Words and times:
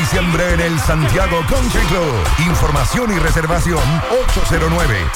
diciembre 0.00 0.54
en 0.54 0.60
el 0.60 0.80
Santiago 0.80 1.44
Country 1.46 1.82
Club. 1.82 2.14
Información 2.46 3.12
y 3.12 3.18
reservación 3.18 3.78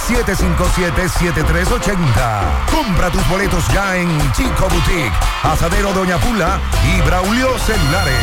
809-757-7380. 0.09 2.67
Compra 2.71 3.11
tus 3.11 3.27
boletos 3.29 3.67
ya 3.69 3.97
en 3.97 4.11
Chico 4.33 4.69
Boutique, 4.69 5.13
Asadero 5.43 5.95
Doña 5.95 6.19
Pula 6.19 6.61
y 6.95 7.01
Braulio 7.01 7.59
Celulares. 7.61 8.15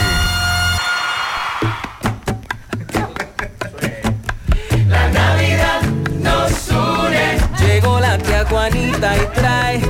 La 4.87 5.07
Navidad 5.09 5.81
nos 6.19 6.69
une. 6.69 7.39
Llegó 7.59 7.99
la 7.99 8.19
tía 8.19 8.45
Juanita 8.47 9.17
y 9.17 9.25
trae 9.33 9.81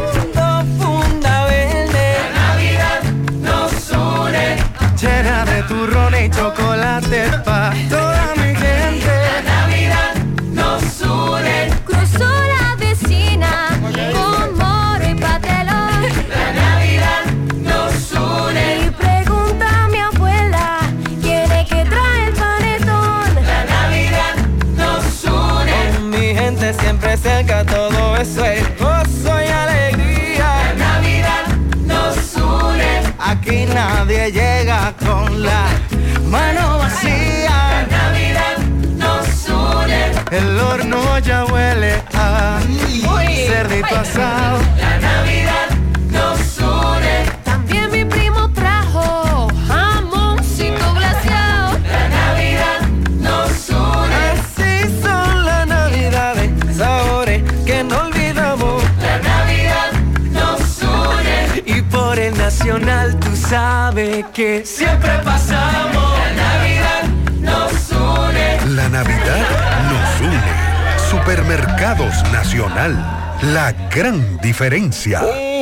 La 44.03 44.97
Navidad 44.97 45.69
nos 46.09 46.57
une. 46.57 47.23
También 47.43 47.91
mi 47.91 48.03
primo 48.03 48.51
trajo 48.51 49.47
jamoncito 49.67 50.93
glaseado. 50.95 51.77
La 51.87 52.09
Navidad 52.09 52.81
nos 53.19 53.69
une. 53.69 54.15
Así 54.33 55.03
son 55.03 55.45
las 55.45 55.67
navidades, 55.67 56.49
sabores 56.75 57.43
que 57.63 57.83
no 57.83 57.99
olvidamos. 57.99 58.83
La 59.03 59.19
Navidad 59.19 59.91
nos 60.31 60.81
une. 60.81 61.63
Y 61.67 61.83
por 61.83 62.17
el 62.17 62.35
nacional 62.35 63.19
tú 63.19 63.35
sabes 63.35 64.25
que 64.33 64.65
siempre 64.65 65.11
pasamos. 65.23 66.17
La 66.17 66.33
Navidad 66.43 67.03
nos 67.39 67.91
une. 67.91 68.75
La 68.75 68.89
Navidad 68.89 69.45
nos 69.91 70.21
une. 70.27 70.71
Supermercados 71.07 72.23
Nacional. 72.31 73.20
La 73.41 73.71
gran 73.89 74.37
diferencia. 74.37 75.50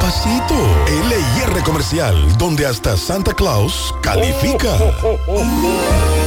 pasito. 0.00 0.54
LIR 1.08 1.62
Comercial, 1.62 2.16
donde 2.38 2.66
hasta 2.66 2.96
Santa 2.96 3.32
Claus 3.32 3.94
califica. 4.02 4.76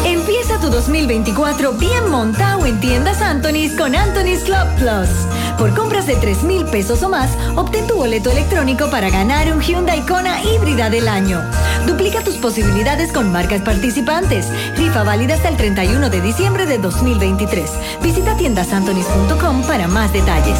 Empieza 0.05 0.59
tu 0.59 0.69
2024 0.69 1.73
bien 1.73 2.09
montado 2.09 2.65
en 2.65 2.79
tiendas 2.79 3.21
Anthony's 3.21 3.75
con 3.75 3.95
Anthony's 3.95 4.43
Club 4.43 4.67
Plus. 4.77 5.09
Por 5.57 5.73
compras 5.75 6.07
de 6.07 6.15
3 6.15 6.43
mil 6.43 6.65
pesos 6.65 7.03
o 7.03 7.09
más, 7.09 7.31
obtén 7.55 7.87
tu 7.87 7.95
boleto 7.95 8.31
electrónico 8.31 8.89
para 8.89 9.09
ganar 9.09 9.51
un 9.51 9.61
Hyundai 9.61 10.05
Kona 10.05 10.41
híbrida 10.43 10.89
del 10.89 11.07
año. 11.07 11.41
Duplica 11.85 12.23
tus 12.23 12.35
posibilidades 12.35 13.11
con 13.11 13.31
marcas 13.31 13.61
participantes. 13.61 14.47
Rifa 14.77 15.03
válida 15.03 15.33
hasta 15.33 15.49
el 15.49 15.57
31 15.57 16.09
de 16.09 16.21
diciembre 16.21 16.65
de 16.65 16.77
2023. 16.77 17.69
Visita 18.01 18.37
tiendasantonys.com 18.37 19.63
para 19.63 19.87
más 19.87 20.13
detalles. 20.13 20.59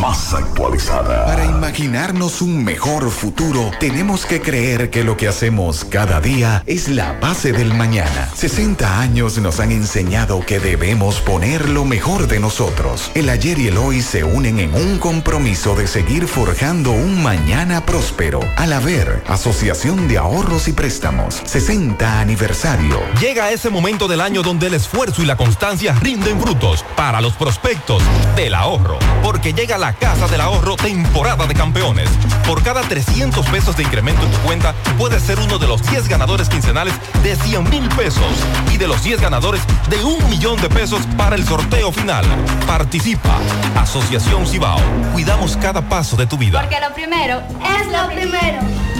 más 0.00 0.32
actualizada. 0.32 1.26
Para 1.26 1.44
imaginarnos 1.44 2.40
un 2.40 2.64
mejor 2.64 3.10
futuro, 3.10 3.70
tenemos 3.78 4.24
que 4.24 4.40
creer 4.40 4.88
que 4.88 5.04
lo 5.04 5.18
que 5.18 5.28
hacemos 5.28 5.84
cada 5.84 6.20
día 6.22 6.62
es 6.66 6.88
la 6.88 7.12
base 7.20 7.52
del 7.52 7.74
mañana. 7.74 8.30
60 8.34 9.00
años 9.00 9.36
nos 9.38 9.60
han 9.60 9.72
enseñado 9.72 10.40
que 10.46 10.58
debemos 10.58 11.20
poner 11.20 11.68
lo 11.68 11.84
mejor 11.84 12.28
de 12.28 12.40
nosotros. 12.40 13.10
El 13.14 13.28
ayer 13.28 13.58
y 13.58 13.68
el 13.68 13.76
hoy 13.76 14.00
se 14.00 14.24
unen 14.24 14.58
en 14.58 14.74
un 14.74 14.98
compromiso 14.98 15.74
de 15.74 15.86
seguir 15.86 16.26
forjando 16.26 16.92
un 16.92 17.22
mañana 17.22 17.84
próspero. 17.84 18.40
Al 18.56 18.72
haber 18.72 19.22
Asociación 19.28 20.08
de 20.08 20.16
Ahorros 20.16 20.66
y 20.68 20.72
Préstamos, 20.72 21.42
60 21.44 22.20
aniversario. 22.20 22.98
Llega 23.20 23.50
ese 23.50 23.68
momento 23.68 24.08
del 24.08 24.22
año 24.22 24.42
donde 24.42 24.68
el 24.68 24.74
esfuerzo 24.74 25.20
y 25.22 25.26
la 25.26 25.36
constancia 25.36 25.92
rinden 26.00 26.40
frutos 26.40 26.86
para 26.96 27.20
los 27.20 27.34
prospectos 27.34 28.02
del 28.34 28.54
ahorro. 28.54 28.98
Porque 29.22 29.52
llega 29.52 29.76
la 29.76 29.89
Casa 29.92 30.28
del 30.28 30.40
Ahorro 30.40 30.76
temporada 30.76 31.46
de 31.46 31.54
campeones. 31.54 32.08
Por 32.46 32.62
cada 32.62 32.82
300 32.82 33.46
pesos 33.46 33.76
de 33.76 33.82
incremento 33.82 34.22
en 34.22 34.30
tu 34.30 34.38
cuenta, 34.38 34.74
puedes 34.98 35.22
ser 35.22 35.38
uno 35.38 35.58
de 35.58 35.66
los 35.66 35.82
10 35.90 36.08
ganadores 36.08 36.48
quincenales 36.48 36.94
de 37.22 37.36
100 37.36 37.70
mil 37.70 37.88
pesos 37.90 38.24
y 38.72 38.76
de 38.76 38.88
los 38.88 39.02
10 39.02 39.20
ganadores 39.20 39.62
de 39.88 40.02
un 40.04 40.28
millón 40.30 40.60
de 40.60 40.68
pesos 40.68 41.02
para 41.16 41.36
el 41.36 41.44
sorteo 41.44 41.92
final. 41.92 42.24
Participa. 42.66 43.38
Asociación 43.76 44.46
Cibao. 44.46 44.80
Cuidamos 45.12 45.56
cada 45.56 45.82
paso 45.82 46.16
de 46.16 46.26
tu 46.26 46.36
vida. 46.36 46.60
Porque 46.60 46.80
lo 46.80 46.94
primero 46.94 47.40
es 47.40 47.86
lo 47.86 48.06
primero. 48.08 48.99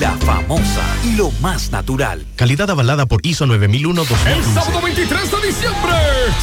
La 0.00 0.10
famosa, 0.18 0.82
lo 1.16 1.30
más 1.40 1.70
natural. 1.70 2.26
Calidad 2.34 2.68
avalada 2.70 3.06
por 3.06 3.24
ISO 3.24 3.46
9001 3.46 4.02
El 4.26 4.44
sábado 4.44 4.80
23 4.82 5.30
de 5.30 5.46
diciembre, 5.46 5.92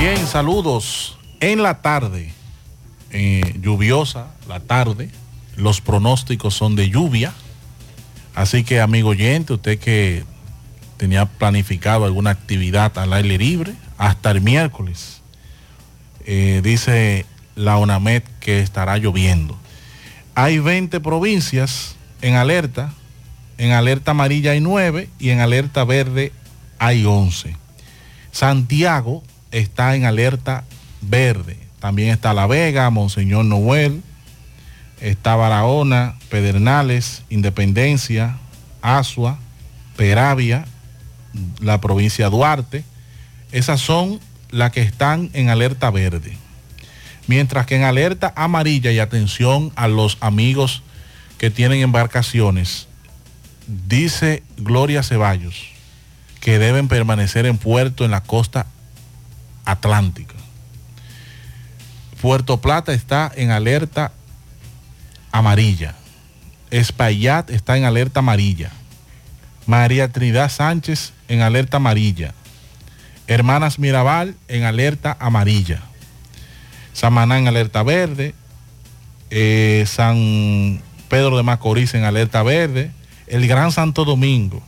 Bien, 0.00 0.26
saludos. 0.26 1.18
En 1.40 1.62
la 1.62 1.82
tarde, 1.82 2.32
eh, 3.10 3.58
lluviosa 3.60 4.28
la 4.48 4.58
tarde, 4.58 5.10
los 5.56 5.82
pronósticos 5.82 6.54
son 6.54 6.74
de 6.74 6.88
lluvia. 6.88 7.34
Así 8.34 8.64
que, 8.64 8.80
amigo 8.80 9.10
oyente, 9.10 9.52
usted 9.52 9.78
que 9.78 10.24
tenía 10.96 11.26
planificado 11.26 12.06
alguna 12.06 12.30
actividad 12.30 12.96
al 12.96 13.12
aire 13.12 13.36
libre, 13.36 13.74
hasta 13.98 14.30
el 14.30 14.40
miércoles, 14.40 15.20
eh, 16.24 16.62
dice 16.64 17.26
la 17.54 17.76
ONAMED 17.76 18.22
que 18.40 18.60
estará 18.60 18.96
lloviendo. 18.96 19.58
Hay 20.34 20.60
20 20.60 20.98
provincias 21.00 21.96
en 22.22 22.36
alerta, 22.36 22.94
en 23.58 23.72
alerta 23.72 24.12
amarilla 24.12 24.52
hay 24.52 24.62
9 24.62 25.10
y 25.18 25.28
en 25.28 25.40
alerta 25.40 25.84
verde 25.84 26.32
hay 26.78 27.04
11. 27.04 27.54
Santiago 28.32 29.22
está 29.50 29.94
en 29.96 30.04
alerta 30.04 30.64
verde. 31.00 31.58
También 31.78 32.10
está 32.10 32.34
La 32.34 32.46
Vega, 32.46 32.90
Monseñor 32.90 33.44
Noel, 33.44 34.02
está 35.00 35.36
Barahona, 35.36 36.16
Pedernales, 36.28 37.22
Independencia, 37.30 38.36
Asua, 38.82 39.38
Peravia, 39.96 40.66
la 41.60 41.80
provincia 41.80 42.28
Duarte. 42.28 42.84
Esas 43.52 43.80
son 43.80 44.20
las 44.50 44.72
que 44.72 44.82
están 44.82 45.30
en 45.32 45.48
alerta 45.48 45.90
verde. 45.90 46.36
Mientras 47.26 47.66
que 47.66 47.76
en 47.76 47.84
alerta 47.84 48.32
amarilla, 48.36 48.90
y 48.90 48.98
atención 48.98 49.72
a 49.76 49.88
los 49.88 50.18
amigos 50.20 50.82
que 51.38 51.50
tienen 51.50 51.80
embarcaciones, 51.80 52.88
dice 53.66 54.42
Gloria 54.56 55.02
Ceballos 55.02 55.70
que 56.40 56.58
deben 56.58 56.88
permanecer 56.88 57.46
en 57.46 57.58
puerto 57.58 58.04
en 58.04 58.10
la 58.10 58.22
costa 58.22 58.66
atlántica. 59.70 60.34
Puerto 62.20 62.60
Plata 62.60 62.92
está 62.92 63.32
en 63.34 63.50
alerta 63.50 64.12
amarilla. 65.32 65.94
Espaillat 66.70 67.50
está 67.50 67.76
en 67.76 67.84
alerta 67.84 68.20
amarilla. 68.20 68.70
María 69.66 70.10
Trinidad 70.10 70.50
Sánchez 70.50 71.12
en 71.28 71.42
alerta 71.42 71.78
amarilla. 71.78 72.34
Hermanas 73.26 73.78
Mirabal 73.78 74.34
en 74.48 74.64
alerta 74.64 75.16
amarilla. 75.20 75.82
Samaná 76.92 77.38
en 77.38 77.48
alerta 77.48 77.82
verde. 77.82 78.34
Eh, 79.30 79.84
San 79.86 80.82
Pedro 81.08 81.36
de 81.36 81.42
Macorís 81.42 81.94
en 81.94 82.04
alerta 82.04 82.42
verde. 82.42 82.90
El 83.26 83.46
Gran 83.46 83.72
Santo 83.72 84.04
Domingo 84.04 84.62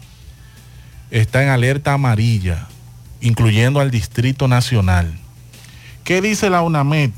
está 1.10 1.42
en 1.42 1.50
alerta 1.50 1.92
amarilla, 1.92 2.68
incluyendo 3.22 3.80
al 3.80 3.90
Distrito 3.90 4.48
Nacional. 4.48 5.10
¿Qué 6.04 6.20
dice 6.20 6.50
la 6.50 6.62
UNAMED? 6.62 7.10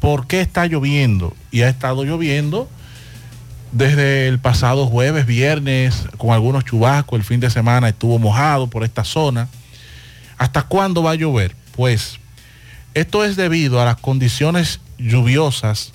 ¿Por 0.00 0.26
qué 0.26 0.42
está 0.42 0.66
lloviendo? 0.66 1.34
Y 1.50 1.62
ha 1.62 1.70
estado 1.70 2.04
lloviendo 2.04 2.68
desde 3.72 4.28
el 4.28 4.38
pasado 4.38 4.86
jueves, 4.86 5.26
viernes, 5.26 6.04
con 6.16 6.30
algunos 6.30 6.64
chubascos, 6.64 7.18
el 7.18 7.24
fin 7.24 7.40
de 7.40 7.50
semana 7.50 7.88
estuvo 7.88 8.18
mojado 8.18 8.68
por 8.68 8.84
esta 8.84 9.02
zona. 9.02 9.48
¿Hasta 10.36 10.62
cuándo 10.62 11.02
va 11.02 11.12
a 11.12 11.16
llover? 11.16 11.56
Pues 11.74 12.20
esto 12.94 13.24
es 13.24 13.34
debido 13.34 13.80
a 13.80 13.84
las 13.84 13.96
condiciones 13.96 14.80
lluviosas 14.98 15.92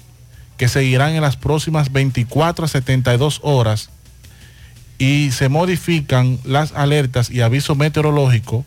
que 0.58 0.68
seguirán 0.68 1.14
en 1.16 1.22
las 1.22 1.38
próximas 1.38 1.92
24 1.92 2.66
a 2.66 2.68
72 2.68 3.40
horas 3.44 3.90
y 4.98 5.32
se 5.32 5.48
modifican 5.48 6.38
las 6.44 6.74
alertas 6.74 7.30
y 7.30 7.40
aviso 7.40 7.76
meteorológico 7.76 8.66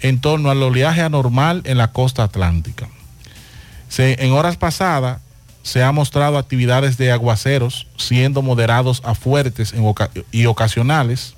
en 0.00 0.20
torno 0.20 0.50
al 0.50 0.62
oleaje 0.62 1.02
anormal 1.02 1.62
en 1.64 1.78
la 1.78 1.92
costa 1.92 2.22
atlántica. 2.22 2.88
En 3.98 4.32
horas 4.32 4.56
pasadas 4.56 5.20
se 5.62 5.82
han 5.82 5.94
mostrado 5.94 6.38
actividades 6.38 6.96
de 6.96 7.10
aguaceros 7.10 7.86
siendo 7.96 8.42
moderados 8.42 9.02
a 9.04 9.14
fuertes 9.14 9.74
y 10.30 10.46
ocasionales, 10.46 11.34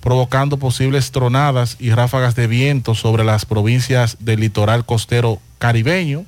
provocando 0.00 0.58
posibles 0.58 1.10
tronadas 1.10 1.76
y 1.80 1.90
ráfagas 1.90 2.36
de 2.36 2.46
viento 2.46 2.94
sobre 2.94 3.24
las 3.24 3.44
provincias 3.44 4.18
del 4.20 4.40
litoral 4.40 4.86
costero 4.86 5.40
caribeño, 5.58 6.24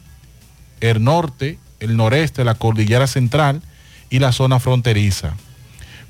el 0.80 1.02
norte, 1.02 1.58
el 1.80 1.96
noreste, 1.96 2.44
la 2.44 2.56
cordillera 2.56 3.06
central 3.06 3.62
y 4.10 4.18
la 4.18 4.32
zona 4.32 4.58
fronteriza, 4.58 5.34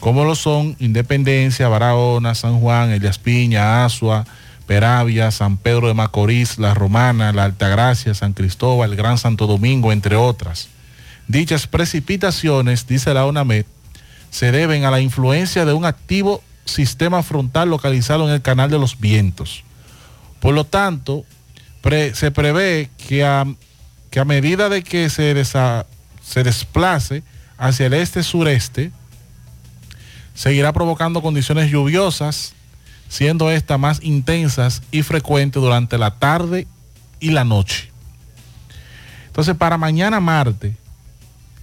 como 0.00 0.24
lo 0.24 0.34
son 0.34 0.76
Independencia, 0.78 1.68
Barahona, 1.68 2.34
San 2.34 2.60
Juan, 2.60 2.90
Elías 2.90 3.18
Piña, 3.18 3.84
Asua, 3.84 4.24
Peravia, 4.68 5.30
San 5.30 5.56
Pedro 5.56 5.88
de 5.88 5.94
Macorís, 5.94 6.58
La 6.58 6.74
Romana, 6.74 7.32
La 7.32 7.44
Altagracia, 7.44 8.12
San 8.12 8.34
Cristóbal, 8.34 8.94
Gran 8.94 9.16
Santo 9.16 9.46
Domingo, 9.46 9.92
entre 9.92 10.14
otras. 10.14 10.68
Dichas 11.26 11.66
precipitaciones, 11.66 12.86
dice 12.86 13.14
la 13.14 13.24
UNAMED, 13.24 13.64
se 14.30 14.52
deben 14.52 14.84
a 14.84 14.90
la 14.90 15.00
influencia 15.00 15.64
de 15.64 15.72
un 15.72 15.86
activo 15.86 16.42
sistema 16.66 17.22
frontal 17.22 17.70
localizado 17.70 18.28
en 18.28 18.34
el 18.34 18.42
canal 18.42 18.70
de 18.70 18.78
los 18.78 19.00
vientos. 19.00 19.64
Por 20.38 20.54
lo 20.54 20.64
tanto, 20.64 21.24
se 22.12 22.30
prevé 22.30 22.90
que 23.08 23.24
a, 23.24 23.46
medida 24.26 24.68
de 24.68 24.82
que 24.82 25.08
se 25.08 26.44
desplace 26.44 27.22
hacia 27.56 27.86
el 27.86 27.94
este-sureste, 27.94 28.92
seguirá 30.34 30.74
provocando 30.74 31.22
condiciones 31.22 31.70
lluviosas, 31.70 32.52
siendo 33.08 33.50
estas 33.50 33.78
más 33.78 34.00
intensas 34.02 34.82
y 34.90 35.02
frecuentes 35.02 35.62
durante 35.62 35.98
la 35.98 36.12
tarde 36.12 36.66
y 37.20 37.30
la 37.30 37.44
noche. 37.44 37.90
Entonces, 39.26 39.56
para 39.56 39.78
mañana 39.78 40.20
martes, 40.20 40.74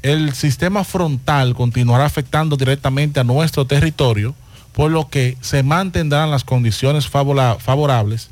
el 0.02 0.34
sistema 0.34 0.84
frontal 0.84 1.56
continuará 1.56 2.06
afectando 2.06 2.58
directamente 2.58 3.20
a 3.20 3.24
nuestro 3.24 3.66
territorio, 3.66 4.36
por 4.74 4.92
lo 4.92 5.10
que 5.10 5.38
se 5.42 5.64
mantendrán 5.64 6.32
las 6.32 6.44
condiciones 6.44 7.08
favorables 7.08 8.30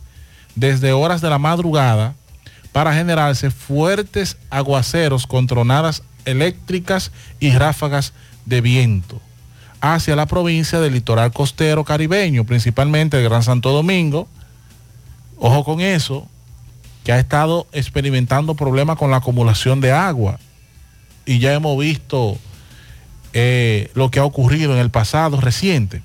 desde 0.55 0.91
horas 0.91 1.21
de 1.21 1.29
la 1.29 1.39
madrugada 1.39 2.15
para 2.71 2.93
generarse 2.93 3.49
fuertes 3.49 4.37
aguaceros 4.49 5.25
con 5.25 5.47
tronadas 5.47 6.03
eléctricas 6.25 7.11
y 7.39 7.51
ráfagas 7.51 8.13
de 8.45 8.61
viento 8.61 9.21
hacia 9.83 10.15
la 10.15 10.27
provincia 10.27 10.79
del 10.79 10.93
litoral 10.93 11.33
costero 11.33 11.83
caribeño, 11.83 12.45
principalmente 12.45 13.17
el 13.17 13.25
Gran 13.25 13.43
Santo 13.43 13.73
Domingo. 13.73 14.29
Ojo 15.37 15.65
con 15.65 15.81
eso, 15.81 16.25
que 17.03 17.11
ha 17.11 17.19
estado 17.19 17.67
experimentando 17.73 18.55
problemas 18.55 18.97
con 18.97 19.11
la 19.11 19.17
acumulación 19.17 19.81
de 19.81 19.91
agua. 19.91 20.39
Y 21.25 21.39
ya 21.39 21.53
hemos 21.53 21.77
visto 21.77 22.37
eh, 23.33 23.91
lo 23.93 24.09
que 24.09 24.19
ha 24.19 24.23
ocurrido 24.23 24.71
en 24.71 24.79
el 24.79 24.89
pasado 24.89 25.41
reciente. 25.41 26.01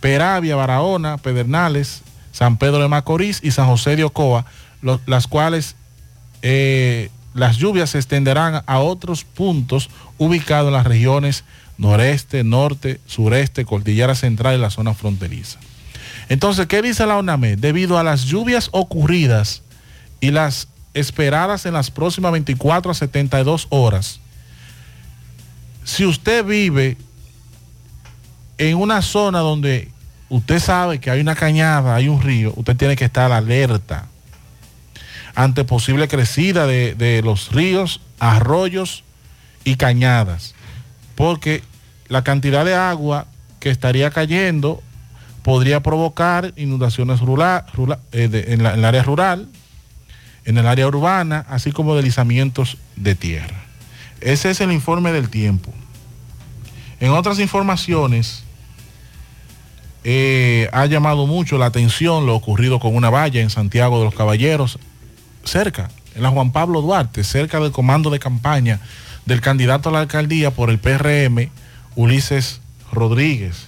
Peravia, 0.00 0.56
Barahona, 0.56 1.18
Pedernales, 1.18 2.02
San 2.32 2.56
Pedro 2.56 2.80
de 2.80 2.88
Macorís 2.88 3.38
y 3.44 3.52
San 3.52 3.68
José 3.68 3.94
de 3.94 4.02
Ocoa, 4.02 4.44
las 5.06 5.28
cuales 5.28 5.76
eh, 6.42 7.10
las 7.32 7.58
lluvias 7.58 7.90
se 7.90 7.98
extenderán 7.98 8.64
a 8.66 8.78
otros 8.80 9.22
puntos 9.22 9.88
ubicados 10.18 10.66
en 10.66 10.74
las 10.74 10.86
regiones 10.86 11.44
noreste, 11.78 12.44
norte, 12.44 13.00
sureste, 13.06 13.64
cordillera 13.64 14.14
central 14.14 14.56
y 14.56 14.60
la 14.60 14.70
zona 14.70 14.94
fronteriza. 14.94 15.58
Entonces, 16.28 16.66
¿qué 16.66 16.82
dice 16.82 17.06
la 17.06 17.16
ONAMED? 17.16 17.58
Debido 17.58 17.98
a 17.98 18.02
las 18.02 18.24
lluvias 18.24 18.68
ocurridas 18.72 19.62
y 20.20 20.30
las 20.30 20.68
esperadas 20.92 21.64
en 21.64 21.72
las 21.72 21.90
próximas 21.90 22.32
24 22.32 22.90
a 22.90 22.94
72 22.94 23.68
horas, 23.70 24.20
si 25.84 26.04
usted 26.04 26.44
vive 26.44 26.98
en 28.58 28.76
una 28.76 29.00
zona 29.00 29.38
donde 29.38 29.90
usted 30.28 30.58
sabe 30.58 31.00
que 31.00 31.10
hay 31.10 31.20
una 31.20 31.34
cañada, 31.34 31.94
hay 31.94 32.08
un 32.08 32.20
río, 32.20 32.52
usted 32.56 32.76
tiene 32.76 32.96
que 32.96 33.06
estar 33.06 33.32
alerta 33.32 34.06
ante 35.34 35.64
posible 35.64 36.08
crecida 36.08 36.66
de, 36.66 36.94
de 36.94 37.22
los 37.22 37.52
ríos, 37.52 38.00
arroyos 38.18 39.04
y 39.64 39.76
cañadas, 39.76 40.54
porque 41.18 41.64
la 42.06 42.22
cantidad 42.22 42.64
de 42.64 42.76
agua 42.76 43.26
que 43.58 43.70
estaría 43.70 44.12
cayendo 44.12 44.80
podría 45.42 45.82
provocar 45.82 46.52
inundaciones 46.54 47.18
eh, 48.12 48.44
en 48.46 48.64
el 48.64 48.84
área 48.84 49.02
rural, 49.02 49.48
en 50.44 50.58
el 50.58 50.66
área 50.68 50.86
urbana, 50.86 51.44
así 51.48 51.72
como 51.72 51.96
deslizamientos 51.96 52.78
de 52.94 53.16
tierra. 53.16 53.64
Ese 54.20 54.50
es 54.50 54.60
el 54.60 54.70
informe 54.70 55.10
del 55.10 55.28
tiempo. 55.28 55.72
En 57.00 57.10
otras 57.10 57.40
informaciones, 57.40 58.44
eh, 60.04 60.68
ha 60.72 60.86
llamado 60.86 61.26
mucho 61.26 61.58
la 61.58 61.66
atención 61.66 62.26
lo 62.26 62.36
ocurrido 62.36 62.78
con 62.78 62.94
una 62.94 63.10
valla 63.10 63.40
en 63.40 63.50
Santiago 63.50 63.98
de 63.98 64.04
los 64.04 64.14
Caballeros, 64.14 64.78
cerca, 65.42 65.90
en 66.14 66.22
la 66.22 66.30
Juan 66.30 66.52
Pablo 66.52 66.80
Duarte, 66.80 67.24
cerca 67.24 67.58
del 67.58 67.72
comando 67.72 68.08
de 68.08 68.20
campaña 68.20 68.78
del 69.28 69.40
candidato 69.42 69.90
a 69.90 69.92
la 69.92 70.00
alcaldía 70.00 70.50
por 70.50 70.70
el 70.70 70.78
PRM, 70.78 71.50
Ulises 71.94 72.60
Rodríguez. 72.90 73.66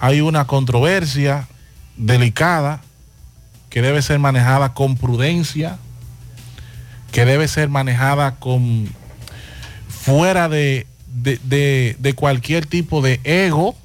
Hay 0.00 0.20
una 0.20 0.46
controversia 0.46 1.46
delicada 1.96 2.80
que 3.70 3.82
debe 3.82 4.02
ser 4.02 4.18
manejada 4.18 4.74
con 4.74 4.96
prudencia, 4.96 5.78
que 7.12 7.24
debe 7.24 7.46
ser 7.48 7.68
manejada 7.68 8.34
con 8.36 8.88
fuera 9.88 10.48
de, 10.48 10.86
de- 11.06 11.38
de- 11.44 11.96
de 11.98 12.12
cualquier 12.14 12.66
tipo 12.66 13.00
de 13.00 13.20
ego 13.24 13.76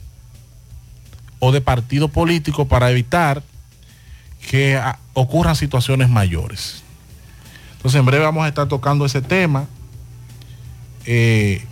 o 1.39 1.51
de 1.51 1.61
partido 1.61 2.07
político 2.09 2.67
para 2.67 2.89
evitar 2.91 3.43
que 4.49 4.75
ah, 4.75 4.97
ocurran 5.13 5.55
situaciones 5.55 6.09
mayores. 6.09 6.81
Entonces 7.77 7.99
en 7.99 8.05
breve 8.07 8.23
vamos 8.25 8.43
a 8.43 8.47
estar 8.47 8.67
tocando 8.67 9.05
ese 9.05 9.21
tema. 9.21 9.67
Eh, 11.05 11.65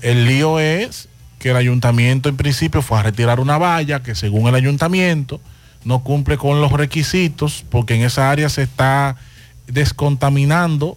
el 0.00 0.26
lío 0.26 0.58
es 0.58 1.08
que 1.38 1.50
el 1.50 1.56
ayuntamiento 1.56 2.28
en 2.28 2.36
principio 2.36 2.82
fue 2.82 2.98
a 2.98 3.02
retirar 3.02 3.40
una 3.40 3.58
valla 3.58 4.02
que 4.02 4.14
según 4.14 4.46
el 4.46 4.54
ayuntamiento 4.54 5.40
no 5.84 6.04
cumple 6.04 6.38
con 6.38 6.60
los 6.60 6.72
requisitos 6.72 7.64
porque 7.68 7.94
en 7.94 8.02
esa 8.02 8.30
área 8.30 8.48
se 8.48 8.62
está 8.62 9.16
descontaminando 9.66 10.96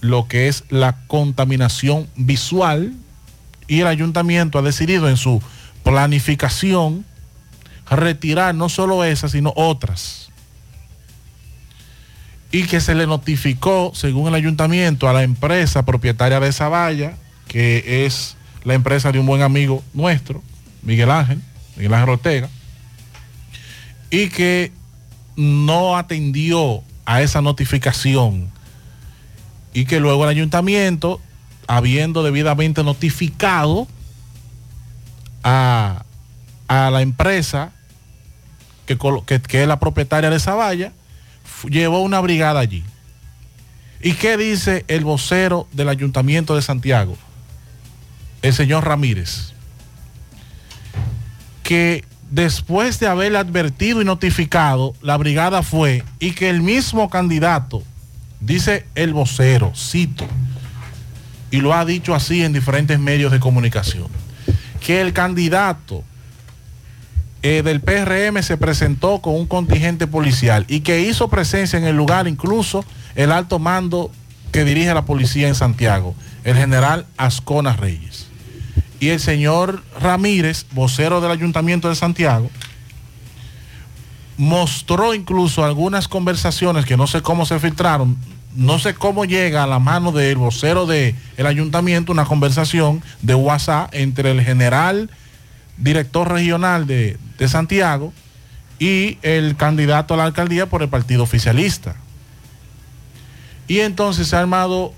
lo 0.00 0.28
que 0.28 0.48
es 0.48 0.64
la 0.68 0.96
contaminación 1.06 2.08
visual 2.14 2.92
y 3.66 3.80
el 3.80 3.86
ayuntamiento 3.86 4.58
ha 4.58 4.62
decidido 4.62 5.08
en 5.08 5.16
su 5.16 5.40
planificación 5.82 7.06
retirar 7.90 8.54
no 8.54 8.68
solo 8.68 9.04
esas, 9.04 9.32
sino 9.32 9.52
otras. 9.56 10.30
Y 12.54 12.64
que 12.68 12.80
se 12.80 12.94
le 12.94 13.06
notificó, 13.08 13.90
según 13.96 14.28
el 14.28 14.34
ayuntamiento, 14.34 15.08
a 15.08 15.12
la 15.12 15.24
empresa 15.24 15.84
propietaria 15.84 16.38
de 16.38 16.48
esa 16.48 16.68
valla, 16.68 17.14
que 17.48 18.04
es 18.06 18.36
la 18.62 18.74
empresa 18.74 19.10
de 19.10 19.18
un 19.18 19.26
buen 19.26 19.42
amigo 19.42 19.82
nuestro, 19.92 20.40
Miguel 20.82 21.10
Ángel, 21.10 21.40
Miguel 21.76 21.94
Ángel 21.94 22.10
Ortega, 22.10 22.48
y 24.08 24.28
que 24.28 24.70
no 25.36 25.96
atendió 25.96 26.84
a 27.04 27.22
esa 27.22 27.40
notificación. 27.42 28.50
Y 29.72 29.86
que 29.86 29.98
luego 29.98 30.22
el 30.22 30.30
ayuntamiento, 30.30 31.20
habiendo 31.66 32.22
debidamente 32.22 32.84
notificado 32.84 33.88
a, 35.42 36.04
a 36.68 36.90
la 36.92 37.02
empresa 37.02 37.72
que, 38.86 38.96
que- 39.26 39.40
que 39.42 39.62
es 39.62 39.66
la 39.68 39.80
propietaria 39.80 40.30
de 40.30 40.36
esa 40.36 40.54
valla, 40.54 40.92
llevó 41.68 42.02
una 42.02 42.20
brigada 42.20 42.60
allí. 42.60 42.84
¿Y 44.02 44.12
qué 44.12 44.36
dice 44.36 44.84
el 44.88 45.04
vocero 45.04 45.66
del 45.72 45.88
ayuntamiento 45.88 46.54
de 46.54 46.62
Santiago? 46.62 47.16
El 48.42 48.52
señor 48.52 48.84
Ramírez. 48.84 49.54
Que 51.62 52.04
después 52.30 53.00
de 53.00 53.06
haberle 53.06 53.38
advertido 53.38 54.02
y 54.02 54.04
notificado, 54.04 54.94
la 55.00 55.16
brigada 55.16 55.62
fue 55.62 56.04
y 56.18 56.32
que 56.32 56.50
el 56.50 56.60
mismo 56.60 57.08
candidato, 57.08 57.82
dice 58.40 58.86
el 58.94 59.14
vocero, 59.14 59.72
cito, 59.74 60.26
y 61.50 61.60
lo 61.60 61.72
ha 61.72 61.84
dicho 61.84 62.14
así 62.14 62.42
en 62.42 62.52
diferentes 62.52 62.98
medios 62.98 63.32
de 63.32 63.40
comunicación, 63.40 64.08
que 64.80 65.00
el 65.00 65.12
candidato 65.12 66.04
eh, 67.46 67.62
del 67.62 67.82
PRM 67.82 68.42
se 68.42 68.56
presentó 68.56 69.20
con 69.20 69.34
un 69.34 69.46
contingente 69.46 70.06
policial 70.06 70.64
y 70.66 70.80
que 70.80 71.02
hizo 71.02 71.28
presencia 71.28 71.78
en 71.78 71.84
el 71.84 71.94
lugar 71.94 72.26
incluso 72.26 72.86
el 73.16 73.30
alto 73.30 73.58
mando 73.58 74.10
que 74.50 74.64
dirige 74.64 74.94
la 74.94 75.04
policía 75.04 75.46
en 75.46 75.54
Santiago, 75.54 76.14
el 76.44 76.56
general 76.56 77.04
Ascona 77.18 77.76
Reyes. 77.76 78.28
Y 78.98 79.10
el 79.10 79.20
señor 79.20 79.84
Ramírez, 80.00 80.64
vocero 80.70 81.20
del 81.20 81.32
ayuntamiento 81.32 81.90
de 81.90 81.96
Santiago, 81.96 82.48
mostró 84.38 85.12
incluso 85.12 85.66
algunas 85.66 86.08
conversaciones 86.08 86.86
que 86.86 86.96
no 86.96 87.06
sé 87.06 87.20
cómo 87.20 87.44
se 87.44 87.60
filtraron, 87.60 88.16
no 88.56 88.78
sé 88.78 88.94
cómo 88.94 89.26
llega 89.26 89.64
a 89.64 89.66
la 89.66 89.80
mano 89.80 90.12
del 90.12 90.38
vocero 90.38 90.86
del 90.86 91.14
ayuntamiento 91.36 92.10
una 92.10 92.24
conversación 92.24 93.02
de 93.20 93.34
WhatsApp 93.34 93.90
entre 93.92 94.30
el 94.30 94.40
general 94.40 95.10
director 95.76 96.30
regional 96.30 96.86
de, 96.86 97.18
de 97.38 97.48
Santiago 97.48 98.12
y 98.78 99.18
el 99.22 99.56
candidato 99.56 100.14
a 100.14 100.16
la 100.16 100.24
alcaldía 100.24 100.66
por 100.66 100.82
el 100.82 100.88
partido 100.88 101.22
oficialista. 101.22 101.96
Y 103.66 103.80
entonces 103.80 104.28
se 104.28 104.36
ha 104.36 104.40
armado 104.40 104.92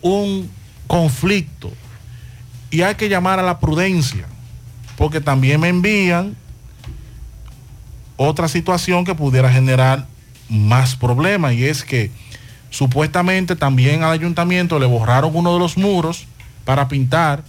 un 0.00 0.50
conflicto 0.86 1.72
y 2.70 2.82
hay 2.82 2.94
que 2.94 3.08
llamar 3.08 3.38
a 3.38 3.42
la 3.42 3.58
prudencia, 3.58 4.26
porque 4.96 5.20
también 5.20 5.60
me 5.60 5.68
envían 5.68 6.36
otra 8.16 8.48
situación 8.48 9.04
que 9.04 9.14
pudiera 9.14 9.50
generar 9.50 10.06
más 10.48 10.96
problemas 10.96 11.52
y 11.54 11.64
es 11.64 11.84
que 11.84 12.10
supuestamente 12.70 13.56
también 13.56 14.02
al 14.02 14.12
ayuntamiento 14.12 14.78
le 14.78 14.86
borraron 14.86 15.34
uno 15.34 15.52
de 15.54 15.58
los 15.58 15.76
muros 15.76 16.26
para 16.64 16.88
pintar 16.88 17.44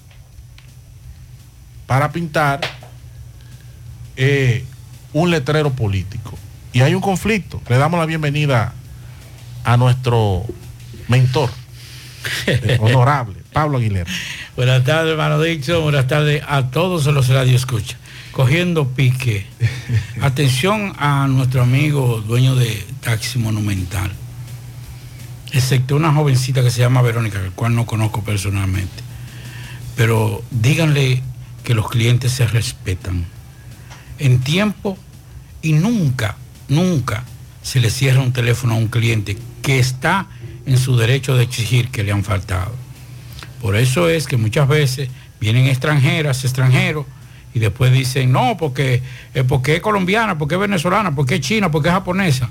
para 1.87 2.11
pintar 2.11 2.61
eh, 4.15 4.63
un 5.13 5.31
letrero 5.31 5.71
político 5.71 6.37
y 6.73 6.81
hay 6.81 6.93
un 6.93 7.01
conflicto 7.01 7.61
le 7.67 7.77
damos 7.77 7.99
la 7.99 8.05
bienvenida 8.05 8.73
a 9.63 9.77
nuestro 9.77 10.45
mentor 11.07 11.49
eh, 12.45 12.77
honorable 12.81 13.37
Pablo 13.51 13.79
Aguilera 13.79 14.11
Buenas 14.57 14.83
tardes, 14.83 15.11
hermano 15.11 15.39
Dixon. 15.39 15.83
Buenas 15.83 16.07
tardes 16.07 16.41
a 16.47 16.71
todos 16.71 17.05
los 17.05 17.27
radioescuchas. 17.27 17.99
Cogiendo 18.31 18.87
pique. 18.87 19.45
Atención 20.21 20.93
a 20.97 21.27
nuestro 21.27 21.61
amigo 21.61 22.21
dueño 22.21 22.55
de 22.55 22.83
Taxi 23.01 23.37
Monumental. 23.37 24.11
Excepto 25.51 25.95
una 25.95 26.11
jovencita 26.11 26.63
que 26.63 26.71
se 26.71 26.79
llama 26.79 27.03
Verónica, 27.03 27.39
el 27.39 27.51
cual 27.51 27.75
no 27.75 27.85
conozco 27.85 28.23
personalmente. 28.23 29.03
Pero 29.95 30.41
díganle 30.49 31.21
que 31.67 31.73
los 31.73 31.89
clientes 31.89 32.31
se 32.31 32.47
respetan. 32.47 33.25
En 34.19 34.39
tiempo 34.39 34.97
y 35.61 35.73
nunca, 35.73 36.37
nunca 36.69 37.25
se 37.61 37.81
le 37.81 37.89
cierra 37.89 38.21
un 38.21 38.31
teléfono 38.31 38.73
a 38.75 38.77
un 38.77 38.87
cliente 38.87 39.37
que 39.61 39.77
está 39.77 40.27
en 40.65 40.77
su 40.77 40.95
derecho 40.95 41.35
de 41.35 41.43
exigir 41.43 41.89
que 41.89 42.03
le 42.03 42.13
han 42.13 42.23
faltado. 42.23 42.73
Por 43.61 43.75
eso 43.75 44.07
es 44.07 44.27
que 44.27 44.37
muchas 44.37 44.65
veces 44.69 45.09
vienen 45.41 45.65
extranjeras, 45.65 46.45
extranjeros, 46.45 47.05
y 47.53 47.59
después 47.59 47.91
dicen, 47.91 48.31
no, 48.31 48.55
porque, 48.55 49.01
eh, 49.33 49.43
porque 49.43 49.75
es 49.75 49.81
colombiana, 49.81 50.37
porque 50.37 50.55
es 50.55 50.61
venezolana, 50.61 51.13
porque 51.13 51.35
es 51.35 51.41
china, 51.41 51.69
porque 51.69 51.89
es 51.89 51.93
japonesa. 51.93 52.49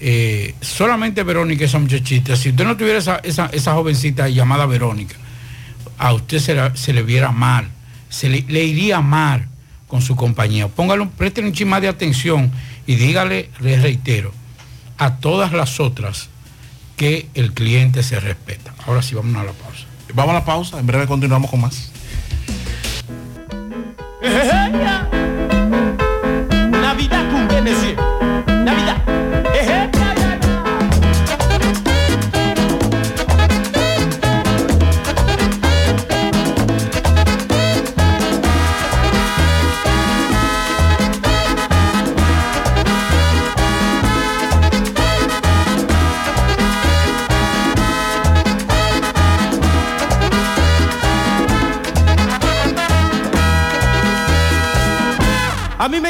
Eh, 0.00 0.56
solamente 0.60 1.22
Verónica, 1.22 1.64
esa 1.66 1.78
muchachita, 1.78 2.34
si 2.34 2.48
usted 2.48 2.64
no 2.64 2.76
tuviera 2.76 2.98
esa, 2.98 3.18
esa- 3.18 3.50
esa 3.52 3.74
jovencita 3.74 4.28
llamada 4.28 4.66
Verónica, 4.66 5.14
a 5.98 6.12
usted 6.14 6.40
se, 6.40 6.76
se 6.76 6.92
le 6.92 7.02
viera 7.04 7.30
mal, 7.30 7.68
se 8.08 8.28
le, 8.28 8.44
le 8.48 8.64
iría 8.64 9.00
mal, 9.00 9.48
con 9.88 10.02
su 10.02 10.14
compañía. 10.14 10.68
Póngalo, 10.68 11.08
préstale 11.10 11.48
un 11.48 11.54
chin 11.54 11.68
más 11.68 11.82
de 11.82 11.88
atención 11.88 12.52
y 12.86 12.94
dígale, 12.94 13.50
les 13.60 13.82
reitero, 13.82 14.32
a 14.98 15.16
todas 15.16 15.52
las 15.52 15.80
otras 15.80 16.28
que 16.96 17.28
el 17.34 17.52
cliente 17.52 18.02
se 18.02 18.20
respeta. 18.20 18.74
Ahora 18.86 19.02
sí, 19.02 19.14
vamos 19.14 19.34
a 19.36 19.44
la 19.44 19.52
pausa. 19.52 19.86
Vamos 20.14 20.30
a 20.30 20.34
la 20.34 20.44
pausa, 20.44 20.78
en 20.78 20.86
breve 20.86 21.06
continuamos 21.06 21.50
con 21.50 21.60
más. 21.60 21.90
Navidad 26.70 27.30
con 27.30 28.07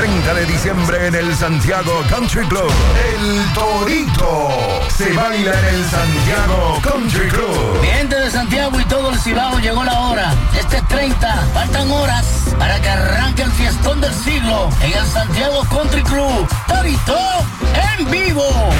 30 0.00 0.32
de 0.32 0.46
diciembre 0.46 1.06
en 1.08 1.14
el 1.14 1.36
Santiago 1.36 2.02
Country 2.08 2.46
Club. 2.46 2.72
El 3.12 3.52
Torito. 3.52 4.48
Se 4.88 5.12
baila 5.12 5.52
en 5.52 5.74
el 5.74 5.84
Santiago 5.84 6.80
Country 6.82 7.28
Club. 7.28 7.80
Mi 7.82 8.08
de 8.08 8.30
Santiago 8.30 8.80
y 8.80 8.84
todo 8.86 9.10
el 9.10 9.18
Cibao 9.18 9.58
llegó 9.58 9.84
la 9.84 10.00
hora. 10.00 10.34
Este 10.58 10.80
30, 10.88 11.48
faltan 11.52 11.90
horas 11.90 12.24
para 12.58 12.80
que 12.80 12.88
arranque 12.88 13.42
el 13.42 13.52
fiestón 13.52 14.00
del 14.00 14.14
siglo 14.14 14.70
en 14.80 14.94
el 14.94 15.06
Santiago 15.06 15.66
Country 15.68 16.02
Club. 16.02 16.48
Torito 16.66 17.18
en 17.98 18.10
vivo. 18.10 18.70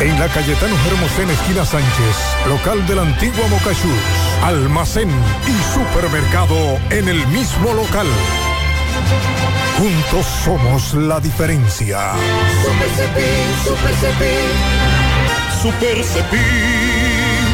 En 0.00 0.18
la 0.18 0.28
Cayetano 0.28 0.74
Hermosén, 0.86 1.28
esquina 1.30 1.66
Sánchez, 1.66 2.16
local 2.48 2.86
del 2.86 3.00
antiguo 3.00 3.46
Mocachús, 3.48 4.00
almacén 4.42 5.10
y 5.46 5.74
supermercado 5.74 6.78
en 6.88 7.08
el 7.08 7.26
mismo 7.28 7.74
local. 7.74 8.06
Juntos 9.78 10.26
somos 10.44 10.94
la 10.94 11.20
diferencia. 11.20 12.12
Super 12.62 12.88
Cepín, 12.96 13.46
Super 13.62 13.94
Cepín. 13.96 14.52
Super 15.62 16.02
Cepín. 16.02 17.03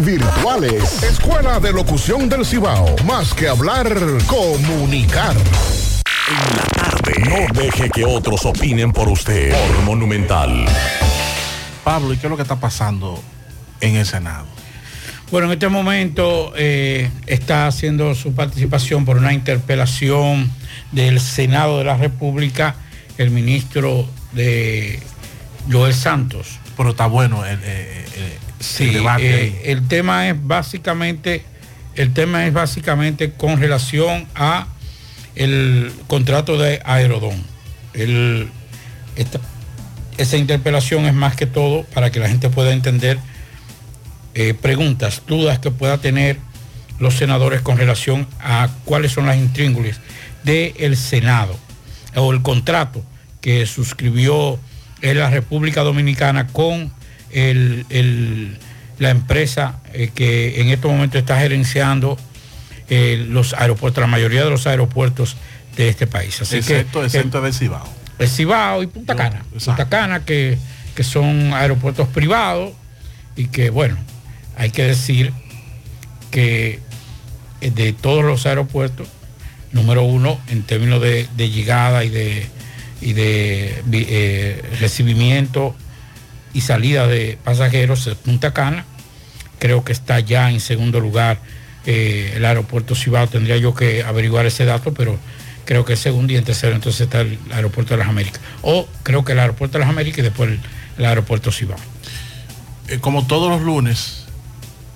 virtuales. 0.00 1.02
Escuela 1.02 1.58
de 1.58 1.72
Locución 1.72 2.28
del 2.28 2.46
Cibao. 2.46 2.94
Más 3.04 3.34
que 3.34 3.48
hablar, 3.48 3.92
comunicar. 4.24 5.34
En 5.34 6.56
la 6.56 6.62
tarde. 6.72 7.12
No 7.28 7.60
deje 7.60 7.90
que 7.90 8.04
otros 8.04 8.46
opinen 8.46 8.92
por 8.92 9.08
usted. 9.08 9.50
Por 9.50 9.82
Monumental. 9.82 10.64
Pablo, 11.82 12.12
¿y 12.14 12.16
qué 12.16 12.28
es 12.28 12.30
lo 12.30 12.36
que 12.36 12.42
está 12.42 12.60
pasando 12.60 13.20
en 13.80 13.96
el 13.96 14.06
Senado? 14.06 14.46
Bueno, 15.32 15.48
en 15.48 15.54
este 15.54 15.68
momento 15.68 16.52
eh, 16.56 17.10
está 17.26 17.66
haciendo 17.66 18.14
su 18.14 18.32
participación 18.32 19.04
por 19.04 19.16
una 19.16 19.32
interpelación 19.32 20.52
del 20.92 21.18
Senado 21.18 21.78
de 21.78 21.84
la 21.84 21.96
República 21.96 22.76
el 23.18 23.30
ministro 23.30 24.08
de 24.32 25.00
Joel 25.70 25.94
Santos. 25.94 26.60
Pero 26.76 26.90
está 26.90 27.06
bueno 27.06 27.44
el, 27.44 27.58
eh, 27.58 28.04
eh, 28.16 28.38
Sí, 28.64 28.84
el 28.88 28.92
debate. 28.94 29.44
eh, 29.46 29.62
el 29.66 29.86
tema 29.88 30.28
es 30.28 30.36
básicamente, 30.40 31.44
el 31.96 32.12
tema 32.12 32.46
es 32.46 32.52
básicamente 32.52 33.32
con 33.32 33.58
relación 33.60 34.26
a 34.34 34.66
el 35.34 35.92
contrato 36.06 36.56
de 36.58 36.80
Aerodón. 36.84 37.42
El- 37.92 38.48
esta- 39.16 39.40
esa 40.18 40.36
interpelación 40.36 41.06
es 41.06 41.14
más 41.14 41.34
que 41.36 41.46
todo 41.46 41.84
para 41.94 42.10
que 42.10 42.20
la 42.20 42.28
gente 42.28 42.48
pueda 42.50 42.72
entender 42.72 43.18
eh, 44.36 44.52
preguntas, 44.54 45.22
dudas 45.28 45.58
que 45.60 45.70
pueda 45.70 45.98
tener 45.98 46.38
los 46.98 47.14
senadores 47.14 47.60
con 47.62 47.76
relación 47.78 48.26
a 48.40 48.68
cuáles 48.84 49.12
son 49.12 49.26
las 49.26 49.36
intríngulis 49.36 50.00
del 50.42 50.96
Senado 50.96 51.56
o 52.16 52.32
el 52.32 52.42
contrato 52.42 53.04
que 53.40 53.64
suscribió 53.66 54.58
en 55.02 55.18
la 55.18 55.30
República 55.30 55.82
Dominicana 55.82 56.46
con 56.48 56.92
el- 57.34 57.86
el- 57.90 58.56
la 58.98 59.10
empresa 59.10 59.80
eh, 59.92 60.10
que 60.14 60.60
en 60.60 60.68
estos 60.70 60.90
momentos 60.90 61.18
está 61.20 61.38
gerenciando 61.40 62.16
eh, 62.88 63.24
los 63.28 63.54
aeropuertos, 63.54 64.00
la 64.00 64.06
mayoría 64.06 64.44
de 64.44 64.50
los 64.50 64.66
aeropuertos 64.66 65.36
de 65.76 65.88
este 65.88 66.06
país. 66.06 66.40
Así 66.42 66.56
excepto, 66.56 67.00
que, 67.00 67.06
excepto 67.06 67.40
del 67.40 67.52
Cibao. 67.54 67.88
el 68.18 68.28
Cibao 68.28 68.82
y 68.82 68.86
Punta 68.86 69.16
Cana. 69.16 69.42
Punta 69.64 69.88
Cana, 69.88 70.24
que, 70.24 70.58
que 70.94 71.02
son 71.02 71.52
aeropuertos 71.54 72.08
privados 72.08 72.72
y 73.36 73.46
que, 73.46 73.70
bueno, 73.70 73.96
hay 74.56 74.70
que 74.70 74.84
decir 74.84 75.32
que 76.30 76.78
eh, 77.60 77.70
de 77.70 77.92
todos 77.92 78.22
los 78.24 78.46
aeropuertos, 78.46 79.08
número 79.72 80.02
uno 80.04 80.38
en 80.48 80.62
términos 80.62 81.00
de, 81.02 81.26
de 81.36 81.50
llegada 81.50 82.04
y 82.04 82.10
de, 82.10 82.46
y 83.00 83.12
de 83.14 83.82
eh, 83.92 84.62
recibimiento 84.78 85.74
y 86.54 86.62
salida 86.62 87.06
de 87.06 87.38
pasajeros, 87.44 88.06
es 88.06 88.14
Punta 88.14 88.54
Cana. 88.54 88.86
Creo 89.58 89.84
que 89.84 89.92
está 89.92 90.20
ya 90.20 90.50
en 90.50 90.60
segundo 90.60 91.00
lugar 91.00 91.38
eh, 91.84 92.32
el 92.36 92.44
aeropuerto 92.44 92.94
Cibao. 92.94 93.26
Tendría 93.28 93.56
yo 93.58 93.74
que 93.74 94.02
averiguar 94.02 94.46
ese 94.46 94.64
dato, 94.64 94.94
pero 94.94 95.18
creo 95.64 95.84
que 95.84 95.94
es 95.94 95.98
segundo 95.98 96.32
y 96.32 96.36
en 96.36 96.44
tercero 96.44 96.74
entonces 96.74 97.02
está 97.02 97.20
el 97.20 97.38
aeropuerto 97.52 97.94
de 97.94 97.98
las 97.98 98.08
Américas. 98.08 98.40
O 98.62 98.88
creo 99.02 99.24
que 99.24 99.32
el 99.32 99.40
aeropuerto 99.40 99.78
de 99.78 99.84
las 99.84 99.90
Américas 99.90 100.20
y 100.20 100.22
después 100.22 100.50
el, 100.50 100.60
el 100.98 101.04
aeropuerto 101.04 101.52
Cibao. 101.52 101.78
Eh, 102.88 102.98
como 103.00 103.26
todos 103.26 103.50
los 103.50 103.62
lunes, 103.62 104.24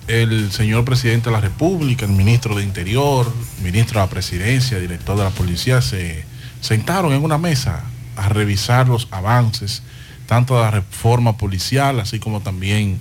el 0.07 0.51
señor 0.51 0.85
presidente 0.85 1.29
de 1.29 1.35
la 1.35 1.41
República, 1.41 2.05
el 2.05 2.11
ministro 2.11 2.55
de 2.55 2.63
Interior, 2.63 3.31
ministro 3.61 3.99
de 3.99 4.05
la 4.05 4.09
Presidencia, 4.09 4.79
director 4.79 5.17
de 5.17 5.23
la 5.23 5.29
Policía, 5.29 5.81
se 5.81 6.23
sentaron 6.61 7.13
en 7.13 7.23
una 7.23 7.37
mesa 7.37 7.83
a 8.15 8.29
revisar 8.29 8.87
los 8.87 9.07
avances, 9.11 9.81
tanto 10.29 10.61
la 10.61 10.69
reforma 10.69 11.37
policial, 11.37 11.99
así 11.99 12.19
como 12.19 12.41
también 12.41 12.99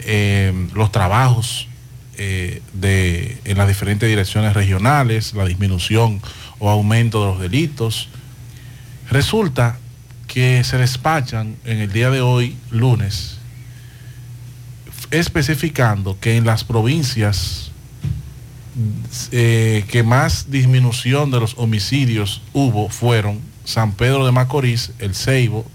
eh, 0.00 0.52
los 0.74 0.90
trabajos 0.90 1.68
eh, 2.18 2.62
de, 2.72 3.38
en 3.44 3.58
las 3.58 3.68
diferentes 3.68 4.08
direcciones 4.08 4.54
regionales, 4.54 5.34
la 5.34 5.44
disminución 5.44 6.20
o 6.58 6.68
aumento 6.68 7.20
de 7.20 7.26
los 7.26 7.40
delitos. 7.40 8.08
Resulta 9.08 9.78
que 10.26 10.64
se 10.64 10.76
despachan 10.76 11.54
en 11.64 11.78
el 11.78 11.92
día 11.92 12.10
de 12.10 12.22
hoy, 12.22 12.56
lunes, 12.72 13.38
especificando 15.12 16.18
que 16.18 16.36
en 16.36 16.44
las 16.44 16.64
provincias 16.64 17.70
eh, 19.30 19.84
que 19.86 20.02
más 20.02 20.50
disminución 20.50 21.30
de 21.30 21.38
los 21.38 21.54
homicidios 21.56 22.42
hubo 22.52 22.88
fueron 22.88 23.38
San 23.64 23.92
Pedro 23.92 24.26
de 24.26 24.32
Macorís, 24.32 24.90
El 24.98 25.14
Ceibo, 25.14 25.70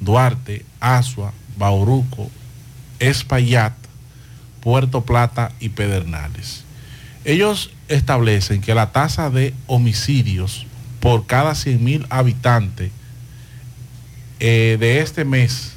Duarte, 0.00 0.64
Asua, 0.80 1.32
Bauruco, 1.56 2.30
Espaillat, 2.98 3.74
Puerto 4.60 5.02
Plata 5.04 5.52
y 5.60 5.70
Pedernales. 5.70 6.64
Ellos 7.24 7.70
establecen 7.88 8.60
que 8.60 8.74
la 8.74 8.92
tasa 8.92 9.30
de 9.30 9.54
homicidios 9.66 10.66
por 11.00 11.26
cada 11.26 11.54
100 11.54 11.84
mil 11.84 12.06
habitantes 12.10 12.90
eh, 14.38 14.76
de 14.80 15.00
este 15.00 15.24
mes 15.24 15.74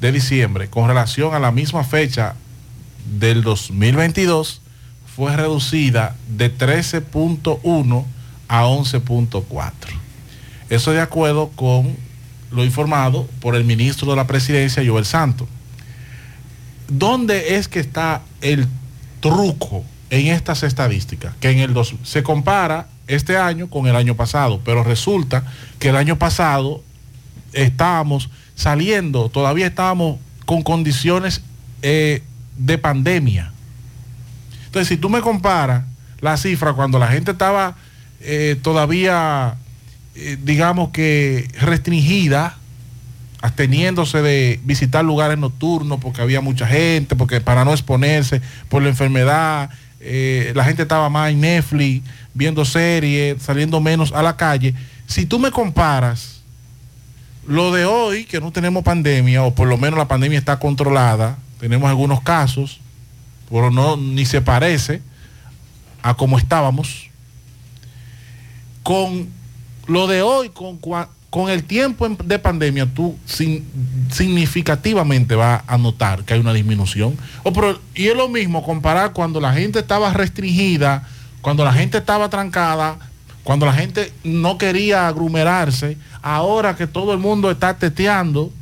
de 0.00 0.12
diciembre 0.12 0.68
con 0.68 0.88
relación 0.88 1.34
a 1.34 1.38
la 1.38 1.52
misma 1.52 1.84
fecha 1.84 2.34
del 3.18 3.42
2022 3.42 4.62
fue 5.14 5.36
reducida 5.36 6.16
de 6.28 6.54
13.1 6.56 8.04
a 8.48 8.64
11.4. 8.64 9.72
Eso 10.70 10.92
de 10.92 11.00
acuerdo 11.00 11.50
con 11.54 11.96
lo 12.50 12.64
informado 12.64 13.26
por 13.40 13.54
el 13.54 13.64
ministro 13.64 14.10
de 14.10 14.16
la 14.16 14.26
presidencia, 14.26 14.82
Joel 14.84 15.04
Santos. 15.04 15.48
¿Dónde 16.88 17.56
es 17.56 17.68
que 17.68 17.80
está 17.80 18.22
el 18.40 18.66
truco 19.20 19.84
en 20.10 20.26
estas 20.28 20.62
estadísticas? 20.62 21.34
Que 21.40 21.50
en 21.50 21.58
el 21.60 21.72
dos, 21.72 21.94
se 22.02 22.22
compara 22.22 22.88
este 23.06 23.36
año 23.36 23.68
con 23.68 23.86
el 23.86 23.96
año 23.96 24.16
pasado, 24.16 24.60
pero 24.64 24.82
resulta 24.82 25.44
que 25.78 25.90
el 25.90 25.96
año 25.96 26.18
pasado 26.18 26.82
estábamos 27.52 28.30
saliendo, 28.54 29.28
todavía 29.28 29.66
estábamos 29.66 30.18
con 30.46 30.62
condiciones 30.62 31.42
eh, 31.82 32.22
de 32.56 32.78
pandemia. 32.78 33.52
Entonces, 34.66 34.88
si 34.88 34.96
tú 34.96 35.08
me 35.08 35.20
comparas 35.20 35.84
la 36.20 36.36
cifra 36.36 36.72
cuando 36.74 36.98
la 36.98 37.08
gente 37.08 37.32
estaba 37.32 37.76
eh, 38.20 38.56
todavía, 38.62 39.56
eh, 40.22 40.36
digamos 40.42 40.90
que 40.90 41.48
restringida, 41.58 42.58
absteniéndose 43.40 44.20
de 44.20 44.60
visitar 44.64 45.02
lugares 45.02 45.38
nocturnos 45.38 45.98
porque 45.98 46.20
había 46.20 46.42
mucha 46.42 46.66
gente, 46.66 47.16
porque 47.16 47.40
para 47.40 47.64
no 47.64 47.72
exponerse 47.72 48.42
por 48.68 48.82
la 48.82 48.90
enfermedad, 48.90 49.70
eh, 49.98 50.52
la 50.54 50.64
gente 50.64 50.82
estaba 50.82 51.08
más 51.08 51.30
en 51.30 51.40
Netflix, 51.40 52.06
viendo 52.34 52.66
series, 52.66 53.42
saliendo 53.42 53.80
menos 53.80 54.12
a 54.12 54.22
la 54.22 54.36
calle. 54.36 54.74
Si 55.06 55.24
tú 55.24 55.38
me 55.38 55.50
comparas 55.50 56.42
lo 57.46 57.72
de 57.72 57.86
hoy, 57.86 58.24
que 58.24 58.40
no 58.40 58.52
tenemos 58.52 58.84
pandemia, 58.84 59.42
o 59.42 59.54
por 59.54 59.68
lo 59.68 59.78
menos 59.78 59.98
la 59.98 60.06
pandemia 60.06 60.38
está 60.38 60.58
controlada, 60.58 61.38
tenemos 61.58 61.88
algunos 61.88 62.20
casos, 62.20 62.78
pero 63.48 63.70
no 63.70 63.96
ni 63.96 64.26
se 64.26 64.42
parece 64.42 65.00
a 66.02 66.12
como 66.12 66.36
estábamos, 66.36 67.08
con 68.82 69.39
lo 69.90 70.06
de 70.06 70.22
hoy, 70.22 70.50
con, 70.50 70.78
con 70.78 71.50
el 71.50 71.64
tiempo 71.64 72.08
de 72.08 72.38
pandemia, 72.38 72.86
tú 72.86 73.18
significativamente 74.08 75.34
vas 75.34 75.62
a 75.66 75.78
notar 75.78 76.22
que 76.22 76.34
hay 76.34 76.40
una 76.40 76.52
disminución. 76.52 77.16
Y 77.94 78.06
es 78.06 78.16
lo 78.16 78.28
mismo 78.28 78.62
comparar 78.62 79.12
cuando 79.12 79.40
la 79.40 79.52
gente 79.52 79.80
estaba 79.80 80.12
restringida, 80.12 81.08
cuando 81.40 81.64
la 81.64 81.72
gente 81.72 81.98
estaba 81.98 82.28
trancada, 82.28 82.98
cuando 83.42 83.66
la 83.66 83.72
gente 83.72 84.12
no 84.22 84.58
quería 84.58 85.08
aglomerarse, 85.08 85.96
ahora 86.22 86.76
que 86.76 86.86
todo 86.86 87.12
el 87.12 87.18
mundo 87.18 87.50
está 87.50 87.76
teteando, 87.76 88.52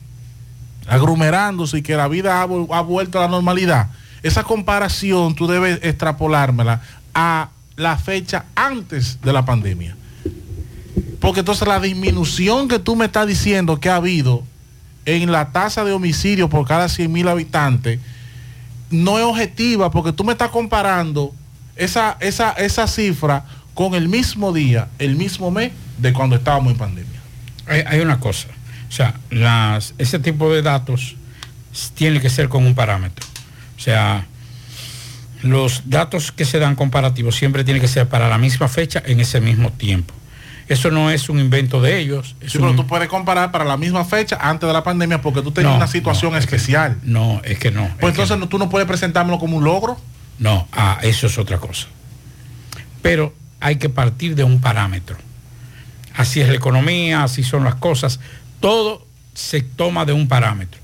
aglomerándose 0.87 1.79
y 1.79 1.83
que 1.83 1.95
la 1.95 2.09
vida 2.09 2.41
ha 2.41 2.47
vuelto 2.81 3.19
a 3.19 3.23
la 3.23 3.29
normalidad. 3.29 3.89
Esa 4.23 4.45
comparación 4.45 5.35
tú 5.35 5.47
debes 5.47 5.79
extrapolármela 5.83 6.81
a 7.13 7.51
la 7.77 7.99
fecha 7.99 8.47
antes 8.55 9.21
de 9.21 9.33
la 9.35 9.45
pandemia. 9.45 9.95
Porque 11.21 11.41
entonces 11.41 11.67
la 11.67 11.81
disminución 11.81 12.69
que 12.69 12.79
tú 12.79 12.97
me 12.97 13.07
estás 13.07 13.27
diciendo 13.27 13.81
que 13.81 13.91
ha 13.91 13.97
habido 13.97 14.45
en 15.05 15.33
la 15.33 15.53
tasa 15.53 15.85
de 15.85 15.93
homicidio 15.93 16.49
por 16.49 16.67
cada 16.67 16.89
100 16.89 17.11
mil 17.11 17.29
habitantes 17.29 17.99
no 18.91 19.19
es 19.19 19.25
objetiva 19.25 19.91
porque 19.91 20.13
tú 20.13 20.25
me 20.25 20.33
estás 20.33 20.51
comparando 20.51 21.35
esa, 21.77 22.17
esa, 22.21 22.53
esa 22.53 22.87
cifra 22.87 23.45
con 23.75 23.95
el 23.95 24.09
mismo 24.09 24.53
día, 24.53 24.89
el 24.99 25.17
mismo 25.17 25.51
mes 25.51 25.73
de 25.99 26.13
cuando 26.13 26.37
estábamos 26.37 26.73
en 26.73 26.79
pandemia. 26.79 27.21
Hay, 27.67 28.01
una 28.01 28.19
cosa, 28.19 28.49
o 28.89 28.93
sea, 28.93 29.15
ese 29.99 30.19
tipo 30.19 30.53
de 30.53 30.63
datos 30.63 31.17
tiene 31.95 32.21
que 32.21 32.31
ser 32.31 32.49
con 32.49 32.67
un 32.67 32.75
parámetro. 32.75 33.27
O 33.77 33.81
sea, 33.81 34.27
los 35.43 35.83
datos 35.85 36.33
que 36.33 36.45
se 36.45 36.59
dan 36.59 36.75
comparativos 36.75 37.37
siempre 37.37 37.63
tienen 37.63 37.81
que 37.81 37.89
ser 37.89 38.09
para 38.09 38.29
la 38.29 38.39
misma 38.39 38.69
fecha 38.69 39.03
en 39.05 39.21
ese 39.21 39.41
mismo 39.41 39.71
tiempo. 39.71 40.15
Eso 40.69 40.91
no 40.91 41.11
es 41.11 41.29
un 41.31 41.39
invento 41.41 41.81
de 41.81 41.99
ellos. 41.99 42.37
Sí, 42.47 42.59
un- 42.59 42.65
pero 42.65 42.77
tú 42.77 42.87
puedes 42.87 43.09
comparar 43.09 43.51
para 43.51 43.65
la 43.65 43.77
misma 43.79 44.05
fecha 44.05 44.37
antes 44.41 44.67
de 44.67 44.73
la 44.73 44.85
pandemia 44.85 45.21
porque 45.23 45.41
tú 45.43 45.51
tenías 45.51 45.73
No, 45.73 45.77
una 45.79 45.87
situación 45.87 46.33
no, 46.33 46.39
es 46.39 46.47
que- 46.47 46.57
especial. 46.57 46.99
no, 47.03 47.41
es 47.45 47.59
que 47.59 47.71
no. 47.71 47.89
Pues 48.01 48.13
entonces 48.13 48.39
no- 48.39 48.49
tú 48.49 48.59
no 48.59 48.69
puedes 48.69 48.87
presentármelo 48.87 49.39
como 49.39 49.57
un 49.57 49.65
logro. 49.65 49.99
No, 50.39 50.69
ah, 50.73 50.99
eso 51.03 51.27
es 51.27 51.39
otra 51.39 51.59
cosa. 51.59 51.87
Pero 53.03 53.35
hay 53.61 53.77
que 53.77 53.89
partir 53.89 54.35
de 54.35 54.45
un 54.45 54.61
parámetro. 54.61 55.17
Así 56.15 56.41
es 56.41 56.49
la 56.49 56.55
economía, 56.55 57.23
así 57.23 57.43
son 57.45 57.65
las 57.65 57.77
cosas. 57.77 58.21
Todo 58.61 59.07
se 59.35 59.63
toma 59.63 60.05
de 60.05 60.13
un 60.13 60.29
parámetro. 60.29 60.81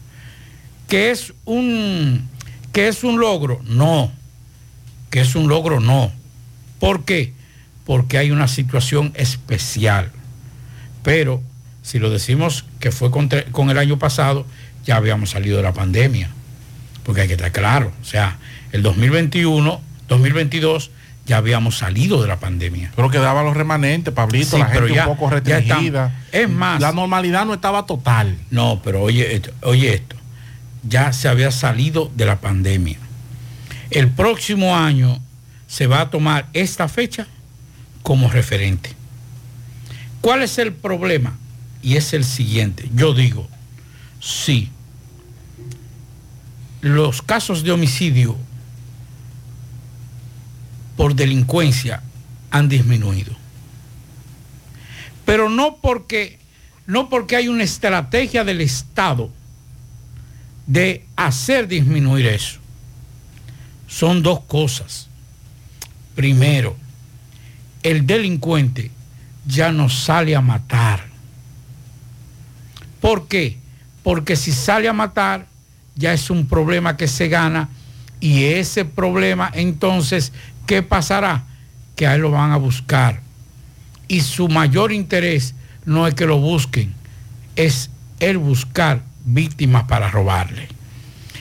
¿Que 0.88 1.10
es 1.10 1.32
un, 1.44 2.28
que 2.72 2.88
es 2.88 3.04
un 3.04 3.18
logro? 3.20 3.60
No. 3.64 4.12
¿Que 5.10 5.20
es 5.20 5.34
un 5.34 5.48
logro? 5.48 5.80
No. 5.80 6.12
¿Por 6.78 7.04
qué? 7.04 7.32
Porque 7.84 8.18
hay 8.18 8.30
una 8.30 8.48
situación 8.48 9.12
especial. 9.16 10.10
Pero 11.02 11.42
si 11.82 11.98
lo 11.98 12.10
decimos 12.10 12.64
que 12.80 12.90
fue 12.92 13.10
con, 13.10 13.28
con 13.52 13.70
el 13.70 13.78
año 13.78 13.98
pasado, 13.98 14.46
ya 14.84 14.96
habíamos 14.96 15.30
salido 15.30 15.56
de 15.58 15.62
la 15.62 15.72
pandemia 15.72 16.30
porque 17.04 17.20
hay 17.20 17.28
que 17.28 17.34
estar 17.34 17.52
claro, 17.52 17.92
o 18.00 18.04
sea, 18.04 18.38
el 18.72 18.82
2021, 18.82 19.78
2022 20.08 20.90
ya 21.26 21.36
habíamos 21.36 21.76
salido 21.76 22.22
de 22.22 22.28
la 22.28 22.40
pandemia. 22.40 22.90
Pero 22.96 23.10
quedaban 23.10 23.44
los 23.44 23.54
remanentes, 23.54 24.12
Pablito, 24.14 24.56
Sí, 24.56 24.58
la 24.58 24.66
gente 24.68 24.94
ya- 24.94 25.06
un 25.06 25.14
poco 25.16 25.28
restringida. 25.28 26.14
Es 26.32 26.48
más, 26.48 26.80
La 26.80 26.92
normalidad 26.92 27.44
no 27.44 27.52
estaba 27.52 27.84
total. 27.84 28.38
no, 28.50 28.80
pero 28.82 29.02
oye, 29.02 29.42
oye 29.62 29.92
esto, 29.94 30.16
ya 30.88 31.12
se 31.12 31.28
había 31.28 31.50
salido 31.50 32.10
de 32.16 32.24
la 32.24 32.40
pandemia. 32.40 32.96
El 33.90 34.08
próximo 34.08 34.74
año 34.74 35.20
se 35.66 35.86
va 35.86 36.00
a 36.00 36.10
tomar 36.10 36.46
esta 36.54 36.88
fecha 36.88 37.26
como 38.04 38.30
referente. 38.30 38.90
¿Cuál 40.20 40.42
es 40.42 40.58
el 40.58 40.72
problema? 40.72 41.36
Y 41.82 41.96
es 41.96 42.12
el 42.12 42.24
siguiente. 42.24 42.88
Yo 42.94 43.14
digo, 43.14 43.48
sí, 44.20 44.70
los 46.82 47.22
casos 47.22 47.64
de 47.64 47.72
homicidio 47.72 48.36
por 50.96 51.14
delincuencia 51.14 52.02
han 52.50 52.68
disminuido. 52.68 53.34
Pero 55.24 55.48
no 55.48 55.76
porque, 55.76 56.38
no 56.86 57.08
porque 57.08 57.36
hay 57.36 57.48
una 57.48 57.64
estrategia 57.64 58.44
del 58.44 58.60
Estado 58.60 59.30
de 60.66 61.06
hacer 61.16 61.68
disminuir 61.68 62.26
eso. 62.26 62.58
Son 63.88 64.22
dos 64.22 64.40
cosas. 64.40 65.08
Primero, 66.14 66.76
el 67.84 68.06
delincuente 68.06 68.90
ya 69.46 69.70
no 69.70 69.88
sale 69.88 70.34
a 70.34 70.40
matar. 70.40 71.04
¿Por 73.00 73.28
qué? 73.28 73.58
Porque 74.02 74.34
si 74.34 74.52
sale 74.52 74.88
a 74.88 74.92
matar, 74.92 75.46
ya 75.94 76.12
es 76.12 76.30
un 76.30 76.46
problema 76.46 76.96
que 76.96 77.06
se 77.06 77.28
gana 77.28 77.68
y 78.20 78.44
ese 78.44 78.86
problema 78.86 79.50
entonces, 79.54 80.32
¿qué 80.66 80.82
pasará? 80.82 81.44
Que 81.94 82.06
a 82.06 82.14
él 82.14 82.22
lo 82.22 82.30
van 82.30 82.52
a 82.52 82.56
buscar. 82.56 83.20
Y 84.08 84.22
su 84.22 84.48
mayor 84.48 84.90
interés 84.90 85.54
no 85.84 86.06
es 86.06 86.14
que 86.14 86.26
lo 86.26 86.38
busquen, 86.38 86.94
es 87.54 87.90
el 88.18 88.38
buscar 88.38 89.02
víctimas 89.26 89.84
para 89.84 90.10
robarle. 90.10 90.68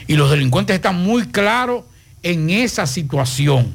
Y 0.08 0.15
los 0.15 0.29
delincuentes 0.29 0.75
están 0.75 1.01
muy 1.01 1.27
claros 1.27 1.86
en 2.21 2.49
esa 2.49 2.86
situación. 2.86 3.73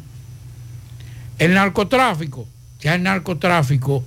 El 1.38 1.54
narcotráfico, 1.54 2.46
ya 2.80 2.94
el 2.94 3.02
narcotráfico 3.02 4.04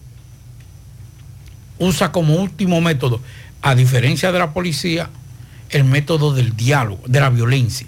usa 1.80 2.12
como 2.12 2.36
último 2.36 2.80
método, 2.82 3.22
a 3.62 3.76
diferencia 3.76 4.32
de 4.32 4.40
la 4.40 4.54
policía, 4.54 5.10
el 5.70 5.84
método 5.84 6.34
del 6.34 6.56
diálogo, 6.56 7.02
de 7.08 7.20
la 7.20 7.30
violencia. 7.30 7.88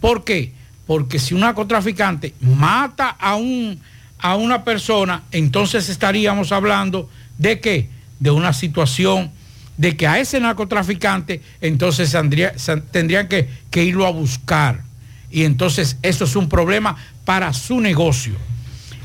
¿Por 0.00 0.24
qué? 0.24 0.52
Porque 0.86 1.18
si 1.18 1.34
un 1.34 1.40
narcotraficante 1.40 2.34
mata 2.40 3.08
a, 3.08 3.36
un, 3.36 3.80
a 4.18 4.36
una 4.36 4.64
persona, 4.64 5.22
entonces 5.32 5.88
estaríamos 5.88 6.52
hablando 6.52 7.10
de 7.38 7.60
qué? 7.60 7.88
De 8.20 8.30
una 8.30 8.52
situación 8.52 9.30
de 9.76 9.96
que 9.96 10.06
a 10.06 10.18
ese 10.18 10.40
narcotraficante 10.40 11.42
entonces 11.60 12.10
se- 12.10 12.76
tendrían 12.80 13.28
que, 13.28 13.48
que 13.70 13.84
irlo 13.84 14.06
a 14.06 14.10
buscar. 14.10 14.82
Y 15.30 15.44
entonces 15.44 15.96
eso 16.02 16.24
es 16.24 16.36
un 16.36 16.48
problema 16.48 16.96
para 17.24 17.52
su 17.52 17.80
negocio. 17.80 18.34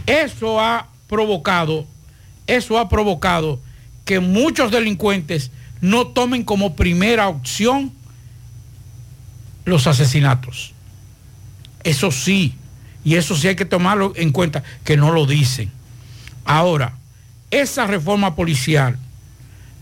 Eso 0.06 0.60
ha 0.62 0.88
provocado, 1.12 1.86
eso 2.48 2.80
ha 2.80 2.88
provocado 2.88 3.60
que 4.06 4.22
muchos 4.22 4.72
delincuentes 4.72 5.52
no 5.82 6.08
tomen 6.08 6.46
como 6.46 6.78
primera 6.78 7.28
opción 7.28 7.92
los 9.66 9.88
asesinatos. 9.88 10.72
Eso 11.84 12.12
sí, 12.12 12.56
y 13.04 13.16
eso 13.16 13.36
sí 13.36 13.50
hay 13.50 13.58
que 13.58 13.66
tomarlo 13.66 14.14
en 14.16 14.32
cuenta, 14.32 14.64
que 14.86 14.96
no 14.96 15.12
lo 15.12 15.26
dicen. 15.26 15.70
Ahora, 16.46 16.98
esa 17.52 17.88
reforma 17.88 18.34
policial 18.38 18.98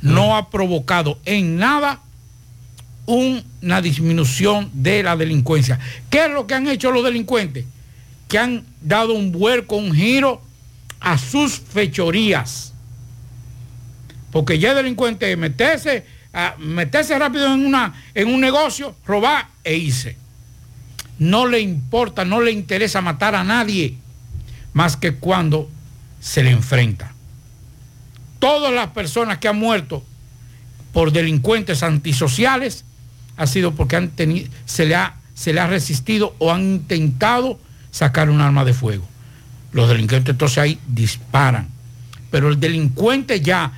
no 0.02 0.36
ha 0.36 0.50
provocado 0.50 1.20
en 1.26 1.58
nada 1.58 2.02
una 3.06 3.82
disminución 3.84 4.72
de 4.74 5.04
la 5.04 5.16
delincuencia. 5.16 5.78
¿Qué 6.10 6.26
es 6.26 6.32
lo 6.32 6.48
que 6.48 6.56
han 6.56 6.68
hecho 6.68 6.90
los 6.90 7.04
delincuentes? 7.04 7.66
Que 8.28 8.40
han 8.40 8.66
dado 8.82 9.14
un 9.14 9.32
vuelco, 9.32 9.76
un 9.76 9.94
giro 9.94 10.49
a 11.00 11.18
sus 11.18 11.60
fechorías. 11.60 12.74
Porque 14.32 14.60
ya 14.60 14.70
es 14.70 14.76
delincuente 14.76 15.36
meterse, 15.36 16.06
a 16.34 16.56
meterse 16.60 17.18
rápido 17.18 17.54
en, 17.54 17.66
una, 17.66 17.94
en 18.14 18.28
un 18.28 18.40
negocio, 18.40 18.96
robar 19.06 19.48
e 19.64 19.76
irse. 19.76 20.18
No 21.18 21.46
le 21.46 21.60
importa, 21.60 22.24
no 22.26 22.42
le 22.42 22.52
interesa 22.52 23.02
matar 23.02 23.36
a 23.36 23.44
nadie, 23.44 23.98
más 24.74 24.98
que 24.98 25.16
cuando 25.16 25.70
se 26.20 26.44
le 26.44 26.52
enfrenta. 26.52 27.14
Todas 28.40 28.74
las 28.74 28.90
personas 28.90 29.40
que 29.40 29.48
han 29.48 29.58
muerto 29.58 30.04
por 30.94 31.12
delincuentes 31.12 31.84
antisociales 31.84 32.86
ha 33.36 33.48
sido 33.48 33.74
porque 33.74 33.96
han 33.96 34.10
tenido, 34.10 34.50
se, 34.66 34.86
le 34.86 34.96
ha, 34.96 35.16
se 35.34 35.54
le 35.54 35.60
ha 35.60 35.68
resistido 35.68 36.36
o 36.40 36.52
han 36.52 36.62
intentado 36.62 37.60
sacar 37.92 38.30
un 38.30 38.42
arma 38.42 38.66
de 38.66 38.74
fuego. 38.74 39.08
Los 39.72 39.90
delincuentes 39.90 40.34
entonces 40.34 40.58
ahí 40.58 40.80
disparan. 40.88 41.68
Pero 42.32 42.50
el 42.50 42.60
delincuente 42.60 43.42
ya, 43.42 43.72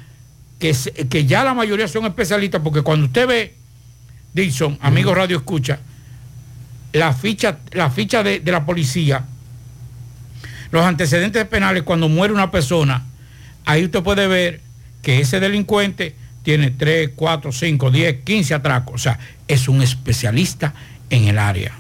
que, 0.60 0.76
que 1.10 1.26
ya 1.26 1.44
la 1.44 1.54
mayoría 1.54 1.88
son 1.88 2.06
especialistas, 2.06 2.62
porque 2.62 2.82
cuando 2.82 3.08
usted 3.08 3.28
ve, 3.28 3.56
Dixon, 4.34 4.78
amigo 4.82 5.14
Radio 5.14 5.38
Escucha, 5.38 5.80
la 6.94 7.14
ficha, 7.14 7.60
la 7.72 7.90
ficha 7.90 8.24
de, 8.24 8.40
de 8.40 8.52
la 8.52 8.66
policía, 8.66 9.24
los 10.72 10.86
antecedentes 10.86 11.46
penales, 11.46 11.84
cuando 11.84 12.08
muere 12.10 12.34
una 12.34 12.52
persona, 12.52 13.04
ahí 13.66 13.86
usted 13.86 14.02
puede 14.02 14.28
ver 14.28 14.62
que 15.02 15.20
ese 15.20 15.40
delincuente 15.40 16.16
tiene 16.44 16.72
3, 16.72 17.12
4, 17.16 17.52
5, 17.52 17.92
10, 17.92 18.24
15 18.24 18.54
atracos. 18.54 18.96
O 18.96 18.98
sea, 18.98 19.20
es 19.48 19.68
un 19.68 19.82
especialista 19.82 20.74
en 21.10 21.28
el 21.28 21.38
área. 21.38 21.74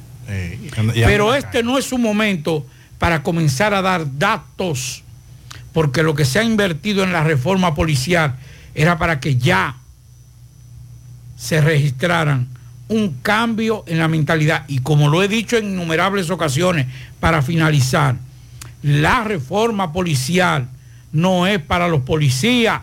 Pero 0.93 1.33
este 1.33 1.63
no 1.63 1.77
es 1.77 1.91
un 1.91 2.01
momento 2.01 2.65
para 3.01 3.23
comenzar 3.23 3.73
a 3.73 3.81
dar 3.81 4.19
datos, 4.19 5.01
porque 5.73 6.03
lo 6.03 6.13
que 6.13 6.23
se 6.23 6.37
ha 6.37 6.43
invertido 6.43 7.03
en 7.03 7.11
la 7.11 7.23
reforma 7.23 7.73
policial 7.73 8.35
era 8.75 8.99
para 8.99 9.19
que 9.19 9.37
ya 9.37 9.75
se 11.35 11.61
registraran 11.61 12.47
un 12.89 13.17
cambio 13.23 13.83
en 13.87 13.97
la 13.97 14.07
mentalidad. 14.07 14.65
Y 14.67 14.81
como 14.81 15.09
lo 15.09 15.23
he 15.23 15.27
dicho 15.27 15.57
en 15.57 15.71
innumerables 15.71 16.29
ocasiones, 16.29 16.85
para 17.19 17.41
finalizar, 17.41 18.17
la 18.83 19.23
reforma 19.23 19.91
policial 19.93 20.69
no 21.11 21.47
es 21.47 21.59
para 21.59 21.87
los 21.87 22.01
policías. 22.01 22.81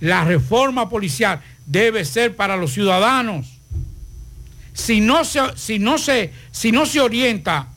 La 0.00 0.24
reforma 0.24 0.88
policial 0.88 1.42
debe 1.66 2.06
ser 2.06 2.34
para 2.34 2.56
los 2.56 2.72
ciudadanos. 2.72 3.46
Si 4.72 5.02
no 5.02 5.22
se, 5.26 5.40
si 5.56 5.78
no 5.78 5.98
se, 5.98 6.32
si 6.50 6.72
no 6.72 6.86
se 6.86 7.00
orienta 7.00 7.68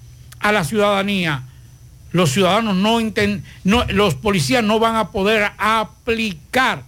a 0.44 0.52
la 0.52 0.64
ciudadanía, 0.64 1.44
los 2.12 2.32
ciudadanos 2.32 2.76
no, 2.76 3.00
no 3.64 3.86
los 3.86 4.16
policías 4.16 4.64
no 4.64 4.80
van 4.80 4.96
a 4.96 5.10
poder 5.10 5.52
aplicar 5.58 6.84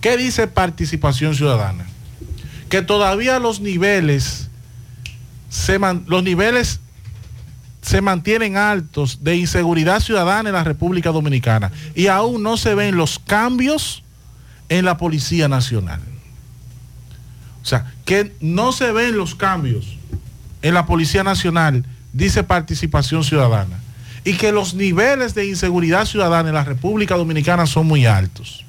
¿Qué 0.01 0.17
dice 0.17 0.49
participación 0.49 1.37
ciudadana? 1.37 1.87
Que 2.69 2.83
todavía 2.83 3.39
los 3.39 3.61
niveles, 3.61 4.49
se 5.49 5.79
los 5.79 6.25
niveles 6.25 6.81
se 7.83 8.01
mantienen 8.01 8.57
altos 8.57 9.23
de 9.23 9.37
inseguridad 9.37 10.01
ciudadana 10.01 10.49
en 10.49 10.57
la 10.57 10.65
República 10.65 11.13
Dominicana 11.13 11.71
y 11.95 12.09
aún 12.09 12.43
no 12.43 12.57
se 12.57 12.75
ven 12.75 12.97
los 12.97 13.21
cambios 13.21 14.03
en 14.69 14.85
la 14.85 14.97
Policía 14.97 15.47
Nacional. 15.47 16.01
O 17.63 17.65
sea, 17.65 17.95
que 18.05 18.35
no 18.41 18.73
se 18.73 18.91
ven 18.91 19.17
los 19.17 19.37
cambios 19.37 20.00
en 20.63 20.75
la 20.75 20.87
Policía 20.87 21.25
Nacional, 21.25 21.85
dice 22.13 22.43
participación 22.43 23.25
ciudadana, 23.25 23.79
y 24.25 24.35
que 24.35 24.53
los 24.53 24.75
niveles 24.75 25.35
de 25.35 25.47
inseguridad 25.47 26.05
ciudadana 26.07 26.49
en 26.49 26.55
la 26.55 26.65
República 26.65 27.17
Dominicana 27.17 27.67
son 27.67 27.87
muy 27.87 28.07
altos. 28.07 28.65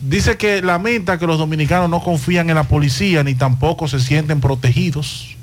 Dice 0.00 0.36
que 0.38 0.62
lamenta 0.62 1.18
que 1.18 1.26
los 1.26 1.38
dominicanos 1.38 1.90
no 1.90 2.00
confían 2.00 2.48
en 2.48 2.56
la 2.56 2.64
policía 2.64 3.22
ni 3.22 3.34
tampoco 3.34 3.86
se 3.86 4.00
sienten 4.00 4.40
protegidos 4.40 5.36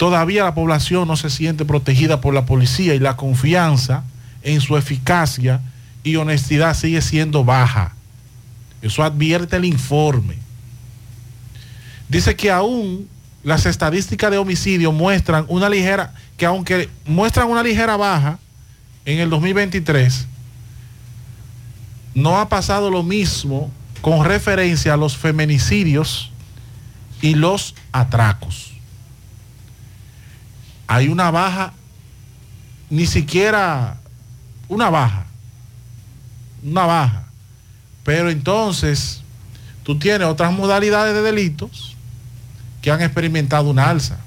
Todavía 0.00 0.44
la 0.44 0.54
población 0.54 1.06
no 1.06 1.14
se 1.14 1.28
siente 1.28 1.66
protegida 1.66 2.22
por 2.22 2.32
la 2.32 2.46
policía 2.46 2.94
y 2.94 2.98
la 2.98 3.18
confianza 3.18 4.02
en 4.42 4.62
su 4.62 4.78
eficacia 4.78 5.60
y 6.02 6.16
honestidad 6.16 6.74
sigue 6.74 7.02
siendo 7.02 7.44
baja. 7.44 7.92
Eso 8.80 9.04
advierte 9.04 9.56
el 9.56 9.66
informe. 9.66 10.38
Dice 12.08 12.34
que 12.34 12.50
aún 12.50 13.10
las 13.42 13.66
estadísticas 13.66 14.30
de 14.30 14.38
homicidio 14.38 14.92
muestran 14.92 15.46
una 15.48 15.68
ligera, 15.68 16.14
que 16.36 16.46
aunque 16.46 16.88
muestran 17.06 17.48
una 17.48 17.62
ligera 17.62 17.96
baja 17.96 18.38
en 19.04 19.18
el 19.18 19.30
2023, 19.30 20.26
no 22.14 22.38
ha 22.38 22.48
pasado 22.48 22.90
lo 22.90 23.02
mismo 23.02 23.70
con 24.00 24.24
referencia 24.24 24.94
a 24.94 24.96
los 24.96 25.16
feminicidios 25.16 26.30
y 27.22 27.34
los 27.34 27.74
atracos 27.92 28.70
hay 30.90 31.06
una 31.06 31.30
baja, 31.30 31.72
ni 32.90 33.06
siquiera 33.06 33.96
una 34.66 34.90
baja, 34.90 35.24
una 36.64 36.84
baja. 36.84 37.28
Pero 38.02 38.28
entonces 38.28 39.22
tú 39.84 40.00
tienes 40.00 40.26
otras 40.26 40.52
modalidades 40.52 41.14
de 41.14 41.22
delitos 41.22 41.96
que 42.82 42.90
han 42.90 43.02
experimentado 43.02 43.70
una 43.70 43.88
alza. 43.88 44.18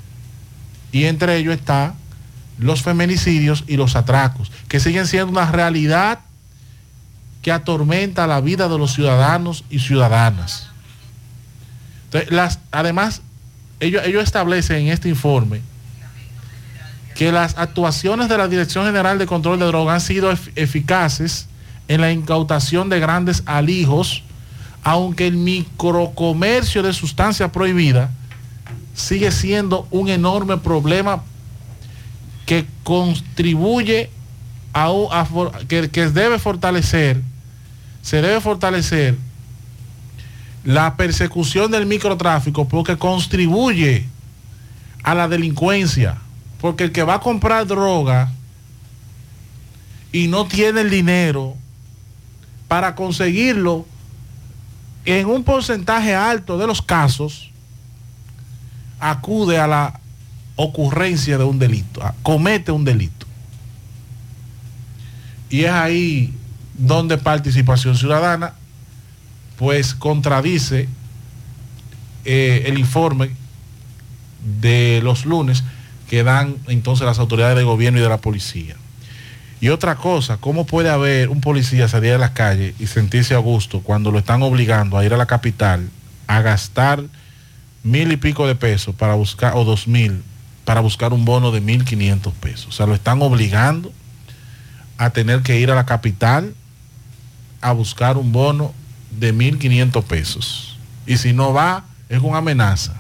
Y 0.92 1.06
entre 1.06 1.38
ellos 1.38 1.56
está 1.56 1.96
los 2.58 2.84
feminicidios 2.84 3.64
y 3.68 3.78
los 3.78 3.96
atracos, 3.96 4.52
que 4.68 4.80
siguen 4.80 5.08
siendo 5.08 5.32
una 5.32 5.52
realidad 5.52 6.20
que 7.42 7.52
atormenta 7.52 8.28
la 8.28 8.42
vida 8.42 8.70
de 8.70 8.78
los 8.78 8.94
ciudadanos 8.94 9.66
y 9.70 9.80
ciudadanas. 9.80 10.70
además, 12.72 13.22
ellos, 13.80 14.04
ellos 14.06 14.24
establecen 14.24 14.86
en 14.86 14.88
este 14.90 15.10
informe 15.10 15.62
que 17.16 17.32
las 17.32 17.58
actuaciones 17.58 18.30
de 18.30 18.38
la 18.38 18.48
Dirección 18.48 18.86
General 18.86 19.18
de 19.18 19.26
Control 19.26 19.60
de 19.60 19.66
Drogas 19.66 19.96
han 19.96 20.02
sido 20.02 20.32
eficaces 20.56 21.48
en 21.88 22.02
la 22.02 22.12
incautación 22.12 22.90
de 22.90 23.00
grandes 23.00 23.44
alijos, 23.46 24.24
aunque 24.84 25.28
el 25.28 25.38
microcomercio 25.38 26.82
de 26.82 26.94
sustancias 26.94 27.52
prohibidas 27.52 28.10
sigue 28.94 29.32
siendo 29.32 29.88
un 29.92 30.10
enorme 30.10 30.58
problema 30.58 31.24
que 32.46 32.66
contribuye 32.84 34.10
a, 34.74 35.28
que, 35.68 35.90
que 35.90 36.10
debe 36.10 36.40
fortalecer, 36.40 37.22
se 38.02 38.22
debe 38.22 38.42
fortalecer 38.42 39.18
la 40.64 40.96
persecución 40.96 41.72
del 41.72 41.86
microtráfico 41.86 42.68
porque 42.68 42.98
contribuye 42.98 44.06
a 45.04 45.14
la 45.14 45.28
delincuencia. 45.28 46.18
Porque 46.60 46.86
el 46.86 46.92
que 46.92 47.04
va 47.04 47.16
a 47.16 47.20
comprar 47.20 47.68
droga 47.68 48.32
y 50.14 50.28
no 50.28 50.46
tiene 50.48 50.82
el 50.82 50.90
dinero 50.90 51.56
para 52.70 52.96
conseguirlo 52.96 53.86
en 55.06 55.28
un 55.28 55.44
porcentaje 55.44 56.16
alto 56.16 56.58
de 56.58 56.66
los 56.66 56.82
casos 56.82 57.53
acude 59.12 59.58
a 59.58 59.68
la 59.68 60.00
ocurrencia 60.56 61.38
de 61.38 61.44
un 61.44 61.60
delito, 61.60 62.02
comete 62.22 62.72
un 62.72 62.86
delito. 62.86 63.26
Y 65.50 65.66
es 65.66 65.72
ahí 65.72 66.34
donde 66.78 67.18
participación 67.18 67.96
ciudadana 67.96 68.54
pues 69.58 69.94
contradice 69.94 70.88
eh, 72.26 72.64
el 72.66 72.80
informe 72.80 73.32
de 74.62 75.02
los 75.04 75.26
lunes 75.26 75.64
que 76.10 76.24
dan 76.24 76.56
entonces 76.68 77.06
las 77.06 77.20
autoridades 77.20 77.58
de 77.58 77.64
gobierno 77.64 78.00
y 78.00 78.04
de 78.04 78.10
la 78.10 78.18
policía. 78.18 78.76
Y 79.60 79.70
otra 79.70 79.96
cosa, 79.96 80.38
¿cómo 80.38 80.66
puede 80.66 80.90
haber 80.90 81.30
un 81.30 81.40
policía 81.40 81.88
salir 81.88 82.14
a 82.14 82.18
las 82.18 82.32
calles 82.32 82.76
y 82.80 82.88
sentirse 82.88 83.34
a 83.34 83.38
gusto 83.38 83.82
cuando 83.82 84.12
lo 84.12 84.20
están 84.20 84.42
obligando 84.42 84.98
a 84.98 85.06
ir 85.06 85.14
a 85.14 85.18
la 85.18 85.26
capital 85.26 85.90
a 86.28 86.42
gastar 86.42 87.04
mil 87.84 88.12
y 88.12 88.18
pico 88.18 88.48
de 88.48 88.56
pesos 88.56 88.96
para 88.96 89.14
buscar, 89.14 89.56
o 89.56 89.64
dos 89.64 89.88
mil, 89.88 90.24
para 90.66 90.82
buscar 90.82 91.14
un 91.14 91.26
bono 91.26 91.52
de 91.52 91.62
mil 91.62 91.84
quinientos 91.86 92.34
pesos? 92.34 92.68
O 92.68 92.72
sea, 92.72 92.86
lo 92.86 92.96
están 92.96 93.22
obligando 93.22 93.92
a 94.98 95.10
tener 95.10 95.42
que 95.42 95.60
ir 95.60 95.72
a 95.72 95.76
la 95.76 95.86
capital 95.86 96.54
a 97.62 97.72
buscar 97.72 98.18
un 98.18 98.32
bono 98.32 98.74
de 99.12 99.34
mil 99.34 99.58
quinientos 99.58 100.04
pesos. 100.06 100.78
Y 101.06 101.18
si 101.18 101.34
no 101.34 101.54
va, 101.54 101.86
es 102.10 102.20
una 102.20 102.38
amenaza. 102.38 102.94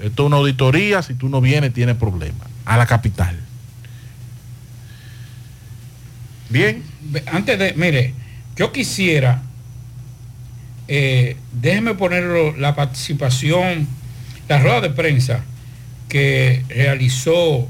Esto 0.00 0.24
es 0.24 0.26
una 0.26 0.36
auditoría, 0.36 1.02
si 1.02 1.14
tú 1.14 1.28
no 1.28 1.40
vienes, 1.40 1.72
tienes 1.72 1.96
problemas. 1.96 2.48
A 2.64 2.76
la 2.76 2.86
capital. 2.86 3.38
Bien. 6.48 6.82
Antes 7.32 7.58
de, 7.58 7.72
mire, 7.74 8.14
yo 8.56 8.72
quisiera, 8.72 9.42
eh, 10.88 11.36
déjeme 11.52 11.94
ponerlo, 11.94 12.56
la 12.56 12.74
participación, 12.74 13.86
la 14.48 14.58
rueda 14.58 14.80
de 14.80 14.90
prensa 14.90 15.40
que 16.08 16.64
realizó 16.68 17.68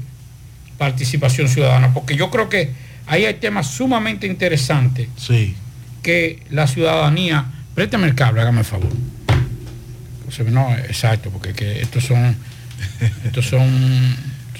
Participación 0.77 1.47
Ciudadana, 1.47 1.93
porque 1.93 2.15
yo 2.15 2.29
creo 2.29 2.49
que 2.49 2.71
ahí 3.07 3.25
hay 3.25 3.35
temas 3.35 3.67
sumamente 3.67 4.27
interesantes 4.27 5.07
Sí. 5.15 5.55
que 6.01 6.41
la 6.49 6.67
ciudadanía, 6.67 7.45
préstame 7.75 8.07
el 8.07 8.15
cable, 8.15 8.41
hágame 8.41 8.59
el 8.59 8.65
favor. 8.65 8.89
No, 10.51 10.73
exacto, 10.75 11.29
porque 11.29 11.53
que 11.53 11.81
estos 11.81 12.05
son, 12.05 12.35
estos 13.23 13.45
son, 13.45 13.61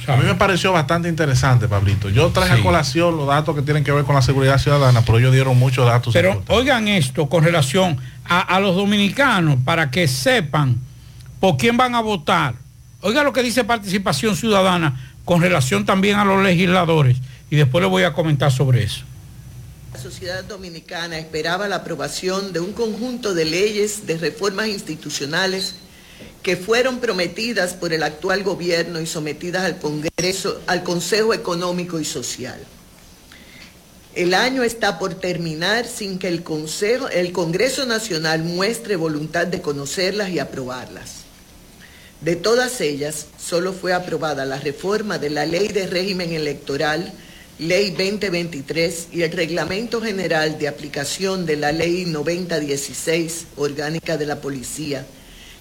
A 0.06 0.18
mí 0.18 0.24
me 0.26 0.36
pareció 0.36 0.72
bastante 0.74 1.08
interesante, 1.10 1.68
Pablito. 1.68 2.10
Yo 2.10 2.28
traje 2.30 2.54
Sí. 2.56 2.60
a 2.60 2.64
colación 2.64 3.16
los 3.18 3.26
datos 3.28 3.56
que 3.56 3.62
tienen 3.62 3.84
que 3.86 3.91
ver 3.93 4.04
con 4.04 4.14
la 4.16 4.22
seguridad 4.22 4.58
ciudadana, 4.60 5.01
pero 5.01 5.18
ellos 5.18 5.32
dieron 5.34 5.58
muchos 5.58 5.86
datos. 5.86 6.14
Pero 6.14 6.43
oigan 6.47 6.88
esto 6.89 7.28
con 7.30 7.43
relación 7.43 7.97
a, 8.26 8.59
los 8.59 8.76
dominicanos 8.76 9.57
para 9.63 9.91
que 9.91 10.07
sepan 10.07 10.78
por 11.39 11.57
quién 11.57 11.78
van 11.78 11.95
a 11.95 12.01
votar. 12.01 12.55
Oiga 13.01 13.24
lo 13.24 13.34
que 13.34 13.43
dice 13.43 13.63
participación 13.63 14.36
ciudadana 14.36 15.13
con 15.26 15.41
relación 15.41 15.86
también 15.86 16.17
a 16.17 16.26
los 16.26 16.43
legisladores 16.43 17.17
y 17.49 17.55
después 17.55 17.82
les 17.82 17.91
voy 17.91 18.03
a 18.03 18.13
comentar 18.13 18.51
sobre 18.51 18.84
eso. 18.84 19.03
La 19.93 19.99
sociedad 19.99 20.43
dominicana 20.43 21.19
esperaba 21.19 21.67
la 21.67 21.78
aprobación 21.78 22.51
de 22.51 22.59
un 22.59 22.74
conjunto 22.74 23.34
de 23.34 23.45
leyes 23.45 24.07
de 24.07 24.17
reformas 24.17 24.67
institucionales 24.67 25.76
que 26.41 26.57
fueron 26.57 26.99
prometidas 26.99 27.74
por 27.74 27.93
el 27.93 28.03
actual 28.03 28.43
gobierno 28.43 28.99
y 28.99 29.05
sometidas 29.05 29.63
al 29.63 29.80
Congreso, 29.80 30.61
al 30.67 30.84
Consejo 30.84 31.34
Económico 31.34 31.99
y 31.99 32.05
Social. 32.05 32.59
El 34.16 34.36
año 34.36 34.61
está 34.61 34.99
por 34.99 35.16
terminar 35.16 35.88
sin 35.88 36.20
que 36.20 36.28
el, 36.28 36.43
Consejo, 36.43 37.09
el 37.09 37.32
Congreso 37.32 37.88
Nacional 37.88 38.43
muestre 38.43 38.95
voluntad 38.95 39.47
de 39.47 39.59
conocerlas 39.59 40.30
y 40.30 40.38
aprobarlas. 40.38 41.24
De 42.22 42.36
todas 42.36 42.80
ellas, 42.80 43.26
solo 43.39 43.74
fue 43.74 43.91
aprobada 43.91 44.45
la 44.45 44.59
reforma 44.59 45.18
de 45.18 45.32
la 45.32 45.47
Ley 45.47 45.68
de 45.70 45.88
Régimen 45.88 46.32
Electoral, 46.32 47.11
Ley 47.57 47.89
2023 47.89 49.07
y 49.14 49.24
el 49.24 49.32
Reglamento 49.32 49.99
General 49.99 50.59
de 50.59 50.68
Aplicación 50.68 51.47
de 51.47 51.57
la 51.57 51.72
Ley 51.72 52.05
9016, 52.05 53.47
Orgánica 53.55 54.16
de 54.18 54.28
la 54.28 54.41
Policía, 54.41 55.07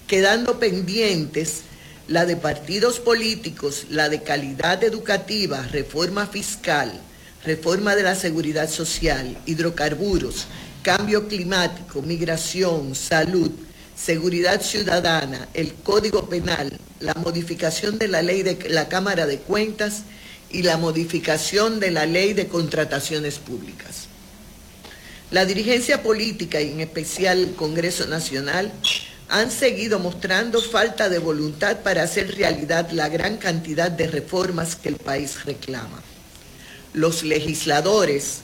quedando 0.05 0.59
pendientes 0.59 1.61
la 2.07 2.27
de 2.27 2.35
partidos 2.35 2.99
políticos, 2.99 3.87
la 3.89 4.09
de 4.09 4.21
calidad 4.21 4.83
educativa, 4.83 5.67
reforma 5.71 6.27
fiscal, 6.27 7.01
reforma 7.45 7.95
de 7.95 8.03
la 8.03 8.15
seguridad 8.15 8.69
social, 8.69 9.37
hidrocarburos, 9.45 10.47
cambio 10.81 11.27
climático, 11.27 12.01
migración, 12.01 12.95
salud, 12.95 13.51
seguridad 13.95 14.61
ciudadana, 14.61 15.47
el 15.53 15.73
Código 15.73 16.29
Penal, 16.29 16.77
la 16.99 17.13
modificación 17.15 17.99
de 17.99 18.07
la 18.07 18.21
ley 18.21 18.43
de 18.43 18.69
la 18.69 18.87
Cámara 18.87 19.25
de 19.25 19.39
Cuentas 19.39 20.03
y 20.49 20.63
la 20.63 20.77
modificación 20.77 21.79
de 21.79 21.91
la 21.91 22.05
ley 22.05 22.33
de 22.33 22.47
contrataciones 22.47 23.39
públicas. 23.39 24.07
La 25.31 25.45
dirigencia 25.45 26.03
política 26.03 26.61
y 26.61 26.71
en 26.71 26.81
especial 26.81 27.39
el 27.39 27.55
Congreso 27.55 28.05
Nacional 28.07 28.71
han 29.29 29.49
seguido 29.49 29.99
mostrando 29.99 30.61
falta 30.61 31.09
de 31.09 31.17
voluntad 31.17 31.79
para 31.79 32.03
hacer 32.03 32.35
realidad 32.35 32.91
la 32.91 33.09
gran 33.09 33.37
cantidad 33.37 33.89
de 33.89 34.07
reformas 34.07 34.75
que 34.75 34.89
el 34.89 34.97
país 34.97 35.43
reclama. 35.43 36.03
Los 36.93 37.23
legisladores 37.23 38.41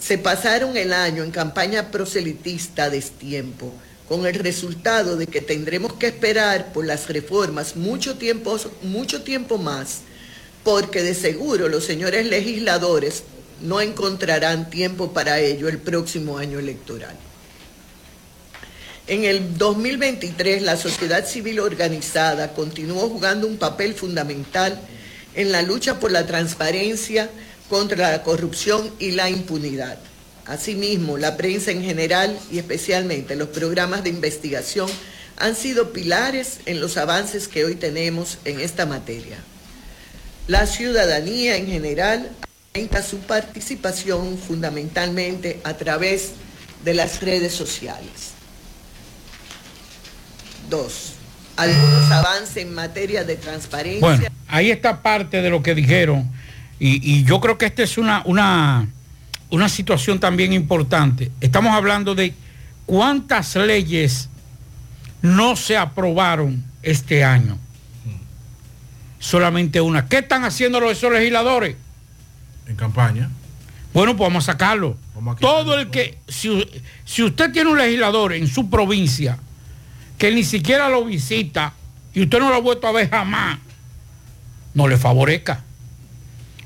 se 0.00 0.16
pasaron 0.16 0.76
el 0.76 0.92
año 0.92 1.22
en 1.24 1.30
campaña 1.30 1.90
proselitista 1.90 2.84
a 2.84 2.90
destiempo, 2.90 3.72
con 4.08 4.26
el 4.26 4.34
resultado 4.34 5.16
de 5.16 5.26
que 5.26 5.40
tendremos 5.40 5.94
que 5.94 6.06
esperar 6.06 6.72
por 6.72 6.86
las 6.86 7.08
reformas 7.08 7.76
mucho 7.76 8.16
tiempo, 8.16 8.58
mucho 8.82 9.22
tiempo 9.22 9.58
más, 9.58 10.00
porque 10.64 11.02
de 11.02 11.14
seguro 11.14 11.68
los 11.68 11.84
señores 11.84 12.26
legisladores 12.26 13.24
no 13.60 13.80
encontrarán 13.80 14.70
tiempo 14.70 15.12
para 15.12 15.40
ello 15.40 15.68
el 15.68 15.78
próximo 15.78 16.38
año 16.38 16.58
electoral. 16.58 17.16
En 19.06 19.24
el 19.24 19.58
2023, 19.58 20.62
la 20.62 20.76
sociedad 20.76 21.26
civil 21.26 21.58
organizada 21.58 22.52
continuó 22.52 23.08
jugando 23.08 23.48
un 23.48 23.56
papel 23.56 23.94
fundamental 23.94 24.80
en 25.34 25.52
la 25.52 25.62
lucha 25.62 25.98
por 25.98 26.12
la 26.12 26.26
transparencia 26.26 27.28
contra 27.70 28.10
la 28.10 28.22
corrupción 28.24 28.90
y 28.98 29.12
la 29.12 29.30
impunidad. 29.30 29.96
Asimismo, 30.44 31.16
la 31.16 31.36
prensa 31.36 31.70
en 31.70 31.82
general 31.82 32.36
y 32.50 32.58
especialmente 32.58 33.36
los 33.36 33.48
programas 33.48 34.02
de 34.02 34.10
investigación 34.10 34.90
han 35.36 35.54
sido 35.54 35.92
pilares 35.92 36.58
en 36.66 36.80
los 36.80 36.96
avances 36.96 37.46
que 37.46 37.64
hoy 37.64 37.76
tenemos 37.76 38.38
en 38.44 38.60
esta 38.60 38.84
materia. 38.84 39.38
La 40.48 40.66
ciudadanía 40.66 41.56
en 41.56 41.68
general 41.68 42.30
aumenta 42.74 43.02
su 43.04 43.18
participación 43.20 44.36
fundamentalmente 44.36 45.60
a 45.62 45.74
través 45.74 46.32
de 46.84 46.94
las 46.94 47.20
redes 47.20 47.54
sociales. 47.54 48.32
Dos, 50.68 51.12
algunos 51.56 52.10
avances 52.10 52.56
en 52.56 52.74
materia 52.74 53.22
de 53.22 53.36
transparencia. 53.36 54.00
Bueno, 54.00 54.26
ahí 54.48 54.72
está 54.72 55.00
parte 55.02 55.40
de 55.40 55.50
lo 55.50 55.62
que 55.62 55.76
dijeron 55.76 56.39
y, 56.80 57.18
y 57.18 57.24
yo 57.24 57.40
creo 57.40 57.58
que 57.58 57.66
esta 57.66 57.82
es 57.82 57.98
una, 57.98 58.22
una, 58.24 58.88
una 59.50 59.68
situación 59.68 60.18
también 60.18 60.52
importante. 60.52 61.30
Estamos 61.40 61.72
hablando 61.72 62.14
de 62.14 62.34
cuántas 62.86 63.54
leyes 63.54 64.28
no 65.22 65.54
se 65.54 65.76
aprobaron 65.76 66.64
este 66.82 67.22
año. 67.22 67.58
Solamente 69.18 69.80
una. 69.80 70.08
¿Qué 70.08 70.18
están 70.18 70.44
haciendo 70.44 70.80
los 70.80 70.92
esos 70.92 71.12
legisladores? 71.12 71.76
En 72.66 72.74
campaña. 72.74 73.28
Bueno, 73.92 74.16
pues 74.16 74.28
vamos 74.28 74.48
a 74.48 74.52
sacarlo. 74.52 74.96
Todo 75.38 75.78
el 75.78 75.90
que, 75.90 76.18
si, 76.28 76.66
si 77.04 77.22
usted 77.22 77.52
tiene 77.52 77.70
un 77.70 77.76
legislador 77.76 78.32
en 78.32 78.46
su 78.46 78.70
provincia 78.70 79.38
que 80.16 80.32
ni 80.32 80.44
siquiera 80.44 80.88
lo 80.88 81.04
visita 81.04 81.74
y 82.14 82.22
usted 82.22 82.38
no 82.38 82.48
lo 82.48 82.54
ha 82.54 82.60
vuelto 82.60 82.86
a 82.86 82.92
ver 82.92 83.10
jamás, 83.10 83.58
no 84.72 84.88
le 84.88 84.96
favorezca. 84.96 85.64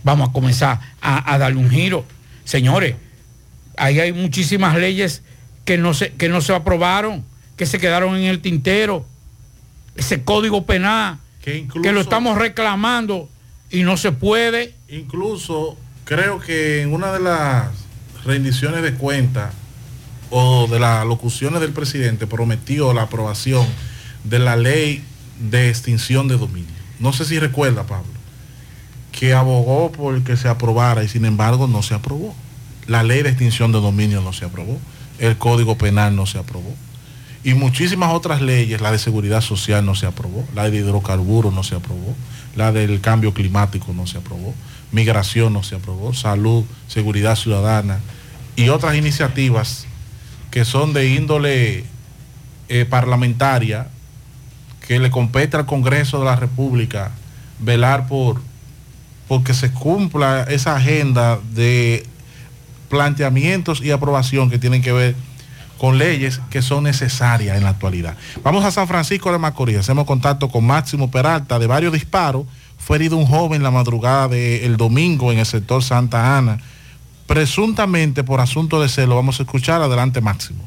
Vamos 0.05 0.29
a 0.29 0.33
comenzar 0.33 0.81
a, 1.01 1.33
a 1.35 1.39
darle 1.39 1.59
un 1.59 1.71
giro. 1.71 2.05
Señores, 2.45 2.95
ahí 3.77 3.99
hay 3.99 4.13
muchísimas 4.13 4.77
leyes 4.77 5.23
que 5.65 5.79
no, 5.79 5.95
se, 5.95 6.13
que 6.13 6.29
no 6.29 6.41
se 6.41 6.55
aprobaron, 6.55 7.25
que 7.57 7.67
se 7.67 7.79
quedaron 7.79 8.17
en 8.17 8.25
el 8.25 8.41
tintero. 8.41 9.05
Ese 9.97 10.23
código 10.23 10.67
penal, 10.67 11.19
que, 11.43 11.59
incluso, 11.59 11.83
que 11.83 11.93
lo 11.93 12.01
estamos 12.01 12.39
reclamando 12.39 13.29
y 13.71 13.83
no 13.83 13.97
se 13.97 14.13
puede. 14.13 14.75
Incluso 14.89 15.77
creo 16.05 16.41
que 16.41 16.83
en 16.83 16.93
una 16.93 17.13
de 17.13 17.21
las 17.21 17.69
rendiciones 18.25 18.83
de 18.83 18.95
cuentas 18.95 19.53
o 20.31 20.67
de 20.67 20.81
las 20.81 21.07
locuciones 21.07 21.61
del 21.61 21.73
presidente 21.73 22.27
prometió 22.27 22.93
la 22.93 23.03
aprobación 23.03 23.67
de 24.25 24.39
la 24.39 24.57
ley 24.57 25.05
de 25.39 25.69
extinción 25.69 26.29
de 26.29 26.37
dominio. 26.37 26.71
No 26.99 27.13
sé 27.13 27.25
si 27.25 27.39
recuerda, 27.39 27.85
Pablo, 27.85 28.13
que 29.19 29.33
abogó 29.33 29.93
por 29.93 30.23
que 30.25 30.37
se 30.37 30.49
aprobara 30.49 31.05
y 31.05 31.09
sin 31.09 31.25
embargo 31.25 31.69
no 31.69 31.83
se 31.83 31.95
aprobó. 31.95 32.35
La 32.87 33.03
ley 33.03 33.23
de 33.23 33.31
extinción 33.31 33.71
de 33.73 33.81
dominio 33.81 34.21
no 34.21 34.33
se 34.33 34.45
aprobó. 34.45 34.79
El 35.19 35.39
código 35.39 35.79
penal 35.79 36.17
no 36.17 36.27
se 36.27 36.39
aprobó. 36.39 36.75
Y 37.45 37.55
muchísimas 37.55 38.13
otras 38.13 38.41
leyes, 38.41 38.81
la 38.81 38.91
de 38.91 38.99
seguridad 38.99 39.41
social 39.41 39.85
no 39.85 39.95
se 39.95 40.07
aprobó, 40.07 40.47
la 40.55 40.69
de 40.69 40.79
hidrocarburos 40.79 41.53
no 41.53 41.63
se 41.63 41.77
aprobó, 41.77 42.15
la 42.57 42.73
del 42.73 43.01
cambio 43.01 43.35
climático 43.35 43.93
no 43.93 44.07
se 44.07 44.19
aprobó, 44.19 44.55
migración 44.93 45.53
no 45.53 45.63
se 45.63 45.77
aprobó, 45.77 46.15
salud, 46.15 46.65
seguridad 46.89 47.37
ciudadana 47.37 48.01
y 48.57 48.71
otras 48.71 48.97
iniciativas 48.97 49.87
que 50.51 50.65
son 50.65 50.95
de 50.95 51.09
índole 51.11 51.85
eh, 52.69 52.87
parlamentaria 52.87 53.89
que 54.87 54.99
le 54.99 55.11
compete 55.11 55.59
al 55.59 55.67
Congreso 55.67 56.21
de 56.21 56.25
la 56.25 56.37
República 56.37 57.11
velar 57.61 58.09
por 58.09 58.41
porque 59.29 59.55
se 59.55 59.73
cumpla 59.73 60.45
esa 60.49 60.77
agenda 60.77 61.39
de 61.53 62.07
planteamientos 62.89 63.81
y 63.83 63.91
aprobación 63.91 64.51
que 64.51 64.59
tienen 64.59 64.83
que 64.83 64.93
ver 64.93 65.17
con 65.79 65.99
leyes 65.99 66.41
que 66.51 66.63
son 66.63 66.85
necesarias 66.85 67.57
en 67.57 67.65
la 67.65 67.71
actualidad. 67.71 68.17
Vamos 68.43 68.65
a 68.65 68.71
San 68.71 68.87
Francisco 68.87 69.33
de 69.33 69.39
Macorís, 69.39 69.79
hacemos 69.79 70.07
contacto 70.07 70.49
con 70.49 70.65
Máximo 70.65 71.11
Peralta 71.11 71.59
de 71.59 71.67
varios 71.67 71.93
disparos. 71.93 72.47
Fue 72.79 72.97
herido 72.97 73.17
un 73.17 73.27
joven 73.27 73.63
la 73.63 73.71
madrugada 73.71 74.29
del 74.29 74.77
domingo 74.77 75.33
en 75.33 75.39
el 75.39 75.47
sector 75.47 75.83
Santa 75.83 76.37
Ana, 76.37 76.59
presuntamente 77.27 78.23
por 78.23 78.41
asunto 78.41 78.81
de 78.81 78.89
celo. 78.89 79.17
Vamos 79.17 79.41
a 79.41 79.45
escuchar 79.45 79.81
adelante 79.83 80.21
Máximo. 80.21 80.63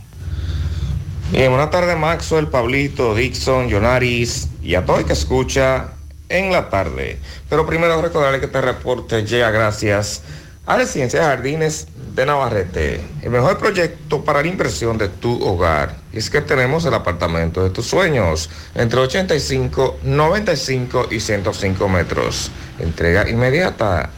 Bien, 1.32 1.50
buenas 1.50 1.70
tardes 1.72 1.98
Maxwell, 1.98 2.48
Pablito, 2.48 3.14
Dixon, 3.14 3.68
Yonaris 3.68 4.50
y 4.64 4.76
a 4.76 4.86
todo 4.86 5.00
el 5.00 5.06
que 5.06 5.14
escucha 5.14 5.97
en 6.30 6.52
la 6.52 6.70
tarde. 6.70 7.20
Pero 7.50 7.66
primero 7.66 8.02
recordarle 8.02 8.40
que 8.40 8.48
este 8.48 8.62
reporte 8.62 9.24
llega 9.24 9.52
gracias 9.52 10.22
a 10.66 10.76
Residencia 10.76 11.22
de 11.22 11.26
Jardines 11.26 11.88
de 12.14 12.26
Navarrete, 12.26 13.02
el 13.22 13.30
mejor 13.30 13.58
proyecto 13.58 14.26
para 14.26 14.42
la 14.42 14.48
inversión 14.48 14.98
de 14.98 15.08
tu 15.08 15.42
hogar. 15.42 15.96
Y 16.12 16.18
es 16.18 16.30
que 16.30 16.42
tenemos 16.42 16.84
el 16.86 16.94
apartamento 16.94 17.64
de 17.64 17.70
tus 17.70 17.86
sueños, 17.86 18.50
entre 18.76 19.00
85, 19.00 20.00
95 20.04 21.08
y 21.12 21.20
105 21.20 21.88
metros. 21.88 22.52
Entrega 22.80 23.30
inmediata. 23.30 24.10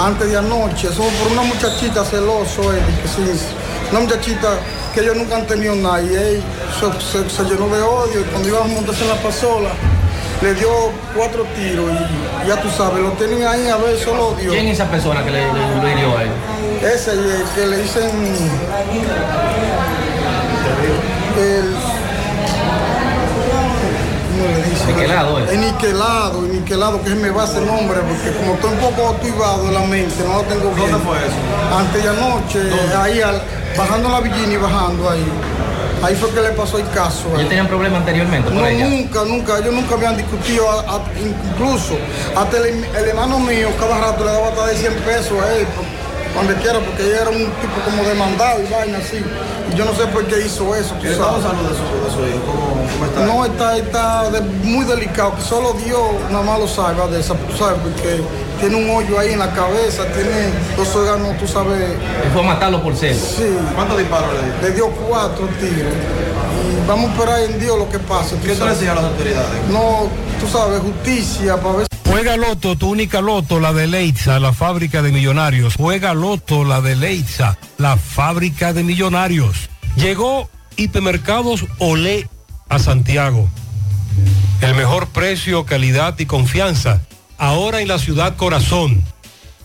Antes 0.00 0.28
de 0.28 0.36
anoche, 0.36 0.88
eso 0.88 1.02
por 1.02 1.32
una 1.32 1.42
muchachita 1.42 2.04
celoso, 2.04 2.72
él, 2.72 2.80
que 3.00 3.08
sí, 3.08 3.40
una 3.94 4.00
muchachita 4.00 4.48
que 4.92 5.00
ellos 5.02 5.16
nunca 5.16 5.36
han 5.36 5.46
tenido 5.46 5.74
nada 5.76 6.02
y 6.02 6.06
él 6.14 6.42
se, 6.80 6.86
se- 7.22 7.30
se 7.30 7.42
llenó 7.44 7.68
de 7.68 7.80
odio 7.82 8.20
y 8.20 8.24
cuando 8.24 8.48
iba 8.48 8.60
a 8.64 8.66
montarse 8.66 9.02
en 9.04 9.08
la 9.10 9.16
pasola 9.22 9.70
le 10.42 10.54
dio 10.54 10.68
cuatro 11.16 11.44
tiros 11.56 11.90
y 12.44 12.48
ya 12.48 12.60
tú 12.60 12.68
sabes, 12.76 12.98
lo 13.02 13.10
tienen 13.12 13.46
ahí 13.46 13.68
a 13.68 13.76
ver, 13.76 13.96
solo 13.98 14.34
Dios. 14.38 14.52
¿Quién 14.52 14.66
es 14.66 14.74
esa 14.74 14.90
persona 14.90 15.24
que 15.24 15.30
le, 15.30 15.40
le- 15.40 16.16
a 16.16 16.22
él? 16.24 16.30
Ese 16.82 17.12
que 17.54 17.66
le 17.66 17.76
dicen 17.78 18.10
el 21.38 21.74
¿eh? 24.88 25.46
El 25.52 25.60
niquelado, 25.60 26.38
el 26.46 26.52
niquelado, 26.60 27.02
que 27.02 27.08
se 27.10 27.14
me 27.16 27.30
va 27.30 27.44
ese 27.44 27.60
nombre, 27.60 27.98
porque 28.00 28.36
como 28.38 28.54
estoy 28.54 28.70
un 28.72 28.78
poco 28.78 29.08
activado 29.10 29.68
en 29.68 29.74
la 29.74 29.80
mente, 29.80 30.14
no 30.26 30.34
lo 30.34 30.42
tengo 30.42 30.70
bien. 30.74 30.90
¿Dónde 30.90 31.06
fue 31.06 31.16
eso? 31.18 31.76
Antes 31.78 32.02
de 32.02 32.08
anoche, 32.08 32.60
ahí 32.98 33.20
al- 33.20 33.42
bajando 33.76 34.08
la 34.08 34.20
Villini 34.20 34.54
y 34.54 34.56
bajando 34.56 35.10
ahí. 35.10 35.24
Ahí 36.02 36.14
fue 36.16 36.28
que 36.30 36.40
le 36.42 36.50
pasó 36.50 36.76
el 36.78 36.86
caso. 36.90 37.28
¿Ellos 37.34 37.48
tenían 37.48 37.66
problemas 37.66 38.00
anteriormente 38.00 38.50
por 38.50 38.60
No, 38.60 38.66
ella? 38.66 38.86
nunca, 38.88 39.22
nunca, 39.24 39.58
ellos 39.58 39.72
nunca 39.72 39.94
habían 39.94 40.16
discutido, 40.18 40.70
a- 40.70 40.96
a- 40.96 41.02
incluso 41.18 41.94
hasta 42.36 42.58
el, 42.58 42.84
el 42.84 43.08
hermano 43.08 43.38
mío 43.38 43.68
cada 43.80 43.98
rato 43.98 44.22
le 44.24 44.30
daba 44.32 44.48
hasta 44.48 44.66
de 44.66 44.76
100 44.76 44.92
pesos 44.96 45.32
a 45.42 45.54
él, 45.54 45.66
cuando 46.34 46.54
quiera, 46.54 46.80
porque 46.80 47.02
ella 47.06 47.22
era 47.22 47.30
un 47.30 47.38
tipo 47.62 47.76
como 47.84 48.02
demandado 48.02 48.60
y 48.62 48.72
vaina 48.72 48.98
así. 48.98 49.22
Y 49.72 49.76
yo 49.76 49.84
no 49.84 49.94
sé 49.94 50.06
por 50.08 50.24
qué 50.26 50.44
hizo 50.44 50.74
eso, 50.74 50.94
tú 50.96 51.02
¿Qué 51.02 51.12
estamos 51.12 51.42
sabes. 51.42 51.46
hablando 51.46 51.68
de 51.70 51.76
su, 51.76 51.84
de 52.04 52.10
su 52.10 52.36
hijo? 52.36 52.44
¿Cómo, 52.44 52.86
cómo 52.92 53.04
está? 53.06 53.26
No, 53.26 53.44
está, 53.44 53.76
está 53.76 54.30
de- 54.30 54.40
muy 54.40 54.84
delicado, 54.84 55.34
que 55.36 55.42
solo 55.42 55.72
Dios 55.84 56.00
nada 56.30 56.42
más 56.44 56.58
lo 56.58 56.66
salva 56.68 57.06
de 57.06 57.20
esa, 57.20 57.34
tú 57.34 57.56
sabes, 57.56 57.78
porque 57.82 58.20
tiene 58.60 58.76
un 58.76 58.90
hoyo 58.90 59.18
ahí 59.18 59.32
en 59.32 59.38
la 59.38 59.50
cabeza, 59.52 60.04
tiene 60.12 60.50
dos 60.76 60.94
órganos, 60.96 61.36
tú 61.38 61.46
sabes. 61.46 61.80
Él 61.80 62.30
fue 62.32 62.42
a 62.42 62.46
matarlo 62.46 62.82
por 62.82 62.94
celo. 62.96 63.14
Sí. 63.18 63.56
¿Cuántos 63.74 63.98
disparos 63.98 64.28
le 64.34 64.40
dio? 64.42 64.68
Le 64.68 64.74
dio 64.74 64.90
cuatro 65.08 65.46
tiros. 65.60 65.92
Y 65.92 66.88
vamos 66.88 67.10
a 67.10 67.12
esperar 67.14 67.40
en 67.42 67.58
Dios 67.60 67.78
lo 67.78 67.88
que 67.88 67.98
pase. 67.98 68.36
¿Qué 68.44 68.54
tú 68.54 68.64
le 68.64 68.70
decías 68.70 68.92
a 68.92 68.94
las 68.96 69.04
autoridades? 69.04 69.48
No, 69.70 70.08
tú 70.40 70.46
sabes, 70.50 70.80
justicia 70.80 71.56
para 71.56 71.76
ver. 71.78 71.86
Juega 72.14 72.36
Loto, 72.36 72.76
tu 72.76 72.90
única 72.90 73.20
Loto, 73.20 73.58
la 73.58 73.72
de 73.72 73.88
Leitza, 73.88 74.38
la 74.38 74.52
fábrica 74.52 75.02
de 75.02 75.10
millonarios. 75.10 75.74
Juega 75.74 76.14
Loto, 76.14 76.62
la 76.62 76.80
de 76.80 76.94
Leitza, 76.94 77.58
la 77.76 77.96
fábrica 77.96 78.72
de 78.72 78.84
millonarios. 78.84 79.68
Llegó 79.96 80.48
Hipermercados 80.76 81.66
Olé 81.78 82.28
a 82.68 82.78
Santiago. 82.78 83.48
El 84.60 84.76
mejor 84.76 85.08
precio, 85.08 85.66
calidad 85.66 86.16
y 86.20 86.26
confianza. 86.26 87.00
Ahora 87.36 87.80
en 87.80 87.88
la 87.88 87.98
ciudad 87.98 88.36
corazón. 88.36 89.02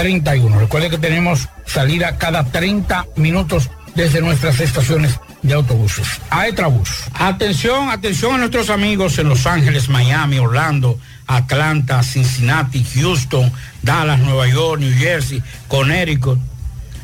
809-295-3231. 0.00 0.58
Recuerde 0.58 0.90
que 0.90 0.98
tenemos 0.98 1.48
salida 1.66 2.16
cada 2.18 2.44
30 2.44 3.06
minutos 3.16 3.70
desde 3.94 4.20
nuestras 4.20 4.60
estaciones 4.60 5.18
de 5.42 5.54
autobuses. 5.54 6.06
Aetrabús. 6.30 6.90
Atención, 7.14 7.90
atención 7.90 8.34
a 8.34 8.38
nuestros 8.38 8.70
amigos 8.70 9.18
en 9.18 9.28
Los 9.28 9.46
Ángeles, 9.46 9.88
Miami, 9.88 10.38
Orlando, 10.38 10.98
Atlanta, 11.26 12.02
Cincinnati, 12.02 12.84
Houston, 12.94 13.50
Dallas, 13.82 14.20
Nueva 14.20 14.48
York, 14.48 14.80
New 14.80 14.92
Jersey, 14.96 15.42
Connecticut, 15.68 16.38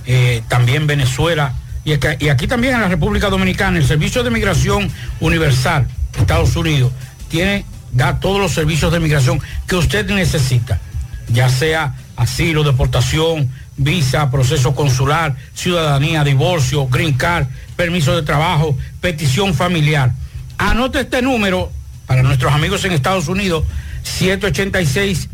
eh, 0.06 0.42
también 0.48 0.86
Venezuela 0.86 1.54
y, 1.84 1.92
y 1.92 2.28
aquí 2.28 2.46
también 2.46 2.74
en 2.74 2.80
la 2.82 2.88
República 2.88 3.30
Dominicana. 3.30 3.78
El 3.78 3.86
Servicio 3.86 4.22
de 4.22 4.30
Migración 4.30 4.90
Universal, 5.20 5.86
Estados 6.18 6.56
Unidos, 6.56 6.92
tiene, 7.28 7.64
da 7.92 8.20
todos 8.20 8.40
los 8.40 8.52
servicios 8.52 8.92
de 8.92 9.00
migración 9.00 9.40
que 9.66 9.76
usted 9.76 10.08
necesita, 10.10 10.80
ya 11.28 11.48
sea 11.48 11.94
asilo, 12.16 12.64
deportación, 12.64 13.48
visa, 13.76 14.28
proceso 14.30 14.74
consular, 14.74 15.36
ciudadanía, 15.54 16.24
divorcio, 16.24 16.88
green 16.88 17.12
card, 17.14 17.46
permiso 17.76 18.16
de 18.16 18.22
trabajo, 18.22 18.76
petición 19.00 19.54
familiar. 19.54 20.12
Anote 20.58 21.00
este 21.00 21.22
número 21.22 21.70
para 22.06 22.22
nuestros 22.22 22.52
amigos 22.52 22.84
en 22.84 22.92
Estados 22.92 23.28
Unidos, 23.28 23.64
786 24.02 25.30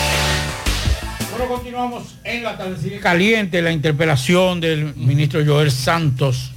Continuamos 1.47 2.15
en 2.23 2.43
la 2.43 2.57
tarde 2.57 2.99
caliente, 2.99 3.61
la 3.61 3.71
interpelación 3.71 4.59
del 4.61 4.95
ministro 4.95 5.41
Joel 5.45 5.71
Santos 5.71 6.51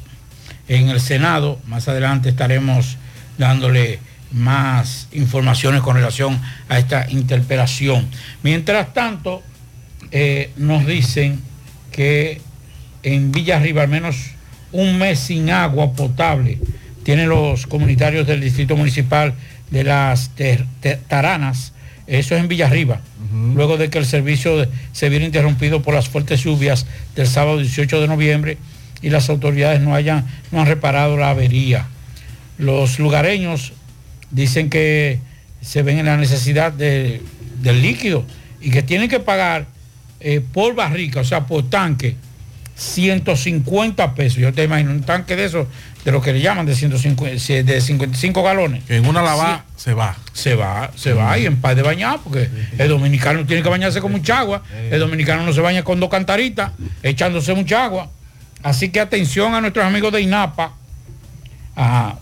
en 0.69 0.89
el 0.89 1.01
Senado. 1.01 1.59
Más 1.67 1.89
adelante 1.89 2.29
estaremos 2.31 2.97
dándole 3.37 3.99
más 4.33 5.09
informaciones 5.13 5.83
con 5.83 5.97
relación 5.97 6.41
a 6.69 6.79
esta 6.79 7.11
interpelación. 7.11 8.07
Mientras 8.43 8.93
tanto, 8.95 9.43
eh, 10.11 10.51
nos 10.57 10.87
dicen 10.87 11.41
que 11.93 12.41
en 13.03 13.31
Villa 13.33 13.57
Arriba 13.57 13.83
al 13.83 13.89
menos 13.89 14.17
un 14.73 14.97
mes 14.99 15.19
sin 15.19 15.51
agua 15.51 15.93
potable 15.93 16.59
tienen 17.03 17.29
los 17.29 17.67
comunitarios 17.67 18.27
del 18.27 18.41
Distrito 18.41 18.77
Municipal 18.77 19.35
de 19.71 19.85
las 19.85 20.31
Ter- 20.31 20.67
Ter- 20.81 21.01
Taranas, 21.07 21.73
eso 22.07 22.35
es 22.35 22.41
en 22.41 22.49
Villa 22.49 22.67
Arriba, 22.67 23.01
luego 23.55 23.77
de 23.77 23.89
que 23.91 23.99
el 23.99 24.07
servicio 24.07 24.67
se 24.93 25.09
viera 25.09 25.25
interrumpido 25.25 25.83
por 25.83 25.95
las 25.95 26.09
fuertes 26.09 26.43
lluvias 26.45 26.87
del 27.17 27.27
sábado 27.27 27.59
18 27.59 28.01
de 28.01 28.09
noviembre 28.09 28.59
y 29.03 29.11
las 29.11 29.29
autoridades 29.31 29.81
no, 29.81 29.95
hayan, 29.95 30.27
no 30.53 30.61
han 30.61 30.67
reparado 30.67 31.17
la 31.17 31.31
avería. 31.31 31.87
Los 32.59 32.99
lugareños 32.99 33.73
dicen 34.31 34.71
que 34.71 35.19
se 35.61 35.83
ven 35.83 35.99
en 35.99 36.07
la 36.07 36.17
necesidad 36.17 36.73
de- 36.73 37.21
del 37.61 37.81
líquido 37.83 38.25
y 38.61 38.71
que 38.71 38.83
tienen 38.83 39.09
que 39.09 39.21
pagar 39.21 39.67
eh, 40.21 40.41
por 40.53 40.75
barrica, 40.75 41.21
o 41.21 41.25
sea, 41.25 41.47
por 41.47 41.69
tanque, 41.69 42.17
150 42.77 44.15
pesos. 44.15 44.39
Yo 44.39 44.53
te 44.53 44.65
imagino 44.65 44.91
un 44.91 45.03
tanque 45.03 45.37
de 45.37 45.45
eso, 45.47 45.67
de 46.05 46.13
lo 46.13 46.21
que 46.21 46.33
le 46.33 46.41
llaman 46.41 46.67
de, 46.67 46.75
150, 46.75 47.63
de 47.63 47.81
55 47.81 48.43
galones. 48.43 48.85
Que 48.85 48.97
en 48.97 49.07
una 49.07 49.23
lavada 49.23 49.65
se 49.77 49.95
va. 49.95 50.17
Se 50.33 50.55
va, 50.55 50.91
se 50.95 51.13
va 51.13 51.39
y 51.39 51.47
en 51.47 51.57
paz 51.61 51.77
de 51.77 51.83
bañar, 51.83 52.21
porque 52.23 52.49
el 52.77 52.89
dominicano 52.89 53.47
tiene 53.47 53.63
que 53.63 53.69
bañarse 53.69 54.01
con 54.01 54.13
mucha 54.13 54.39
agua. 54.41 54.63
El 54.91 55.01
dominicano 55.01 55.45
no 55.45 55.53
se 55.53 55.61
baña 55.61 55.83
con 55.83 56.01
dos 56.01 56.11
cantaritas, 56.11 56.73
echándose 57.03 57.55
mucha 57.55 57.85
agua. 57.85 58.11
Así 58.63 58.91
que 58.91 59.01
atención 59.01 59.55
a 59.55 59.61
nuestros 59.61 59.85
amigos 59.85 60.13
de 60.13 60.23
INAPA, 60.23 60.73
a 61.77 62.17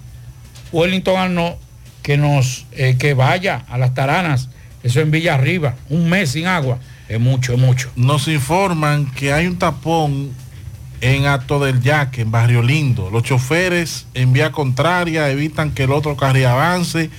Wellington 0.73 1.17
Arno, 1.17 1.57
que 2.03 2.17
nos 2.17 2.67
eh, 2.73 2.97
que 2.99 3.15
vaya 3.15 3.65
a 3.69 3.79
las 3.79 3.95
taranas, 3.95 4.49
eso 4.83 5.01
en 5.01 5.11
Villa 5.11 5.35
Arriba, 5.35 5.77
un 5.89 6.09
mes 6.09 6.31
sin 6.31 6.47
agua, 6.47 6.79
es 7.09 7.21
mucho, 7.21 7.53
es 7.55 7.59
mucho. 7.59 7.91
Nos 7.95 8.27
informan 8.29 9.07
que 9.13 9.33
hay 9.33 9.47
un 9.47 9.59
tapón 9.59 10.33
en 11.03 11.27
Acto 11.27 11.59
del 11.59 11.83
Yaque, 11.83 12.23
en 12.23 12.31
Barrio 12.31 12.63
Lindo. 12.63 13.11
Los 13.11 13.25
choferes 13.25 14.07
en 14.15 14.33
vía 14.33 14.53
contraria 14.53 15.29
evitan 15.31 15.73
que 15.73 15.83
el 15.83 15.91
otro 15.91 16.17
carril 16.17 16.47
avance. 16.47 17.11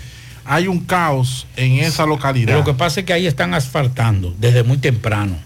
Hay 0.46 0.68
un 0.68 0.80
caos 0.80 1.46
en 1.58 1.74
esa 1.80 2.06
localidad. 2.06 2.58
Lo 2.58 2.64
que 2.64 2.74
pasa 2.74 3.02
es 3.02 3.06
que 3.06 3.14
ahí 3.14 3.28
están 3.28 3.54
asfaltando 3.54 4.34
desde 4.40 4.64
muy 4.64 4.78
temprano. 4.78 5.38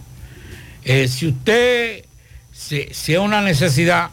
Eh, 0.86 1.08
si 1.08 1.28
usted, 1.28 2.06
si, 2.54 2.88
si 2.92 3.14
es 3.14 3.20
una 3.20 3.42
necesidad 3.42 4.12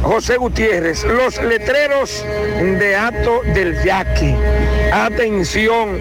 José 0.00 0.36
Gutiérrez, 0.36 1.02
los 1.02 1.42
letreros 1.42 2.24
de 2.60 2.94
Ato 2.94 3.40
del 3.52 3.82
Yaque. 3.82 4.36
Atención, 4.92 5.98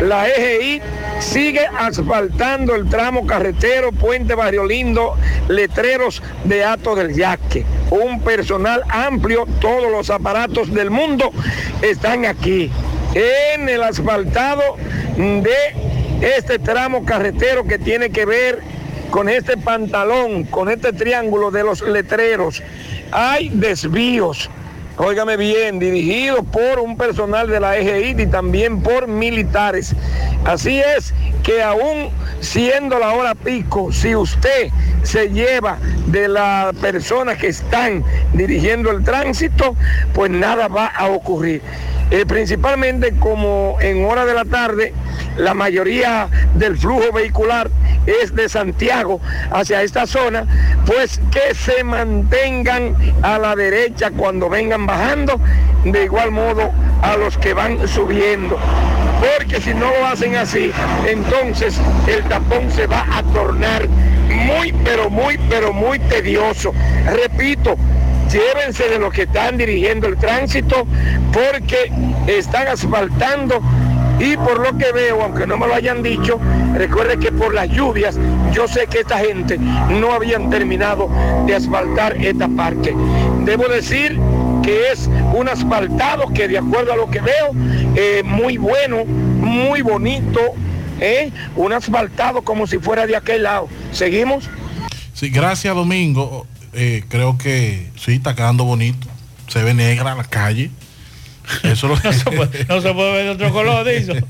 la 0.00 0.30
EGI 0.30 0.80
sigue 1.20 1.66
asfaltando 1.78 2.74
el 2.74 2.88
tramo 2.88 3.26
carretero 3.26 3.92
Puente 3.92 4.34
Barrio 4.34 4.64
Lindo, 4.64 5.14
letreros 5.48 6.22
de 6.44 6.64
Ato 6.64 6.94
del 6.94 7.14
Yaque. 7.14 7.66
Un 7.90 8.22
personal 8.22 8.82
amplio, 8.88 9.44
todos 9.60 9.90
los 9.92 10.08
aparatos 10.08 10.72
del 10.72 10.90
mundo 10.90 11.32
están 11.82 12.24
aquí 12.24 12.72
en 13.12 13.68
el 13.68 13.82
asfaltado 13.82 14.78
de 15.18 15.97
este 16.20 16.58
tramo 16.58 17.04
carretero 17.04 17.64
que 17.64 17.78
tiene 17.78 18.10
que 18.10 18.24
ver 18.24 18.60
con 19.10 19.28
este 19.28 19.56
pantalón, 19.56 20.44
con 20.44 20.68
este 20.68 20.92
triángulo 20.92 21.50
de 21.50 21.64
los 21.64 21.80
letreros. 21.80 22.62
Hay 23.12 23.48
desvíos, 23.50 24.50
óigame 24.96 25.36
bien, 25.36 25.78
dirigidos 25.78 26.44
por 26.52 26.80
un 26.80 26.96
personal 26.96 27.48
de 27.48 27.60
la 27.60 27.78
EGI 27.78 28.22
y 28.22 28.26
también 28.26 28.82
por 28.82 29.06
militares. 29.06 29.94
Así 30.44 30.80
es 30.80 31.14
que 31.42 31.62
aún 31.62 32.10
siendo 32.40 32.98
la 32.98 33.12
hora 33.12 33.34
pico, 33.34 33.92
si 33.92 34.14
usted 34.14 34.68
se 35.02 35.30
lleva 35.30 35.78
de 36.06 36.28
las 36.28 36.74
personas 36.76 37.38
que 37.38 37.48
están 37.48 38.04
dirigiendo 38.34 38.90
el 38.90 39.04
tránsito, 39.04 39.74
pues 40.12 40.30
nada 40.30 40.68
va 40.68 40.86
a 40.86 41.06
ocurrir. 41.08 41.62
Eh, 42.10 42.24
principalmente 42.26 43.12
como 43.18 43.76
en 43.80 44.04
hora 44.06 44.24
de 44.24 44.32
la 44.32 44.46
tarde, 44.46 44.94
la 45.36 45.52
mayoría 45.52 46.28
del 46.54 46.78
flujo 46.78 47.12
vehicular 47.12 47.70
es 48.06 48.34
de 48.34 48.48
Santiago 48.48 49.20
hacia 49.50 49.82
esta 49.82 50.06
zona, 50.06 50.46
pues 50.86 51.20
que 51.30 51.54
se 51.54 51.84
mantengan 51.84 52.96
a 53.22 53.38
la 53.38 53.54
derecha 53.54 54.10
cuando 54.10 54.48
vengan 54.48 54.86
bajando, 54.86 55.38
de 55.84 56.04
igual 56.04 56.30
modo 56.30 56.72
a 57.02 57.16
los 57.18 57.36
que 57.36 57.52
van 57.52 57.86
subiendo. 57.86 58.58
Porque 59.36 59.60
si 59.60 59.74
no 59.74 59.90
lo 59.90 60.06
hacen 60.06 60.36
así, 60.36 60.72
entonces 61.06 61.78
el 62.06 62.22
tapón 62.24 62.70
se 62.70 62.86
va 62.86 63.06
a 63.12 63.22
tornar 63.34 63.86
muy, 64.28 64.72
pero 64.84 65.10
muy, 65.10 65.38
pero 65.50 65.72
muy 65.72 65.98
tedioso. 65.98 66.72
Repito, 67.04 67.76
llévense 68.30 68.88
de 68.88 68.98
los 68.98 69.12
que 69.12 69.22
están 69.22 69.56
dirigiendo 69.56 70.06
el 70.06 70.16
tránsito 70.16 70.86
porque 71.32 71.90
están 72.26 72.68
asfaltando 72.68 73.62
y 74.18 74.36
por 74.36 74.58
lo 74.58 74.76
que 74.76 74.90
veo, 74.92 75.22
aunque 75.22 75.46
no 75.46 75.56
me 75.56 75.66
lo 75.66 75.74
hayan 75.74 76.02
dicho, 76.02 76.40
recuerde 76.74 77.18
que 77.18 77.30
por 77.30 77.54
las 77.54 77.68
lluvias 77.68 78.18
yo 78.52 78.66
sé 78.66 78.86
que 78.88 79.00
esta 79.00 79.18
gente 79.18 79.58
no 79.58 80.12
habían 80.12 80.50
terminado 80.50 81.08
de 81.46 81.54
asfaltar 81.54 82.16
esta 82.16 82.48
parte. 82.48 82.94
Debo 83.44 83.68
decir 83.68 84.18
que 84.62 84.90
es 84.90 85.08
un 85.34 85.48
asfaltado 85.48 86.32
que 86.34 86.48
de 86.48 86.58
acuerdo 86.58 86.92
a 86.92 86.96
lo 86.96 87.08
que 87.08 87.20
veo, 87.20 87.52
eh, 87.94 88.22
muy 88.24 88.56
bueno, 88.56 89.04
muy 89.04 89.82
bonito, 89.82 90.40
¿eh? 91.00 91.30
un 91.54 91.72
asfaltado 91.72 92.42
como 92.42 92.66
si 92.66 92.78
fuera 92.78 93.06
de 93.06 93.14
aquel 93.14 93.44
lado. 93.44 93.68
¿Seguimos? 93.92 94.50
Sí, 95.14 95.30
gracias 95.30 95.74
Domingo. 95.74 96.47
Eh, 96.72 97.04
creo 97.08 97.38
que 97.38 97.90
sí, 97.96 98.14
está 98.14 98.34
quedando 98.34 98.64
bonito. 98.64 99.06
Se 99.48 99.62
ve 99.62 99.74
negra 99.74 100.14
la 100.14 100.24
calle. 100.24 100.70
Eso 101.62 101.88
lo 101.88 101.96
no, 102.04 102.12
se 102.12 102.24
puede, 102.24 102.64
no 102.66 102.80
se 102.80 102.92
puede 102.92 103.12
ver 103.12 103.24
de 103.24 103.30
otro 103.30 103.52
color, 103.52 103.86
dice. 103.86 104.24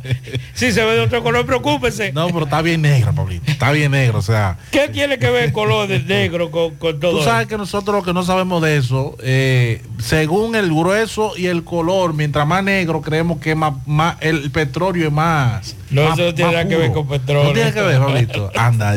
Si 0.55 0.73
se 0.73 0.85
ve 0.85 0.95
de 0.95 1.01
otro 1.01 1.23
color, 1.23 1.45
preocúpese. 1.47 2.13
No, 2.13 2.29
pero 2.29 2.45
está 2.45 2.63
bien 2.63 2.83
negra, 2.83 3.13
Pablito. 3.13 3.51
Está 3.51 3.73
bien 3.73 3.93
negro, 3.93 4.19
o 4.19 4.23
sea. 4.23 4.59
¿Qué 4.71 4.89
tiene 4.89 5.19
que 5.19 5.31
ver 5.31 5.45
el 5.45 5.53
color 5.53 5.89
del 5.89 6.07
negro 6.07 6.51
con, 6.51 6.77
con 6.77 6.99
todo 7.01 7.19
Tú 7.19 7.25
sabes 7.25 7.47
que 7.47 7.57
nosotros 7.57 7.97
lo 7.97 8.03
que 8.03 8.13
no 8.13 8.23
sabemos 8.23 8.63
de 8.63 8.77
eso, 8.77 9.17
eh, 9.21 9.83
según 9.99 10.55
el 10.55 10.69
grueso 10.69 11.37
y 11.37 11.47
el 11.47 11.65
color, 11.65 12.15
mientras 12.15 12.47
más 12.47 12.63
negro, 12.63 13.01
creemos 13.01 13.41
que 13.41 13.55
más, 13.55 13.75
más 13.87 14.17
el 14.21 14.51
petróleo 14.51 15.09
es 15.09 15.13
más. 15.13 15.77
No, 15.91 16.05
más, 16.05 16.19
eso 16.19 16.29
no 16.29 16.35
tiene 16.35 16.53
nada 16.53 16.69
que 16.69 16.77
ver 16.77 16.93
con 16.93 17.09
petróleo. 17.09 17.45
No 17.45 17.53
tiene 17.53 17.73
que 17.73 17.81
ver, 17.81 17.99
Pablito. 17.99 18.51
Anda. 18.55 18.95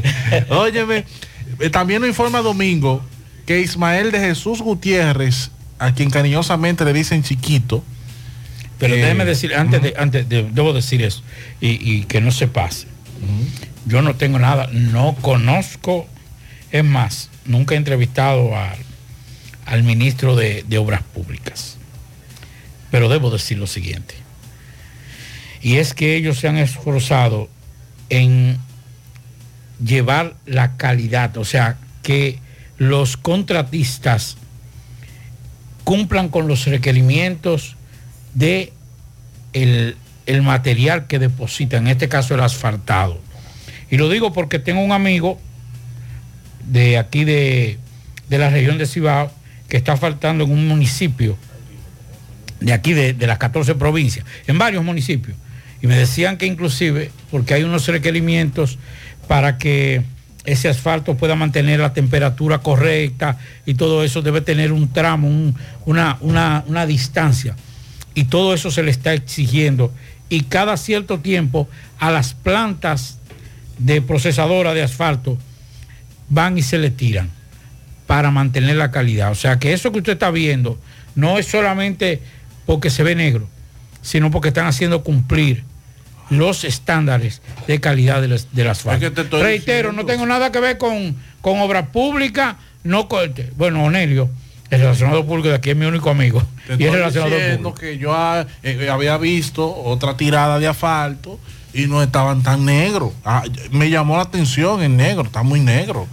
Óyeme, 0.50 1.04
también 1.68 2.00
nos 2.00 2.08
informa 2.08 2.40
Domingo 2.40 3.02
que 3.44 3.60
Ismael 3.60 4.12
de 4.12 4.20
Jesús 4.20 4.62
Gutiérrez 4.62 5.50
a 5.78 5.92
quien 5.92 6.10
cariñosamente 6.10 6.84
le 6.84 6.92
dicen 6.92 7.22
chiquito. 7.22 7.84
Pero 8.78 8.94
eh, 8.94 8.98
déjeme 8.98 9.24
decir, 9.24 9.54
antes, 9.54 9.82
de, 9.82 9.94
antes 9.98 10.28
de, 10.28 10.44
debo 10.44 10.72
decir 10.72 11.02
eso, 11.02 11.22
y, 11.60 11.68
y 11.68 12.04
que 12.04 12.20
no 12.20 12.30
se 12.30 12.48
pase. 12.48 12.86
Yo 13.84 14.00
no 14.00 14.14
tengo 14.14 14.38
nada, 14.38 14.68
no 14.72 15.14
conozco, 15.20 16.06
es 16.70 16.84
más, 16.84 17.28
nunca 17.44 17.74
he 17.74 17.78
entrevistado 17.78 18.56
al, 18.56 18.78
al 19.66 19.82
ministro 19.82 20.36
de, 20.36 20.64
de 20.66 20.78
Obras 20.78 21.02
Públicas. 21.02 21.76
Pero 22.90 23.08
debo 23.08 23.30
decir 23.30 23.58
lo 23.58 23.66
siguiente. 23.66 24.14
Y 25.62 25.76
es 25.76 25.92
que 25.92 26.16
ellos 26.16 26.38
se 26.38 26.48
han 26.48 26.56
esforzado 26.56 27.48
en 28.08 28.58
llevar 29.84 30.34
la 30.46 30.76
calidad, 30.76 31.36
o 31.36 31.44
sea, 31.44 31.76
que 32.02 32.38
los 32.78 33.16
contratistas 33.16 34.36
cumplan 35.84 36.28
con 36.28 36.48
los 36.48 36.66
requerimientos 36.66 37.76
de 38.34 38.72
el, 39.52 39.96
el, 40.26 40.42
material 40.42 41.06
que 41.06 41.18
deposita, 41.18 41.78
en 41.78 41.88
este 41.88 42.08
caso 42.08 42.34
el 42.34 42.40
asfaltado. 42.40 43.20
Y 43.90 43.96
lo 43.96 44.08
digo 44.08 44.32
porque 44.32 44.58
tengo 44.58 44.82
un 44.82 44.92
amigo 44.92 45.38
de 46.70 46.98
aquí 46.98 47.24
de, 47.24 47.78
de 48.28 48.38
la 48.38 48.50
región 48.50 48.78
de 48.78 48.86
Cibao 48.86 49.32
que 49.68 49.76
está 49.76 49.96
faltando 49.96 50.44
en 50.44 50.52
un 50.52 50.68
municipio 50.68 51.36
de 52.60 52.72
aquí 52.72 52.92
de, 52.92 53.14
de 53.14 53.26
las 53.26 53.38
14 53.38 53.74
provincias, 53.74 54.24
en 54.46 54.58
varios 54.58 54.84
municipios. 54.84 55.36
Y 55.82 55.86
me 55.86 55.96
decían 55.96 56.36
que 56.36 56.46
inclusive, 56.46 57.10
porque 57.30 57.54
hay 57.54 57.62
unos 57.62 57.86
requerimientos 57.86 58.78
para 59.28 59.58
que 59.58 60.02
ese 60.44 60.68
asfalto 60.68 61.16
pueda 61.16 61.34
mantener 61.36 61.80
la 61.80 61.92
temperatura 61.92 62.58
correcta 62.58 63.38
y 63.66 63.74
todo 63.74 64.04
eso 64.04 64.22
debe 64.22 64.40
tener 64.40 64.72
un 64.72 64.92
tramo, 64.92 65.28
un, 65.28 65.54
una, 65.84 66.18
una, 66.20 66.64
una, 66.66 66.86
distancia. 66.86 67.56
Y 68.14 68.24
todo 68.24 68.54
eso 68.54 68.70
se 68.70 68.82
le 68.82 68.90
está 68.90 69.14
exigiendo. 69.14 69.92
Y 70.28 70.42
cada 70.44 70.76
cierto 70.76 71.20
tiempo 71.20 71.68
a 71.98 72.10
las 72.10 72.34
plantas 72.34 73.18
de 73.78 74.02
procesadora 74.02 74.74
de 74.74 74.82
asfalto 74.82 75.38
van 76.28 76.58
y 76.58 76.62
se 76.62 76.78
le 76.78 76.90
tiran 76.90 77.30
para 78.06 78.30
mantener 78.30 78.76
la 78.76 78.90
calidad. 78.90 79.30
O 79.30 79.34
sea 79.34 79.58
que 79.58 79.72
eso 79.72 79.92
que 79.92 79.98
usted 79.98 80.14
está 80.14 80.30
viendo 80.30 80.78
no 81.14 81.38
es 81.38 81.46
solamente 81.46 82.20
porque 82.66 82.90
se 82.90 83.02
ve 83.02 83.14
negro, 83.14 83.48
sino 84.02 84.30
porque 84.30 84.48
están 84.48 84.66
haciendo 84.66 85.02
cumplir 85.02 85.64
los 86.30 86.64
estándares 86.64 87.42
de 87.66 87.80
calidad 87.80 88.22
del, 88.22 88.40
del 88.52 88.68
asfalto. 88.68 89.06
Es 89.06 89.12
que 89.12 89.22
Reitero, 89.22 89.90
diciendo. 89.90 89.92
no 89.92 90.06
tengo 90.06 90.26
nada 90.26 90.50
que 90.50 90.60
ver 90.60 90.78
con, 90.78 91.16
con 91.40 91.60
obra 91.60 91.86
pública, 91.86 92.56
no 92.84 93.08
con, 93.08 93.34
bueno, 93.56 93.84
Onelio, 93.84 94.30
el 94.70 94.80
relacionado 94.80 95.26
público 95.26 95.48
de 95.48 95.56
aquí 95.56 95.70
es 95.70 95.76
mi 95.76 95.86
único 95.86 96.10
amigo. 96.10 96.42
Te 96.66 96.76
y 96.78 96.86
es 96.86 96.92
relacionado 96.92 97.32
público. 97.32 97.74
que 97.74 97.98
yo 97.98 98.14
eh, 98.62 98.88
había 98.88 99.18
visto 99.18 99.68
otra 99.68 100.16
tirada 100.16 100.60
de 100.60 100.68
asfalto 100.68 101.40
y 101.74 101.86
no 101.86 102.02
estaban 102.02 102.42
tan 102.42 102.64
negros. 102.64 103.12
Ah, 103.24 103.42
me 103.72 103.90
llamó 103.90 104.16
la 104.16 104.22
atención 104.22 104.82
el 104.82 104.96
negro, 104.96 105.24
está 105.24 105.42
muy 105.42 105.60
negro. 105.60 106.06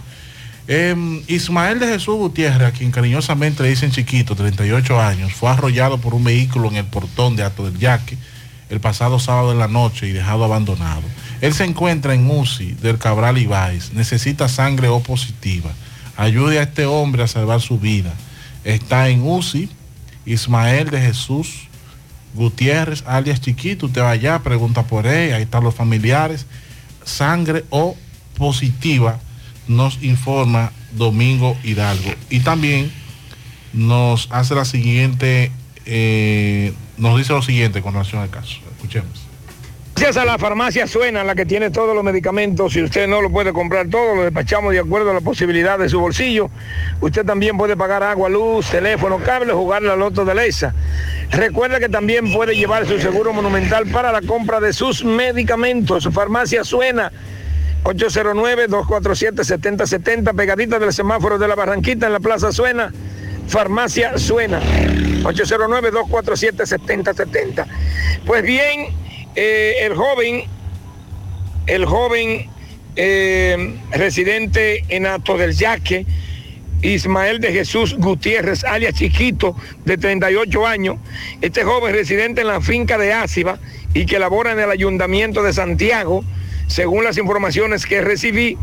Eh, 0.66 1.22
Ismael 1.28 1.78
de 1.78 1.86
Jesús 1.86 2.16
Gutiérrez, 2.16 2.68
a 2.68 2.72
quien 2.72 2.90
cariñosamente 2.90 3.62
le 3.62 3.70
dicen 3.70 3.90
chiquito, 3.90 4.34
38 4.34 5.00
años, 5.00 5.32
fue 5.32 5.50
arrollado 5.50 5.98
por 5.98 6.12
un 6.12 6.24
vehículo 6.24 6.68
en 6.68 6.76
el 6.76 6.84
portón 6.84 7.36
de 7.36 7.44
Ato 7.44 7.64
del 7.64 7.78
Yaque 7.78 8.18
el 8.70 8.80
pasado 8.80 9.18
sábado 9.18 9.52
en 9.52 9.58
la 9.58 9.68
noche 9.68 10.08
y 10.08 10.12
dejado 10.12 10.44
abandonado. 10.44 11.02
Él 11.40 11.54
se 11.54 11.64
encuentra 11.64 12.14
en 12.14 12.30
UCI 12.30 12.72
del 12.74 12.98
Cabral 12.98 13.38
Ibáez, 13.38 13.92
necesita 13.92 14.48
sangre 14.48 14.88
O 14.88 15.00
positiva. 15.00 15.70
Ayude 16.16 16.58
a 16.58 16.62
este 16.62 16.86
hombre 16.86 17.22
a 17.22 17.28
salvar 17.28 17.60
su 17.60 17.78
vida. 17.78 18.12
Está 18.64 19.08
en 19.08 19.22
UCI 19.22 19.68
Ismael 20.26 20.90
de 20.90 21.00
Jesús 21.00 21.68
Gutiérrez, 22.34 23.04
alias 23.06 23.40
Chiquito. 23.40 23.86
Usted 23.86 24.02
va 24.02 24.10
allá, 24.10 24.38
pregunta 24.40 24.82
por 24.82 25.06
él, 25.06 25.32
ahí 25.34 25.42
están 25.42 25.64
los 25.64 25.74
familiares. 25.74 26.46
Sangre 27.04 27.64
O 27.70 27.96
positiva 28.36 29.18
nos 29.66 30.02
informa 30.02 30.72
Domingo 30.92 31.56
Hidalgo. 31.62 32.12
Y 32.30 32.40
también 32.40 32.90
nos 33.72 34.28
hace 34.30 34.54
la 34.54 34.64
siguiente 34.64 35.52
eh, 35.86 36.72
nos 36.98 37.18
dice 37.18 37.32
lo 37.32 37.42
siguiente 37.42 37.82
con 37.82 37.92
relación 37.92 38.22
al 38.22 38.30
caso. 38.30 38.58
Escuchemos. 38.76 39.28
Gracias 40.00 40.22
a 40.22 40.24
la 40.24 40.38
farmacia 40.38 40.86
Suena, 40.86 41.24
la 41.24 41.34
que 41.34 41.44
tiene 41.44 41.70
todos 41.70 41.92
los 41.92 42.04
medicamentos, 42.04 42.72
si 42.72 42.80
usted 42.80 43.08
no 43.08 43.20
lo 43.20 43.30
puede 43.30 43.52
comprar 43.52 43.88
todo, 43.88 44.14
lo 44.14 44.22
despachamos 44.22 44.72
de 44.72 44.78
acuerdo 44.78 45.10
a 45.10 45.14
la 45.14 45.20
posibilidad 45.20 45.76
de 45.76 45.88
su 45.88 45.98
bolsillo. 45.98 46.50
Usted 47.00 47.26
también 47.26 47.58
puede 47.58 47.76
pagar 47.76 48.04
agua, 48.04 48.28
luz, 48.28 48.70
teléfono, 48.70 49.18
cable, 49.18 49.52
jugar 49.52 49.82
la 49.82 49.96
loto 49.96 50.24
de 50.24 50.36
Leisa. 50.36 50.72
Recuerda 51.32 51.80
que 51.80 51.88
también 51.88 52.32
puede 52.32 52.54
llevar 52.54 52.86
su 52.86 53.00
seguro 53.00 53.32
monumental 53.32 53.88
para 53.88 54.12
la 54.12 54.22
compra 54.22 54.60
de 54.60 54.72
sus 54.72 55.04
medicamentos. 55.04 56.08
Farmacia 56.12 56.62
Suena. 56.62 57.10
809-247-7070, 57.82 60.32
pegadita 60.36 60.78
del 60.78 60.92
semáforo 60.92 61.38
de 61.38 61.48
la 61.48 61.56
Barranquita 61.56 62.06
en 62.06 62.12
la 62.12 62.20
Plaza 62.20 62.52
Suena. 62.52 62.92
Farmacia 63.48 64.16
Suena. 64.16 64.60
809-247-7070. 65.22 67.66
Pues 68.26 68.42
bien, 68.42 68.88
eh, 69.34 69.76
el 69.80 69.94
joven, 69.94 70.42
el 71.66 71.86
joven 71.86 72.50
eh, 72.96 73.78
residente 73.92 74.84
en 74.88 75.06
Ato 75.06 75.38
del 75.38 75.54
Yaque, 75.54 76.04
Ismael 76.82 77.40
de 77.40 77.52
Jesús 77.52 77.96
Gutiérrez, 77.96 78.64
alias 78.64 78.94
Chiquito, 78.94 79.56
de 79.84 79.98
38 79.98 80.66
años, 80.66 80.96
este 81.40 81.62
joven 81.64 81.94
residente 81.94 82.42
en 82.42 82.48
la 82.48 82.60
finca 82.60 82.98
de 82.98 83.12
Áciba 83.12 83.58
y 83.94 84.06
que 84.06 84.18
labora 84.18 84.52
en 84.52 84.60
el 84.60 84.70
ayuntamiento 84.70 85.42
de 85.42 85.52
Santiago, 85.52 86.24
según 86.68 87.04
las 87.04 87.18
informaciones 87.18 87.86
que 87.86 88.00
recibí, 88.00 88.56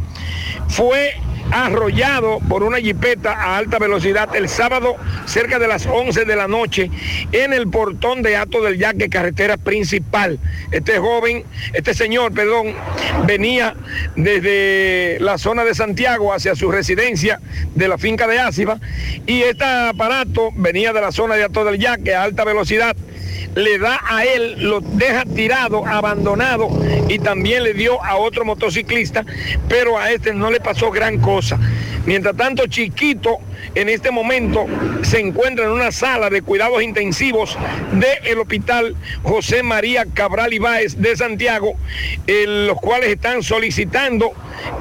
fue 0.69 1.15
arrollado 1.51 2.39
por 2.49 2.63
una 2.63 2.77
jipeta 2.77 3.31
a 3.33 3.57
alta 3.57 3.79
velocidad 3.79 4.35
el 4.35 4.49
sábado 4.49 4.95
cerca 5.25 5.59
de 5.59 5.67
las 5.67 5.85
11 5.85 6.25
de 6.25 6.35
la 6.35 6.47
noche 6.47 6.89
en 7.31 7.53
el 7.53 7.69
portón 7.69 8.21
de 8.21 8.35
Ato 8.35 8.61
del 8.61 8.77
Yaque, 8.77 9.09
carretera 9.09 9.57
principal. 9.57 10.39
Este 10.71 10.97
joven, 10.99 11.43
este 11.73 11.93
señor, 11.93 12.33
perdón, 12.33 12.73
venía 13.25 13.75
desde 14.15 15.17
la 15.19 15.37
zona 15.37 15.63
de 15.63 15.75
Santiago 15.75 16.33
hacia 16.33 16.55
su 16.55 16.71
residencia 16.71 17.39
de 17.73 17.87
la 17.87 17.97
finca 17.97 18.27
de 18.27 18.39
Áciba 18.39 18.79
y 19.25 19.41
este 19.41 19.63
aparato 19.63 20.49
venía 20.55 20.93
de 20.93 21.01
la 21.01 21.11
zona 21.11 21.35
de 21.35 21.43
Ato 21.43 21.65
del 21.65 21.79
Yaque 21.79 22.15
a 22.15 22.23
alta 22.23 22.43
velocidad 22.43 22.95
le 23.55 23.77
da 23.77 24.01
a 24.07 24.25
él, 24.25 24.55
lo 24.59 24.81
deja 24.81 25.23
tirado, 25.25 25.85
abandonado 25.85 26.69
y 27.07 27.19
también 27.19 27.63
le 27.63 27.73
dio 27.73 28.03
a 28.03 28.17
otro 28.17 28.45
motociclista, 28.45 29.25
pero 29.69 29.97
a 29.97 30.11
este 30.11 30.33
no 30.33 30.51
le 30.51 30.59
pasó 30.59 30.91
gran 30.91 31.19
cosa. 31.19 31.59
Mientras 32.05 32.35
tanto, 32.35 32.67
Chiquito 32.67 33.39
en 33.75 33.89
este 33.89 34.11
momento 34.11 34.65
se 35.03 35.19
encuentra 35.19 35.65
en 35.65 35.71
una 35.71 35.91
sala 35.91 36.29
de 36.29 36.41
cuidados 36.41 36.81
intensivos 36.81 37.57
del 37.93 38.39
hospital 38.39 38.95
José 39.23 39.63
María 39.63 40.05
Cabral 40.13 40.53
Ibáez 40.53 40.97
de 40.97 41.15
Santiago, 41.15 41.75
los 42.27 42.79
cuales 42.79 43.09
están 43.09 43.43
solicitando 43.43 44.31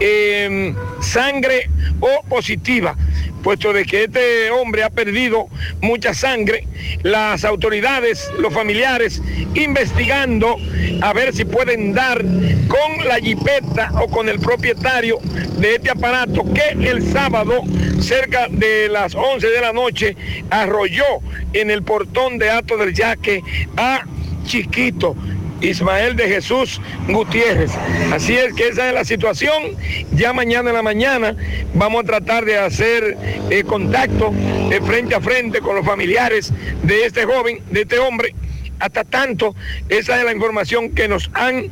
eh, 0.01 0.75
sangre 1.01 1.71
o 2.01 2.23
positiva. 2.29 2.97
Puesto 3.43 3.75
de 3.75 3.85
que 3.85 4.05
este 4.05 4.51
hombre 4.51 4.85
ha 4.85 4.89
perdido 4.89 5.49
mucha 5.83 6.15
sangre, 6.15 6.67
las 7.03 7.45
autoridades, 7.45 8.31
los 8.39 8.55
familiares, 8.55 9.21
investigando 9.55 10.57
a 11.03 11.13
ver 11.13 11.35
si 11.35 11.45
pueden 11.45 11.93
dar 11.93 12.25
con 12.69 13.07
la 13.07 13.17
jipeta 13.17 13.91
o 14.01 14.09
con 14.09 14.31
el 14.31 14.39
propietario 14.39 15.19
de 15.59 15.75
este 15.75 15.91
aparato 15.91 16.43
que 16.55 16.89
el 16.89 17.13
sábado, 17.13 17.63
cerca 18.01 18.49
de 18.49 18.64
las 18.91 19.15
11 19.15 19.47
de 19.47 19.61
la 19.61 19.73
noche, 19.73 20.17
arrolló 20.51 21.05
en 21.53 21.71
el 21.71 21.83
portón 21.83 22.39
de 22.39 22.51
Ato 22.51 22.77
del 22.77 22.95
Yaque 22.95 23.43
a 23.77 24.05
Chiquito. 24.45 25.17
Ismael 25.61 26.17
de 26.17 26.29
Jesús 26.29 26.81
Gutiérrez. 27.09 27.73
Así 28.13 28.37
es 28.37 28.53
que 28.55 28.69
esa 28.69 28.89
es 28.89 28.95
la 28.95 29.05
situación. 29.05 29.77
Ya 30.13 30.33
mañana 30.33 30.71
en 30.71 30.77
la 30.77 30.83
mañana 30.83 31.37
vamos 31.75 32.03
a 32.03 32.07
tratar 32.07 32.45
de 32.45 32.59
hacer 32.59 33.17
eh, 33.51 33.65
contacto 33.65 34.33
eh, 34.71 34.81
frente 34.85 35.15
a 35.15 35.21
frente 35.21 35.61
con 35.61 35.77
los 35.77 35.87
familiares 35.87 36.53
de 36.83 37.07
este 37.07 37.25
joven, 37.25 37.63
de 37.71 37.83
este 37.83 37.99
hombre. 37.99 38.35
Hasta 38.79 39.05
tanto, 39.05 39.55
esa 39.89 40.19
es 40.19 40.25
la 40.25 40.33
información 40.33 40.91
que 40.91 41.09
nos 41.09 41.31
han 41.33 41.71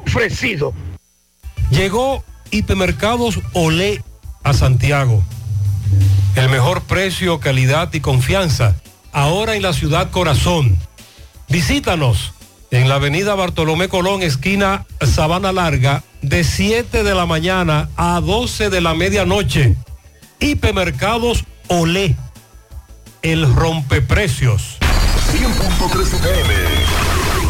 ofrecido. 0.00 0.72
Llegó 1.70 2.22
Hipermercados 2.50 3.40
Olé 3.52 4.02
a 4.44 4.52
Santiago. 4.52 5.22
El 6.36 6.50
mejor 6.50 6.82
precio, 6.82 7.40
calidad 7.40 7.92
y 7.94 8.00
confianza. 8.00 8.76
Ahora 9.10 9.56
en 9.56 9.62
la 9.62 9.72
ciudad 9.72 10.10
corazón. 10.10 10.76
Visítanos 11.48 12.34
en 12.70 12.90
la 12.90 12.96
avenida 12.96 13.34
Bartolomé 13.34 13.88
Colón, 13.88 14.22
esquina 14.22 14.84
Sabana 15.00 15.50
Larga, 15.52 16.02
de 16.20 16.44
7 16.44 17.04
de 17.04 17.14
la 17.14 17.24
mañana 17.24 17.88
a 17.96 18.20
12 18.20 18.68
de 18.68 18.82
la 18.82 18.92
medianoche. 18.92 19.76
Hipermercados 20.38 21.44
Olé. 21.68 22.14
El 23.22 23.54
rompeprecios. 23.54 24.76
100.3 25.32 26.02
FM. 26.02 26.54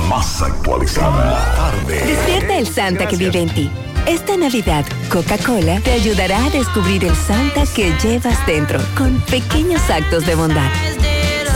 Más 0.09 0.43
actualizada. 0.43 1.55
Tarde. 1.57 2.07
Despierta 2.07 2.57
el 2.57 2.67
Santa 2.69 3.09
que 3.09 3.17
vive 3.17 3.43
en 3.43 3.49
ti. 3.49 3.71
Esta 4.07 4.37
Navidad, 4.37 4.85
Coca-Cola 5.11 5.81
te 5.81 5.91
ayudará 5.93 6.45
a 6.45 6.51
descubrir 6.51 7.05
el 7.05 7.17
Santa 7.17 7.65
que 7.75 7.93
llevas 8.03 8.45
dentro 8.47 8.79
con 8.97 9.21
pequeños 9.23 9.83
actos 9.91 10.25
de 10.25 10.37
bondad. 10.37 10.71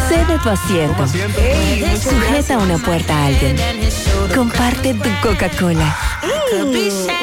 Cede 0.09 0.36
tu 0.42 0.48
asiento. 0.48 1.07
Sujeta 1.07 2.59
una 2.59 2.78
puerta 2.78 3.16
a 3.16 3.26
alguien. 3.26 3.57
Comparte 4.34 4.94
tu 4.94 5.09
Coca-Cola. 5.22 5.96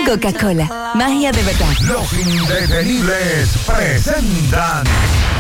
Coca-Cola, 0.05 0.93
magia 0.95 1.33
de 1.33 1.43
verdad. 1.43 1.73
Los 1.81 2.13
indetenibles 2.13 3.49
presentan. 3.65 4.85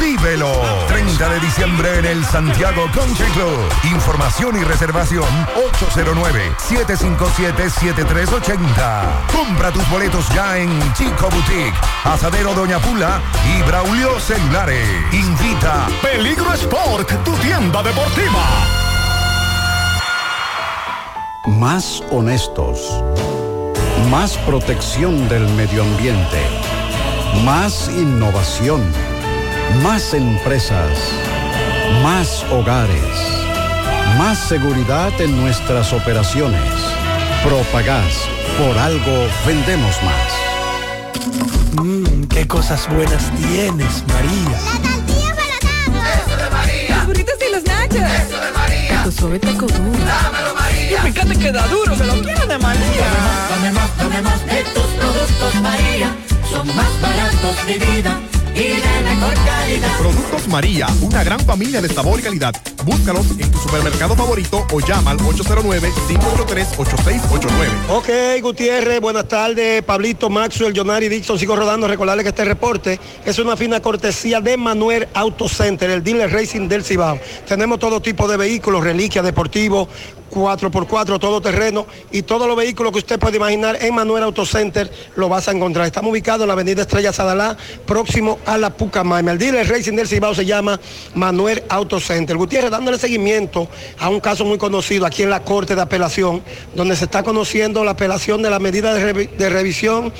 Vívelo. 0.00 0.52
30 0.88 1.28
de 1.28 1.40
diciembre 1.40 1.98
en 1.98 2.04
el 2.04 2.24
Santiago 2.24 2.88
Country 2.94 3.26
Club. 3.32 3.58
Información 3.84 4.56
y 4.60 4.64
reservación 4.64 5.24
809-757-7380. 6.68 9.26
Compra 9.32 9.72
tus 9.72 9.88
boletos 9.90 10.28
ya 10.30 10.58
en 10.58 10.70
Chico 10.94 11.28
Boutique, 11.30 11.74
Asadero 12.04 12.54
Doña 12.54 12.78
Pula 12.78 13.20
y 13.56 13.62
Braulio 13.62 14.18
Celulares. 14.20 14.88
Invita 15.12 15.88
Peligro 16.02 16.52
Sport, 16.52 17.24
tu 17.24 17.32
tienda 17.36 17.82
deportiva. 17.82 18.44
Más 21.46 22.02
honestos. 22.10 23.02
Más 24.10 24.36
protección 24.38 25.28
del 25.28 25.46
medio 25.50 25.82
ambiente. 25.82 26.42
Más 27.44 27.88
innovación. 27.88 29.13
Más 29.82 30.14
empresas. 30.14 30.98
Más 32.02 32.44
hogares. 32.50 32.98
Más 34.18 34.38
seguridad 34.38 35.12
en 35.20 35.40
nuestras 35.40 35.92
operaciones. 35.92 36.60
Propagás. 37.42 38.14
Por 38.58 38.78
algo 38.78 39.26
vendemos 39.46 39.96
más. 40.02 41.82
Mmm, 41.82 42.24
qué 42.24 42.46
cosas 42.46 42.88
buenas 42.88 43.30
tienes, 43.32 44.04
María. 44.06 44.58
La 44.72 44.88
tortilla 44.88 45.34
para 45.34 46.14
Eso 46.14 46.36
de 46.36 46.50
María. 46.50 46.96
Los 46.96 47.06
burritos 47.06 47.34
y 47.46 47.52
los 47.52 47.64
nachos. 47.64 48.26
Eso 48.26 48.40
de 48.40 48.50
María. 48.52 49.02
Tu 49.02 49.12
suave 49.12 49.38
taco 49.38 49.66
duro. 49.66 50.04
Dámelo, 50.06 50.54
María. 50.54 50.98
Y 50.98 51.12
fíjate 51.12 51.38
que 51.38 51.52
da 51.52 51.66
duro, 51.66 51.96
que 51.96 52.04
lo 52.04 52.22
quiero 52.22 52.46
de 52.46 52.58
María. 52.58 53.06
Dame 53.50 53.72
más, 53.72 53.96
dame 53.98 54.22
más 54.22 54.46
de 54.46 54.62
tus 54.72 54.86
productos, 54.98 55.54
María. 55.60 56.14
Son 56.48 56.66
más 56.68 57.00
baratos 57.02 57.66
de 57.66 57.78
vida 57.78 58.20
y 58.54 58.78
mejor 59.04 59.34
calidad. 59.44 59.98
Productos 59.98 60.48
María, 60.48 60.86
una 61.02 61.22
gran 61.24 61.40
familia 61.40 61.82
de 61.82 61.88
sabor 61.88 62.20
y 62.20 62.22
calidad. 62.22 62.54
Búscalos 62.84 63.26
en 63.38 63.50
tu 63.50 63.58
supermercado 63.58 64.14
favorito 64.14 64.64
o 64.72 64.80
llama 64.80 65.10
al 65.12 65.18
809-583-8689. 65.18 67.90
Ok, 67.90 68.08
Gutiérrez, 68.42 69.00
buenas 69.00 69.26
tardes. 69.26 69.82
Pablito, 69.82 70.30
Maxwell, 70.30 70.76
Jonari, 70.76 71.08
Dixon, 71.08 71.38
sigo 71.38 71.56
rodando. 71.56 71.88
Recordarle 71.88 72.22
que 72.22 72.28
este 72.28 72.44
reporte 72.44 73.00
es 73.24 73.38
una 73.38 73.56
fina 73.56 73.80
cortesía 73.80 74.40
de 74.40 74.56
Manuel 74.56 75.08
Auto 75.14 75.48
Center, 75.48 75.90
el 75.90 76.04
dealer 76.04 76.32
racing 76.32 76.68
del 76.68 76.84
Cibao. 76.84 77.18
Tenemos 77.48 77.78
todo 77.78 78.00
tipo 78.00 78.28
de 78.28 78.36
vehículos, 78.36 78.84
reliquias, 78.84 79.24
deportivos, 79.24 79.88
4x4, 80.34 81.18
todo 81.18 81.40
terreno 81.40 81.86
y 82.10 82.22
todos 82.22 82.46
los 82.46 82.56
vehículos 82.56 82.92
que 82.92 82.98
usted 82.98 83.18
puede 83.18 83.36
imaginar 83.36 83.78
en 83.80 83.94
Manuel 83.94 84.24
Auto 84.24 84.44
Center 84.44 84.90
lo 85.16 85.28
vas 85.28 85.48
a 85.48 85.52
encontrar. 85.52 85.86
Estamos 85.86 86.10
ubicados 86.10 86.42
en 86.42 86.48
la 86.48 86.54
avenida 86.54 86.82
Estrella 86.82 87.12
Sadalá, 87.12 87.56
próximo 87.86 88.38
a 88.46 88.58
la 88.58 88.70
Pucamaima. 88.70 89.32
El 89.32 89.38
dealer 89.38 89.68
racing 89.68 89.94
del 89.94 90.08
Cibao 90.08 90.34
se 90.34 90.44
llama 90.44 90.80
Manuel 91.14 91.62
Auto 91.68 92.00
Center. 92.00 92.36
Gutiérrez 92.36 92.70
dándole 92.70 92.98
seguimiento 92.98 93.68
a 93.98 94.08
un 94.08 94.20
caso 94.20 94.44
muy 94.44 94.58
conocido 94.58 95.06
aquí 95.06 95.22
en 95.22 95.30
la 95.30 95.42
Corte 95.42 95.74
de 95.74 95.82
Apelación, 95.82 96.42
donde 96.74 96.96
se 96.96 97.04
está 97.04 97.22
conociendo 97.22 97.84
la 97.84 97.92
apelación 97.92 98.42
de 98.42 98.50
la 98.50 98.58
medida 98.58 98.94
de, 98.94 99.26
de 99.26 99.48
revisión 99.48 100.12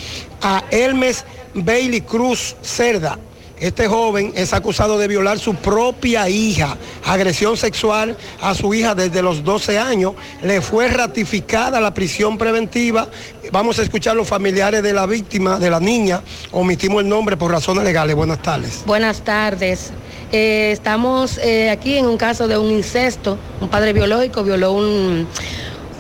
a 0.43 0.65
Hermes 0.71 1.25
Bailey 1.55 2.03
Cruz 2.03 2.57
Cerda. 2.62 3.19
Este 3.65 3.89
joven 3.89 4.31
es 4.37 4.53
acusado 4.53 4.99
de 4.99 5.09
violar 5.09 5.39
su 5.39 5.55
propia 5.55 6.29
hija, 6.29 6.77
agresión 7.03 7.57
sexual 7.57 8.15
a 8.43 8.55
su 8.55 8.75
hija 8.75 8.95
desde 8.95 9.23
los 9.23 9.43
12 9.43 9.79
años. 9.79 10.12
Le 10.43 10.61
fue 10.61 10.87
ratificada 10.89 11.81
la 11.81 11.95
prisión 11.95 12.37
preventiva. 12.37 13.09
Vamos 13.53 13.79
a 13.79 13.83
escuchar 13.83 14.17
los 14.17 14.29
familiares 14.29 14.83
de 14.83 14.93
la 14.93 15.07
víctima, 15.07 15.59
de 15.59 15.71
la 15.71 15.81
niña. 15.81 16.21
Omitimos 16.53 17.03
el 17.03 17.09
nombre 17.09 17.39
por 17.39 17.51
razones 17.51 17.85
legales. 17.85 18.15
Buenas 18.15 18.43
tardes. 18.43 18.83
Buenas 18.85 19.23
tardes. 19.23 19.93
Eh, 20.31 20.69
estamos 20.71 21.39
eh, 21.39 21.71
aquí 21.71 21.97
en 21.97 22.05
un 22.05 22.19
caso 22.19 22.47
de 22.47 22.59
un 22.59 22.71
incesto. 22.71 23.39
Un 23.62 23.71
padre 23.71 23.95
biológico 23.95 24.45
violó 24.45 24.73
un- 24.73 25.27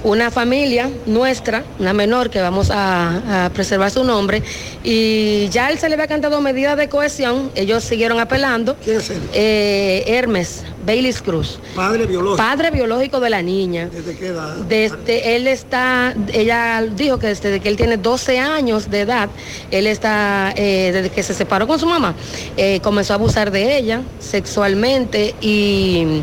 una 0.04 0.30
familia 0.30 0.90
nuestra, 1.06 1.64
una 1.78 1.92
menor 1.92 2.30
que 2.30 2.40
vamos 2.40 2.70
a, 2.70 3.46
a 3.46 3.50
preservar 3.50 3.90
su 3.90 4.04
nombre. 4.04 4.42
Y 4.84 5.48
ya 5.48 5.70
él 5.70 5.78
se 5.78 5.88
le 5.88 5.94
había 5.94 6.06
cantado 6.06 6.40
medidas 6.40 6.76
de 6.76 6.88
cohesión. 6.88 7.50
Ellos 7.54 7.82
siguieron 7.82 8.20
apelando. 8.20 8.76
¿Quién 8.84 8.98
es 8.98 9.10
él? 9.10 9.22
Eh, 9.32 10.04
Hermes, 10.06 10.62
Baylis 10.84 11.22
Cruz. 11.22 11.58
Padre 11.74 12.06
biológico. 12.06 12.36
Padre 12.36 12.70
biológico 12.70 13.18
de 13.18 13.30
la 13.30 13.42
niña. 13.42 13.88
¿Desde 13.90 14.16
qué 14.16 14.26
edad? 14.26 14.56
Desde 14.68 15.36
él 15.36 15.46
está, 15.46 16.14
ella 16.32 16.82
dijo 16.82 17.18
que 17.18 17.28
desde 17.28 17.60
que 17.60 17.68
él 17.68 17.76
tiene 17.76 17.96
12 17.96 18.38
años 18.38 18.90
de 18.90 19.00
edad, 19.00 19.30
él 19.70 19.86
está, 19.86 20.52
eh, 20.54 20.90
desde 20.92 21.10
que 21.10 21.22
se 21.22 21.32
separó 21.34 21.66
con 21.66 21.78
su 21.78 21.86
mamá, 21.86 22.14
eh, 22.56 22.80
comenzó 22.82 23.14
a 23.14 23.16
abusar 23.16 23.50
de 23.50 23.78
ella 23.78 24.02
sexualmente 24.20 25.34
y 25.40 26.22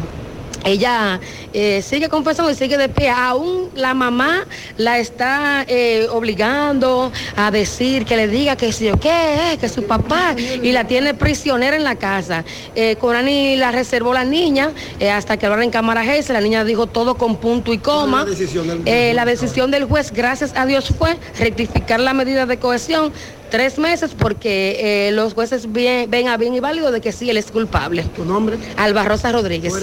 ella 0.63 1.19
eh, 1.53 1.81
sigue 1.81 2.09
confesando 2.09 2.51
y 2.51 2.55
sigue 2.55 2.77
de 2.77 2.89
pie. 2.89 3.09
Aún 3.09 3.69
la 3.75 3.93
mamá 3.93 4.45
la 4.77 4.99
está 4.99 5.65
eh, 5.67 6.07
obligando 6.11 7.11
a 7.35 7.51
decir 7.51 8.05
que 8.05 8.15
le 8.15 8.27
diga 8.27 8.55
que 8.55 8.71
si 8.71 8.85
yo 8.85 8.99
qué 8.99 9.53
es, 9.53 9.59
que 9.59 9.69
su 9.69 9.83
papá, 9.83 10.35
y 10.37 10.71
la 10.71 10.85
tiene 10.85 11.13
prisionera 11.13 11.75
en 11.75 11.83
la 11.83 11.95
casa. 11.95 12.43
Eh, 12.75 12.95
Corani 12.97 13.55
la 13.57 13.71
reservó 13.71 14.13
la 14.13 14.23
niña 14.23 14.71
eh, 14.99 15.09
hasta 15.11 15.37
que 15.37 15.45
hablaron 15.45 15.63
en 15.65 15.71
cámara 15.71 16.03
G. 16.03 16.27
La 16.31 16.41
niña 16.41 16.63
dijo 16.63 16.87
todo 16.87 17.15
con 17.15 17.37
punto 17.37 17.73
y 17.73 17.77
coma. 17.77 18.19
la 18.23 18.29
decisión 18.29 18.67
del- 18.67 18.81
Eh, 18.85 19.13
la 19.13 19.25
decisión 19.25 19.71
del 19.71 19.85
juez, 19.85 20.11
gracias 20.11 20.53
a 20.55 20.65
Dios, 20.65 20.93
fue 20.97 21.17
rectificar 21.39 21.99
la 21.99 22.13
medida 22.13 22.45
de 22.45 22.57
cohesión 22.57 23.11
tres 23.51 23.77
meses 23.77 24.11
porque 24.17 25.07
eh, 25.07 25.11
los 25.11 25.33
jueces 25.35 25.71
bien- 25.71 26.09
ven 26.09 26.27
a 26.29 26.37
bien 26.37 26.55
y 26.55 26.59
válido 26.59 26.91
de 26.91 27.01
que 27.01 27.11
sí, 27.11 27.29
él 27.29 27.37
es 27.37 27.51
culpable. 27.51 28.03
¿Tu 28.15 28.25
nombre? 28.25 28.57
Alba 28.77 29.03
Rosa 29.03 29.31
Rodríguez. 29.31 29.73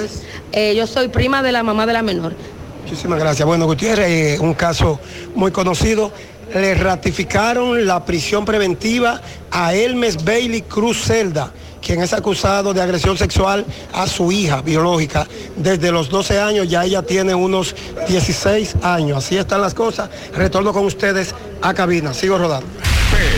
Eh, 0.53 0.75
yo 0.75 0.87
soy 0.89 1.09
prima 1.09 1.43
de 1.43 1.53
la 1.53 1.63
mamá 1.63 1.87
de 1.87 1.93
la 1.93 2.03
menor. 2.03 2.35
Muchísimas 2.83 3.19
gracias. 3.21 3.47
Bueno, 3.47 3.67
Gutiérrez, 3.67 4.09
eh, 4.09 4.39
un 4.41 4.55
caso 4.55 4.99
muy 5.35 5.53
conocido. 5.53 6.11
Le 6.55 6.75
ratificaron 6.75 7.87
la 7.87 8.05
prisión 8.07 8.47
preventiva 8.47 9.21
a 9.51 9.75
Hermes 9.75 10.25
Bailey 10.25 10.63
Cruz 10.63 11.03
Celda, 11.05 11.53
quien 11.83 12.01
es 12.03 12.15
acusado 12.15 12.73
de 12.73 12.81
agresión 12.81 13.19
sexual 13.19 13.67
a 13.93 14.07
su 14.07 14.33
hija 14.33 14.63
biológica. 14.63 15.27
Desde 15.57 15.93
los 15.93 16.09
12 16.09 16.41
años 16.41 16.67
ya 16.71 16.87
ella 16.87 17.03
tiene 17.03 17.35
unos 17.35 17.75
16 18.09 18.77
años. 18.83 19.19
Así 19.19 19.37
están 19.37 19.61
las 19.61 19.75
cosas. 19.75 20.09
Retorno 20.35 20.73
con 20.73 20.87
ustedes 20.87 21.35
a 21.61 21.75
cabina. 21.75 22.15
Sigo 22.15 22.39
rodando. 22.39 22.67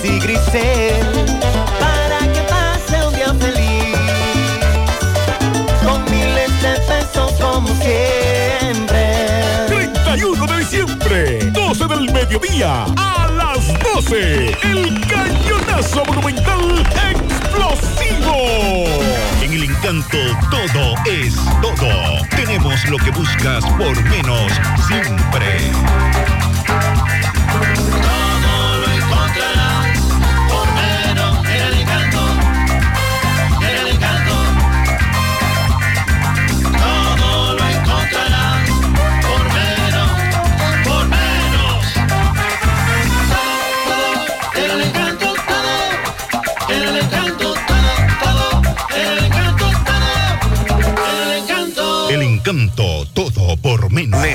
Y 0.09 0.19
Grisel. 0.21 1.07
Para 1.81 2.19
que 2.33 2.41
pase 2.49 3.07
un 3.07 3.15
día 3.15 3.35
feliz 3.35 3.97
con 5.85 6.05
miles 6.05 6.63
de 6.63 6.81
pesos 6.89 7.33
como 7.41 7.69
siempre. 7.69 9.05
31 9.69 10.47
de 10.47 10.59
diciembre, 10.59 11.39
12 11.53 11.87
del 11.87 12.13
mediodía, 12.13 12.85
a 12.97 13.29
las 13.37 13.67
12, 13.95 14.57
el 14.63 15.07
cañonazo 15.07 16.05
monumental 16.07 16.87
explosivo. 17.13 18.37
En 19.43 19.53
el 19.53 19.65
encanto 19.65 20.19
todo 20.51 20.95
es 21.07 21.35
todo. 21.63 22.27
Tenemos 22.31 22.85
lo 22.89 22.99
que 22.99 23.11
buscas 23.11 23.65
por 23.65 24.03
menos 24.05 24.53
siempre. 24.87 25.73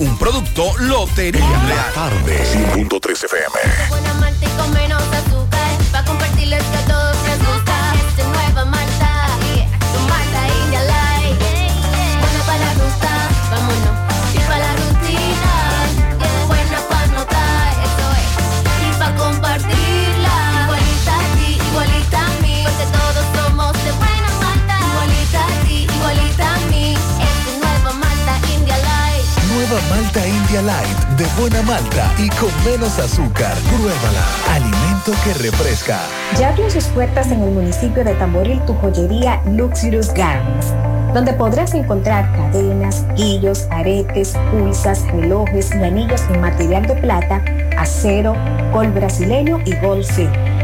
Un 0.00 0.16
producto 0.16 0.72
Lotería 0.78 1.62
Real. 1.66 1.92
Tarde, 1.92 2.42
100.3 2.42 3.24
FM. 3.24 3.88
Buena 3.90 4.14
malta 4.14 4.46
y 4.46 4.48
con 4.58 4.72
menos 4.72 5.02
azúcar. 5.02 5.76
Pa' 5.92 6.02
compartirles 6.06 6.64
que 6.64 6.76
a 6.78 6.86
De 31.16 31.26
buena 31.36 31.60
malta 31.62 32.14
y 32.16 32.28
con 32.28 32.48
menos 32.64 32.96
azúcar. 33.00 33.54
Pruébala. 33.68 34.24
Alimento 34.54 35.12
que 35.24 35.34
refresca. 35.34 35.98
Ya 36.38 36.50
abrió 36.50 36.70
sus 36.70 36.84
puertas 36.84 37.26
en 37.32 37.42
el 37.42 37.50
municipio 37.50 38.04
de 38.04 38.14
Tamboril 38.14 38.60
tu 38.66 38.74
joyería 38.74 39.42
Luxurious 39.46 40.14
Garments, 40.14 40.68
donde 41.12 41.32
podrás 41.32 41.74
encontrar 41.74 42.30
cadenas, 42.36 43.04
guillos, 43.16 43.66
aretes, 43.72 44.36
pulsas, 44.52 45.04
relojes 45.08 45.74
y 45.74 45.82
anillos 45.82 46.22
en 46.30 46.40
material 46.40 46.86
de 46.86 46.94
plata, 46.94 47.42
acero, 47.76 48.36
gol 48.72 48.92
brasileño 48.92 49.58
y 49.66 49.74
gol. 49.74 50.04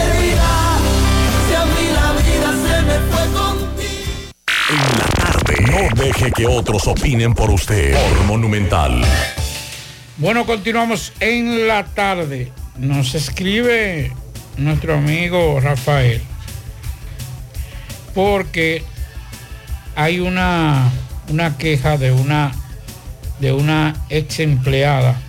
En 4.73 4.97
la 4.97 5.05
tarde. 5.05 5.55
No 5.95 6.03
deje 6.03 6.31
que 6.31 6.47
otros 6.47 6.87
opinen 6.87 7.33
por 7.33 7.51
usted. 7.51 7.93
Por 7.93 8.23
Monumental. 8.25 9.03
Bueno, 10.17 10.45
continuamos 10.45 11.13
en 11.19 11.67
la 11.67 11.85
tarde. 11.85 12.51
Nos 12.77 13.13
escribe 13.13 14.11
nuestro 14.57 14.95
amigo 14.95 15.59
Rafael. 15.59 16.21
Porque 18.15 18.83
hay 19.95 20.19
una, 20.19 20.89
una 21.29 21.57
queja 21.57 21.97
de 21.97 22.11
una 22.11 22.51
de 23.39 23.51
una 23.51 23.93
ex 24.09 24.39
empleada 24.39 25.19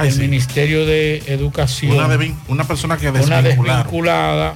del 0.00 0.18
Ministerio 0.20 0.86
de 0.86 1.22
Educación. 1.26 1.92
Una, 1.96 2.08
de- 2.08 2.34
una 2.48 2.64
persona 2.64 2.96
que 2.96 3.10
una 3.10 3.18
desvincularon. 3.42 3.82
desvinculada. 3.82 4.54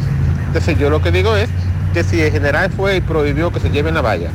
Entonces 0.48 0.78
yo 0.78 0.90
lo 0.90 1.00
que 1.00 1.10
digo 1.10 1.36
es 1.36 1.49
que 1.92 2.04
si 2.04 2.20
el 2.20 2.30
general 2.32 2.70
fue 2.70 2.96
y 2.96 3.00
prohibió 3.00 3.52
que 3.52 3.60
se 3.60 3.70
lleven 3.70 3.94
la 3.94 4.00
valla, 4.02 4.30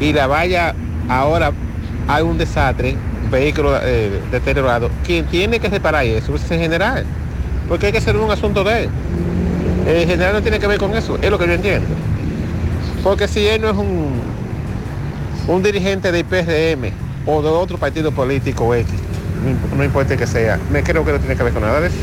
y 0.00 0.12
la 0.12 0.26
valla 0.26 0.74
ahora 1.08 1.52
hay 2.08 2.22
un 2.22 2.36
desastre, 2.38 2.96
vehículo 3.30 3.78
eh, 3.82 4.20
deteriorado, 4.30 4.90
quien 5.06 5.24
tiene 5.26 5.58
que 5.58 5.68
reparar 5.68 6.04
eso 6.04 6.34
es 6.34 6.50
el 6.50 6.58
general, 6.60 7.04
porque 7.68 7.86
hay 7.86 7.92
que 7.92 8.00
ser 8.00 8.16
un 8.16 8.30
asunto 8.30 8.62
de 8.64 8.84
él. 8.84 8.88
El 9.86 10.06
general 10.06 10.34
no 10.34 10.42
tiene 10.42 10.58
que 10.58 10.66
ver 10.66 10.78
con 10.78 10.94
eso, 10.96 11.18
es 11.20 11.30
lo 11.30 11.38
que 11.38 11.46
yo 11.46 11.52
entiendo. 11.54 11.88
Porque 13.02 13.26
si 13.26 13.46
él 13.46 13.60
no 13.62 13.70
es 13.70 13.76
un, 13.76 14.12
un 15.48 15.62
dirigente 15.62 16.12
del 16.12 16.24
PRM 16.24 16.92
o 17.26 17.42
de 17.42 17.48
otro 17.48 17.78
partido 17.78 18.12
político 18.12 18.74
X, 18.74 18.88
no, 19.42 19.50
imp- 19.50 19.76
no 19.76 19.82
importa 19.84 20.16
que 20.16 20.26
sea, 20.26 20.58
me 20.70 20.82
creo 20.82 21.04
que 21.04 21.12
no 21.12 21.18
tiene 21.18 21.34
que 21.36 21.42
ver 21.42 21.52
con 21.52 21.62
nada 21.62 21.80
de 21.80 21.86
eso. 21.88 21.96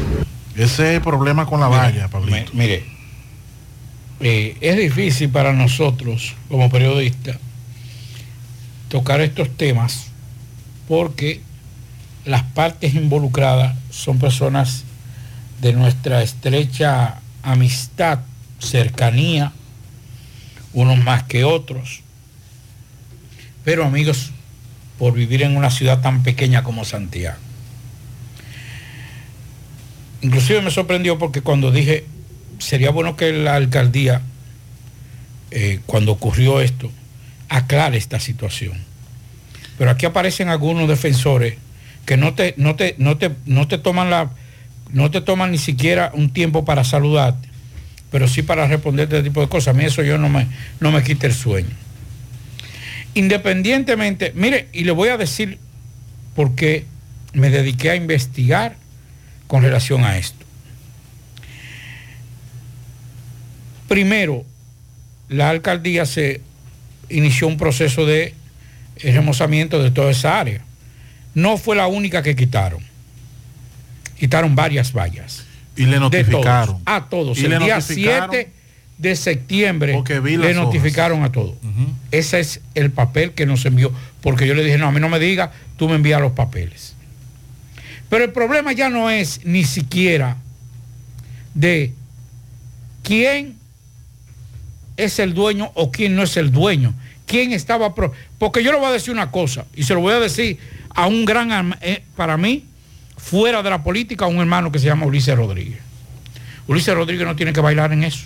Ese 0.56 0.90
es 0.90 0.96
el 0.96 1.02
problema 1.02 1.46
con 1.46 1.60
la 1.62 1.68
valla, 1.68 2.08
Pablito. 2.10 2.52
Mire, 2.54 2.84
eh, 4.22 4.58
es 4.62 4.78
difícil 4.78 5.30
para 5.30 5.54
nosotros 5.54 6.36
como 6.50 6.70
periodistas 6.70 7.38
tocar 8.90 9.22
estos 9.22 9.56
temas 9.56 10.08
porque 10.88 11.42
las 12.26 12.44
partes 12.44 12.96
involucradas 12.96 13.78
son 13.92 14.20
personas 14.20 14.84
de 15.62 15.74
nuestra 15.74 16.22
estrecha 16.24 17.20
amistad, 17.44 18.20
cercanía, 18.60 19.54
unos 20.74 20.98
más 20.98 21.24
que 21.24 21.44
otros. 21.44 22.02
Pero 23.64 23.86
amigos, 23.86 24.32
por 24.98 25.14
vivir 25.14 25.44
en 25.44 25.56
una 25.56 25.70
ciudad 25.70 26.02
tan 26.02 26.24
pequeña 26.24 26.64
como 26.64 26.84
Santiago. 26.86 27.38
Inclusive 30.22 30.62
me 30.62 30.72
sorprendió 30.72 31.18
porque 31.18 31.42
cuando 31.42 31.72
dije, 31.72 32.06
sería 32.60 32.92
bueno 32.92 33.16
que 33.16 33.32
la 33.34 33.56
alcaldía, 33.56 34.22
eh, 35.52 35.80
cuando 35.86 36.12
ocurrió 36.12 36.62
esto, 36.62 36.92
aclare 37.48 37.98
esta 37.98 38.20
situación. 38.20 38.78
Pero 39.78 39.92
aquí 39.92 40.06
aparecen 40.06 40.50
algunos 40.50 40.88
defensores 40.88 41.56
que 42.06 42.18
no 42.18 42.34
te, 42.34 42.54
no 42.58 42.76
te, 42.76 42.96
no 42.98 43.18
te, 43.18 43.32
no 43.46 43.68
te 43.68 43.78
toman 43.78 44.10
la, 44.10 44.30
no 44.92 45.10
te 45.10 45.22
toman 45.22 45.52
ni 45.52 45.58
siquiera 45.58 46.12
un 46.14 46.32
tiempo 46.32 46.66
para 46.66 46.84
saludarte, 46.84 47.48
pero 48.12 48.28
sí 48.28 48.42
para 48.42 48.68
responderte 48.68 49.18
este 49.18 49.30
tipo 49.30 49.42
de 49.42 49.48
cosas. 49.48 49.74
A 49.74 49.78
mí 49.78 49.86
eso 49.86 50.04
yo 50.04 50.18
no 50.18 50.30
me, 50.30 50.48
no 50.80 50.92
me 50.92 51.04
quita 51.04 51.28
el 51.28 51.34
sueño. 51.34 51.76
Independientemente, 53.14 54.34
mire, 54.36 54.68
y 54.74 54.84
le 54.84 54.92
voy 54.92 55.10
a 55.10 55.18
decir 55.18 55.58
por 56.36 56.56
qué 56.56 56.86
me 57.34 57.50
dediqué 57.50 57.92
a 57.92 57.96
investigar 57.96 58.76
con 59.48 59.64
relación 59.64 60.04
a 60.04 60.18
esto. 60.18 60.46
Primero, 63.90 64.46
la 65.28 65.50
alcaldía 65.50 66.06
se 66.06 66.42
inició 67.10 67.48
un 67.48 67.58
proceso 67.58 68.06
de 68.06 68.34
remozamiento 69.02 69.82
de 69.84 69.92
toda 69.92 70.12
esa 70.12 70.40
área. 70.40 70.62
No 71.34 71.58
fue 71.58 71.76
la 71.76 71.88
única 71.88 72.24
que 72.24 72.36
quitaron. 72.36 72.82
Quitaron 74.20 74.56
varias 74.56 74.94
vallas. 74.94 75.46
Y 75.76 75.86
le 75.86 75.98
todos, 75.98 76.02
notificaron. 76.12 76.82
a 76.86 77.10
todos. 77.10 77.38
Y 77.40 77.46
El 77.46 77.60
día 77.60 77.76
notificaron 77.80 78.30
7 78.32 78.52
de 78.98 79.16
septiembre 79.16 79.94
le 79.94 80.38
hojas. 80.38 80.56
notificaron 80.56 81.24
a 81.24 81.32
todos. 81.32 81.56
Ese 82.12 82.40
es 82.42 82.62
el 82.76 82.92
papel 82.92 83.32
que 83.32 83.46
nos 83.46 83.66
envió. 83.66 83.92
Porque 84.22 84.46
yo 84.46 84.54
le 84.56 84.64
dije, 84.64 84.78
no, 84.78 84.88
a 84.88 84.92
mí 84.92 85.00
no 85.00 85.10
me 85.10 85.20
diga, 85.20 85.52
tú 85.78 85.88
me 85.88 85.96
envías 85.96 86.22
los 86.22 86.34
papeles. 86.34 86.96
Pero 88.10 88.24
el 88.26 88.32
problema 88.32 88.74
ya 88.74 88.90
no 88.90 89.10
es 89.10 89.46
ni 89.46 89.64
siquiera 89.64 90.38
de 91.54 91.94
quién 93.04 93.59
es 95.04 95.20
el 95.20 95.34
dueño 95.34 95.72
o 95.76 95.92
quién 95.92 96.16
no 96.16 96.24
es 96.24 96.38
el 96.38 96.52
dueño. 96.52 96.94
¿Quién 97.26 97.54
estaba... 97.54 97.94
pro- 97.96 98.12
Porque 98.38 98.64
yo 98.64 98.72
le 98.72 98.80
voy 98.80 98.88
a 98.88 98.92
decir 98.92 99.12
una 99.14 99.30
cosa, 99.32 99.66
y 99.76 99.84
se 99.84 99.94
lo 99.94 100.00
voy 100.02 100.14
a 100.14 100.20
decir 100.20 100.58
a 100.96 101.06
un 101.08 101.26
gran, 101.26 101.78
eh, 101.82 102.04
para 102.16 102.38
mí, 102.38 102.66
fuera 103.18 103.62
de 103.62 103.70
la 103.70 103.84
política, 103.84 104.26
a 104.26 104.28
un 104.28 104.38
hermano 104.38 104.72
que 104.72 104.80
se 104.80 104.86
llama 104.86 105.06
Ulises 105.06 105.36
Rodríguez. 105.38 105.80
Ulises 106.68 106.94
Rodríguez 106.96 107.26
no 107.28 107.36
tiene 107.36 107.54
que 107.54 107.62
bailar 107.62 107.92
en 107.94 108.04
eso. 108.04 108.26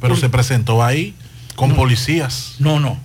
Pero 0.00 0.14
se 0.16 0.28
presentó 0.28 0.82
ahí 0.84 1.14
con 1.56 1.74
policías. 1.74 2.54
No, 2.60 2.78
no. 2.78 2.98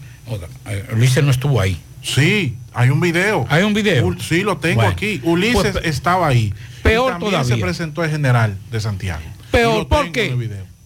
Eh, 0.68 0.86
Ulises 0.94 1.24
no 1.24 1.32
estuvo 1.32 1.60
ahí. 1.60 1.80
Sí, 2.04 2.56
hay 2.74 2.90
un 2.90 3.00
video. 3.00 3.46
Hay 3.50 3.64
un 3.64 3.74
video. 3.74 4.16
Sí, 4.20 4.42
lo 4.44 4.58
tengo 4.58 4.76
Bueno, 4.76 4.92
aquí. 4.92 5.20
Ulises 5.24 5.72
pues, 5.72 5.86
estaba 5.86 6.28
ahí. 6.28 6.54
peor 6.84 7.08
Y 7.08 7.12
también 7.14 7.32
todavía. 7.32 7.56
se 7.56 7.62
presentó 7.62 8.04
el 8.04 8.12
general 8.12 8.58
de 8.72 8.80
Santiago. 8.80 9.22
Peor, 9.52 9.88
lo 9.90 10.12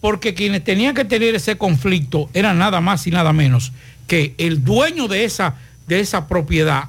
Porque 0.00 0.34
quienes 0.34 0.62
tenían 0.64 0.94
que 0.94 1.04
tener 1.04 1.34
ese 1.34 1.58
conflicto 1.58 2.30
eran 2.32 2.58
nada 2.58 2.80
más 2.80 3.06
y 3.06 3.10
nada 3.10 3.32
menos 3.32 3.72
que 4.06 4.34
el 4.38 4.64
dueño 4.64 5.08
de 5.08 5.24
esa, 5.24 5.56
de 5.86 6.00
esa 6.00 6.28
propiedad 6.28 6.84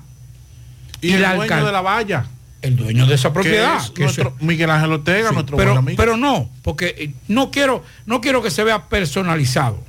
Y, 1.01 1.13
el 1.13 1.21
dueño 1.35 1.65
de 1.65 1.71
la 1.71 1.81
valla. 1.81 2.25
el 2.61 2.75
dueño 2.75 3.05
de 3.07 3.15
esa 3.15 3.33
propiedad. 3.33 3.77
Es 3.77 3.89
que 3.91 4.31
Miguel 4.41 4.69
Ángel 4.69 4.91
Ortega, 4.93 5.29
Sí, 5.29 5.33
nuestro 5.35 5.57
pero, 5.57 5.71
buen 5.71 5.77
amigo. 5.79 5.97
pero 5.97 6.17
no, 6.17 6.49
porque 6.61 6.95
eh, 6.97 7.13
no 7.27 7.51
quiero, 7.51 7.83
no 8.05 8.21
quiero 8.21 8.41
que 8.43 8.51
se 8.51 8.63
vea 8.63 8.87
personalizado. 8.87 9.83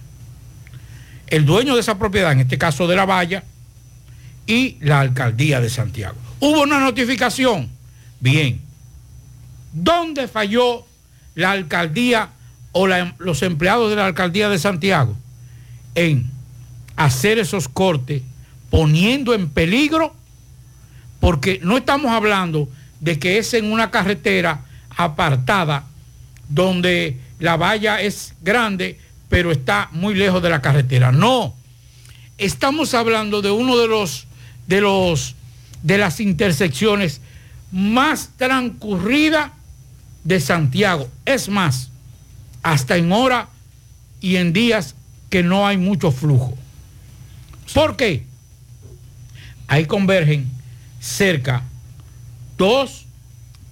El 1.27 1.45
dueño 1.47 1.75
de 1.75 1.81
esa 1.81 1.99
propiedad, 1.99 2.33
en 2.33 2.41
este 2.41 2.59
caso 2.59 2.87
de 2.87 2.97
la 2.97 3.05
valla, 3.07 3.45
y 4.47 4.77
la 4.81 5.01
alcaldía 5.01 5.61
de 5.61 5.69
Santiago. 5.71 6.17
Hubo 6.41 6.63
una 6.63 6.81
notificación. 6.81 7.69
Bien. 8.19 8.61
¿Dónde 9.73 10.27
falló 10.27 10.85
la 11.37 11.53
alcaldía 11.53 12.31
o 12.73 12.87
la- 12.87 13.15
los 13.19 13.43
empleados 13.43 13.91
de 13.91 13.97
la 13.97 14.07
alcaldía 14.07 14.49
de 14.49 14.59
Santiago? 14.59 15.17
En 15.95 16.31
hacer 16.97 17.39
esos 17.39 17.69
cortes, 17.69 18.23
poniendo 18.71 19.35
en 19.35 19.49
peligro 19.49 20.15
porque 21.19 21.61
no 21.63 21.77
estamos 21.77 22.13
hablando 22.13 22.69
de 23.01 23.19
que 23.19 23.39
es 23.39 23.53
en 23.55 23.71
una 23.73 23.91
carretera 23.91 24.61
apartada 24.97 25.85
donde 26.49 27.19
la 27.39 27.57
valla 27.57 28.01
es 28.01 28.35
grande, 28.43 28.99
pero 29.29 29.51
está 29.53 29.89
muy 29.93 30.15
lejos 30.15 30.43
de 30.43 30.51
la 30.51 30.61
carretera. 30.63 31.13
No, 31.13 31.55
estamos 32.39 32.95
hablando 32.95 33.43
de 33.43 33.51
uno 33.51 33.77
de 33.79 33.89
los 33.89 34.27
de 34.67 34.81
los 34.81 35.35
de 35.83 35.99
las 35.99 36.21
intersecciones 36.21 37.21
más 37.73 38.31
transcurridas 38.37 39.51
de 40.25 40.41
Santiago. 40.41 41.09
Es 41.25 41.49
más, 41.49 41.90
hasta 42.63 42.97
en 42.97 43.13
hora 43.13 43.49
y 44.21 44.37
en 44.37 44.53
días 44.53 44.95
que 45.29 45.43
no 45.43 45.67
hay 45.67 45.77
mucho 45.77 46.11
flujo. 46.13 46.57
¿Por 47.73 47.97
qué? 47.97 48.25
Ahí 49.69 49.87
convergen 49.87 50.51
cerca 51.01 51.63
dos 52.59 53.07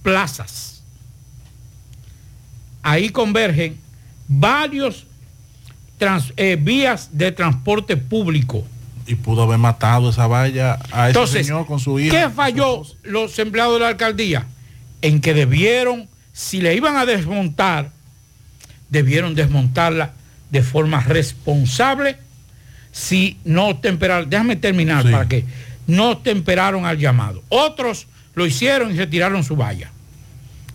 plazas. 0.03 0.83
Ahí 2.83 3.11
convergen 3.11 3.79
varios 4.29 5.05
trans- 5.99 6.33
eh, 6.37 6.57
vías 6.61 7.11
de 7.13 7.33
transporte 7.33 7.97
público. 7.97 8.65
Y 9.07 9.15
pudo 9.17 9.43
haber 9.43 9.59
matado 9.59 10.11
esa 10.11 10.27
valla 10.27 10.79
a 10.93 11.11
ese 11.11 11.27
señor 11.27 11.67
con 11.67 11.81
su 11.81 11.99
hija. 11.99 12.11
¿qué 12.29 12.31
falló 12.33 12.83
los 13.03 13.39
empleados 13.39 13.75
de 13.75 13.81
la 13.81 13.89
alcaldía? 13.89 14.47
En 15.03 15.21
que 15.21 15.35
debieron, 15.35 16.09
si 16.33 16.61
le 16.61 16.75
iban 16.75 16.97
a 16.97 17.07
desmontar, 17.07 17.91
debieron 18.91 19.35
desmontarla 19.35 20.13
de 20.51 20.63
forma 20.63 21.01
responsable 21.01 22.17
si 22.93 23.37
no 23.45 23.77
temperaron, 23.77 24.29
déjame 24.31 24.57
terminar 24.57 25.05
Sí. 25.05 25.11
para 25.13 25.29
que 25.29 25.45
no 25.87 26.19
temperaron 26.19 26.85
al 26.87 26.99
llamado. 26.99 27.43
Otros 27.49 28.07
lo 28.35 28.47
hicieron 28.47 28.95
y 28.95 28.99
retiraron 28.99 29.45
su 29.45 29.57
valla. 29.57 29.91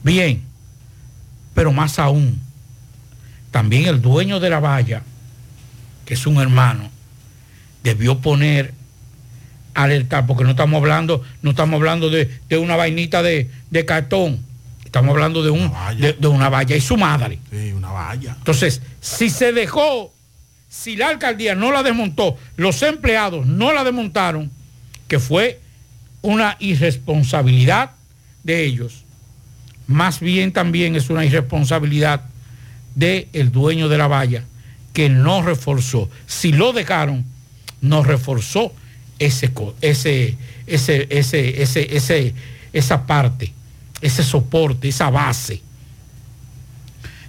Bien, 0.03 0.41
pero 1.53 1.71
más 1.71 1.99
aún, 1.99 2.39
también 3.51 3.85
el 3.85 4.01
dueño 4.01 4.39
de 4.39 4.49
la 4.49 4.59
valla, 4.59 5.01
que 6.05 6.13
es 6.13 6.25
un 6.27 6.37
hermano, 6.41 6.89
debió 7.83 8.19
poner 8.19 8.73
alertar, 9.73 10.25
porque 10.27 10.43
no 10.43 10.51
estamos 10.51 10.79
hablando, 10.79 11.23
no 11.41 11.51
estamos 11.51 11.77
hablando 11.77 12.09
de, 12.09 12.29
de 12.47 12.57
una 12.57 12.75
vainita 12.75 13.23
de, 13.23 13.49
de 13.71 13.85
cartón, 13.85 14.39
estamos 14.93 15.09
hablando 15.09 15.41
de, 15.41 15.49
un, 15.49 15.71
de, 15.97 16.13
de 16.13 16.27
una 16.27 16.49
valla 16.49 16.75
y 16.75 16.81
su 16.81 16.97
madre. 16.97 17.39
Sí, 17.49 17.71
una 17.71 17.89
valla. 17.89 18.35
Entonces, 18.37 18.79
si 19.01 19.31
se 19.31 19.51
dejó, 19.51 20.13
si 20.69 20.95
la 20.95 21.09
alcaldía 21.09 21.55
no 21.55 21.71
la 21.71 21.81
desmontó, 21.81 22.37
los 22.57 22.79
empleados 22.83 23.47
no 23.47 23.73
la 23.73 23.83
desmontaron, 23.83 24.51
que 25.07 25.17
fue 25.17 25.59
una 26.21 26.57
irresponsabilidad 26.59 27.93
de 28.43 28.65
ellos, 28.65 29.03
más 29.87 30.19
bien 30.19 30.53
también 30.53 30.95
es 30.95 31.09
una 31.09 31.25
irresponsabilidad 31.25 32.21
del 32.93 33.51
dueño 33.51 33.89
de 33.89 33.97
la 33.97 34.05
valla, 34.05 34.43
que 34.93 35.09
no 35.09 35.41
reforzó. 35.41 36.07
Si 36.27 36.51
lo 36.51 36.71
dejaron, 36.71 37.25
no 37.81 38.03
reforzó 38.03 38.71
ese, 39.17 39.51
ese, 39.81 40.37
ese, 40.67 41.63
ese, 41.63 42.33
esa 42.73 43.07
parte, 43.07 43.53
ese 44.03 44.23
soporte, 44.23 44.89
esa 44.89 45.09
base 45.09 45.61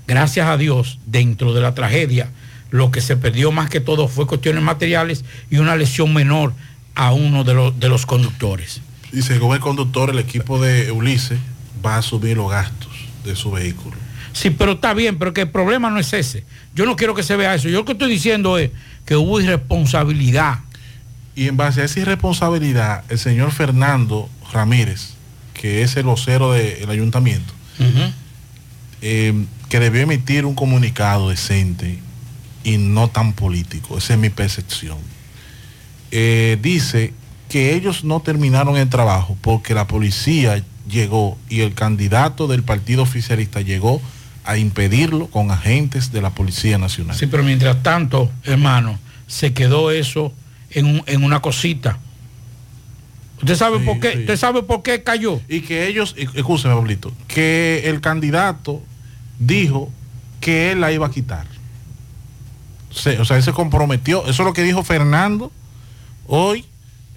gracias 0.06 0.46
a 0.46 0.56
Dios, 0.56 0.98
dentro 1.06 1.55
de 1.55 1.60
la 1.60 1.74
tragedia, 1.74 2.30
lo 2.70 2.90
que 2.90 3.01
se 3.01 3.16
perdió 3.16 3.52
más 3.52 3.70
que 3.70 3.80
todo 3.80 4.09
fue 4.09 4.26
cuestiones 4.26 4.62
materiales 4.62 5.24
y 5.51 5.59
una 5.59 5.76
lesión 5.76 6.12
menor 6.12 6.52
a 6.94 7.12
uno 7.12 7.44
de 7.44 7.55
los, 7.55 7.78
de 7.78 7.88
los 7.88 8.06
conductores. 8.06 8.80
Y 9.12 9.22
según 9.22 9.55
el 9.55 9.60
conductor, 9.60 10.10
el 10.10 10.18
equipo 10.18 10.60
de 10.60 10.90
Ulises 10.90 11.38
va 11.84 11.96
a 11.96 11.98
asumir 11.98 12.36
los 12.36 12.51
gastos 12.51 12.92
de 13.24 13.36
su 13.36 13.51
vehículo. 13.51 13.96
Sí, 14.32 14.51
pero 14.51 14.72
está 14.72 14.94
bien, 14.94 15.18
pero 15.18 15.32
que 15.32 15.42
el 15.42 15.51
problema 15.51 15.90
no 15.90 16.01
es 16.01 16.12
ese. 16.12 16.44
Yo 16.74 16.84
no 16.86 16.96
quiero 16.96 17.14
que 17.14 17.22
se 17.22 17.36
vea 17.36 17.55
eso. 17.55 17.68
Yo 17.68 17.78
lo 17.78 17.84
que 17.84 17.92
estoy 17.92 18.10
diciendo 18.10 18.59
es 18.59 18.70
que 19.06 19.14
hubo 19.14 19.40
irresponsabilidad. 19.40 20.59
Y 21.36 21.46
en 21.46 21.56
base 21.56 21.82
a 21.82 21.84
esa 21.84 22.01
irresponsabilidad, 22.01 23.05
el 23.09 23.18
señor 23.18 23.52
Fernando 23.52 24.28
Ramírez, 24.52 25.14
que 25.65 25.81
es 25.81 25.97
el 25.97 26.03
vocero 26.03 26.53
del 26.53 26.91
ayuntamiento, 26.91 27.55
eh, 29.01 29.32
que 29.70 29.81
debió 29.81 30.03
emitir 30.03 30.45
un 30.45 30.55
comunicado 30.55 31.31
decente 31.31 32.01
y 32.65 32.77
no 32.77 33.09
tan 33.09 33.32
político, 33.32 33.97
esa 33.97 34.12
es 34.12 34.19
mi 34.20 34.28
percepción. 34.28 34.99
Eh, 36.11 36.59
dice 36.61 37.15
que 37.49 37.74
ellos 37.74 38.05
no 38.05 38.20
terminaron 38.20 38.77
el 38.77 38.91
trabajo 38.91 39.39
porque 39.41 39.73
la 39.73 39.86
policía 39.86 40.62
llegó 40.86 41.39
y 41.49 41.61
el 41.61 41.73
candidato 41.73 42.47
del 42.47 42.62
partido 42.62 43.03
oficialista 43.03 43.62
llegó 43.62 44.03
a 44.45 44.59
impedirlo 44.59 45.28
con 45.28 45.51
agentes 45.51 46.12
de 46.12 46.20
la 46.20 46.28
Policía 46.28 46.77
Nacional. 46.77 47.16
Sí, 47.16 47.27
pero 47.27 47.43
mientras 47.43 47.82
tanto, 47.82 48.31
hermano, 48.45 48.99
se 49.27 49.55
quedó 49.55 49.91
eso 49.91 50.31
en, 50.69 50.85
un- 50.85 51.03
en 51.07 51.24
una 51.24 51.41
cosita. 51.41 51.99
¿Usted 53.44 53.56
sabe 53.56 53.78
por 53.80 54.00
qué? 54.00 54.08
¿Usted 54.20 54.36
sabe 54.36 54.62
por 54.62 54.82
qué 54.82 55.02
cayó? 55.02 55.40
Y 55.48 55.60
que 55.60 55.86
ellos, 55.86 56.14
escúcheme, 56.16 56.74
Pablito, 56.74 57.12
que 57.28 57.82
el 57.86 58.00
candidato 58.00 58.82
dijo 59.38 59.90
que 60.40 60.72
él 60.72 60.80
la 60.80 60.92
iba 60.92 61.06
a 61.06 61.10
quitar. 61.10 61.46
Se- 62.90 63.18
o 63.20 63.24
sea, 63.24 63.36
él 63.36 63.42
se 63.42 63.52
comprometió, 63.52 64.22
eso 64.26 64.42
es 64.42 64.46
lo 64.46 64.52
que 64.52 64.62
dijo 64.62 64.82
Fernando 64.84 65.50
hoy 66.26 66.64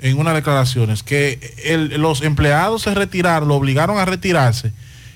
en 0.02 0.18
unas 0.20 0.34
declaraciones, 0.34 1.04
que 1.04 1.56
el- 1.66 2.00
los 2.02 2.22
empleados 2.22 2.84
se 2.84 2.94
retiraron, 2.94 3.48
lo 3.48 3.56
obligaron 3.56 3.98
a 3.98 4.06
retirarse 4.06 4.72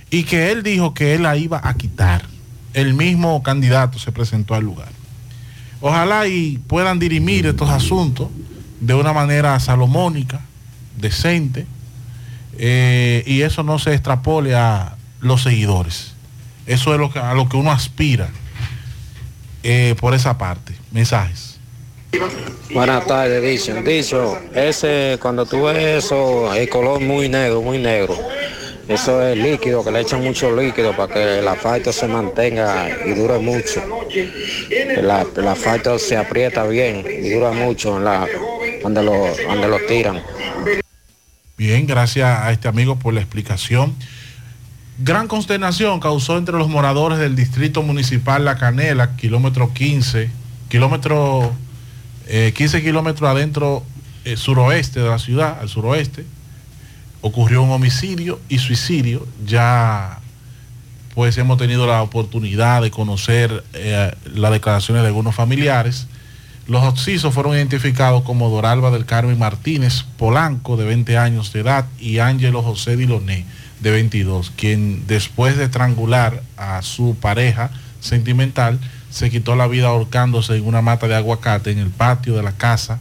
y 0.10 0.24
que 0.24 0.52
él 0.52 0.64
dijo 0.64 0.94
que 0.94 1.14
él 1.16 1.24
la 1.24 1.36
iba 1.38 1.62
a 1.64 1.74
quitar. 1.76 2.26
El 2.74 2.94
mismo 2.94 3.42
candidato 3.44 4.00
se 4.00 4.12
presentó 4.12 4.54
al 4.56 4.64
lugar. 4.64 4.90
Ojalá 5.82 6.28
y 6.28 6.58
puedan 6.68 7.00
dirimir 7.00 7.46
estos 7.48 7.70
asuntos 7.70 8.30
de 8.80 8.94
una 8.94 9.14
manera 9.14 9.60
salomónica, 9.60 10.42
decente, 10.98 11.66
eh, 12.58 13.24
y 13.26 13.42
eso 13.42 13.64
no 13.64 13.80
se 13.80 13.94
extrapole 13.94 14.56
a 14.56 14.96
los 15.22 15.44
seguidores. 15.44 16.14
Eso 16.68 16.94
es 16.94 17.00
lo 17.00 17.12
que, 17.12 17.20
a 17.20 17.34
lo 17.34 17.50
que 17.50 17.58
uno 17.58 17.72
aspira 17.72 18.30
eh, 19.64 19.96
por 20.00 20.14
esa 20.14 20.38
parte. 20.38 20.74
Mensajes. 20.92 21.60
Buenas 22.74 23.06
tardes, 23.08 23.42
Dicen. 23.42 23.84
Dicho, 23.84 24.38
ese, 24.54 25.18
cuando 25.22 25.46
tú 25.46 25.64
ves 25.64 26.06
eso, 26.06 26.54
el 26.54 26.68
color 26.70 27.00
muy 27.02 27.30
negro, 27.30 27.62
muy 27.62 27.78
negro. 27.78 28.18
Eso 28.88 29.26
es 29.26 29.38
líquido, 29.38 29.84
que 29.86 29.92
le 29.92 30.02
echan 30.02 30.22
mucho 30.22 30.54
líquido 30.54 30.96
para 30.96 31.14
que 31.14 31.40
el 31.40 31.48
asfalto 31.48 31.94
se 31.94 32.08
mantenga 32.08 32.90
y 33.06 33.12
dure 33.14 33.40
mucho. 33.40 33.82
El, 34.70 35.10
a- 35.10 35.26
el 35.36 35.48
asfalto 35.48 35.98
se 35.98 36.18
aprieta 36.18 36.66
bien 36.66 37.06
y 37.08 37.30
dura 37.30 37.52
mucho 37.52 37.98
en 37.98 38.04
la, 38.04 38.28
donde, 38.84 39.04
lo, 39.04 39.12
donde 39.48 39.68
lo 39.68 39.78
tiran. 39.88 40.22
Bien, 41.58 41.86
gracias 41.86 42.40
a 42.40 42.52
este 42.52 42.68
amigo 42.68 42.98
por 42.98 43.14
la 43.14 43.22
explicación. 43.22 43.96
Gran 45.04 45.28
consternación 45.28 46.00
causó 46.00 46.38
entre 46.38 46.58
los 46.58 46.70
moradores 46.70 47.18
del 47.18 47.36
distrito 47.36 47.82
municipal 47.82 48.46
La 48.46 48.58
Canela, 48.58 49.16
kilómetro 49.16 49.74
15, 49.74 50.30
kilómetro, 50.70 51.54
eh, 52.28 52.54
15 52.56 52.84
kilómetros 52.84 53.30
adentro 53.30 53.84
eh, 54.26 54.38
suroeste 54.38 55.00
de 55.00 55.10
la 55.10 55.18
ciudad, 55.18 55.58
al 55.60 55.70
suroeste. 55.70 56.26
Ocurrió 57.22 57.64
un 57.64 57.72
homicidio 57.72 58.40
y 58.50 58.60
suicidio. 58.60 59.28
Ya 59.46 60.20
pues 61.16 61.38
hemos 61.38 61.58
tenido 61.58 61.88
la 61.88 62.02
oportunidad 62.02 62.82
de 62.82 62.92
conocer 62.92 63.64
eh, 63.74 64.12
las 64.34 64.52
declaraciones 64.52 65.04
de 65.04 65.08
algunos 65.08 65.36
familiares. 65.36 66.08
Los 66.68 66.84
occisos 66.84 67.34
fueron 67.34 67.56
identificados 67.56 68.24
como 68.24 68.50
Doralba 68.50 68.92
del 68.92 69.06
Carmen 69.06 69.40
Martínez 69.40 70.04
Polanco, 70.18 70.78
de 70.78 70.86
20 70.86 71.18
años 71.18 71.52
de 71.52 71.62
edad, 71.62 71.86
y 72.00 72.20
Ángelo 72.20 72.62
José 72.62 72.96
Diloné, 72.96 73.46
de 73.80 73.92
22, 73.92 74.52
quien 74.56 75.06
después 75.08 75.58
de 75.58 75.66
estrangular 75.66 76.44
a 76.58 76.82
su 76.82 77.16
pareja 77.16 77.72
sentimental, 78.00 78.80
se 79.10 79.30
quitó 79.30 79.56
la 79.56 79.68
vida 79.68 79.88
ahorcándose 79.88 80.56
en 80.56 80.66
una 80.66 80.82
mata 80.82 81.08
de 81.08 81.16
aguacate 81.16 81.72
en 81.72 81.80
el 81.80 81.90
patio 81.90 82.36
de 82.36 82.44
la 82.44 82.54
casa 82.54 83.00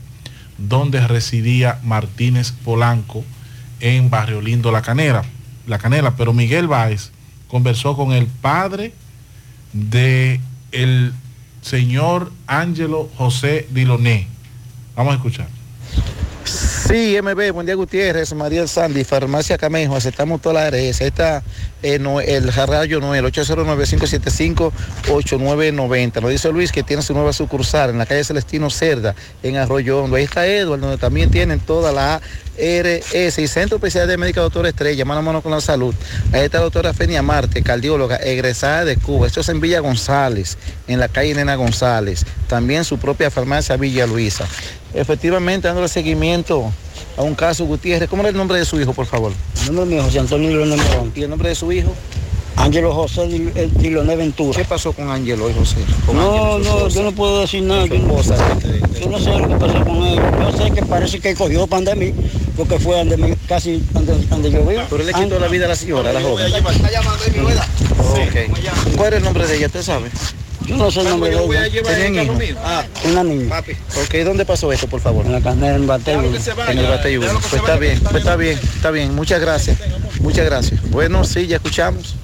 donde 0.59 1.07
residía 1.07 1.79
Martínez 1.83 2.53
Polanco 2.53 3.25
en 3.81 4.11
Barrio 4.11 4.41
Lindo 4.41 4.73
La 4.73 4.83
Canela. 4.83 5.23
La 5.67 5.79
Canela, 5.79 6.17
pero 6.17 6.33
Miguel 6.33 6.67
Báez 6.67 7.11
conversó 7.49 7.97
con 7.97 8.13
el 8.13 8.27
padre 8.27 8.93
de 9.73 10.41
el 10.73 11.13
señor 11.63 12.33
Ángelo 12.47 13.09
José 13.17 13.67
Diloné. 13.71 14.27
Vamos 14.97 15.13
a 15.13 15.17
escuchar. 15.17 15.49
Sí, 16.91 17.17
MB, 17.23 17.53
buen 17.53 17.67
día 17.67 17.77
Gutiérrez, 17.77 18.35
María 18.35 18.67
Sandy, 18.67 19.05
Farmacia 19.05 19.57
Camejo, 19.57 19.95
aceptamos 19.95 20.41
todas 20.41 20.73
las 20.73 20.75
ARS. 20.75 21.01
Está 21.01 21.41
eh, 21.85 22.01
el 22.27 22.51
Jarrayo 22.51 22.99
Noel, 22.99 23.25
809-575-8990. 23.27 26.21
Nos 26.21 26.33
dice 26.33 26.51
Luis 26.51 26.73
que 26.73 26.83
tiene 26.83 27.03
su 27.03 27.15
nueva 27.15 27.33
sucursal 27.33 27.91
en 27.91 27.99
la 27.99 28.07
calle 28.07 28.25
Celestino 28.25 28.71
Cerda, 28.71 29.15
en 29.45 29.57
Arroyo 29.57 30.03
Hondo. 30.03 30.17
Ahí 30.17 30.25
está 30.25 30.49
Edward, 30.49 30.81
donde 30.81 30.99
también 30.99 31.31
tienen 31.31 31.61
toda 31.61 31.93
la 31.93 32.21
ARS 32.59 33.39
y 33.39 33.47
Centro 33.47 33.77
Especial 33.77 34.09
de 34.09 34.17
Médica 34.17 34.41
Doctor 34.41 34.67
Estrella, 34.67 35.05
mano 35.05 35.21
a 35.21 35.23
mano 35.23 35.43
con 35.43 35.53
la 35.53 35.61
salud. 35.61 35.95
Ahí 36.33 36.43
está 36.43 36.59
la 36.59 36.65
doctora 36.65 36.93
Fenia 36.93 37.23
Marte, 37.23 37.63
cardióloga, 37.63 38.17
egresada 38.17 38.85
de 38.85 38.97
Cuba. 38.97 39.29
Esto 39.29 39.43
es 39.43 39.49
en 39.49 39.61
Villa 39.61 39.79
González, 39.79 40.59
en 40.89 40.99
la 40.99 41.07
calle 41.07 41.37
Nena 41.37 41.55
González. 41.55 42.27
También 42.49 42.85
su 42.85 42.99
propia 42.99 43.31
farmacia 43.31 43.77
Villa 43.77 44.09
Luisa. 44.09 44.49
Efectivamente, 44.95 45.69
dándole 45.69 45.89
seguimiento 45.89 46.71
a 47.17 47.23
un 47.23 47.35
caso 47.35 47.65
Gutiérrez. 47.65 48.09
¿Cómo 48.09 48.23
era 48.23 48.31
el 48.31 48.37
nombre 48.37 48.59
de 48.59 48.65
su 48.65 48.81
hijo, 48.81 48.93
por 48.93 49.07
favor? 49.07 49.33
El 49.67 49.75
nombre 49.75 49.97
mío, 49.97 50.05
José 50.05 50.19
Antonio 50.19 50.49
Diloné 50.49 50.77
Morón. 50.77 51.13
¿Y 51.15 51.23
el 51.23 51.31
nombre 51.31 51.51
de 51.51 51.55
su 51.55 51.71
hijo? 51.73 51.93
Ángelo 52.57 52.93
José 52.93 53.23
eh, 53.55 53.71
Diloné 53.73 54.17
Ventura. 54.17 54.59
¿Qué 54.59 54.65
pasó 54.65 54.93
con 54.93 55.11
Ángelo 55.11 55.49
y 55.49 55.55
José? 55.55 55.77
Con 56.05 56.17
No, 56.17 56.59
no, 56.59 56.89
yo 56.89 57.03
no 57.03 57.13
puedo 57.13 57.41
decir 57.41 57.63
nada. 57.63 57.87
Yo 57.87 57.99
no, 57.99 58.19
esposa. 58.19 58.37
yo 59.01 59.09
no 59.09 59.19
sé 59.19 59.39
lo 59.39 59.49
que 59.49 59.57
pasó 59.57 59.85
con 59.85 60.03
él. 60.03 60.21
Yo 60.41 60.59
sé 60.59 60.71
que 60.71 60.83
parece 60.83 61.21
que 61.21 61.35
cogió 61.35 61.67
pandemia 61.67 62.13
porque 62.57 62.79
fue 62.79 62.97
donde 62.97 63.37
casi 63.49 63.83
donde, 63.93 64.15
donde 64.27 64.51
yo 64.51 64.65
vivo. 64.67 64.83
Pero 64.91 65.03
él 65.03 65.07
le 65.07 65.15
quitó 65.15 65.39
la 65.39 65.49
vida 65.49 65.65
a 65.65 65.69
la 65.69 65.77
señora, 65.77 66.11
a 66.11 66.13
la 66.13 66.21
joven. 66.21 66.53
Ok. 66.53 68.97
¿Cuál 68.97 69.07
era 69.07 69.17
el 69.17 69.25
nombre 69.25 69.47
de 69.47 69.57
ella? 69.57 69.67
¿Usted 69.67 69.83
sabe? 69.83 70.11
Yo 70.71 70.77
no 70.77 70.91
sé 70.91 71.01
el 71.01 71.09
nombre 71.09 71.31
de 71.31 71.37
ella. 71.67 71.83
¿Tenían 71.83 72.25
hijos? 72.25 72.39
Ah, 72.65 72.85
Una 73.05 73.25
niña. 73.25 73.59
ok. 73.59 74.15
¿Dónde 74.25 74.45
pasó 74.45 74.73
esto, 74.73 74.87
por 74.87 75.01
favor? 75.01 75.27
En 75.27 75.33
la 75.33 75.41
carne 75.41 75.69
en 75.75 75.87
Batey. 75.87 76.15
En 76.15 76.79
el 76.79 76.87
Bateyú. 76.87 77.21
Pues 77.23 77.53
está 77.55 77.77
bien, 77.77 78.01
pues 78.01 78.15
está 78.17 78.37
bien, 78.37 78.59
está 78.77 78.91
bien. 78.91 79.15
Muchas 79.15 79.41
gracias. 79.41 79.79
Muchas 80.21 80.45
gracias. 80.47 80.81
Bueno, 80.91 81.25
sí, 81.25 81.47
ya 81.49 81.57
escuchamos. 81.57 82.15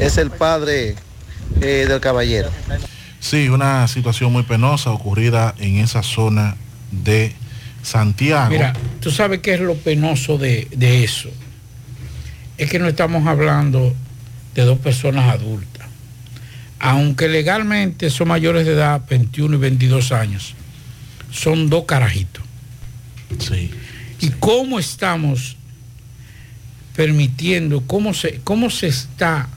Es 0.00 0.18
el 0.18 0.30
padre 0.30 0.94
eh, 1.60 1.86
del 1.88 2.00
caballero. 2.00 2.48
Sí, 3.18 3.48
una 3.48 3.88
situación 3.88 4.32
muy 4.32 4.44
penosa 4.44 4.90
ocurrida 4.92 5.54
en 5.58 5.78
esa 5.78 6.02
zona 6.02 6.56
de 6.92 7.32
Santiago. 7.82 8.50
Mira, 8.50 8.72
tú 9.00 9.10
sabes 9.10 9.40
qué 9.40 9.54
es 9.54 9.60
lo 9.60 9.74
penoso 9.74 10.38
de, 10.38 10.68
de 10.76 11.02
eso. 11.02 11.28
Es 12.56 12.70
que 12.70 12.78
no 12.78 12.86
estamos 12.86 13.26
hablando 13.26 13.92
de 14.54 14.62
dos 14.64 14.78
personas 14.78 15.28
adultas. 15.34 15.75
Aunque 16.78 17.28
legalmente 17.28 18.10
son 18.10 18.28
mayores 18.28 18.66
de 18.66 18.72
edad, 18.72 19.02
21 19.08 19.56
y 19.56 19.58
22 19.58 20.12
años, 20.12 20.54
son 21.30 21.70
dos 21.70 21.84
carajitos. 21.84 22.44
Sí. 23.38 23.70
¿Y 24.20 24.30
cómo 24.30 24.78
estamos 24.78 25.56
permitiendo, 26.94 27.82
cómo 27.86 28.14
se, 28.14 28.40
cómo 28.44 28.70
se 28.70 28.88
está 28.88 29.48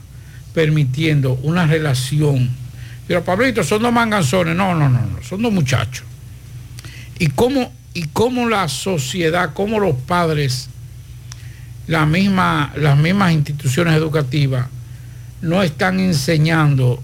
permitiendo 0.54 1.34
una 1.42 1.66
relación? 1.66 2.50
Pero 3.06 3.24
Pablito, 3.24 3.64
son 3.64 3.82
dos 3.82 3.92
manganzones. 3.92 4.56
No, 4.56 4.74
no, 4.74 4.88
no, 4.88 5.00
no, 5.00 5.22
son 5.22 5.42
dos 5.42 5.52
muchachos. 5.52 6.04
¿Y 7.18 7.26
cómo, 7.28 7.72
y 7.92 8.04
cómo 8.04 8.48
la 8.48 8.68
sociedad, 8.68 9.52
cómo 9.52 9.78
los 9.78 9.96
padres, 9.96 10.68
la 11.86 12.06
misma, 12.06 12.72
las 12.76 12.96
mismas 12.96 13.32
instituciones 13.32 13.94
educativas, 13.94 14.68
no 15.42 15.62
están 15.62 16.00
enseñando 16.00 17.02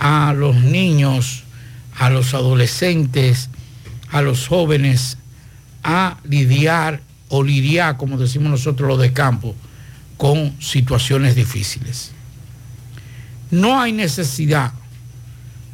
a 0.00 0.32
los 0.32 0.56
niños, 0.56 1.44
a 1.96 2.08
los 2.08 2.32
adolescentes, 2.32 3.50
a 4.10 4.22
los 4.22 4.48
jóvenes 4.48 5.18
a 5.84 6.18
lidiar 6.24 7.02
o 7.28 7.42
lidiar, 7.42 7.96
como 7.98 8.16
decimos 8.18 8.50
nosotros 8.50 8.88
los 8.88 8.98
de 8.98 9.12
campo, 9.12 9.54
con 10.16 10.60
situaciones 10.60 11.36
difíciles. 11.36 12.12
No 13.50 13.78
hay 13.80 13.92
necesidad, 13.92 14.72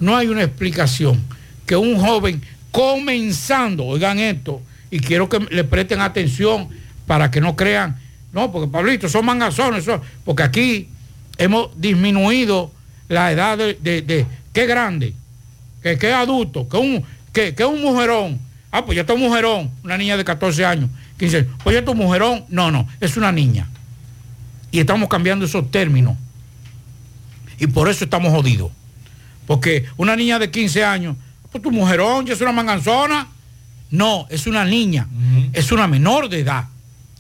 no 0.01 0.16
hay 0.16 0.27
una 0.27 0.43
explicación 0.43 1.23
que 1.65 1.77
un 1.77 1.98
joven 1.98 2.43
comenzando, 2.73 3.85
oigan 3.85 4.19
esto, 4.19 4.61
y 4.90 4.98
quiero 4.98 5.28
que 5.28 5.39
le 5.39 5.65
presten 5.65 6.01
atención 6.01 6.69
para 7.07 7.31
que 7.31 7.40
no 7.40 7.55
crean, 7.55 7.97
no, 8.32 8.51
porque 8.51 8.69
Pablito, 8.70 9.09
son 9.09 9.24
mangazones, 9.24 9.85
porque 10.24 10.43
aquí 10.43 10.89
hemos 11.39 11.70
disminuido 11.81 12.73
la 13.09 13.33
edad 13.33 13.57
de, 13.59 13.74
de, 13.74 14.03
de- 14.03 14.27
qué 14.53 14.66
grande, 14.66 15.15
que 15.83 15.99
qué 15.99 16.12
adulto, 16.12 16.69
que 16.69 16.77
un, 16.77 17.05
que, 17.33 17.55
que 17.55 17.65
un 17.65 17.81
mujerón. 17.83 18.39
Ah, 18.73 18.85
pues 18.85 18.97
ya 18.97 19.03
está 19.03 19.15
un 19.15 19.20
mujerón, 19.20 19.70
una 19.85 19.97
niña 19.97 20.16
de 20.16 20.24
14 20.24 20.65
años, 20.66 20.91
15 21.19 21.37
años. 21.39 21.51
Pues 21.62 21.74
ya 21.74 21.81
está 21.81 21.93
un 21.93 21.99
mujerón. 21.99 22.45
No, 22.49 22.70
no, 22.70 22.87
es 23.01 23.16
una 23.16 23.33
niña. 23.33 23.69
Y 24.70 24.81
estamos 24.81 25.09
cambiando 25.09 25.45
esos 25.45 25.70
términos. 25.70 26.16
Y 27.59 27.66
por 27.69 27.89
eso 27.89 28.05
estamos 28.05 28.33
jodidos. 28.33 28.70
Porque 29.47 29.85
una 29.97 30.16
niña 30.16 30.39
de 30.39 30.51
15 30.51 30.85
años, 30.85 31.16
pues 31.51 31.62
tu 31.62 31.70
mujerón 31.70 32.27
ya 32.27 32.35
es 32.35 32.41
una 32.41 32.53
manganzona. 32.53 33.28
No, 33.91 34.27
es 34.28 34.47
una 34.49 34.65
niña, 34.65 35.07
es 35.53 35.70
una 35.70 35.87
menor 35.87 36.28
de 36.28 36.41
edad, 36.41 36.65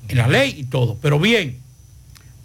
en 0.08 0.18
la 0.18 0.26
ley 0.26 0.56
y 0.58 0.64
todo. 0.64 0.98
Pero 1.00 1.18
bien, 1.20 1.58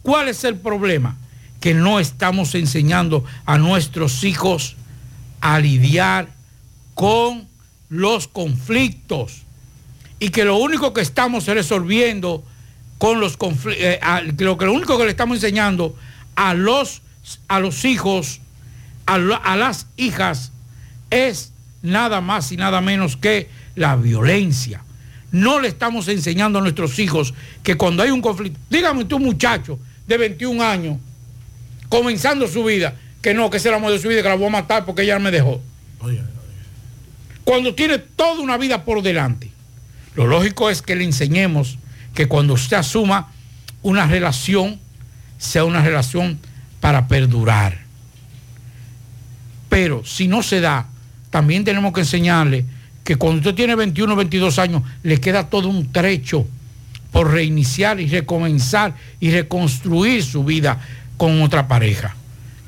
¿cuál 0.04 0.28
es 0.30 0.44
el 0.44 0.56
problema? 0.58 1.18
Que 1.62 1.74
no 1.74 2.02
estamos 2.02 2.54
enseñando 2.56 3.24
a 3.46 3.58
nuestros 3.58 4.26
hijos 4.26 4.76
a 5.40 5.60
lidiar 5.60 6.28
con 6.94 7.48
los 7.88 8.28
conflictos 8.28 9.44
y 10.20 10.30
que 10.30 10.46
lo 10.46 10.58
único 10.58 10.94
que 10.94 11.02
estamos 11.02 11.48
resolviendo 11.48 12.44
con 12.98 13.20
los 13.20 13.38
conflictos, 13.38 13.88
lo 14.38 14.58
que 14.58 14.66
lo 14.66 14.74
único 14.74 14.98
que 14.98 15.06
le 15.06 15.10
estamos 15.10 15.38
enseñando 15.38 15.96
a 16.36 16.54
los, 16.54 17.02
a 17.48 17.60
los 17.60 17.86
hijos, 17.86 18.40
a, 19.08 19.16
a 19.16 19.56
las 19.56 19.88
hijas, 19.98 20.52
es 21.10 21.52
nada 21.82 22.22
más 22.22 22.52
y 22.52 22.58
nada 22.58 22.82
menos 22.82 23.18
que 23.18 23.50
la 23.76 23.96
violencia. 23.96 24.84
No 25.32 25.60
le 25.60 25.70
estamos 25.70 26.08
enseñando 26.08 26.60
a 26.60 26.62
nuestros 26.62 27.00
hijos 27.00 27.34
que 27.64 27.76
cuando 27.76 28.04
hay 28.04 28.12
un 28.12 28.22
conflicto, 28.22 28.60
dígame 28.70 29.06
tú 29.06 29.18
muchacho 29.18 29.80
de 30.08 30.18
21 30.18 30.64
años, 30.64 30.98
comenzando 31.92 32.48
su 32.48 32.64
vida, 32.64 32.96
que 33.22 33.34
no, 33.34 33.50
que 33.50 33.58
ese 33.58 33.68
era 33.68 33.78
el 33.78 33.84
amor 33.84 33.92
de 33.92 34.00
su 34.00 34.08
vida, 34.08 34.24
que 34.24 34.30
la 34.30 34.36
voy 34.36 34.48
a 34.48 34.52
matar 34.52 34.86
porque 34.86 35.04
ella 35.04 35.20
me 35.20 35.30
dejó. 35.30 35.62
Cuando 37.44 37.76
tiene 37.76 38.00
toda 38.00 38.42
una 38.42 38.58
vida 38.58 38.86
por 38.86 39.04
delante. 39.04 39.52
Lo 40.16 40.26
lógico 40.26 40.70
es 40.70 40.82
que 40.82 40.96
le 40.96 41.04
enseñemos 41.04 41.78
que 42.14 42.28
cuando 42.28 42.54
usted 42.54 42.78
asuma 42.78 43.32
una 43.82 44.08
relación, 44.08 44.80
sea 45.38 45.66
una 45.66 45.84
relación 45.84 46.40
para 46.80 47.08
perdurar. 47.10 47.80
Pero 49.68 50.06
si 50.06 50.28
no 50.28 50.44
se 50.44 50.62
da, 50.62 50.88
también 51.30 51.66
tenemos 51.66 51.94
que 51.94 52.02
enseñarle 52.02 52.66
que 53.04 53.18
cuando 53.18 53.40
usted 53.40 53.56
tiene 53.56 53.76
21 53.76 54.14
o 54.14 54.16
22 54.16 54.60
años, 54.60 54.84
le 55.04 55.20
queda 55.20 55.50
todo 55.50 55.68
un 55.68 55.92
trecho 55.92 56.48
por 57.12 57.32
reiniciar 57.32 58.00
y 58.00 58.08
recomenzar 58.08 58.96
y 59.20 59.32
reconstruir 59.32 60.24
su 60.24 60.46
vida 60.46 60.80
con 61.22 61.40
otra 61.44 61.68
pareja. 61.68 62.16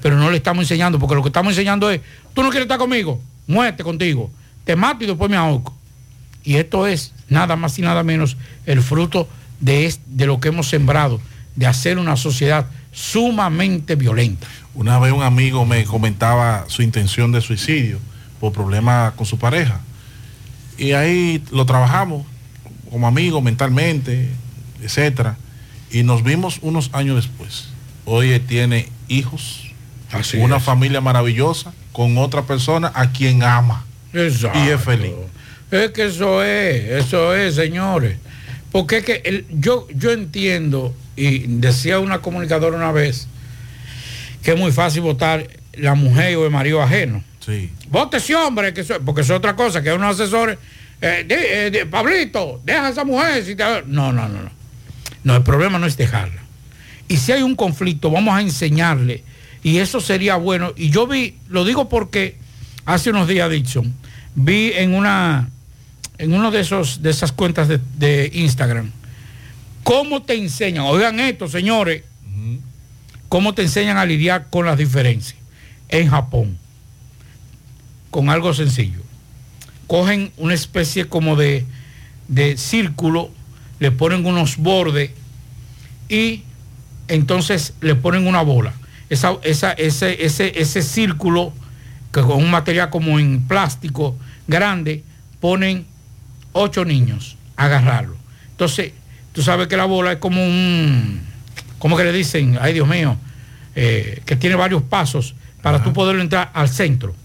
Pero 0.03 0.15
no 0.15 0.30
le 0.30 0.38
estamos 0.38 0.65
enseñando, 0.65 0.99
porque 0.99 1.15
lo 1.15 1.23
que 1.23 1.30
estamos 1.30 1.53
enseñando 1.53 1.89
es, 1.89 2.01
tú 2.35 2.43
no 2.43 2.51
quieres 2.51 2.65
estar 2.65 2.77
conmigo, 2.77 3.19
muerte 3.47 3.84
contigo, 3.84 4.30
te 4.63 4.75
mato 4.75 5.03
y 5.03 5.07
después 5.07 5.31
me 5.31 5.38
ahorco. 5.38 5.75
Y 6.43 6.57
esto 6.57 6.85
es 6.85 7.13
nada 7.30 7.55
más 7.55 7.80
y 7.80 7.81
nada 7.81 8.03
menos 8.03 8.38
el 8.67 8.84
fruto 8.84 9.27
de, 9.59 9.91
de 10.05 10.27
lo 10.27 10.39
que 10.39 10.49
hemos 10.49 10.69
sembrado, 10.69 11.19
de 11.55 11.65
hacer 11.65 11.97
una 11.97 12.15
sociedad 12.15 12.67
sumamente 12.91 13.95
violenta. 13.95 14.45
Una 14.75 14.99
vez 14.99 15.13
un 15.13 15.23
amigo 15.23 15.65
me 15.65 15.84
comentaba 15.85 16.65
su 16.67 16.84
intención 16.84 17.31
de 17.31 17.41
suicidio 17.41 17.97
por 18.39 18.53
problemas 18.53 19.13
con 19.13 19.25
su 19.25 19.39
pareja. 19.39 19.81
Y 20.77 20.91
ahí 20.91 21.43
lo 21.51 21.65
trabajamos 21.65 22.23
como 22.91 23.07
amigos 23.07 23.41
mentalmente, 23.41 24.30
etcétera. 24.84 25.38
Y 25.89 26.03
nos 26.03 26.21
vimos 26.21 26.59
unos 26.61 26.91
años 26.93 27.15
después. 27.15 27.73
Hoy 28.05 28.38
tiene 28.39 28.89
hijos, 29.07 29.71
Así 30.11 30.38
una 30.38 30.57
es. 30.57 30.63
familia 30.63 31.01
maravillosa 31.01 31.73
con 31.91 32.17
otra 32.17 32.43
persona 32.43 32.91
a 32.93 33.11
quien 33.11 33.43
ama. 33.43 33.85
Exacto. 34.13 34.59
Y 34.59 34.69
es 34.69 34.81
feliz. 34.81 35.11
Es 35.71 35.91
que 35.91 36.05
eso 36.05 36.43
es, 36.43 37.05
eso 37.05 37.34
es, 37.35 37.55
señores. 37.55 38.17
Porque 38.71 38.97
es 38.97 39.05
que 39.05 39.21
el- 39.25 39.45
yo, 39.49 39.88
yo 39.95 40.11
entiendo, 40.11 40.93
y 41.15 41.39
decía 41.47 41.99
una 41.99 42.19
comunicadora 42.19 42.75
una 42.77 42.91
vez, 42.91 43.27
que 44.43 44.51
es 44.53 44.59
muy 44.59 44.71
fácil 44.71 45.01
votar 45.01 45.47
la 45.73 45.95
mujer 45.95 46.35
o 46.38 46.45
el 46.45 46.51
marido 46.51 46.81
ajeno. 46.81 47.23
Sí. 47.43 47.71
Vote 47.89 48.17
ese 48.17 48.35
hombre, 48.35 48.73
que 48.73 48.81
eso- 48.81 48.99
porque 49.03 49.21
eso 49.21 49.34
es 49.34 49.38
otra 49.38 49.55
cosa, 49.55 49.81
que 49.81 49.91
unos 49.93 50.19
asesores, 50.19 50.57
eh, 51.01 51.25
eh, 51.73 51.85
Pablito, 51.89 52.61
deja 52.63 52.88
a 52.88 52.89
esa 52.89 53.03
mujer. 53.03 53.43
si 53.43 53.55
te- 53.55 53.63
No, 53.88 54.11
no, 54.13 54.27
no, 54.27 54.41
no. 54.43 54.51
No, 55.23 55.35
el 55.35 55.43
problema 55.43 55.80
no 55.80 55.85
es 55.88 55.95
dejarla. 55.97 56.43
Y 57.14 57.18
si 57.18 57.31
hay 57.31 57.44
un 57.44 57.56
conflicto, 57.56 58.10
vamos 58.10 58.34
a 58.34 58.41
enseñarle. 58.41 59.23
Y 59.61 59.77
eso 59.77 60.02
sería 60.02 60.35
bueno. 60.35 60.73
Y 60.76 60.90
yo 60.90 61.06
vi, 61.06 61.35
lo 61.48 61.64
digo 61.64 61.88
porque 61.88 62.38
hace 62.85 63.11
unos 63.11 63.27
días, 63.27 63.52
Dixon, 63.52 63.94
vi 64.34 64.72
en 64.73 64.95
una, 64.95 65.48
en 66.18 66.34
uno 66.34 66.49
de 66.49 66.61
esos, 66.61 67.03
de 67.03 67.11
esas 67.11 67.31
cuentas 67.31 67.68
de, 67.68 67.80
de 67.99 68.31
Instagram, 68.34 68.90
cómo 69.84 70.23
te 70.23 70.34
enseñan, 70.34 70.85
oigan 70.85 71.19
esto, 71.19 71.48
señores, 71.48 72.02
cómo 73.30 73.53
te 73.53 73.61
enseñan 73.61 73.98
a 73.98 74.07
lidiar 74.07 74.48
con 74.49 74.65
las 74.65 74.80
diferencias 74.80 75.40
en 75.90 76.10
Japón. 76.10 76.57
Con 78.10 78.31
algo 78.31 78.56
sencillo. 78.56 79.02
Cogen 79.85 80.31
una 80.38 80.56
especie 80.56 81.06
como 81.07 81.35
de, 81.35 81.64
de 82.27 82.57
círculo, 82.57 83.30
le 83.80 83.91
ponen 83.91 84.26
unos 84.26 84.57
bordes 84.57 85.11
y 86.10 86.41
entonces 87.07 87.73
le 87.81 87.95
ponen 87.95 88.27
una 88.27 88.41
bola. 88.41 88.73
Esa, 89.09 89.38
esa- 89.43 89.73
ese, 89.73 90.25
ese, 90.25 90.59
ese 90.59 90.81
círculo, 90.81 91.53
que 92.11 92.21
con 92.21 92.38
un 92.43 92.49
material 92.51 92.89
como 92.89 93.19
en 93.19 93.47
plástico 93.47 94.15
grande, 94.47 95.03
ponen 95.39 95.85
ocho 96.53 96.85
niños 96.85 97.38
a 97.57 97.65
agarrarlo. 97.65 98.15
Entonces, 98.51 98.93
tú 99.34 99.41
sabes 99.41 99.67
que 99.67 99.77
la 99.77 99.85
bola 99.85 100.13
es 100.13 100.17
como 100.19 100.43
un, 100.43 101.21
¿cómo 101.80 101.97
que 101.97 102.03
le 102.03 102.11
dicen? 102.11 102.57
Ay, 102.61 102.73
Dios 102.73 102.88
mío, 102.88 103.17
eh, 103.75 104.21
que 104.25 104.35
tiene 104.35 104.55
varios 104.55 104.84
pasos 104.84 105.35
para 105.61 105.84
tú 105.84 105.93
poderlo 105.93 106.21
entrar 106.21 106.51
al 106.53 106.69
centro. 106.69 107.15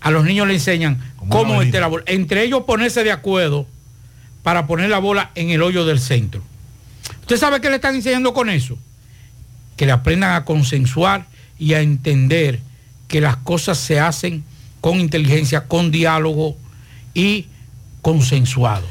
A 0.00 0.10
los 0.10 0.24
niños 0.24 0.46
le 0.48 0.54
enseñan 0.54 0.98
cómo 1.16 1.54
meter 1.66 1.80
la 1.80 1.86
bola. 1.88 2.04
Entre 2.06 2.42
ellos 2.44 2.62
ponerse 2.66 3.04
de 3.04 3.12
acuerdo 3.12 3.66
para 4.42 4.66
poner 4.66 4.88
la 4.90 4.98
bola 4.98 5.30
en 5.34 5.50
el 5.50 5.62
hoyo 5.62 5.84
del 5.84 6.00
centro. 6.00 6.42
¿Usted 7.30 7.38
sabe 7.46 7.60
qué 7.60 7.68
le 7.70 7.76
están 7.76 7.94
enseñando 7.94 8.34
con 8.34 8.50
eso? 8.50 8.76
Que 9.76 9.86
le 9.86 9.92
aprendan 9.92 10.32
a 10.34 10.44
consensuar 10.44 11.26
y 11.60 11.74
a 11.74 11.80
entender 11.80 12.58
que 13.06 13.20
las 13.20 13.36
cosas 13.36 13.78
se 13.78 14.00
hacen 14.00 14.42
con 14.80 14.98
inteligencia, 14.98 15.68
con 15.68 15.92
diálogo 15.92 16.56
y 17.14 17.46
consensuado. 18.02 18.84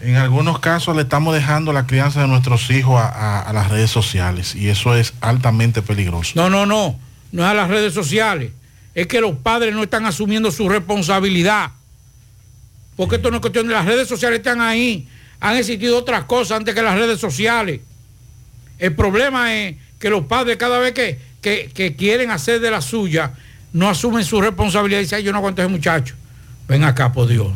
En 0.00 0.16
algunos 0.16 0.58
casos 0.58 0.96
le 0.96 1.02
estamos 1.02 1.32
dejando 1.32 1.72
la 1.72 1.86
crianza 1.86 2.22
de 2.22 2.26
nuestros 2.26 2.68
hijos 2.72 3.00
a, 3.00 3.06
a- 3.06 3.40
a 3.42 3.52
las 3.52 3.70
redes 3.70 3.92
sociales 3.92 4.56
y 4.56 4.66
eso 4.68 4.96
es 4.96 5.14
altamente 5.20 5.82
peligroso. 5.82 6.32
No, 6.34 6.50
no, 6.50 6.66
no. 6.66 6.98
No 7.30 7.44
es 7.44 7.48
a 7.48 7.54
las 7.54 7.68
redes 7.68 7.94
sociales. 7.94 8.50
Es 8.96 9.06
que 9.06 9.20
los 9.20 9.36
padres 9.36 9.72
no 9.72 9.84
están 9.84 10.06
asumiendo 10.06 10.50
su 10.50 10.68
responsabilidad. 10.68 11.70
Porque 12.96 13.14
esto 13.14 13.30
no 13.30 13.36
es 13.36 13.40
cuestión 13.42 13.68
de 13.68 13.74
las 13.74 13.84
redes 13.84 14.08
sociales 14.08 14.38
están 14.40 14.60
ahí. 14.60 15.06
Han 15.40 15.56
existido 15.56 15.98
otras 15.98 16.24
cosas 16.24 16.58
antes 16.58 16.74
que 16.74 16.82
las 16.82 16.94
redes 16.94 17.20
sociales. 17.20 17.80
El 18.78 18.94
problema 18.94 19.54
es 19.54 19.76
que 19.98 20.10
los 20.10 20.24
padres 20.26 20.56
cada 20.56 20.78
vez 20.78 20.92
que, 20.92 21.18
que- 21.40 21.70
que 21.74 21.94
quieren 21.96 22.30
hacer 22.30 22.60
de 22.60 22.70
la 22.70 22.80
suya, 22.80 23.32
no 23.72 23.88
asumen 23.88 24.24
su 24.24 24.40
responsabilidad 24.40 25.00
y 25.00 25.02
dicen, 25.04 25.18
"Ay, 25.18 25.24
yo 25.24 25.32
no 25.32 25.38
aguanto 25.38 25.60
a 25.62 25.64
ese 25.64 25.72
muchacho. 25.72 26.14
Ven 26.68 26.84
acá, 26.84 27.12
por 27.12 27.28
Dios. 27.28 27.48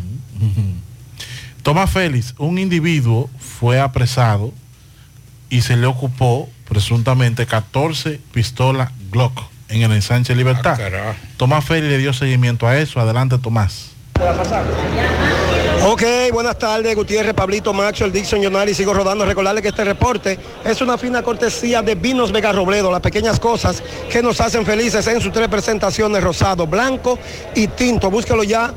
Tomás 1.62 1.90
Félix, 1.90 2.34
un 2.38 2.58
individuo 2.58 3.28
fue 3.38 3.78
apresado 3.80 4.52
y 5.50 5.60
se 5.62 5.76
le 5.76 5.86
ocupó 5.86 6.48
presuntamente 6.68 7.44
14 7.46 8.20
pistolas 8.32 8.90
Glock 9.10 9.42
en 9.68 9.82
el 9.82 9.92
ensanche 9.92 10.34
Libertad. 10.34 10.76
Tomás 11.36 11.64
Félix 11.64 11.90
le 11.90 11.98
dio 11.98 12.12
seguimiento 12.12 12.66
a 12.66 12.78
eso. 12.78 13.00
Adelante, 13.00 13.36
Tomás. 13.38 13.90
Ok, 15.82 16.02
buenas 16.30 16.58
tardes, 16.58 16.94
Gutiérrez, 16.94 17.32
Pablito, 17.32 17.72
Macho, 17.72 18.04
el 18.04 18.12
Dixon, 18.12 18.42
Yonari, 18.42 18.74
sigo 18.74 18.92
rodando. 18.92 19.24
Recordarle 19.24 19.62
que 19.62 19.68
este 19.68 19.82
reporte 19.82 20.38
es 20.62 20.82
una 20.82 20.98
fina 20.98 21.22
cortesía 21.22 21.80
de 21.80 21.94
Vinos 21.94 22.32
Vega 22.32 22.52
Robledo, 22.52 22.90
las 22.90 23.00
pequeñas 23.00 23.40
cosas 23.40 23.82
que 24.10 24.22
nos 24.22 24.42
hacen 24.42 24.66
felices 24.66 25.06
en 25.06 25.22
sus 25.22 25.32
tres 25.32 25.48
presentaciones, 25.48 26.22
rosado, 26.22 26.66
blanco 26.66 27.18
y 27.54 27.66
tinto. 27.68 28.10
Búsquelo 28.10 28.44
ya 28.44 28.74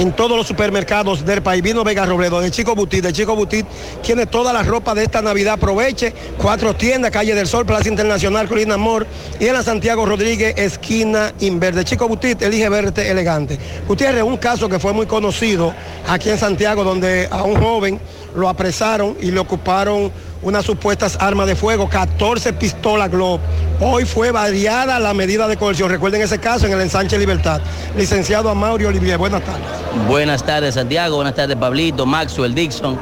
en 0.00 0.12
todos 0.12 0.34
los 0.34 0.46
supermercados 0.46 1.26
del 1.26 1.42
país. 1.42 1.62
Vino 1.62 1.84
Vega 1.84 2.06
Robledo, 2.06 2.40
de 2.40 2.50
Chico 2.50 2.74
Butit, 2.74 3.04
de 3.04 3.12
Chico 3.12 3.36
Butit 3.36 3.66
tiene 4.02 4.24
toda 4.24 4.50
la 4.50 4.62
ropa 4.62 4.94
de 4.94 5.04
esta 5.04 5.20
Navidad. 5.20 5.54
Aproveche, 5.54 6.14
cuatro 6.38 6.74
tiendas, 6.74 7.10
Calle 7.10 7.34
del 7.34 7.46
Sol, 7.46 7.66
Plaza 7.66 7.90
Internacional, 7.90 8.48
Colina 8.48 8.74
Amor 8.76 9.06
y 9.38 9.46
en 9.46 9.52
la 9.52 9.62
Santiago 9.62 10.06
Rodríguez, 10.06 10.54
esquina 10.56 11.34
Inverde. 11.40 11.84
Chico 11.84 12.08
Butit, 12.08 12.40
elige 12.40 12.70
verte 12.70 13.10
elegante. 13.10 13.58
Gutiérrez, 13.86 14.22
un 14.22 14.38
caso 14.38 14.70
que 14.70 14.78
fue 14.78 14.94
muy 14.94 15.04
conocido 15.04 15.74
aquí 16.08 16.30
en 16.30 16.38
Santiago, 16.38 16.82
donde 16.82 17.28
a 17.30 17.42
un 17.42 17.60
joven 17.60 18.00
lo 18.34 18.48
apresaron 18.48 19.18
y 19.20 19.30
le 19.30 19.38
ocuparon 19.38 20.10
unas 20.42 20.64
supuestas 20.64 21.18
armas 21.20 21.46
de 21.46 21.54
fuego, 21.54 21.88
14 21.88 22.52
pistolas 22.54 23.10
Glock. 23.10 23.40
Hoy 23.80 24.04
fue 24.04 24.30
variada 24.30 24.98
la 24.98 25.12
medida 25.12 25.46
de 25.48 25.56
coerción. 25.56 25.90
Recuerden 25.90 26.22
ese 26.22 26.38
caso 26.38 26.66
en 26.66 26.72
el 26.72 26.80
ensanche 26.80 27.18
Libertad. 27.18 27.60
Licenciado 27.96 28.48
Amaury 28.48 28.86
Olivier, 28.86 29.18
buenas 29.18 29.42
tardes. 29.42 29.66
Buenas 30.08 30.44
tardes 30.44 30.74
Santiago, 30.74 31.16
buenas 31.16 31.34
tardes 31.34 31.56
Pablito, 31.56 32.06
Maxwell, 32.06 32.54
Dixon. 32.54 32.98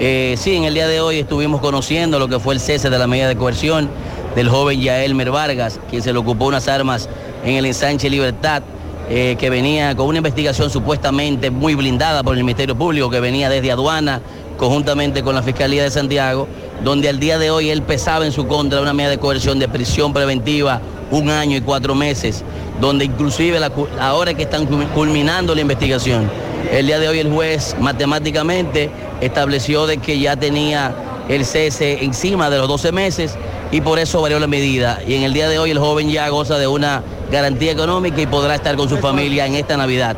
Eh, 0.00 0.34
sí, 0.38 0.56
en 0.56 0.64
el 0.64 0.74
día 0.74 0.88
de 0.88 1.00
hoy 1.00 1.18
estuvimos 1.18 1.60
conociendo 1.60 2.18
lo 2.18 2.26
que 2.26 2.40
fue 2.40 2.54
el 2.54 2.60
cese 2.60 2.90
de 2.90 2.98
la 2.98 3.06
medida 3.06 3.28
de 3.28 3.36
coerción 3.36 3.90
del 4.34 4.48
joven 4.48 4.80
Yaelmer 4.80 5.30
Vargas, 5.30 5.78
quien 5.90 6.02
se 6.02 6.12
le 6.12 6.18
ocupó 6.18 6.46
unas 6.46 6.68
armas 6.68 7.08
en 7.44 7.54
el 7.54 7.66
ensanche 7.66 8.08
Libertad, 8.08 8.62
eh, 9.10 9.36
que 9.38 9.50
venía 9.50 9.94
con 9.96 10.06
una 10.06 10.18
investigación 10.18 10.70
supuestamente 10.70 11.50
muy 11.50 11.74
blindada 11.74 12.22
por 12.22 12.36
el 12.36 12.44
Ministerio 12.44 12.76
Público, 12.76 13.10
que 13.10 13.20
venía 13.20 13.50
desde 13.50 13.72
aduana, 13.72 14.22
conjuntamente 14.60 15.22
con 15.22 15.34
la 15.34 15.42
Fiscalía 15.42 15.82
de 15.82 15.90
Santiago, 15.90 16.46
donde 16.84 17.08
al 17.08 17.18
día 17.18 17.38
de 17.38 17.50
hoy 17.50 17.70
él 17.70 17.80
pesaba 17.82 18.26
en 18.26 18.30
su 18.32 18.46
contra 18.46 18.82
una 18.82 18.92
medida 18.92 19.08
de 19.12 19.18
coerción 19.18 19.58
de 19.58 19.68
prisión 19.68 20.12
preventiva 20.12 20.82
un 21.10 21.30
año 21.30 21.56
y 21.56 21.62
cuatro 21.62 21.94
meses, 21.94 22.44
donde 22.78 23.06
inclusive 23.06 23.58
la 23.58 23.72
ahora 23.98 24.34
que 24.34 24.42
están 24.42 24.68
cul- 24.68 24.86
culminando 24.90 25.54
la 25.54 25.62
investigación, 25.62 26.30
el 26.70 26.86
día 26.86 26.98
de 26.98 27.08
hoy 27.08 27.18
el 27.20 27.32
juez 27.32 27.74
matemáticamente 27.80 28.90
estableció 29.22 29.86
de 29.86 29.96
que 29.96 30.18
ya 30.20 30.36
tenía 30.36 30.94
el 31.30 31.46
cese 31.46 32.04
encima 32.04 32.50
de 32.50 32.58
los 32.58 32.68
12 32.68 32.92
meses 32.92 33.36
y 33.72 33.80
por 33.80 33.98
eso 33.98 34.20
varió 34.20 34.38
la 34.38 34.46
medida. 34.46 35.00
Y 35.06 35.14
en 35.14 35.22
el 35.22 35.32
día 35.32 35.48
de 35.48 35.58
hoy 35.58 35.70
el 35.70 35.78
joven 35.78 36.10
ya 36.10 36.28
goza 36.28 36.58
de 36.58 36.66
una 36.66 37.02
garantía 37.30 37.72
económica 37.72 38.20
y 38.20 38.26
podrá 38.26 38.54
estar 38.54 38.76
con 38.76 38.88
su 38.88 38.96
familia 38.98 39.46
en 39.46 39.54
esta 39.54 39.76
Navidad. 39.76 40.16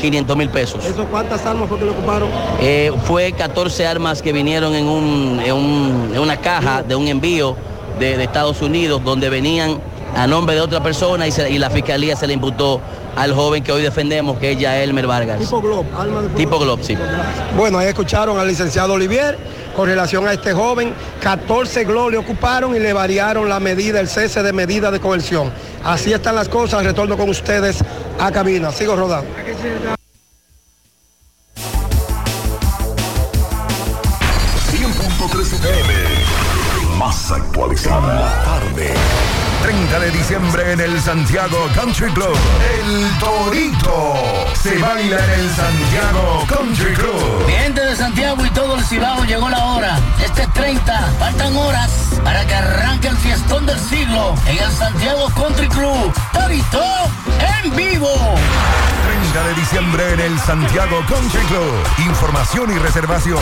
500 0.00 0.36
mil 0.36 0.48
pesos. 0.48 0.84
¿Eso 0.84 1.04
cuántas 1.06 1.44
armas 1.44 1.68
fue 1.68 1.78
que 1.78 1.84
le 1.84 1.90
ocuparon? 1.90 2.28
Eh, 2.60 2.92
fue 3.04 3.32
14 3.32 3.86
armas 3.86 4.22
que 4.22 4.32
vinieron 4.32 4.74
en, 4.74 4.86
un- 4.86 5.40
en 5.44 5.52
un- 5.54 6.10
en 6.14 6.20
una 6.20 6.36
caja 6.36 6.82
de 6.82 6.94
un 6.94 7.08
envío 7.08 7.56
de, 7.98 8.16
de 8.16 8.24
Estados 8.24 8.62
Unidos 8.62 9.02
donde 9.04 9.28
venían 9.28 9.78
a 10.16 10.26
nombre 10.26 10.54
de 10.54 10.60
otra 10.60 10.82
persona 10.82 11.26
y, 11.26 11.32
se- 11.32 11.50
y 11.50 11.58
la 11.58 11.70
fiscalía 11.70 12.14
se 12.16 12.26
le 12.26 12.34
imputó 12.34 12.80
al 13.16 13.34
joven 13.34 13.62
que 13.62 13.72
hoy 13.72 13.82
defendemos, 13.82 14.38
que 14.38 14.52
es 14.52 14.58
Yaelmer 14.58 15.06
Vargas. 15.06 15.38
Tipo 15.38 15.60
Glob, 15.60 15.84
arma 15.98 16.22
de. 16.22 16.28
Tipo 16.30 16.58
Glob, 16.58 16.78
sí. 16.82 16.96
Bueno, 17.56 17.78
ahí 17.78 17.88
escucharon 17.88 18.38
al 18.38 18.48
licenciado 18.48 18.94
Olivier 18.94 19.36
con 19.74 19.88
relación 19.88 20.26
a 20.26 20.32
este 20.32 20.52
joven. 20.52 20.94
14 21.22 21.84
GLO 21.84 22.18
ocuparon 22.18 22.74
y 22.76 22.78
le 22.78 22.92
variaron 22.92 23.48
la 23.48 23.60
medida, 23.60 24.00
el 24.00 24.08
cese 24.08 24.42
de 24.42 24.52
medida 24.52 24.90
de 24.90 25.00
coerción. 25.00 25.52
Así 25.84 26.12
están 26.12 26.34
las 26.34 26.48
cosas. 26.48 26.84
Retorno 26.84 27.16
con 27.16 27.28
ustedes 27.28 27.78
a 28.18 28.30
cabina. 28.30 28.70
Sigo 28.72 28.96
rodando. 28.96 29.30
Santiago 41.04 41.68
Country 41.74 42.12
Club. 42.12 42.36
El 42.78 43.18
Torito 43.18 44.14
se 44.54 44.78
baila 44.78 45.16
en 45.16 45.40
el 45.40 45.50
Santiago 45.50 46.44
Country 46.46 46.94
Club. 46.94 47.46
Mi 47.46 47.74
de 47.74 47.96
Santiago 47.96 48.46
y 48.46 48.50
todo 48.50 48.76
el 48.76 48.84
Cibao 48.84 49.24
llegó 49.24 49.48
la 49.48 49.64
hora. 49.64 49.98
Este 50.24 50.46
30, 50.46 51.12
faltan 51.18 51.56
horas 51.56 51.90
para 52.22 52.46
que 52.46 52.54
arranque 52.54 53.08
el 53.08 53.16
fiestón 53.16 53.66
del 53.66 53.80
siglo 53.80 54.36
en 54.46 54.58
el 54.58 54.70
Santiago 54.70 55.28
Country 55.34 55.68
Club. 55.68 56.12
Torito 56.32 56.84
en 57.64 57.74
vivo. 57.74 58.36
30 59.32 59.48
de 59.48 59.54
diciembre 59.54 60.12
en 60.12 60.20
el 60.20 60.38
Santiago 60.40 61.02
Country 61.08 61.40
Club. 61.46 61.72
Información 62.06 62.70
y 62.70 62.76
reservación 62.78 63.40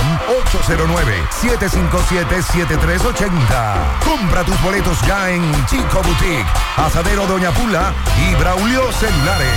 809-757-7380. 1.43 3.99
Compra 4.05 4.45
tus 4.45 4.63
boletos 4.63 5.01
ya 5.03 5.31
en 5.31 5.43
Chico 5.67 6.01
Boutique, 6.03 6.47
Asadero 6.77 7.27
Doña 7.27 7.51
Pula 7.53 7.93
y 8.19 8.35
Braulio 8.37 8.93
Celulares. 8.93 9.49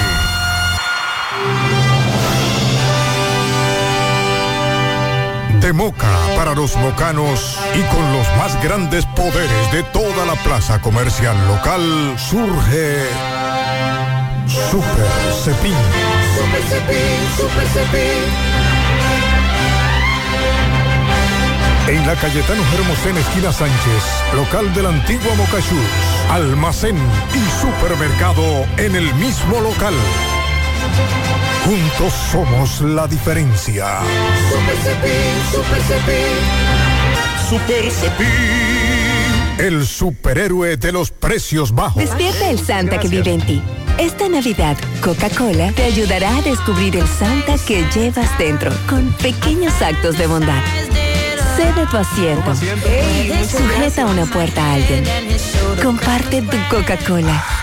De 5.60 5.72
Moca 5.72 6.18
para 6.36 6.56
los 6.56 6.76
mocanos 6.78 7.60
y 7.76 7.84
con 7.94 8.12
los 8.12 8.28
más 8.38 8.60
grandes 8.64 9.06
poderes 9.06 9.72
de 9.72 9.84
toda 9.84 10.26
la 10.26 10.34
plaza 10.44 10.82
comercial 10.82 11.38
local 11.48 12.16
surge 12.18 13.43
Super 14.48 15.08
Cepín. 15.44 15.74
Super 16.36 16.62
Cepín, 16.70 17.20
Super 17.38 17.68
Cepín. 17.68 18.24
En 21.88 22.08
la 22.08 22.16
Cayetano 22.16 22.62
Hermosén, 22.74 23.18
esquina 23.18 23.52
Sánchez, 23.52 24.04
local 24.36 24.74
del 24.74 24.86
antiguo 24.86 25.36
Mocachús, 25.36 25.90
almacén 26.32 26.98
y 27.34 27.62
supermercado 27.62 28.66
en 28.78 28.96
el 28.96 29.14
mismo 29.16 29.60
local. 29.60 29.94
Juntos 31.66 32.14
somos 32.32 32.82
la 32.82 33.08
diferencia. 33.08 34.00
Super 34.50 34.78
Cepín, 34.78 35.36
Super 35.52 35.82
Cepín. 35.82 37.50
Super 37.50 37.92
Cepín. 37.92 39.03
El 39.58 39.86
superhéroe 39.86 40.78
de 40.78 40.92
los 40.92 41.12
precios 41.12 41.74
bajos. 41.74 42.04
Despierta 42.04 42.50
el 42.50 42.60
Santa 42.60 43.00
que 43.00 43.08
vive 43.08 43.34
en 43.34 43.42
ti. 43.42 43.62
Esta 43.98 44.28
Navidad, 44.28 44.76
Coca-Cola 45.02 45.72
te 45.74 45.84
ayudará 45.84 46.38
a 46.38 46.42
descubrir 46.42 46.96
el 46.96 47.08
Santa 47.08 47.56
que 47.66 47.86
llevas 47.94 48.38
dentro 48.38 48.72
con 48.90 49.14
pequeños 49.14 49.82
actos 49.82 50.18
de 50.18 50.28
bondad. 50.28 50.62
Sé 51.56 51.72
de 51.74 51.86
tu 51.86 51.98
asiento. 51.98 52.56
Sujeta 53.46 54.08
una 54.08 54.26
puerta 54.26 54.66
a 54.66 54.74
alguien. 54.74 55.04
Comparte 55.82 56.42
tu 56.42 56.58
Coca-Cola. 56.70 57.63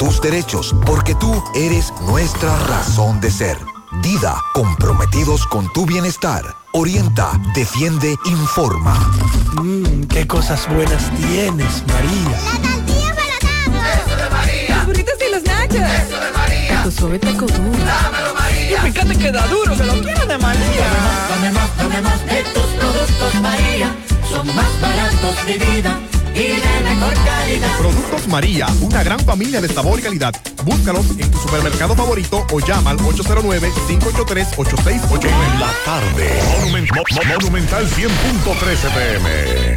tus 0.00 0.18
derechos, 0.22 0.74
porque 0.86 1.14
tú 1.14 1.44
eres 1.54 1.92
nuestra 2.06 2.56
razón 2.60 3.20
de 3.20 3.30
ser. 3.30 3.58
Dida, 4.00 4.34
comprometidos 4.54 5.46
con 5.46 5.70
tu 5.74 5.84
bienestar. 5.84 6.42
Orienta, 6.72 7.38
defiende, 7.54 8.16
informa. 8.24 8.94
Mmm, 9.60 10.04
qué 10.04 10.26
cosas 10.26 10.66
buenas 10.74 11.10
tienes, 11.16 11.84
María. 11.86 12.38
Eso 13.92 14.16
de 14.16 14.30
María. 14.30 14.76
Los 14.76 14.86
burritos 14.86 15.14
y 15.20 15.32
los 15.34 15.42
nachos. 15.42 15.76
Eso 15.76 16.18
de 16.18 16.32
María. 16.32 16.76
Taco 16.76 16.90
suave, 16.90 17.18
taco 17.18 17.46
duro. 17.46 17.84
Dámelo, 17.84 18.34
María. 18.34 18.78
Y 18.78 18.92
fíjate 18.92 19.18
que 19.18 19.30
da 19.30 19.46
duro, 19.48 19.76
que 19.76 19.84
lo 19.84 20.00
quiero 20.00 20.24
de 20.24 20.38
María. 20.38 20.86
Dame 21.28 21.52
más, 21.52 21.76
dame 21.76 22.00
más 22.00 22.24
de 22.24 22.42
tus 22.54 22.66
productos, 22.78 23.34
María. 23.42 23.94
Son 24.30 24.46
más 24.56 24.80
baratos 24.80 25.46
de 25.46 25.58
vida 25.58 26.00
y 26.34 26.60
de 26.60 26.80
mejor 26.84 27.14
calidad. 27.24 27.76
Productos 27.78 28.26
María, 28.28 28.66
una 28.80 29.02
gran 29.02 29.18
familia 29.20 29.60
de 29.60 29.68
sabor 29.68 29.98
y 29.98 30.02
calidad. 30.02 30.34
Búscalos 30.64 31.06
en 31.18 31.30
tu 31.30 31.38
supermercado 31.38 31.94
favorito 31.96 32.46
o 32.52 32.60
llama 32.60 32.90
al 32.90 32.98
809-583-8689. 32.98 35.30
En 35.54 35.60
la 35.60 35.72
tarde. 35.84 36.40
Monumen- 36.60 36.86
Mo- 36.94 37.02
Mo- 37.14 37.22
Monumental 37.34 37.86
100.13 37.88 38.88
pm. 38.90 39.76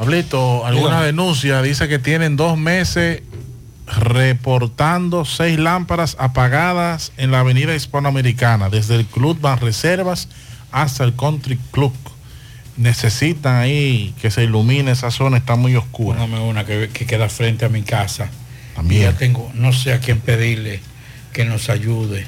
Pablito, 0.00 0.64
alguna 0.64 1.02
denuncia 1.02 1.60
dice 1.60 1.86
que 1.86 1.98
tienen 1.98 2.34
dos 2.34 2.56
meses 2.56 3.20
reportando 3.86 5.26
seis 5.26 5.58
lámparas 5.58 6.16
apagadas 6.18 7.12
en 7.18 7.30
la 7.30 7.40
avenida 7.40 7.74
hispanoamericana, 7.74 8.70
desde 8.70 8.94
el 8.94 9.04
Club 9.04 9.38
Banreservas 9.42 10.30
hasta 10.72 11.04
el 11.04 11.14
Country 11.14 11.58
Club. 11.70 11.92
Necesitan 12.78 13.56
ahí 13.56 14.14
que 14.22 14.30
se 14.30 14.44
ilumine 14.44 14.92
esa 14.92 15.10
zona, 15.10 15.36
está 15.36 15.56
muy 15.56 15.76
oscura. 15.76 16.18
Póngame 16.18 16.48
una 16.48 16.64
que, 16.64 16.88
que 16.88 17.04
queda 17.04 17.28
frente 17.28 17.66
a 17.66 17.68
mi 17.68 17.82
casa. 17.82 18.30
También. 18.74 19.02
Y 19.02 19.04
ya 19.04 19.12
tengo, 19.18 19.50
no 19.52 19.74
sé 19.74 19.92
a 19.92 20.00
quién 20.00 20.20
pedirle 20.20 20.80
que 21.34 21.44
nos 21.44 21.68
ayude. 21.68 22.26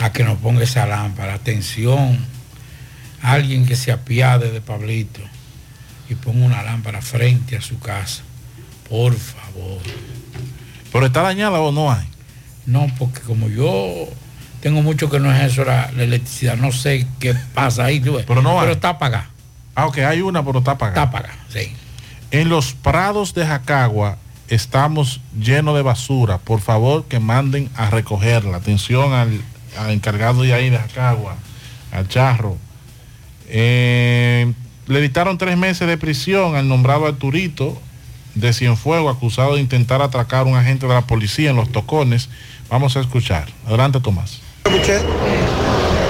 a 0.00 0.12
que 0.12 0.24
nos 0.24 0.38
ponga 0.38 0.64
esa 0.64 0.86
lámpara. 0.86 1.34
Atención, 1.34 2.18
alguien 3.22 3.64
que 3.64 3.76
se 3.76 3.92
apiade 3.92 4.50
de 4.50 4.60
Pablito 4.60 5.29
y 6.10 6.14
ponga 6.16 6.44
una 6.44 6.62
lámpara 6.62 7.00
frente 7.00 7.56
a 7.56 7.60
su 7.60 7.78
casa. 7.78 8.22
Por 8.88 9.14
favor. 9.14 9.80
¿Pero 10.92 11.06
está 11.06 11.22
dañada 11.22 11.60
o 11.60 11.70
no 11.70 11.92
hay? 11.92 12.04
No, 12.66 12.88
porque 12.98 13.20
como 13.20 13.48
yo 13.48 14.08
tengo 14.60 14.82
mucho 14.82 15.08
que 15.08 15.20
no 15.20 15.32
es 15.32 15.52
eso 15.52 15.64
la, 15.64 15.90
la 15.96 16.02
electricidad, 16.02 16.56
no 16.56 16.72
sé 16.72 17.06
qué 17.20 17.34
pasa 17.54 17.84
ahí, 17.84 18.00
tú 18.00 18.14
ves. 18.14 18.24
Pero 18.26 18.42
no 18.42 18.54
hay. 18.54 18.60
Pero 18.60 18.72
está 18.72 18.90
apagada. 18.90 19.30
Ah, 19.74 19.86
ok, 19.86 19.98
hay 19.98 20.20
una, 20.20 20.44
pero 20.44 20.58
está 20.58 20.72
apagada. 20.72 21.04
Está 21.04 21.18
apagada, 21.18 21.44
sí. 21.48 21.72
En 22.32 22.48
los 22.48 22.74
prados 22.74 23.32
de 23.34 23.46
Jacagua 23.46 24.18
estamos 24.48 25.20
llenos 25.38 25.76
de 25.76 25.82
basura. 25.82 26.38
Por 26.38 26.60
favor, 26.60 27.04
que 27.04 27.20
manden 27.20 27.70
a 27.76 27.88
recogerla. 27.88 28.56
Atención 28.58 29.12
al, 29.12 29.40
al 29.78 29.90
encargado 29.90 30.42
de 30.42 30.52
ahí 30.52 30.70
de 30.70 30.78
Jacagua, 30.78 31.36
al 31.92 32.08
charro. 32.08 32.56
Eh, 33.48 34.52
le 34.90 35.00
dictaron 35.00 35.38
tres 35.38 35.56
meses 35.56 35.86
de 35.86 35.96
prisión 35.96 36.56
al 36.56 36.68
nombrado 36.68 37.06
Arturito 37.06 37.80
de 38.34 38.52
Cienfuego, 38.52 39.08
acusado 39.08 39.54
de 39.54 39.60
intentar 39.60 40.02
atracar 40.02 40.40
a 40.40 40.44
un 40.44 40.56
agente 40.56 40.86
de 40.88 40.94
la 40.94 41.02
policía 41.02 41.50
en 41.50 41.56
los 41.56 41.70
tocones. 41.70 42.28
Vamos 42.68 42.96
a 42.96 43.00
escuchar. 43.00 43.46
Adelante, 43.66 44.00
Tomás. 44.00 44.40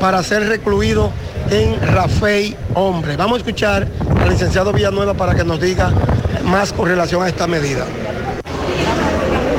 para 0.00 0.22
ser 0.22 0.48
recluido 0.48 1.10
en 1.50 1.80
Rafael 1.80 2.56
Hombre. 2.74 3.16
Vamos 3.16 3.36
a 3.36 3.38
escuchar 3.38 3.86
licenciado 4.28 4.72
Villanueva 4.72 5.14
para 5.14 5.34
que 5.34 5.44
nos 5.44 5.60
diga 5.60 5.92
más 6.44 6.72
con 6.72 6.88
relación 6.88 7.22
a 7.22 7.28
esta 7.28 7.46
medida. 7.46 7.86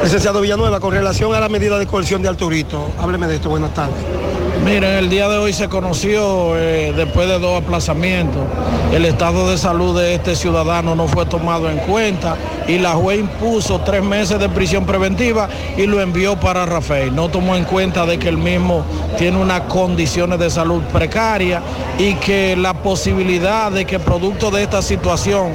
Licenciado 0.03 0.41
Villanueva, 0.41 0.79
con 0.79 0.93
relación 0.93 1.33
a 1.33 1.39
la 1.39 1.49
medida 1.49 1.77
de 1.77 1.85
coerción 1.85 2.21
de 2.21 2.29
Arturito, 2.29 2.91
hábleme 2.97 3.27
de 3.27 3.35
esto, 3.35 3.49
buenas 3.49 3.73
tardes. 3.73 4.36
Miren, 4.67 4.95
el 4.95 5.09
día 5.09 5.29
de 5.29 5.37
hoy 5.37 5.53
se 5.53 5.69
conoció, 5.69 6.57
eh, 6.57 6.91
después 6.93 7.25
de 7.29 7.39
dos 7.39 7.63
aplazamientos, 7.63 8.43
el 8.91 9.05
estado 9.05 9.49
de 9.49 9.57
salud 9.57 9.97
de 9.97 10.13
este 10.13 10.35
ciudadano 10.35 10.93
no 10.93 11.07
fue 11.07 11.25
tomado 11.25 11.69
en 11.69 11.77
cuenta 11.77 12.35
y 12.67 12.77
la 12.77 12.91
juez 12.91 13.21
impuso 13.21 13.79
tres 13.79 14.03
meses 14.03 14.39
de 14.39 14.49
prisión 14.49 14.85
preventiva 14.85 15.47
y 15.77 15.87
lo 15.87 16.01
envió 16.01 16.37
para 16.37 16.65
Rafael. 16.65 17.15
No 17.15 17.29
tomó 17.29 17.55
en 17.55 17.63
cuenta 17.63 18.05
de 18.05 18.19
que 18.19 18.27
el 18.27 18.37
mismo 18.37 18.83
tiene 19.17 19.37
unas 19.37 19.61
condiciones 19.61 20.37
de 20.37 20.49
salud 20.49 20.83
precarias 20.91 21.63
y 21.97 22.15
que 22.15 22.57
la 22.57 22.73
posibilidad 22.73 23.71
de 23.71 23.85
que 23.85 23.99
producto 23.99 24.51
de 24.51 24.63
esta 24.63 24.81
situación 24.81 25.53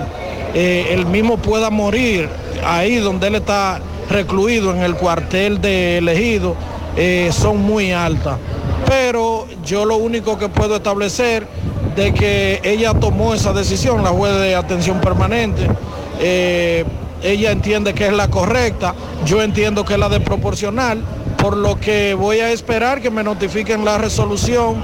eh, 0.55 0.87
el 0.89 1.05
mismo 1.05 1.37
pueda 1.37 1.69
morir 1.69 2.31
ahí 2.65 2.97
donde 2.97 3.27
él 3.27 3.35
está 3.35 3.79
recluido 4.09 4.75
en 4.75 4.81
el 4.81 4.95
cuartel 4.95 5.61
de 5.61 5.99
elegido 5.99 6.57
eh, 6.97 7.31
son 7.31 7.61
muy 7.61 7.93
altas. 7.93 8.39
Pero 8.87 9.47
yo 9.65 9.85
lo 9.85 9.97
único 9.97 10.39
que 10.39 10.49
puedo 10.49 10.77
establecer 10.77 11.47
de 11.95 12.13
que 12.13 12.61
ella 12.63 12.95
tomó 12.95 13.35
esa 13.35 13.53
decisión, 13.53 14.03
la 14.03 14.11
juez 14.11 14.39
de 14.41 14.55
atención 14.55 15.01
permanente, 15.01 15.69
eh, 16.21 16.85
ella 17.23 17.53
entiende 17.53 17.95
que 17.95 18.07
es 18.07 18.13
la 18.13 18.29
correcta, 18.29 18.95
yo 19.25 19.43
entiendo 19.43 19.85
que 19.85 19.95
es 19.95 19.99
la 19.99 20.09
de 20.09 20.21
proporcional, 20.21 21.03
por 21.37 21.57
lo 21.57 21.79
que 21.79 22.15
voy 22.15 22.41
a 22.41 22.51
esperar 22.51 23.01
que 23.01 23.11
me 23.11 23.23
notifiquen 23.23 23.85
la 23.85 23.99
resolución 23.99 24.77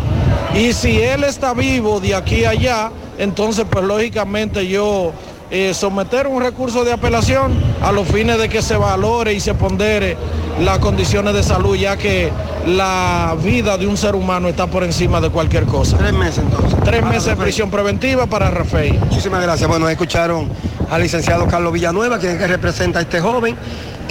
y 0.55 0.73
si 0.73 1.01
él 1.01 1.25
está 1.25 1.55
vivo 1.55 2.01
de 2.01 2.15
aquí 2.15 2.45
a 2.45 2.51
allá, 2.51 2.91
entonces 3.19 3.65
pues 3.69 3.85
lógicamente 3.85 4.67
yo 4.67 5.13
eh, 5.51 5.73
someter 5.75 6.27
un 6.27 6.43
recurso 6.43 6.85
de 6.85 6.93
apelación 6.93 7.55
a 7.83 7.93
los 7.93 8.07
fines 8.09 8.39
de 8.39 8.49
que 8.49 8.63
se 8.63 8.77
valore 8.77 9.33
y 9.33 9.41
se 9.41 9.55
pondere 9.55 10.17
las 10.61 10.79
condiciones 10.79 11.35
de 11.35 11.43
salud, 11.43 11.77
ya 11.77 11.97
que 11.97 12.31
la 12.67 13.37
vida 13.43 13.79
de 13.79 13.87
un 13.87 13.97
ser 13.97 14.15
humano 14.15 14.49
está 14.49 14.67
por 14.67 14.85
encima 14.85 15.21
de 15.21 15.31
cualquier 15.31 15.65
cosa. 15.65 15.97
Tres 15.97 16.13
meses 16.13 16.39
entonces. 16.39 16.79
Tres 16.85 17.05
meses 17.05 17.27
de 17.27 17.37
prisión 17.37 17.71
preventiva 17.71 18.27
para 18.27 18.51
Rafael. 18.51 18.99
Muchísimas 18.99 19.43
gracias. 19.43 19.69
Bueno, 19.69 19.89
escucharon 19.89 20.49
al 20.91 21.03
licenciado 21.03 21.47
Carlos 21.47 21.73
Villanueva, 21.73 22.19
quien 22.19 22.33
es 22.33 22.39
que 22.39 22.47
representa 22.47 22.99
a 22.99 23.03
este 23.03 23.21
joven, 23.21 23.57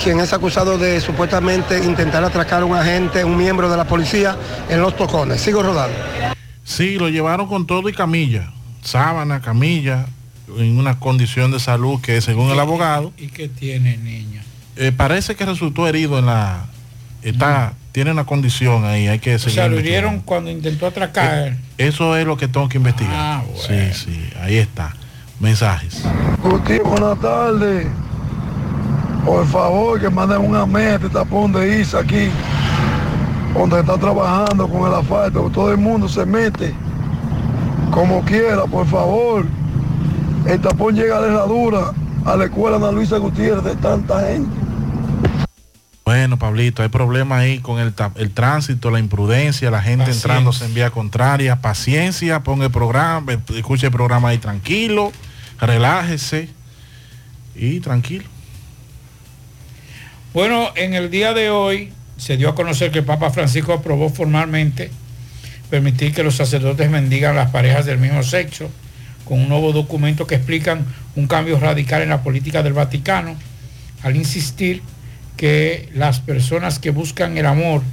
quien 0.02 0.20
es 0.20 0.34
acusado 0.34 0.78
de 0.78 1.02
supuestamente 1.02 1.84
intentar 1.84 2.24
atracar 2.24 2.62
a 2.62 2.66
un 2.66 2.76
agente, 2.76 3.24
un 3.24 3.38
miembro 3.38 3.70
de 3.70 3.78
la 3.78 3.86
policía 3.86 4.36
en 4.70 4.82
Los 4.82 4.96
Tocones. 4.96 5.42
Sigo 5.42 5.62
rodando. 5.62 5.96
Sí, 6.64 6.98
lo 6.98 7.10
llevaron 7.10 7.48
con 7.48 7.66
todo 7.66 7.90
y 7.90 7.94
camilla. 7.94 8.52
Sábana, 8.82 9.42
camilla, 9.42 10.06
en 10.58 10.78
una 10.78 11.00
condición 11.00 11.52
de 11.52 11.60
salud 11.60 12.00
que 12.02 12.22
según 12.22 12.50
el 12.52 12.60
abogado, 12.60 13.12
¿Y 13.18 13.28
qué 13.28 13.50
tiene 13.50 13.96
el 13.96 14.04
niño? 14.04 14.42
eh, 14.78 14.92
parece 14.96 15.36
que 15.36 15.46
resultó 15.46 15.88
herido 15.88 16.18
en 16.20 16.26
la... 16.28 16.66
Está, 17.24 17.74
tiene 17.92 18.12
una 18.12 18.26
condición 18.26 18.86
ahí, 18.86 19.08
hay 19.08 19.20
que 19.20 19.36
O 19.36 19.40
seguir. 19.40 19.56
sea, 19.56 19.68
lo 19.68 19.80
hirieron 19.80 20.20
cuando 20.22 20.50
intentó 20.52 20.86
atracar. 20.88 21.58
Eso 21.78 22.16
es 22.16 22.26
lo 22.26 22.38
que 22.38 22.48
tengo 22.48 22.70
que 22.70 22.78
investigar. 22.78 23.14
Ah, 23.16 23.44
Sí, 23.68 23.94
sí, 23.94 24.30
ahí 24.42 24.56
está. 24.58 24.96
Mensajes. 25.40 26.04
Guti, 26.42 26.78
buenas 26.80 27.20
tardes. 27.20 27.88
Por 29.26 29.46
favor, 29.48 30.00
que 30.00 30.10
manden 30.10 30.38
una 30.40 30.66
meta 30.66 31.10
tapón 31.10 31.52
de 31.52 31.82
Isa 31.82 32.00
aquí, 32.00 32.30
donde 33.54 33.80
está 33.82 33.98
trabajando 33.98 34.68
con 34.70 34.88
el 34.88 34.98
asfalto. 34.98 35.50
Todo 35.54 35.72
el 35.72 35.78
mundo 35.78 36.08
se 36.08 36.26
mete 36.26 36.74
como 37.92 38.24
quiera, 38.24 38.64
por 38.66 38.88
favor. 38.88 39.46
El 40.48 40.62
tapón 40.62 40.96
llega 40.96 41.20
de 41.22 41.28
herradura 41.28 41.92
a 42.26 42.38
la 42.38 42.46
escuela 42.46 42.78
Ana 42.78 42.92
Luisa 42.92 43.18
Gutiérrez 43.18 43.66
de 43.66 43.76
tanta 43.76 44.26
gente. 44.28 44.50
Bueno, 46.06 46.40
Pablito, 46.40 46.84
hay 46.84 46.88
problemas 46.88 47.42
ahí 47.42 47.60
con 47.60 47.80
el, 47.80 47.94
el 48.16 48.32
tránsito, 48.32 48.90
la 48.90 49.00
imprudencia, 49.00 49.70
la 49.70 49.82
gente 49.82 50.06
Paciencia. 50.06 50.30
entrándose 50.30 50.66
en 50.66 50.74
vía 50.74 50.90
contraria. 50.90 51.58
Paciencia, 51.58 52.44
ponga 52.44 52.66
el 52.66 52.72
programa, 52.72 53.34
escuche 53.54 53.88
el 53.88 53.92
programa 53.92 54.30
ahí 54.30 54.38
tranquilo, 54.38 55.12
relájese 55.60 56.48
y 57.54 57.82
tranquilo. 57.82 58.24
Bueno, 60.34 60.70
en 60.76 60.94
el 60.94 61.10
día 61.10 61.34
de 61.34 61.50
hoy 61.50 61.92
se 62.16 62.38
dio 62.38 62.48
a 62.48 62.56
conocer 62.56 62.92
que 62.92 63.00
el 63.00 63.06
Papa 63.06 63.32
Francisco 63.32 63.74
aprobó 63.74 64.10
formalmente 64.10 64.92
permitir 65.70 66.14
que 66.14 66.24
los 66.24 66.36
sacerdotes 66.36 66.90
bendigan 66.90 67.34
a 67.34 67.42
las 67.44 67.52
parejas 67.52 67.86
del 67.86 67.98
mismo 67.98 68.24
sexo 68.24 68.70
con 69.28 69.40
un 69.40 69.50
nuevo 69.50 69.74
documento 69.74 70.26
que 70.26 70.36
explican 70.36 70.86
un 71.16 71.28
cambio 71.28 71.60
radical 71.60 72.02
en 72.02 72.10
la 72.10 72.24
política 72.24 72.64
del 72.64 72.74
Vaticano 72.74 73.36
al 74.04 74.16
insistir 74.16 74.82
que 75.36 75.90
las 75.94 76.20
personas 76.20 76.80
que 76.80 76.92
buscan 76.92 77.38
el 77.38 77.46
amor 77.46 77.84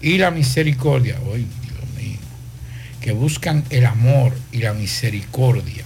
y 0.00 0.18
la 0.18 0.30
misericordia, 0.30 1.18
hoy 1.26 1.46
Dios 1.62 2.02
mío, 2.02 2.18
que 3.00 3.12
buscan 3.12 3.64
el 3.70 3.86
amor 3.86 4.32
y 4.52 4.58
la 4.58 4.72
misericordia 4.72 5.84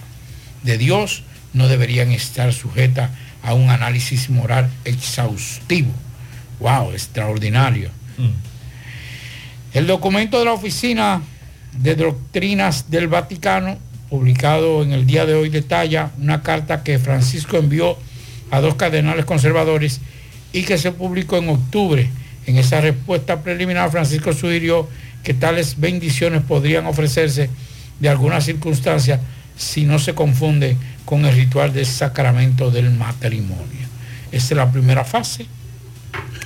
de 0.63 0.77
Dios 0.77 1.23
no 1.53 1.67
deberían 1.67 2.11
estar 2.11 2.53
sujetas 2.53 3.11
a 3.43 3.53
un 3.53 3.69
análisis 3.69 4.29
moral 4.29 4.69
exhaustivo. 4.85 5.91
Wow, 6.59 6.91
extraordinario. 6.91 7.89
El 9.73 9.87
documento 9.87 10.39
de 10.39 10.45
la 10.45 10.53
Oficina 10.53 11.21
de 11.77 11.95
Doctrinas 11.95 12.89
del 12.91 13.07
Vaticano, 13.07 13.77
publicado 14.09 14.83
en 14.83 14.91
el 14.91 15.05
día 15.05 15.25
de 15.25 15.35
hoy, 15.35 15.49
detalla 15.49 16.11
una 16.19 16.41
carta 16.41 16.83
que 16.83 16.99
Francisco 16.99 17.57
envió 17.57 17.97
a 18.51 18.59
dos 18.59 18.75
cardenales 18.75 19.25
conservadores 19.25 20.01
y 20.51 20.63
que 20.63 20.77
se 20.77 20.91
publicó 20.91 21.37
en 21.37 21.49
octubre. 21.49 22.09
En 22.45 22.57
esa 22.57 22.81
respuesta 22.81 23.43
preliminar, 23.43 23.91
Francisco 23.91 24.33
sugirió 24.33 24.87
que 25.23 25.33
tales 25.33 25.79
bendiciones 25.79 26.41
podrían 26.41 26.87
ofrecerse 26.87 27.49
de 27.99 28.09
alguna 28.09 28.41
circunstancia 28.41 29.19
si 29.55 29.85
no 29.85 29.99
se 29.99 30.15
confunde 30.15 30.77
con 31.05 31.25
el 31.25 31.35
ritual 31.35 31.73
del 31.73 31.85
sacramento 31.85 32.71
del 32.71 32.91
matrimonio. 32.91 33.87
Esa 34.31 34.45
es 34.53 34.57
la 34.57 34.71
primera 34.71 35.03
fase. 35.03 35.45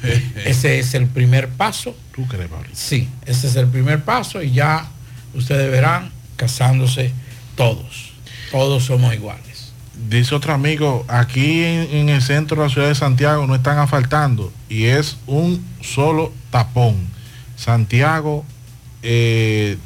Ese 0.45 0.79
es 0.79 0.93
el 0.95 1.07
primer 1.07 1.47
paso. 1.49 1.95
¿Tú 2.13 2.27
crees, 2.27 2.49
Mauricio? 2.49 2.75
Sí, 2.75 3.09
ese 3.25 3.47
es 3.47 3.55
el 3.55 3.67
primer 3.67 4.03
paso 4.03 4.41
y 4.43 4.51
ya 4.51 4.85
ustedes 5.33 5.71
verán 5.71 6.11
casándose 6.35 7.11
todos. 7.55 8.11
Todos 8.51 8.85
somos 8.85 9.13
iguales. 9.13 9.73
Dice 10.09 10.35
otro 10.35 10.53
amigo, 10.53 11.05
aquí 11.07 11.63
en, 11.63 12.09
el 12.09 12.21
centro 12.21 12.57
de 12.57 12.67
la 12.67 12.73
ciudad 12.73 12.87
de 12.87 12.95
Santiago 12.95 13.47
no 13.47 13.55
están 13.55 13.77
asfaltando 13.77 14.51
y 14.69 14.85
es 14.85 15.17
un 15.27 15.65
solo 15.81 16.33
tapón. 16.51 16.95
Santiago 17.55 18.43
eh, 19.01 19.77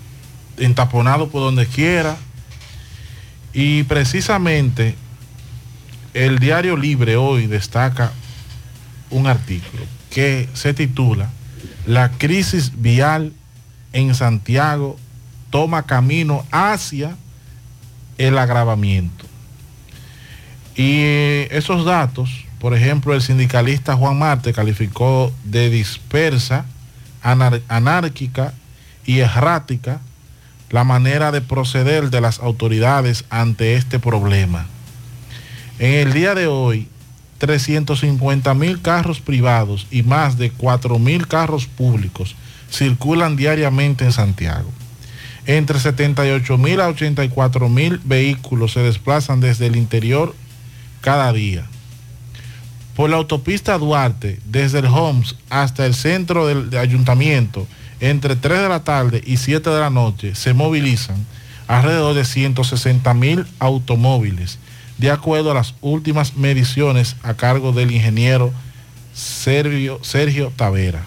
entaponado 0.57 1.29
por 1.29 1.41
donde 1.41 1.65
quiera. 1.65 2.17
Y 3.53 3.83
precisamente 3.83 4.95
el 6.13 6.39
diario 6.39 6.77
Libre 6.77 7.15
hoy 7.15 7.47
destaca 7.47 8.11
un 9.09 9.27
artículo 9.27 9.83
que 10.09 10.49
se 10.53 10.73
titula 10.73 11.29
La 11.85 12.11
crisis 12.11 12.73
vial 12.81 13.33
en 13.93 14.13
Santiago 14.13 14.97
toma 15.49 15.83
camino 15.83 16.45
hacia 16.51 17.15
el 18.17 18.37
agravamiento. 18.37 19.25
Y 20.75 20.99
eh, 21.01 21.47
esos 21.51 21.85
datos, 21.85 22.29
por 22.59 22.75
ejemplo, 22.75 23.13
el 23.13 23.21
sindicalista 23.21 23.95
Juan 23.95 24.19
Marte 24.19 24.53
calificó 24.53 25.31
de 25.43 25.69
dispersa, 25.69 26.65
anar- 27.23 27.61
anárquica 27.67 28.53
y 29.05 29.19
errática 29.19 29.99
la 30.69 30.83
manera 30.83 31.31
de 31.31 31.41
proceder 31.41 32.09
de 32.09 32.21
las 32.21 32.39
autoridades 32.39 33.25
ante 33.29 33.75
este 33.75 33.99
problema. 33.99 34.65
En 35.79 35.93
el 35.93 36.13
día 36.13 36.35
de 36.35 36.47
hoy, 36.47 36.87
350 37.37 38.53
mil 38.55 38.81
carros 38.81 39.19
privados 39.21 39.87
y 39.91 40.01
más 40.03 40.37
de 40.37 40.51
4 40.51 40.97
mil 40.99 41.27
carros 41.27 41.67
públicos 41.67 42.35
circulan 42.71 43.35
diariamente 43.35 44.03
en 44.03 44.11
Santiago. 44.11 44.69
Entre 45.47 45.79
78 45.79 46.57
mil 46.57 46.81
a 46.81 46.89
84 46.89 47.69
mil 47.69 48.01
vehículos 48.03 48.73
se 48.73 48.81
desplazan 48.81 49.39
desde 49.39 49.67
el 49.67 49.77
interior 49.77 50.35
cada 50.99 51.31
día. 51.31 51.65
Por 52.97 53.09
la 53.09 53.15
autopista 53.15 53.77
Duarte, 53.77 54.39
desde 54.43 54.79
el 54.79 54.87
Homs 54.87 55.37
hasta 55.49 55.85
el 55.85 55.95
centro 55.95 56.47
del 56.47 56.77
ayuntamiento, 56.77 57.65
entre 58.01 58.35
3 58.35 58.63
de 58.63 58.69
la 58.69 58.83
tarde 58.83 59.23
y 59.25 59.37
7 59.37 59.69
de 59.69 59.79
la 59.79 59.89
noche, 59.89 60.35
se 60.35 60.53
movilizan 60.53 61.25
alrededor 61.67 62.13
de 62.13 62.25
160 62.25 63.13
mil 63.13 63.45
automóviles, 63.59 64.59
de 64.97 65.11
acuerdo 65.11 65.51
a 65.51 65.55
las 65.55 65.75
últimas 65.79 66.35
mediciones 66.35 67.15
a 67.23 67.35
cargo 67.35 67.71
del 67.71 67.91
ingeniero 67.91 68.51
Sergio, 69.13 69.99
Sergio 70.01 70.51
Tavera. 70.55 71.05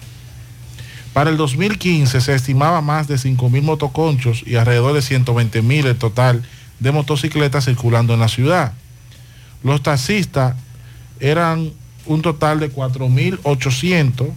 Para 1.12 1.31
el 1.31 1.37
2015 1.37 2.20
se 2.20 2.35
estimaba 2.35 2.81
más 2.81 3.09
de 3.09 3.19
5 3.19 3.51
mil 3.51 3.62
motoconchos 3.62 4.43
y 4.47 4.57
alrededor 4.57 4.95
de 4.95 5.03
120 5.03 5.62
mil 5.62 5.87
el 5.87 5.97
total 5.97 6.43
de 6.78 6.93
motocicletas 6.93 7.65
circulando 7.65 8.15
en 8.15 8.20
la 8.20 8.28
ciudad. 8.28 8.73
Los 9.62 9.82
taxistas 9.82 10.55
eran 11.19 11.73
un 12.07 12.23
total 12.23 12.61
de 12.61 12.73
4.800 12.73 14.31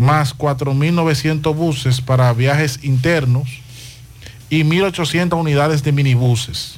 más 0.00 0.36
4.900 0.36 1.54
buses 1.54 2.00
para 2.00 2.32
viajes 2.32 2.80
internos 2.82 3.48
y 4.48 4.64
1.800 4.64 5.38
unidades 5.38 5.82
de 5.82 5.92
minibuses. 5.92 6.76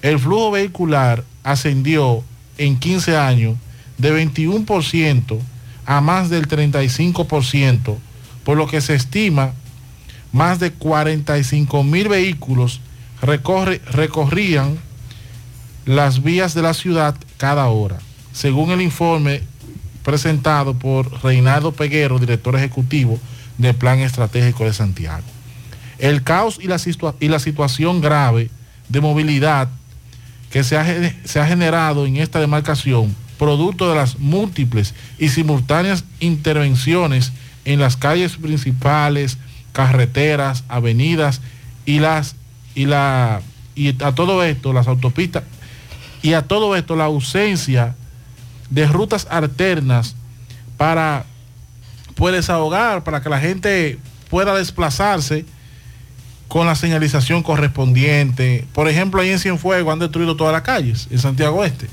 El 0.00 0.20
flujo 0.20 0.52
vehicular 0.52 1.24
ascendió 1.42 2.22
en 2.56 2.78
15 2.78 3.16
años 3.16 3.56
de 3.98 4.24
21% 4.24 5.38
a 5.86 6.00
más 6.00 6.30
del 6.30 6.46
35%, 6.48 7.96
por 8.46 8.56
lo 8.56 8.68
que 8.68 8.80
se 8.80 8.94
estima 8.94 9.54
más 10.32 10.60
de 10.60 10.70
45 10.70 11.82
mil 11.82 12.08
vehículos 12.08 12.80
recorre- 13.20 13.80
recorrían 13.90 14.78
las 15.84 16.22
vías 16.22 16.54
de 16.54 16.62
la 16.62 16.72
ciudad 16.72 17.16
cada 17.38 17.66
hora, 17.66 17.98
según 18.32 18.70
el 18.70 18.80
informe 18.82 19.42
presentado 20.04 20.74
por 20.78 21.22
Reinaldo 21.24 21.72
Peguero, 21.72 22.20
director 22.20 22.54
ejecutivo 22.54 23.18
del 23.58 23.74
Plan 23.74 23.98
Estratégico 23.98 24.64
de 24.64 24.72
Santiago. 24.72 25.24
El 25.98 26.22
caos 26.22 26.60
y 26.62 26.68
la, 26.68 26.76
y 27.18 27.28
la 27.28 27.40
situación 27.40 28.00
grave 28.00 28.48
de 28.88 29.00
movilidad 29.00 29.68
que 30.52 30.62
se 30.62 30.76
ha, 30.76 31.12
se 31.24 31.40
ha 31.40 31.46
generado 31.48 32.06
en 32.06 32.16
esta 32.18 32.38
demarcación, 32.38 33.16
producto 33.38 33.88
de 33.88 33.96
las 33.96 34.20
múltiples 34.20 34.94
y 35.18 35.30
simultáneas 35.30 36.04
intervenciones 36.20 37.32
en 37.66 37.80
las 37.80 37.98
calles 37.98 38.36
principales, 38.36 39.36
carreteras, 39.72 40.64
avenidas 40.68 41.42
y 41.84 41.98
las 41.98 42.36
y 42.74 42.86
la 42.86 43.42
y 43.74 44.02
a 44.02 44.14
todo 44.14 44.42
esto 44.42 44.72
las 44.72 44.88
autopistas 44.88 45.42
y 46.22 46.32
a 46.32 46.42
todo 46.42 46.74
esto 46.76 46.96
la 46.96 47.04
ausencia 47.04 47.94
de 48.70 48.86
rutas 48.86 49.26
alternas 49.30 50.16
para 50.78 51.26
poder 52.14 52.36
desahogar, 52.36 53.04
para 53.04 53.20
que 53.20 53.28
la 53.28 53.38
gente 53.38 53.98
pueda 54.30 54.56
desplazarse 54.56 55.44
con 56.48 56.66
la 56.66 56.74
señalización 56.74 57.42
correspondiente. 57.42 58.66
Por 58.72 58.88
ejemplo, 58.88 59.20
ahí 59.20 59.30
en 59.30 59.38
Cienfuegos 59.38 59.92
han 59.92 59.98
destruido 59.98 60.36
todas 60.36 60.52
las 60.52 60.62
calles, 60.62 61.08
en 61.10 61.18
Santiago 61.18 61.64
Este, 61.64 61.88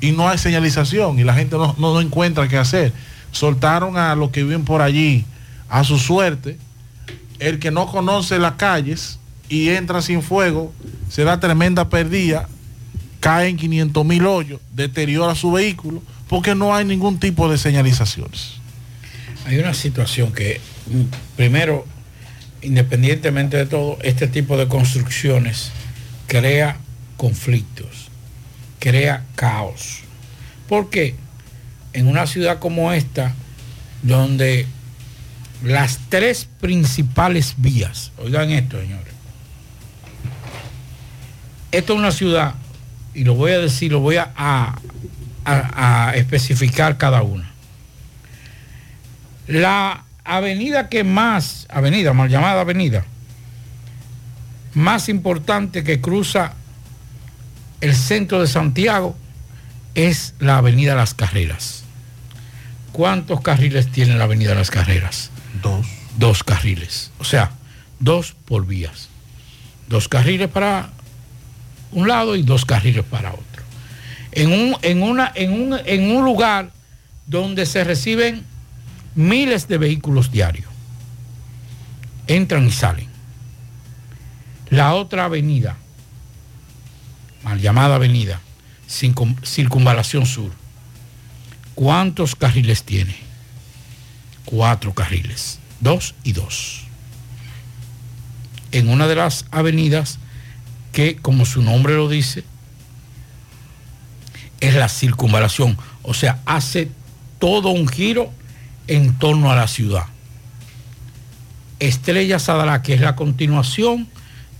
y 0.00 0.12
no 0.12 0.28
hay 0.28 0.38
señalización 0.38 1.18
y 1.18 1.24
la 1.24 1.34
gente 1.34 1.56
no, 1.56 1.74
no, 1.78 1.94
no 1.94 2.00
encuentra 2.00 2.48
qué 2.48 2.56
hacer. 2.56 2.92
Soltaron 3.38 3.96
a 3.96 4.16
los 4.16 4.30
que 4.30 4.42
viven 4.42 4.64
por 4.64 4.82
allí 4.82 5.24
a 5.68 5.84
su 5.84 5.96
suerte. 5.96 6.58
El 7.38 7.60
que 7.60 7.70
no 7.70 7.86
conoce 7.86 8.36
las 8.40 8.54
calles 8.54 9.20
y 9.48 9.68
entra 9.68 10.02
sin 10.02 10.22
fuego, 10.22 10.74
se 11.08 11.22
da 11.22 11.38
tremenda 11.38 11.88
pérdida, 11.88 12.48
cae 13.20 13.46
en 13.50 13.56
500 13.56 14.04
mil 14.04 14.26
hoyos, 14.26 14.60
deteriora 14.74 15.36
su 15.36 15.52
vehículo, 15.52 16.02
porque 16.28 16.56
no 16.56 16.74
hay 16.74 16.84
ningún 16.84 17.20
tipo 17.20 17.48
de 17.48 17.58
señalizaciones. 17.58 18.54
Hay 19.46 19.56
una 19.58 19.72
situación 19.72 20.32
que, 20.32 20.60
mm, 20.88 21.36
primero, 21.36 21.86
independientemente 22.60 23.56
de 23.56 23.66
todo, 23.66 23.98
este 24.02 24.26
tipo 24.26 24.56
de 24.56 24.66
construcciones 24.66 25.70
crea 26.26 26.78
conflictos, 27.16 28.08
crea 28.80 29.24
caos. 29.36 30.00
Porque 30.68 31.14
en 31.98 32.06
una 32.06 32.26
ciudad 32.26 32.58
como 32.60 32.92
esta, 32.92 33.34
donde 34.02 34.66
las 35.64 35.98
tres 36.08 36.48
principales 36.60 37.54
vías, 37.56 38.12
oigan 38.18 38.50
esto, 38.50 38.80
señores, 38.80 39.12
esto 41.72 41.92
es 41.92 41.98
una 41.98 42.12
ciudad, 42.12 42.54
y 43.14 43.24
lo 43.24 43.34
voy 43.34 43.52
a 43.52 43.58
decir, 43.58 43.90
lo 43.92 44.00
voy 44.00 44.16
a, 44.16 44.30
a- 44.36 44.78
especificar 46.14 46.96
cada 46.98 47.22
una. 47.22 47.50
La 49.46 50.04
avenida 50.24 50.88
que 50.88 51.04
más, 51.04 51.66
avenida, 51.70 52.12
mal 52.12 52.28
llamada 52.28 52.60
avenida, 52.60 53.04
más 54.74 55.08
importante 55.08 55.82
que 55.82 56.00
cruza 56.00 56.52
el 57.80 57.94
centro 57.96 58.40
de 58.40 58.46
Santiago 58.46 59.16
es 59.94 60.34
la 60.38 60.58
avenida 60.58 60.94
Las 60.94 61.14
Carreras. 61.14 61.77
¿Cuántos 62.92 63.40
carriles 63.42 63.90
tiene 63.92 64.16
la 64.16 64.24
avenida 64.24 64.54
Las 64.54 64.70
Carreras? 64.70 65.30
Dos. 65.62 65.86
Dos 66.16 66.42
carriles. 66.42 67.10
O 67.18 67.24
sea, 67.24 67.52
dos 68.00 68.34
por 68.44 68.66
vías. 68.66 69.08
Dos 69.88 70.08
carriles 70.08 70.48
para 70.48 70.90
un 71.92 72.08
lado 72.08 72.36
y 72.36 72.42
dos 72.42 72.64
carriles 72.64 73.04
para 73.04 73.32
otro. 73.32 73.44
En 74.32 74.52
un, 74.52 74.76
en 74.82 75.02
una, 75.02 75.32
en 75.34 75.52
un, 75.52 75.78
en 75.84 76.10
un 76.16 76.24
lugar 76.24 76.70
donde 77.26 77.66
se 77.66 77.84
reciben 77.84 78.44
miles 79.14 79.68
de 79.68 79.78
vehículos 79.78 80.30
diarios. 80.30 80.68
Entran 82.26 82.66
y 82.66 82.72
salen. 82.72 83.08
La 84.70 84.92
otra 84.94 85.24
avenida, 85.24 85.76
mal 87.42 87.58
llamada 87.58 87.94
avenida, 87.94 88.40
Circun- 88.86 89.42
Circunvalación 89.44 90.26
Sur. 90.26 90.52
¿Cuántos 91.78 92.34
carriles 92.34 92.82
tiene? 92.82 93.14
Cuatro 94.44 94.94
carriles. 94.94 95.60
Dos 95.78 96.16
y 96.24 96.32
dos. 96.32 96.82
En 98.72 98.88
una 98.88 99.06
de 99.06 99.14
las 99.14 99.44
avenidas 99.52 100.18
que, 100.90 101.18
como 101.18 101.46
su 101.46 101.62
nombre 101.62 101.94
lo 101.94 102.08
dice, 102.08 102.42
es 104.58 104.74
la 104.74 104.88
circunvalación. 104.88 105.78
O 106.02 106.14
sea, 106.14 106.42
hace 106.46 106.90
todo 107.38 107.68
un 107.68 107.86
giro 107.86 108.32
en 108.88 109.16
torno 109.16 109.52
a 109.52 109.54
la 109.54 109.68
ciudad. 109.68 110.06
Estrella 111.78 112.40
Sadalá, 112.40 112.82
que 112.82 112.94
es 112.94 113.00
la 113.00 113.14
continuación 113.14 114.08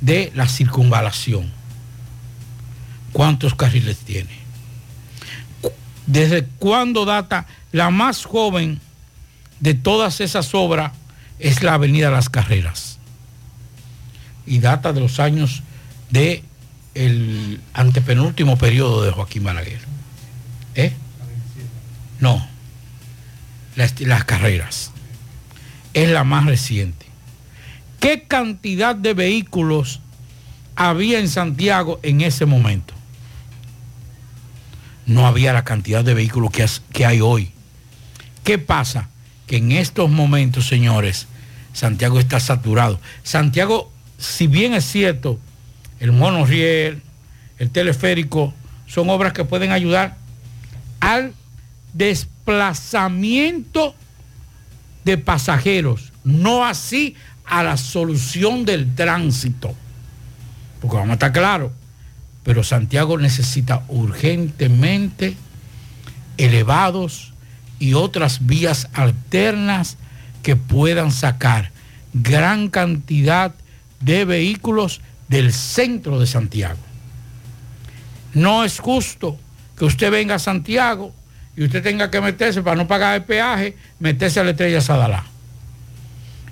de 0.00 0.30
la 0.36 0.46
circunvalación. 0.46 1.50
¿Cuántos 3.12 3.56
carriles 3.56 3.96
tiene? 3.96 4.47
¿Desde 6.08 6.44
cuándo 6.58 7.04
data 7.04 7.46
la 7.70 7.90
más 7.90 8.24
joven 8.24 8.80
de 9.60 9.74
todas 9.74 10.22
esas 10.22 10.54
obras? 10.54 10.92
Es 11.38 11.62
la 11.62 11.74
Avenida 11.74 12.10
Las 12.10 12.30
Carreras. 12.30 12.98
Y 14.46 14.58
data 14.58 14.94
de 14.94 15.00
los 15.00 15.20
años 15.20 15.62
de 16.10 16.42
el 16.94 17.60
antepenúltimo 17.74 18.56
periodo 18.56 19.02
de 19.02 19.12
Joaquín 19.12 19.44
Balaguer. 19.44 19.80
¿Eh? 20.74 20.94
No. 22.20 22.44
Las, 23.76 24.00
las 24.00 24.24
carreras. 24.24 24.92
Es 25.92 26.08
la 26.08 26.24
más 26.24 26.46
reciente. 26.46 27.04
¿Qué 28.00 28.22
cantidad 28.22 28.96
de 28.96 29.12
vehículos 29.12 30.00
había 30.74 31.18
en 31.18 31.28
Santiago 31.28 32.00
en 32.02 32.22
ese 32.22 32.46
momento? 32.46 32.94
No 35.08 35.26
había 35.26 35.52
la 35.54 35.64
cantidad 35.64 36.04
de 36.04 36.14
vehículos 36.14 36.52
que, 36.92 37.06
hay 37.06 37.22
hoy. 37.22 37.50
¿Qué 38.44 38.58
pasa? 38.58 39.08
Que 39.46 39.56
en 39.56 39.72
estos 39.72 40.10
momentos, 40.10 40.68
señores, 40.68 41.26
Santiago 41.72 42.20
está 42.20 42.38
saturado. 42.40 43.00
Santiago, 43.22 43.90
si 44.18 44.46
bien 44.46 44.74
es 44.74 44.84
cierto, 44.84 45.40
el 45.98 46.12
monorriel, 46.12 47.00
el 47.58 47.70
teleférico, 47.70 48.52
son 48.86 49.08
obras 49.08 49.32
que 49.32 49.46
pueden 49.46 49.72
ayudar 49.72 50.18
al 51.00 51.32
desplazamiento 51.94 53.94
de 55.06 55.16
pasajeros, 55.16 56.12
no 56.22 56.66
así 56.66 57.16
a 57.46 57.62
la 57.62 57.78
solución 57.78 58.66
del 58.66 58.94
tránsito. 58.94 59.74
Porque 60.82 60.96
vamos 60.96 61.10
a 61.10 61.14
estar 61.14 61.32
claros, 61.32 61.72
pero 62.44 62.62
Santiago 62.64 63.18
necesita 63.18 63.82
urgentemente 63.88 65.36
elevados 66.36 67.32
y 67.78 67.94
otras 67.94 68.46
vías 68.46 68.88
alternas 68.92 69.96
que 70.42 70.56
puedan 70.56 71.12
sacar 71.12 71.70
gran 72.14 72.68
cantidad 72.68 73.54
de 74.00 74.24
vehículos 74.24 75.00
del 75.28 75.52
centro 75.52 76.18
de 76.18 76.26
Santiago. 76.26 76.78
No 78.34 78.64
es 78.64 78.78
justo 78.78 79.38
que 79.76 79.84
usted 79.84 80.10
venga 80.10 80.36
a 80.36 80.38
Santiago 80.38 81.12
y 81.56 81.64
usted 81.64 81.82
tenga 81.82 82.10
que 82.10 82.20
meterse 82.20 82.62
para 82.62 82.76
no 82.76 82.86
pagar 82.86 83.16
el 83.16 83.24
peaje, 83.24 83.76
meterse 83.98 84.40
a 84.40 84.44
la 84.44 84.50
estrella 84.50 84.80
Sadalá. 84.80 85.24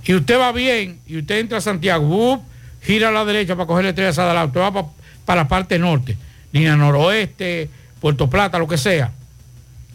Y 0.05 0.15
usted 0.15 0.39
va 0.39 0.53
bien 0.53 1.01
y 1.07 1.19
usted 1.19 1.39
entra 1.39 1.59
a 1.59 1.61
Santiago, 1.61 2.43
gira 2.83 3.09
a 3.09 3.13
la 3.13 3.25
derecha 3.25 3.55
para 3.57 3.67
coger 3.67 3.85
la 3.85 3.91
estrella 3.91 4.13
Sadalá, 4.13 4.45
usted 4.45 4.61
va 4.61 4.73
pa- 4.73 4.91
para 5.27 5.43
la 5.43 5.49
parte 5.49 5.79
norte, 5.79 6.17
línea 6.53 6.77
noroeste, 6.77 7.69
Puerto 8.01 8.31
Plata, 8.31 8.59
lo 8.59 8.67
que 8.67 8.79
sea. 8.79 9.13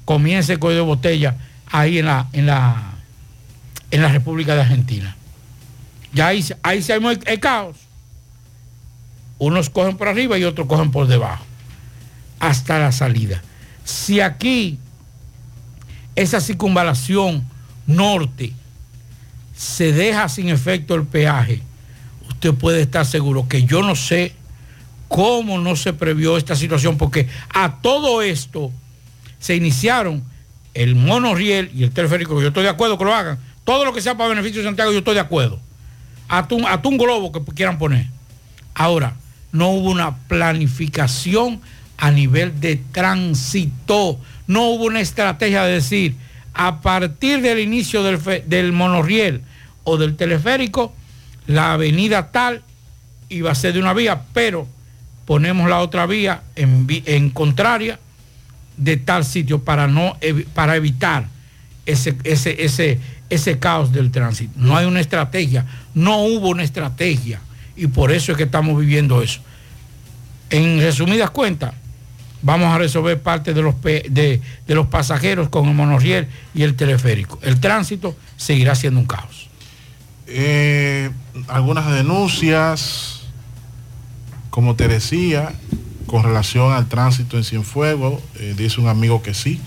Comience 0.06 0.54
el 0.54 0.60
código 0.60 0.82
de 0.82 0.86
botella 0.86 1.36
ahí 1.72 1.98
en 1.98 2.06
la, 2.06 2.28
en 2.34 2.46
la, 2.46 2.92
en 3.90 4.02
la 4.02 4.10
República 4.10 4.54
de 4.54 4.62
Argentina. 4.62 5.16
Ya 6.14 6.28
ahí, 6.28 6.46
ahí 6.62 6.84
se 6.84 6.94
armó 6.94 7.10
el, 7.10 7.20
el 7.26 7.40
caos. 7.40 7.78
Unos 9.40 9.70
cogen 9.70 9.98
por 9.98 10.08
arriba 10.08 10.38
y 10.38 10.44
otros 10.44 10.68
cogen 10.68 10.92
por 10.92 11.08
debajo. 11.08 11.46
Hasta 12.40 12.78
la 12.78 12.92
salida. 12.92 13.42
Si 13.86 14.20
aquí 14.20 14.78
esa 16.16 16.42
circunvalación 16.42 17.48
norte 17.88 18.54
se 19.56 19.94
deja 19.94 20.28
sin 20.28 20.50
efecto 20.50 20.96
el 20.96 21.06
peaje, 21.06 21.62
usted 22.30 22.54
puede 22.54 22.82
estar 22.82 23.06
seguro 23.06 23.48
que 23.48 23.64
yo 23.64 23.82
no 23.82 23.96
sé 23.96 24.36
cómo 25.12 25.60
no 25.60 25.76
se 25.76 25.92
previó 25.92 26.38
esta 26.38 26.56
situación, 26.56 26.98
porque 26.98 27.28
a 27.54 27.82
todo 27.82 28.22
esto 28.22 28.72
se 29.40 29.58
iniciaron 29.58 30.24
el 30.74 30.96
monorriel 30.96 31.70
y 31.76 31.84
el 31.84 31.92
teleférico, 31.92 32.42
yo 32.42 32.48
estoy 32.48 32.64
de 32.64 32.70
acuerdo 32.70 32.98
que 32.98 33.04
lo 33.04 33.14
hagan. 33.14 33.38
Todo 33.66 33.84
lo 33.84 33.92
que 33.92 34.02
sea 34.02 34.16
para 34.16 34.30
beneficio 34.30 34.62
de 34.62 34.70
Santiago, 34.70 34.94
yo 34.94 35.00
estoy 35.00 35.16
de 35.16 35.20
acuerdo. 35.20 35.60
Hasta 36.30 36.56
un, 36.56 36.66
un 36.66 36.98
globo 36.98 37.34
que 37.34 37.42
quieran 37.54 37.78
poner. 37.78 38.06
Ahora, 38.74 39.16
no 39.52 39.72
hubo 39.72 39.92
una 39.92 40.16
planificación 40.16 41.60
a 41.98 42.10
nivel 42.10 42.62
de 42.62 42.78
tránsito. 42.78 44.18
No 44.48 44.70
hubo 44.70 44.86
una 44.86 45.02
estrategia 45.02 45.66
de 45.66 45.74
decir, 45.74 46.16
a 46.54 46.80
partir 46.80 47.42
del 47.42 47.60
inicio 47.60 48.02
del, 48.02 48.48
del 48.48 48.72
monorriel 48.72 49.42
o 49.84 49.98
del 49.98 50.16
teleférico, 50.16 50.96
la 51.48 51.74
avenida 51.74 52.32
tal 52.32 52.62
iba 53.28 53.52
a 53.52 53.56
ser 53.56 53.74
de 53.74 53.80
una 53.80 53.94
vía, 53.94 54.22
pero 54.34 54.68
ponemos 55.32 55.70
la 55.70 55.80
otra 55.80 56.06
vía 56.08 56.44
en, 56.58 56.86
en 57.06 57.30
contraria 57.30 57.98
de 58.76 58.98
tal 58.98 59.24
sitio 59.24 59.64
para, 59.64 59.88
no, 59.88 60.18
para 60.54 60.76
evitar 60.76 61.26
ese, 61.86 62.18
ese, 62.26 62.66
ese, 62.66 63.00
ese 63.30 63.58
caos 63.58 63.94
del 63.94 64.12
tránsito. 64.12 64.52
No 64.58 64.76
hay 64.76 64.86
una 64.86 65.00
estrategia, 65.00 65.66
no 65.94 66.18
hubo 66.18 66.50
una 66.50 66.64
estrategia 66.64 67.40
y 67.78 67.88
por 67.88 68.12
eso 68.12 68.34
es 68.34 68.38
que 68.38 68.44
estamos 68.44 68.78
viviendo 68.78 69.22
eso. 69.22 69.40
En 70.50 70.82
resumidas 70.82 71.30
cuentas, 71.30 71.76
vamos 72.42 72.68
a 72.68 72.78
resolver 72.78 73.22
parte 73.22 73.54
de 73.54 73.62
los, 73.62 73.82
de, 73.82 74.42
de 74.68 74.76
los 74.76 74.88
pasajeros 74.88 75.48
con 75.48 75.66
el 75.70 75.74
monorriel 75.74 76.28
y 76.54 76.64
el 76.64 76.76
teleférico. 76.76 77.40
El 77.42 77.62
tránsito 77.62 78.18
seguirá 78.36 78.76
siendo 78.76 79.00
un 79.00 79.06
caos. 79.06 79.48
Eh, 80.28 81.10
algunas 81.48 81.90
denuncias, 81.90 83.21
como 84.52 84.76
te 84.76 84.88
decía, 84.88 85.54
con 86.06 86.24
relación 86.24 86.74
al 86.74 86.88
tránsito 86.88 87.38
en 87.38 87.46
Cienfuegos, 87.46 88.22
eh, 88.36 88.54
dice 88.56 88.82
un 88.82 88.90
amigo 88.90 89.24
que 89.24 89.34
sí, 89.34 89.60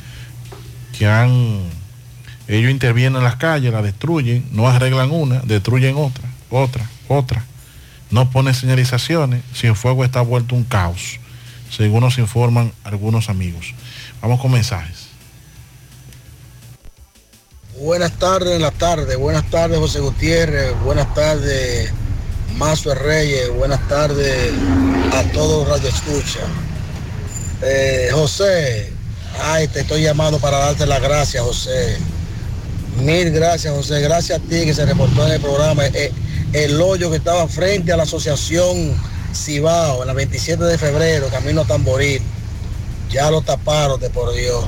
que 0.97 1.07
han, 1.07 1.63
ellos 2.47 2.71
intervienen 2.71 3.17
en 3.17 3.25
las 3.25 3.37
calles, 3.37 3.73
la 3.73 3.81
destruyen, 3.81 4.47
no 4.53 4.69
arreglan 4.69 5.11
una, 5.11 5.41
destruyen 5.41 5.97
otra, 5.97 6.25
otra, 6.51 6.89
otra, 7.09 7.45
no 8.11 8.31
ponen 8.31 8.55
señalizaciones, 8.55 9.43
Cienfuegos 9.55 10.05
está 10.05 10.21
vuelto 10.21 10.55
un 10.55 10.65
caos, 10.65 11.19
según 11.71 12.01
nos 12.01 12.19
informan 12.19 12.71
algunos 12.85 13.31
amigos. 13.31 13.75
Vamos 14.21 14.39
con 14.39 14.53
mensajes. 14.53 15.09
Buenas 17.81 18.13
tardes 18.19 18.55
en 18.55 18.63
la 18.63 18.71
tarde, 18.71 19.17
buenas 19.17 19.51
tardes 19.51 19.79
José 19.79 20.01
Gutiérrez, 20.01 20.79
buenas 20.85 21.13
tardes 21.15 21.91
Mazo 22.57 22.95
Reyes, 22.95 23.53
buenas 23.53 23.87
tardes 23.89 24.53
a 25.13 25.23
todos 25.33 25.69
Radio 25.69 25.89
Escucha. 25.89 26.39
Eh, 27.63 28.11
José, 28.13 28.93
ay, 29.43 29.67
te 29.67 29.81
estoy 29.81 30.03
llamando 30.03 30.39
para 30.39 30.59
darte 30.59 30.87
las 30.87 31.03
gracias, 31.03 31.43
José. 31.43 31.97
Mil 33.03 33.33
gracias, 33.33 33.75
José. 33.75 34.01
Gracias 34.01 34.39
a 34.39 34.43
ti 34.43 34.65
que 34.65 34.73
se 34.73 34.87
reportó 34.87 35.27
en 35.27 35.33
el 35.33 35.41
programa. 35.41 35.85
Eh, 35.87 36.13
el 36.53 36.81
hoyo 36.81 37.11
que 37.11 37.17
estaba 37.17 37.49
frente 37.49 37.93
a 37.93 37.97
la 37.97 38.05
asociación 38.05 38.95
Cibao, 39.35 40.03
en 40.03 40.07
la 40.07 40.15
27 40.15 40.63
de 40.63 40.79
febrero, 40.79 41.27
camino 41.29 41.63
a 41.63 41.65
Tamboril. 41.65 42.23
Ya 43.11 43.33
lo 43.33 43.43
taparon, 43.43 43.99
de 43.99 44.11
por 44.11 44.33
Dios. 44.33 44.65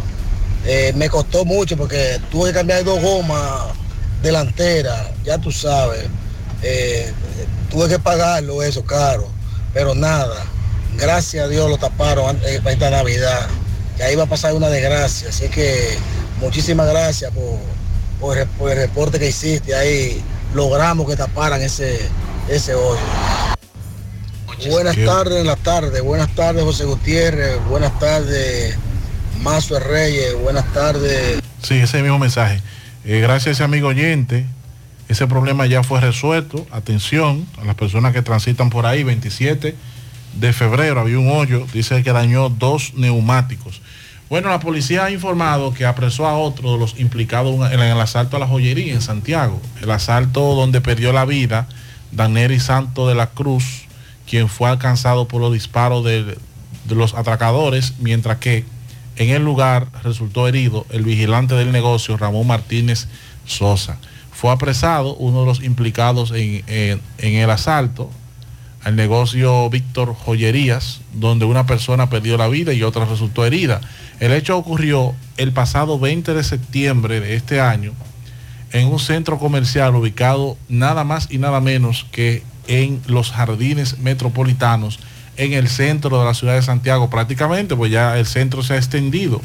Eh, 0.64 0.92
me 0.96 1.08
costó 1.08 1.44
mucho 1.44 1.76
porque 1.76 2.20
tuve 2.32 2.48
que 2.48 2.54
cambiar 2.54 2.82
dos 2.82 3.00
gomas 3.00 3.68
delanteras, 4.22 5.10
ya 5.24 5.38
tú 5.38 5.52
sabes. 5.52 6.08
Eh, 6.68 7.12
tuve 7.70 7.88
que 7.88 7.98
pagarlo 7.98 8.62
eso 8.62 8.84
caro, 8.84 9.28
pero 9.72 9.94
nada. 9.94 10.44
Gracias 10.96 11.44
a 11.44 11.48
Dios 11.48 11.68
lo 11.70 11.78
taparon 11.78 12.30
antes 12.30 12.58
para 12.60 12.72
esta 12.72 12.90
Navidad. 12.90 13.46
Y 13.98 14.02
ahí 14.02 14.16
va 14.16 14.24
a 14.24 14.26
pasar 14.26 14.52
una 14.54 14.68
desgracia. 14.68 15.28
Así 15.28 15.48
que 15.48 15.96
muchísimas 16.40 16.88
gracias 16.88 17.30
por, 17.32 17.58
por 18.20 18.36
el- 18.38 18.46
por 18.48 18.70
el 18.70 18.78
reporte 18.78 19.18
que 19.18 19.28
hiciste. 19.28 19.74
Ahí 19.74 20.22
logramos 20.54 21.06
que 21.08 21.16
taparan 21.16 21.62
ese, 21.62 21.98
ese 22.48 22.74
hoyo. 22.74 23.00
Buenas 24.70 24.96
tardes 25.04 25.40
en 25.40 25.46
la 25.46 25.56
tarde, 25.56 26.00
buenas 26.00 26.34
tardes 26.34 26.62
José 26.64 26.84
Gutiérrez, 26.84 27.62
buenas 27.68 27.98
tardes 27.98 28.74
Mazo 29.42 29.78
Reyes, 29.78 30.34
buenas 30.40 30.64
tardes. 30.72 31.40
Sí, 31.62 31.74
ese 31.74 32.00
mismo 32.02 32.18
mensaje. 32.18 32.62
Eh, 33.04 33.20
gracias 33.20 33.46
a 33.48 33.50
ese 33.50 33.62
amigo 33.64 33.88
oyente, 33.88 34.46
ese 35.08 35.26
problema 35.26 35.66
ya 35.66 35.82
fue 35.82 36.00
resuelto. 36.00 36.66
Atención 36.70 37.46
a 37.60 37.64
las 37.64 37.74
personas 37.74 38.12
que 38.12 38.22
transitan 38.22 38.70
por 38.70 38.86
ahí, 38.86 39.04
27 39.04 39.74
de 40.34 40.52
febrero 40.52 41.00
había 41.00 41.18
un 41.18 41.30
hoyo, 41.30 41.66
dice 41.72 42.02
que 42.02 42.12
dañó 42.12 42.48
dos 42.48 42.94
neumáticos. 42.94 43.80
Bueno, 44.28 44.48
la 44.48 44.58
policía 44.58 45.04
ha 45.04 45.10
informado 45.10 45.72
que 45.72 45.86
apresó 45.86 46.26
a 46.26 46.36
otro 46.36 46.72
de 46.72 46.78
los 46.78 46.98
implicados 46.98 47.54
en 47.72 47.80
el 47.80 48.00
asalto 48.00 48.36
a 48.36 48.40
la 48.40 48.46
joyería 48.46 48.92
en 48.92 49.00
Santiago. 49.00 49.60
El 49.80 49.90
asalto 49.90 50.54
donde 50.54 50.80
perdió 50.80 51.12
la 51.12 51.24
vida 51.24 51.68
Daneri 52.10 52.58
Santo 52.58 53.06
de 53.06 53.14
la 53.14 53.28
Cruz, 53.28 53.84
quien 54.28 54.48
fue 54.48 54.68
alcanzado 54.68 55.28
por 55.28 55.40
los 55.40 55.52
disparos 55.52 56.04
de, 56.04 56.24
de 56.24 56.94
los 56.94 57.14
atracadores, 57.14 57.94
mientras 58.00 58.38
que 58.38 58.64
en 59.14 59.30
el 59.30 59.44
lugar 59.44 59.86
resultó 60.02 60.48
herido 60.48 60.86
el 60.90 61.02
vigilante 61.02 61.54
del 61.54 61.70
negocio 61.70 62.16
Ramón 62.16 62.48
Martínez 62.48 63.06
Sosa. 63.46 63.98
Fue 64.38 64.50
apresado 64.52 65.14
uno 65.16 65.40
de 65.40 65.46
los 65.46 65.62
implicados 65.62 66.30
en, 66.32 66.62
en- 66.68 67.00
el 67.18 67.50
asalto 67.50 68.10
al 68.84 68.94
negocio 68.94 69.68
Víctor 69.70 70.14
Joyerías, 70.14 71.00
donde 71.14 71.44
una 71.46 71.66
persona 71.66 72.08
perdió 72.10 72.36
la 72.36 72.46
vida 72.46 72.72
y 72.72 72.82
otra 72.82 73.04
resultó 73.06 73.44
herida. 73.44 73.80
El 74.20 74.32
hecho 74.32 74.56
ocurrió 74.56 75.14
el 75.38 75.52
pasado 75.52 75.98
20 75.98 76.34
de 76.34 76.44
septiembre 76.44 77.20
de 77.20 77.34
este 77.34 77.60
año 77.60 77.92
en 78.72 78.88
un 78.88 78.98
centro 78.98 79.38
comercial 79.38 79.94
ubicado 79.96 80.56
nada 80.68 81.02
más 81.04 81.28
y 81.30 81.38
nada 81.38 81.60
menos 81.60 82.06
que 82.12 82.42
en 82.68 83.00
los 83.06 83.30
jardines 83.32 83.98
metropolitanos, 83.98 84.98
en 85.36 85.52
el 85.54 85.68
centro 85.68 86.18
de 86.18 86.24
la 86.26 86.34
ciudad 86.34 86.54
de 86.54 86.62
Santiago 86.62 87.08
prácticamente, 87.10 87.74
pues 87.74 87.90
ya 87.90 88.18
el 88.18 88.26
centro 88.26 88.62
se 88.62 88.74
ha 88.74 88.76
extendido 88.76 89.40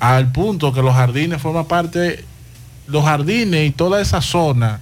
al 0.00 0.32
punto 0.32 0.72
que 0.72 0.82
los 0.82 0.94
jardines 0.94 1.40
forman 1.40 1.66
parte, 1.66 2.24
los 2.86 3.04
jardines 3.04 3.68
y 3.68 3.70
toda 3.70 4.00
esa 4.00 4.20
zona, 4.20 4.80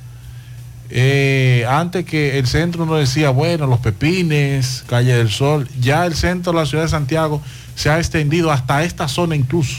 eh, 0.91 1.65
antes 1.69 2.05
que 2.05 2.39
el 2.39 2.47
centro 2.47 2.85
nos 2.85 2.99
decía, 2.99 3.31
bueno, 3.31 3.67
los 3.67 3.81
Pepines, 3.81 4.85
Calle 4.87 5.15
del 5.15 5.31
Sol, 5.31 5.69
ya 5.81 6.05
el 6.05 6.15
centro 6.15 6.53
de 6.53 6.59
la 6.59 6.67
ciudad 6.67 6.85
de 6.85 6.91
Santiago 6.91 7.41
se 7.75 7.91
ha 7.91 7.99
extendido 7.99 8.51
hasta 8.53 8.83
esta 8.85 9.09
zona 9.09 9.35
incluso, 9.35 9.79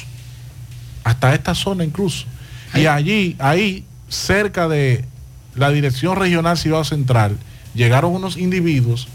hasta 1.03 1.35
esta 1.35 1.53
zona 1.53 1.83
incluso. 1.83 2.25
Y 2.73 2.87
allí, 2.87 3.35
ahí, 3.39 3.85
cerca 4.09 4.67
de 4.67 5.05
la 5.55 5.69
Dirección 5.69 6.15
Regional 6.15 6.57
Ciudad 6.57 6.83
Central, 6.83 7.37
llegaron 7.75 8.13
unos 8.13 8.37
individuos 8.37 9.07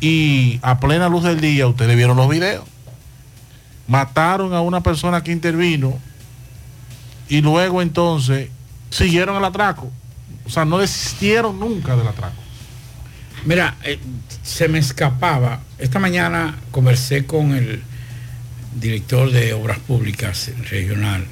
y 0.00 0.58
a 0.62 0.78
plena 0.80 1.08
luz 1.08 1.24
del 1.24 1.40
día, 1.40 1.66
ustedes 1.66 1.96
vieron 1.96 2.16
los 2.16 2.28
videos, 2.28 2.64
mataron 3.88 4.52
a 4.52 4.60
una 4.60 4.82
persona 4.82 5.22
que 5.22 5.32
intervino 5.32 5.98
y 7.28 7.40
luego 7.40 7.82
entonces 7.82 8.50
siguieron 8.90 9.36
el 9.36 9.44
atraco. 9.44 9.90
O 10.44 10.50
sea, 10.50 10.64
no 10.64 10.78
desistieron 10.78 11.58
nunca 11.58 11.96
del 11.96 12.06
atraco. 12.06 12.40
Mira, 13.44 13.76
eh, 13.84 13.98
se 14.42 14.68
me 14.68 14.78
escapaba. 14.78 15.60
Esta 15.78 15.98
mañana 15.98 16.56
conversé 16.70 17.26
con 17.26 17.54
el 17.54 17.82
director 18.74 19.30
de 19.30 19.54
Obras 19.54 19.78
Públicas 19.78 20.50
regional, 20.70 21.26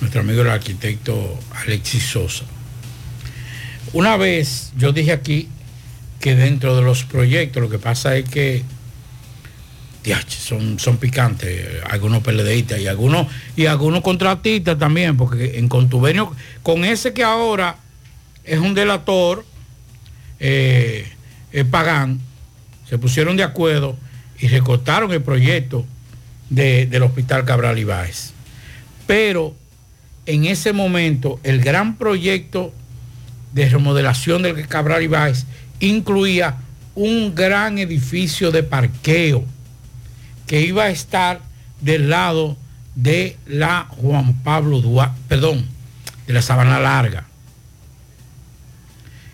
nuestro 0.00 0.20
amigo 0.20 0.42
el 0.42 0.50
arquitecto 0.50 1.38
Alexis 1.54 2.04
Sosa. 2.04 2.44
Una 3.92 4.16
vez 4.16 4.72
yo 4.76 4.92
dije 4.92 5.12
aquí 5.12 5.48
que 6.20 6.34
dentro 6.34 6.76
de 6.76 6.82
los 6.82 7.04
proyectos 7.04 7.62
lo 7.62 7.68
que 7.68 7.78
pasa 7.78 8.16
es 8.16 8.28
que 8.28 8.62
son, 10.26 10.78
son 10.78 10.96
picantes, 10.96 11.82
algunos 11.88 12.22
PLDistas 12.22 12.80
y 12.80 12.86
algunos, 12.88 13.26
y 13.56 13.66
algunos 13.66 14.00
contratistas 14.02 14.78
también, 14.78 15.16
porque 15.16 15.58
en 15.58 15.68
contubernio 15.68 16.34
con 16.62 16.84
ese 16.84 17.12
que 17.12 17.22
ahora 17.22 17.76
es 18.44 18.58
un 18.58 18.74
delator, 18.74 19.44
eh, 20.40 21.06
Pagán, 21.70 22.20
se 22.88 22.98
pusieron 22.98 23.36
de 23.36 23.42
acuerdo 23.44 23.96
y 24.40 24.48
recortaron 24.48 25.12
el 25.12 25.22
proyecto 25.22 25.86
de- 26.50 26.86
del 26.86 27.02
Hospital 27.04 27.44
Cabral 27.44 27.78
Ibáez. 27.78 28.32
Pero 29.06 29.54
en 30.26 30.44
ese 30.46 30.72
momento 30.72 31.38
el 31.44 31.60
gran 31.60 31.96
proyecto 31.96 32.72
de 33.52 33.68
remodelación 33.68 34.42
del 34.42 34.66
Cabral 34.66 35.02
Ibáez 35.02 35.44
incluía 35.80 36.56
un 36.94 37.34
gran 37.34 37.78
edificio 37.78 38.50
de 38.50 38.62
parqueo 38.62 39.44
que 40.46 40.60
iba 40.60 40.84
a 40.84 40.90
estar 40.90 41.40
del 41.80 42.10
lado 42.10 42.56
de 42.94 43.36
la 43.46 43.86
Juan 43.88 44.34
Pablo 44.42 44.80
Duarte, 44.80 45.18
perdón, 45.28 45.66
de 46.26 46.32
la 46.32 46.42
Sabana 46.42 46.78
Larga. 46.78 47.26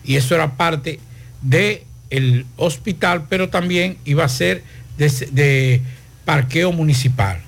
Y 0.03 0.15
eso 0.15 0.35
era 0.35 0.55
parte 0.55 0.99
del 1.41 2.45
hospital, 2.57 3.25
pero 3.29 3.49
también 3.49 3.97
iba 4.05 4.23
a 4.23 4.29
ser 4.29 4.63
de, 4.97 5.09
de 5.31 5.81
parqueo 6.25 6.71
municipal. 6.71 7.41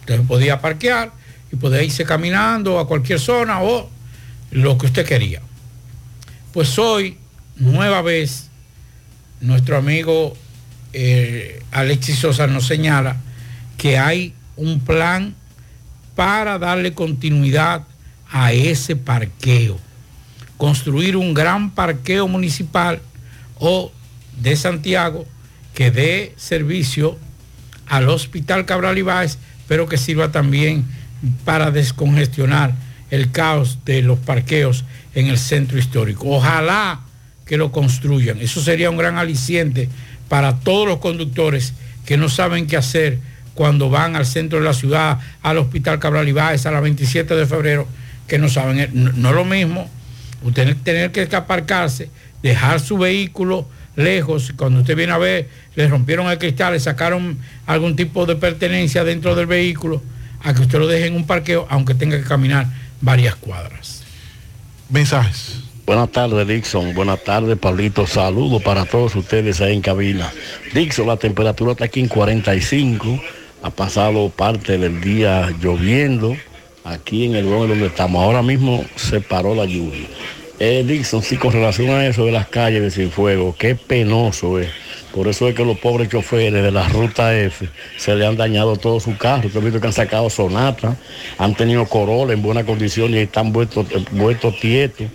Entonces 0.00 0.26
podía 0.26 0.60
parquear 0.60 1.12
y 1.52 1.56
podía 1.56 1.82
irse 1.82 2.04
caminando 2.04 2.78
a 2.78 2.86
cualquier 2.86 3.20
zona 3.20 3.62
o 3.62 3.88
lo 4.50 4.78
que 4.78 4.86
usted 4.86 5.06
quería. 5.06 5.40
Pues 6.52 6.78
hoy, 6.78 7.18
nueva 7.56 8.02
vez, 8.02 8.48
nuestro 9.40 9.76
amigo 9.76 10.36
eh, 10.92 11.62
Alexis 11.70 12.18
Sosa 12.18 12.46
nos 12.46 12.66
señala 12.66 13.16
que 13.76 13.98
hay 13.98 14.34
un 14.56 14.80
plan 14.80 15.34
para 16.14 16.58
darle 16.58 16.94
continuidad 16.94 17.84
a 18.30 18.52
ese 18.52 18.96
parqueo. 18.96 19.78
Construir 20.56 21.16
un 21.16 21.34
gran 21.34 21.70
parqueo 21.70 22.26
municipal 22.26 23.00
o 23.58 23.92
de 24.40 24.56
Santiago 24.56 25.26
que 25.74 25.90
dé 25.90 26.34
servicio 26.36 27.16
al 27.86 28.08
Hospital 28.08 28.66
Cabral 28.66 28.98
Ibáez, 28.98 29.38
pero 29.68 29.86
que 29.86 29.96
sirva 29.96 30.32
también 30.32 30.84
para 31.44 31.70
descongestionar 31.70 32.74
el 33.10 33.30
caos 33.30 33.78
de 33.84 34.02
los 34.02 34.18
parqueos 34.18 34.84
en 35.14 35.28
el 35.28 35.38
centro 35.38 35.78
histórico. 35.78 36.28
Ojalá 36.28 37.00
que 37.46 37.56
lo 37.56 37.72
construyan. 37.72 38.40
Eso 38.40 38.60
sería 38.60 38.90
un 38.90 38.98
gran 38.98 39.16
aliciente 39.16 39.88
para 40.28 40.60
todos 40.60 40.86
los 40.86 40.98
conductores 40.98 41.74
que 42.04 42.16
no 42.16 42.28
saben 42.28 42.66
qué 42.66 42.76
hacer 42.76 43.18
cuando 43.54 43.90
van 43.90 44.16
al 44.16 44.26
centro 44.26 44.58
de 44.58 44.64
la 44.64 44.74
ciudad, 44.74 45.18
al 45.42 45.58
Hospital 45.58 45.98
Cabral 45.98 46.28
Ibáez, 46.28 46.64
a 46.66 46.70
la 46.70 46.80
27 46.80 47.34
de 47.34 47.46
febrero, 47.46 47.88
que 48.26 48.38
no 48.38 48.48
saben, 48.48 48.90
no, 48.92 49.12
no 49.12 49.28
es 49.30 49.34
lo 49.34 49.44
mismo 49.44 49.90
usted 50.42 50.76
tener 50.84 51.10
que 51.10 51.28
aparcarse, 51.34 52.10
dejar 52.42 52.80
su 52.80 52.98
vehículo 52.98 53.66
lejos, 53.96 54.52
cuando 54.56 54.80
usted 54.80 54.96
viene 54.96 55.12
a 55.12 55.18
ver, 55.18 55.48
le 55.74 55.88
rompieron 55.88 56.30
el 56.30 56.38
cristal, 56.38 56.72
le 56.72 56.80
sacaron 56.80 57.38
algún 57.66 57.96
tipo 57.96 58.26
de 58.26 58.36
pertenencia 58.36 59.02
dentro 59.02 59.34
del 59.34 59.46
vehículo, 59.46 60.02
a 60.44 60.54
que 60.54 60.62
usted 60.62 60.78
lo 60.78 60.86
deje 60.86 61.06
en 61.06 61.16
un 61.16 61.26
parqueo, 61.26 61.66
aunque 61.68 61.94
tenga 61.94 62.16
que 62.16 62.24
caminar 62.24 62.68
varias 63.00 63.34
cuadras. 63.34 64.04
Mensajes. 64.88 65.67
Buenas 65.88 66.12
tardes, 66.12 66.46
Dixon. 66.46 66.92
Buenas 66.92 67.24
tardes, 67.24 67.56
Pablito. 67.56 68.06
Saludos 68.06 68.62
para 68.62 68.84
todos 68.84 69.16
ustedes 69.16 69.62
ahí 69.62 69.72
en 69.72 69.80
cabina. 69.80 70.30
Dixon, 70.74 71.06
la 71.06 71.16
temperatura 71.16 71.72
está 71.72 71.86
aquí 71.86 72.00
en 72.00 72.08
45. 72.08 73.18
Ha 73.62 73.70
pasado 73.70 74.28
parte 74.28 74.76
del 74.76 75.00
día 75.00 75.50
lloviendo 75.62 76.36
aquí 76.84 77.24
en 77.24 77.36
el 77.36 77.46
lugar 77.46 77.70
donde 77.70 77.86
estamos. 77.86 78.22
Ahora 78.22 78.42
mismo 78.42 78.84
se 78.96 79.22
paró 79.22 79.54
la 79.54 79.64
lluvia. 79.64 80.06
Eh, 80.58 80.84
Dixon, 80.86 81.22
sí, 81.22 81.38
con 81.38 81.52
relación 81.52 81.88
a 81.88 82.06
eso 82.06 82.26
de 82.26 82.32
las 82.32 82.48
calles 82.48 82.82
de 82.82 82.90
Cienfuegos, 82.90 83.56
qué 83.56 83.74
penoso 83.74 84.58
es. 84.58 84.68
Por 85.14 85.26
eso 85.26 85.48
es 85.48 85.54
que 85.54 85.64
los 85.64 85.78
pobres 85.78 86.10
choferes 86.10 86.62
de 86.62 86.70
la 86.70 86.86
ruta 86.90 87.34
F 87.34 87.66
se 87.96 88.14
le 88.14 88.26
han 88.26 88.36
dañado 88.36 88.76
todos 88.76 89.04
sus 89.04 89.16
carros. 89.16 89.54
Yo 89.54 89.60
he 89.60 89.64
visto 89.64 89.80
que 89.80 89.86
han 89.86 89.94
sacado 89.94 90.28
Sonata, 90.28 90.98
han 91.38 91.54
tenido 91.54 91.86
Corolla 91.86 92.34
en 92.34 92.42
buena 92.42 92.62
condición 92.62 93.14
y 93.14 93.20
están 93.20 93.54
vueltos, 93.54 93.86
eh, 93.90 94.04
vueltos 94.10 94.60
tietos 94.60 95.06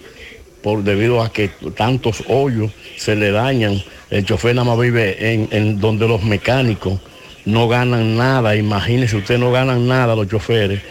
por 0.63 0.83
debido 0.83 1.21
a 1.21 1.31
que 1.31 1.49
tantos 1.75 2.23
hoyos 2.27 2.71
se 2.97 3.15
le 3.15 3.31
dañan. 3.31 3.83
El 4.09 4.25
chofer 4.25 4.55
nada 4.55 4.67
más 4.69 4.79
vive 4.79 5.33
en, 5.33 5.49
en 5.51 5.79
donde 5.79 6.07
los 6.07 6.23
mecánicos 6.23 6.99
no 7.45 7.67
ganan 7.67 8.17
nada. 8.17 8.55
Imagínense, 8.55 9.17
ustedes 9.17 9.39
no 9.39 9.51
ganan 9.51 9.87
nada 9.87 10.15
los 10.15 10.27
choferes 10.27 10.81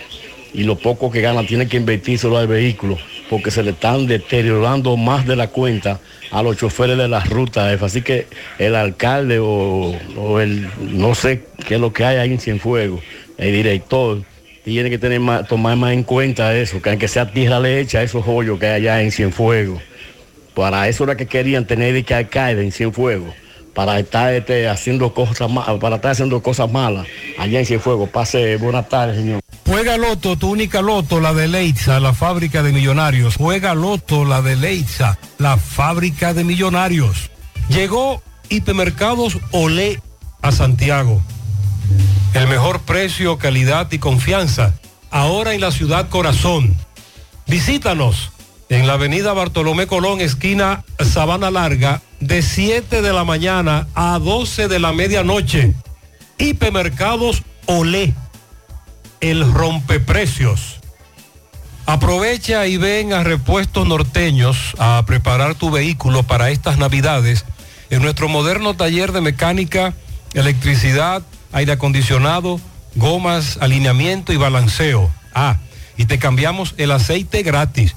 y 0.54 0.64
lo 0.64 0.76
poco 0.76 1.10
que 1.10 1.22
ganan 1.22 1.46
tienen 1.46 1.68
que 1.68 1.78
invertírselo 1.78 2.36
al 2.36 2.46
vehículo 2.46 2.98
porque 3.30 3.50
se 3.50 3.62
le 3.62 3.70
están 3.70 4.06
deteriorando 4.06 4.94
más 4.98 5.26
de 5.26 5.36
la 5.36 5.48
cuenta 5.48 6.00
a 6.30 6.42
los 6.42 6.58
choferes 6.58 6.98
de 6.98 7.08
las 7.08 7.30
rutas. 7.30 7.82
Así 7.82 8.02
que 8.02 8.26
el 8.58 8.74
alcalde 8.74 9.38
o, 9.38 9.96
o 10.18 10.40
el 10.40 10.68
no 10.78 11.14
sé 11.14 11.44
qué 11.66 11.76
es 11.76 11.80
lo 11.80 11.94
que 11.94 12.04
hay 12.04 12.18
ahí 12.18 12.32
en 12.32 12.40
Cienfuegos, 12.40 13.00
el 13.38 13.52
director, 13.52 14.22
tiene 14.64 14.90
que 14.90 14.98
tener 14.98 15.46
tomar 15.46 15.76
más 15.76 15.92
en 15.92 16.02
cuenta 16.02 16.54
eso, 16.54 16.80
que 16.80 16.90
aunque 16.90 17.08
sea 17.08 17.30
tierra 17.30 17.60
le 17.60 17.80
echa 17.80 18.02
esos 18.02 18.24
hoyos 18.26 18.58
que 18.58 18.66
hay 18.66 18.82
allá 18.82 19.02
en 19.02 19.10
Cienfuegos. 19.10 19.82
Para 20.54 20.88
eso 20.88 21.04
era 21.04 21.16
que 21.16 21.26
querían 21.26 21.66
tener 21.66 21.94
de 21.94 22.04
que 22.04 22.14
alcalde 22.14 22.62
en 22.62 22.72
Cienfuegos, 22.72 23.34
para 23.74 23.98
estar 23.98 24.32
este, 24.34 24.68
haciendo 24.68 25.14
cosas 25.14 25.50
malas, 25.50 25.78
para 25.80 25.96
estar 25.96 26.12
haciendo 26.12 26.42
cosas 26.42 26.70
malas 26.70 27.06
allá 27.38 27.58
en 27.58 27.66
Cienfuegos. 27.66 28.08
Pase 28.10 28.56
buenas 28.56 28.88
tardes, 28.88 29.16
señor. 29.16 29.40
Juega 29.66 29.96
Loto, 29.96 30.36
tu 30.36 30.50
única 30.50 30.82
Loto, 30.82 31.20
la 31.20 31.32
de 31.32 31.48
Leitza, 31.48 31.98
la 32.00 32.12
fábrica 32.12 32.62
de 32.62 32.72
millonarios. 32.72 33.36
Juega 33.36 33.74
Loto, 33.74 34.24
la 34.24 34.42
de 34.42 34.56
Leitza, 34.56 35.18
la 35.38 35.56
fábrica 35.56 36.34
de 36.34 36.44
millonarios. 36.44 37.30
Llegó 37.68 38.22
Hipermercados 38.48 39.38
Olé 39.50 40.00
a 40.42 40.52
Santiago. 40.52 41.22
El 42.34 42.48
mejor 42.48 42.80
precio, 42.80 43.38
calidad 43.38 43.90
y 43.92 43.98
confianza. 43.98 44.74
Ahora 45.10 45.54
en 45.54 45.60
la 45.60 45.70
ciudad 45.70 46.08
corazón. 46.08 46.74
Visítanos 47.46 48.32
en 48.68 48.86
la 48.86 48.94
avenida 48.94 49.32
Bartolomé 49.32 49.86
Colón, 49.86 50.20
esquina 50.20 50.84
Sabana 50.98 51.50
Larga, 51.50 52.00
de 52.20 52.42
7 52.42 53.02
de 53.02 53.12
la 53.12 53.24
mañana 53.24 53.86
a 53.94 54.18
12 54.18 54.68
de 54.68 54.78
la 54.78 54.92
medianoche. 54.92 55.74
Hipermercados 56.38 57.42
Olé 57.66 58.14
el 59.22 59.50
rompeprecios. 59.52 60.80
Aprovecha 61.86 62.66
y 62.66 62.76
ven 62.76 63.12
a 63.12 63.22
Repuestos 63.22 63.86
Norteños 63.86 64.74
a 64.78 65.02
preparar 65.06 65.54
tu 65.54 65.70
vehículo 65.70 66.24
para 66.24 66.50
estas 66.50 66.76
navidades 66.76 67.44
en 67.90 68.02
nuestro 68.02 68.28
moderno 68.28 68.74
taller 68.74 69.12
de 69.12 69.20
mecánica, 69.20 69.94
electricidad, 70.34 71.22
aire 71.52 71.72
acondicionado, 71.72 72.60
gomas, 72.94 73.58
alineamiento 73.60 74.32
y 74.32 74.36
balanceo. 74.36 75.10
Ah, 75.34 75.56
y 75.96 76.04
te 76.06 76.18
cambiamos 76.18 76.74
el 76.78 76.90
aceite 76.90 77.42
gratis. 77.42 77.94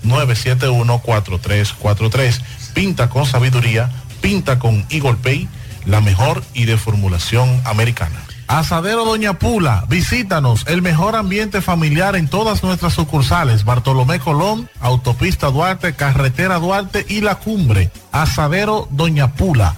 809-971-4343. 0.06 2.42
Pinta 2.74 3.10
con 3.10 3.26
sabiduría, 3.26 3.90
pinta 4.22 4.60
con 4.60 4.86
Eagle 4.90 5.16
Pay, 5.16 5.50
la 5.86 6.02
mejor 6.02 6.44
y 6.54 6.66
de 6.66 6.78
formulación 6.78 7.62
americana. 7.66 8.22
Asadero 8.48 9.06
Doña 9.06 9.38
Pula, 9.38 9.86
visítanos, 9.90 10.66
el 10.68 10.82
mejor 10.82 11.16
ambiente 11.16 11.62
familiar 11.62 12.16
en 12.16 12.28
todas 12.28 12.64
nuestras 12.64 12.94
sucursales, 12.94 13.64
Bartolomé 13.64 14.20
Colón, 14.20 14.68
Autopista 14.82 15.52
Duarte, 15.52 15.94
Carretera 15.94 16.58
Duarte 16.58 17.06
y 17.08 17.22
La 17.22 17.36
Cumbre. 17.36 17.92
Asadero 18.12 18.88
Doña 18.90 19.34
Pula. 19.34 19.78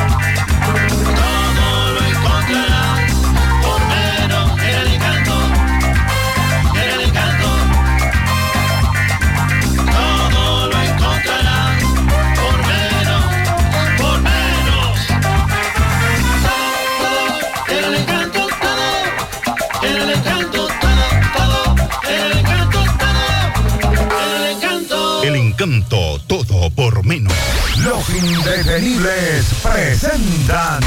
Encanto 25.61 26.19
todo 26.27 26.71
por 26.71 27.05
menos. 27.05 27.33
Los 27.77 28.09
indetenibles 28.09 29.45
presentan. 29.61 30.81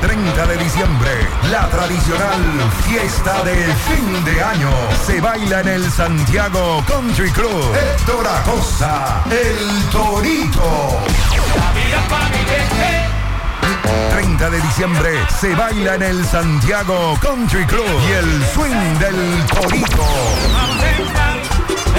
30 0.00 0.46
de 0.46 0.56
diciembre, 0.56 1.10
la 1.50 1.68
tradicional 1.68 2.42
fiesta 2.88 3.44
de 3.44 3.54
fin 3.54 4.24
de 4.24 4.42
año 4.42 4.70
se 5.06 5.20
baila 5.20 5.60
en 5.60 5.68
el 5.68 5.90
Santiago 5.92 6.82
Country 6.88 7.30
Club. 7.30 7.76
Héctor 7.76 8.26
Acosta, 8.26 9.22
el 9.30 9.84
Torito. 9.90 11.00
30 14.10 14.50
de 14.50 14.60
diciembre 14.60 15.10
se 15.40 15.54
baila 15.54 15.94
en 15.94 16.02
el 16.02 16.24
Santiago 16.24 17.16
Country 17.20 17.64
Club 17.66 17.86
y 18.08 18.12
el 18.12 18.44
swing 18.52 18.98
del 18.98 19.46
Torito. 19.46 21.25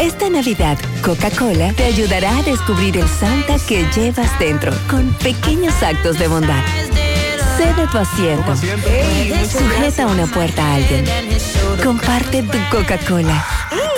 Esta 0.00 0.30
Navidad, 0.30 0.78
Coca-Cola 1.04 1.74
te 1.74 1.84
ayudará 1.84 2.38
a 2.38 2.42
descubrir 2.42 2.96
el 2.96 3.06
Santa 3.06 3.56
que 3.68 3.84
llevas 3.94 4.30
dentro 4.38 4.72
con 4.88 5.12
pequeños 5.18 5.82
actos 5.82 6.18
de 6.18 6.26
bondad. 6.26 6.64
Cede 7.58 7.86
tu 7.92 7.98
asiento. 7.98 8.56
Sujeta 9.46 10.06
una 10.06 10.26
puerta 10.26 10.64
a 10.64 10.74
alguien. 10.76 11.04
Comparte 11.84 12.42
tu 12.42 12.58
Coca-Cola. 12.70 13.44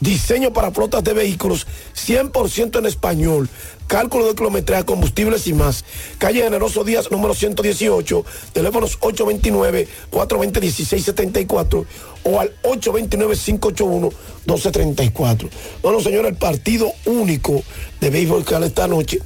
diseño 0.00 0.52
para 0.52 0.70
flotas 0.70 1.02
de 1.04 1.12
vehículos, 1.12 1.66
100% 1.94 2.78
en 2.78 2.86
español, 2.86 3.50
cálculo 3.86 4.26
de 4.26 4.34
kilometraje, 4.34 4.84
combustibles 4.84 5.46
y 5.46 5.52
más. 5.54 5.84
Calle 6.18 6.42
Generoso 6.42 6.82
Díaz, 6.84 7.10
número 7.10 7.34
118, 7.34 8.24
teléfonos 8.52 9.00
829-420-1674 9.00 11.86
o 12.24 12.40
al 12.40 12.54
829-581-1234. 12.62 15.48
Bueno, 15.82 16.00
señores, 16.00 16.32
el 16.32 16.38
partido 16.38 16.90
único 17.06 17.62
de 18.00 18.10
béisbol 18.10 18.44
que 18.44 18.56
esta 18.56 18.86
noche 18.86 19.18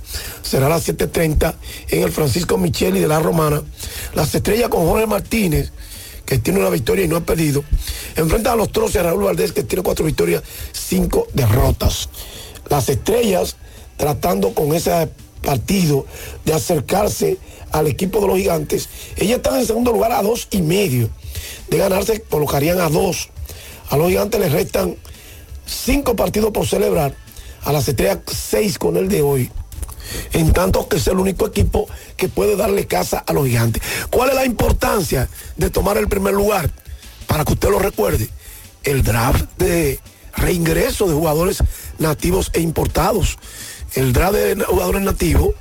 será 0.43 0.67
a 0.67 0.71
las 0.71 0.89
7.30 0.89 1.55
en 1.89 2.03
el 2.03 2.13
Francisco 2.13 2.57
Micheli 2.59 3.01
de 3.01 3.09
la 3.09 3.21
Romana. 3.21 3.63
Las 4.15 4.35
estrellas 4.35 4.69
con 4.69 4.87
Jorge 4.87 5.07
Martínez 5.07 5.73
que 6.33 6.39
tiene 6.39 6.61
una 6.61 6.71
victoria 6.71 7.05
y 7.05 7.09
no 7.09 7.17
ha 7.17 7.21
perdido. 7.21 7.63
Enfrenta 8.17 8.53
a 8.53 8.57
los 8.57 8.73
troces 8.73 8.97
a 8.97 9.03
Raúl 9.03 9.25
Valdés, 9.25 9.53
que 9.53 9.65
tiene 9.65 9.83
cuatro 9.83 10.03
victorias, 10.07 10.43
cinco 10.73 11.27
derrotas. 11.35 12.09
Las 12.71 12.89
estrellas 12.89 13.57
tratando 13.99 14.55
con 14.55 14.75
ese 14.75 15.11
partido 15.43 16.07
de 16.47 16.55
acercarse 16.55 17.37
al 17.71 17.87
equipo 17.87 18.19
de 18.21 18.29
los 18.29 18.39
gigantes. 18.39 18.89
Ellas 19.17 19.37
están 19.37 19.61
en 19.61 19.67
segundo 19.67 19.93
lugar 19.93 20.13
a 20.13 20.23
dos 20.23 20.49
y 20.51 20.63
medio. 20.63 21.11
De 21.69 21.77
ganarse, 21.77 22.23
colocarían 22.23 22.81
a 22.81 22.89
dos. 22.89 23.29
A 23.91 23.99
los 23.99 24.09
gigantes 24.09 24.41
les 24.41 24.53
restan 24.53 24.97
cinco 25.67 26.17
partidos 26.17 26.51
por 26.51 26.67
celebrar. 26.67 27.15
A 27.65 27.73
las 27.73 27.87
estrellas 27.87 28.21
seis 28.27 28.79
con 28.79 28.97
el 28.97 29.11
de 29.11 29.21
hoy 29.21 29.51
en 30.33 30.53
tanto 30.53 30.89
que 30.89 30.97
es 30.97 31.07
el 31.07 31.19
único 31.19 31.47
equipo 31.47 31.89
que 32.17 32.29
puede 32.29 32.57
darle 32.57 32.87
casa 32.87 33.19
a 33.19 33.33
los 33.33 33.47
gigantes. 33.47 33.83
¿Cuál 34.11 34.31
es 34.31 34.35
la 34.35 34.45
importancia 34.45 35.29
de 35.57 35.71
tomar 35.71 35.97
el 35.97 36.09
primer 36.09 36.35
lugar? 36.35 36.71
Para 37.27 37.45
que 37.45 37.53
usted 37.53 37.71
lo 37.71 37.79
recuerde, 37.79 38.29
el 38.85 39.03
draft 39.03 39.47
de 39.59 40.01
reingreso 40.37 41.07
de 41.07 41.15
jugadores 41.15 41.59
nativos 41.99 42.51
e 42.53 42.61
importados. 42.61 43.39
El 43.95 44.13
draft 44.13 44.35
de 44.35 44.65
jugadores 44.65 45.03
nativos 45.03 45.55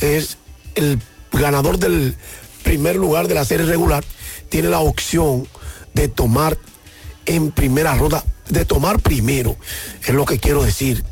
es 0.00 0.38
el 0.74 1.00
ganador 1.32 1.78
del 1.78 2.16
primer 2.62 2.96
lugar 2.96 3.28
de 3.28 3.34
la 3.34 3.44
serie 3.44 3.66
regular, 3.66 4.04
tiene 4.48 4.68
la 4.68 4.80
opción 4.80 5.46
de 5.94 6.08
tomar 6.08 6.58
en 7.26 7.50
primera 7.50 7.94
ronda, 7.94 8.24
de 8.48 8.64
tomar 8.64 9.00
primero, 9.00 9.56
es 10.04 10.14
lo 10.14 10.24
que 10.24 10.38
quiero 10.38 10.64
decir. 10.64 11.04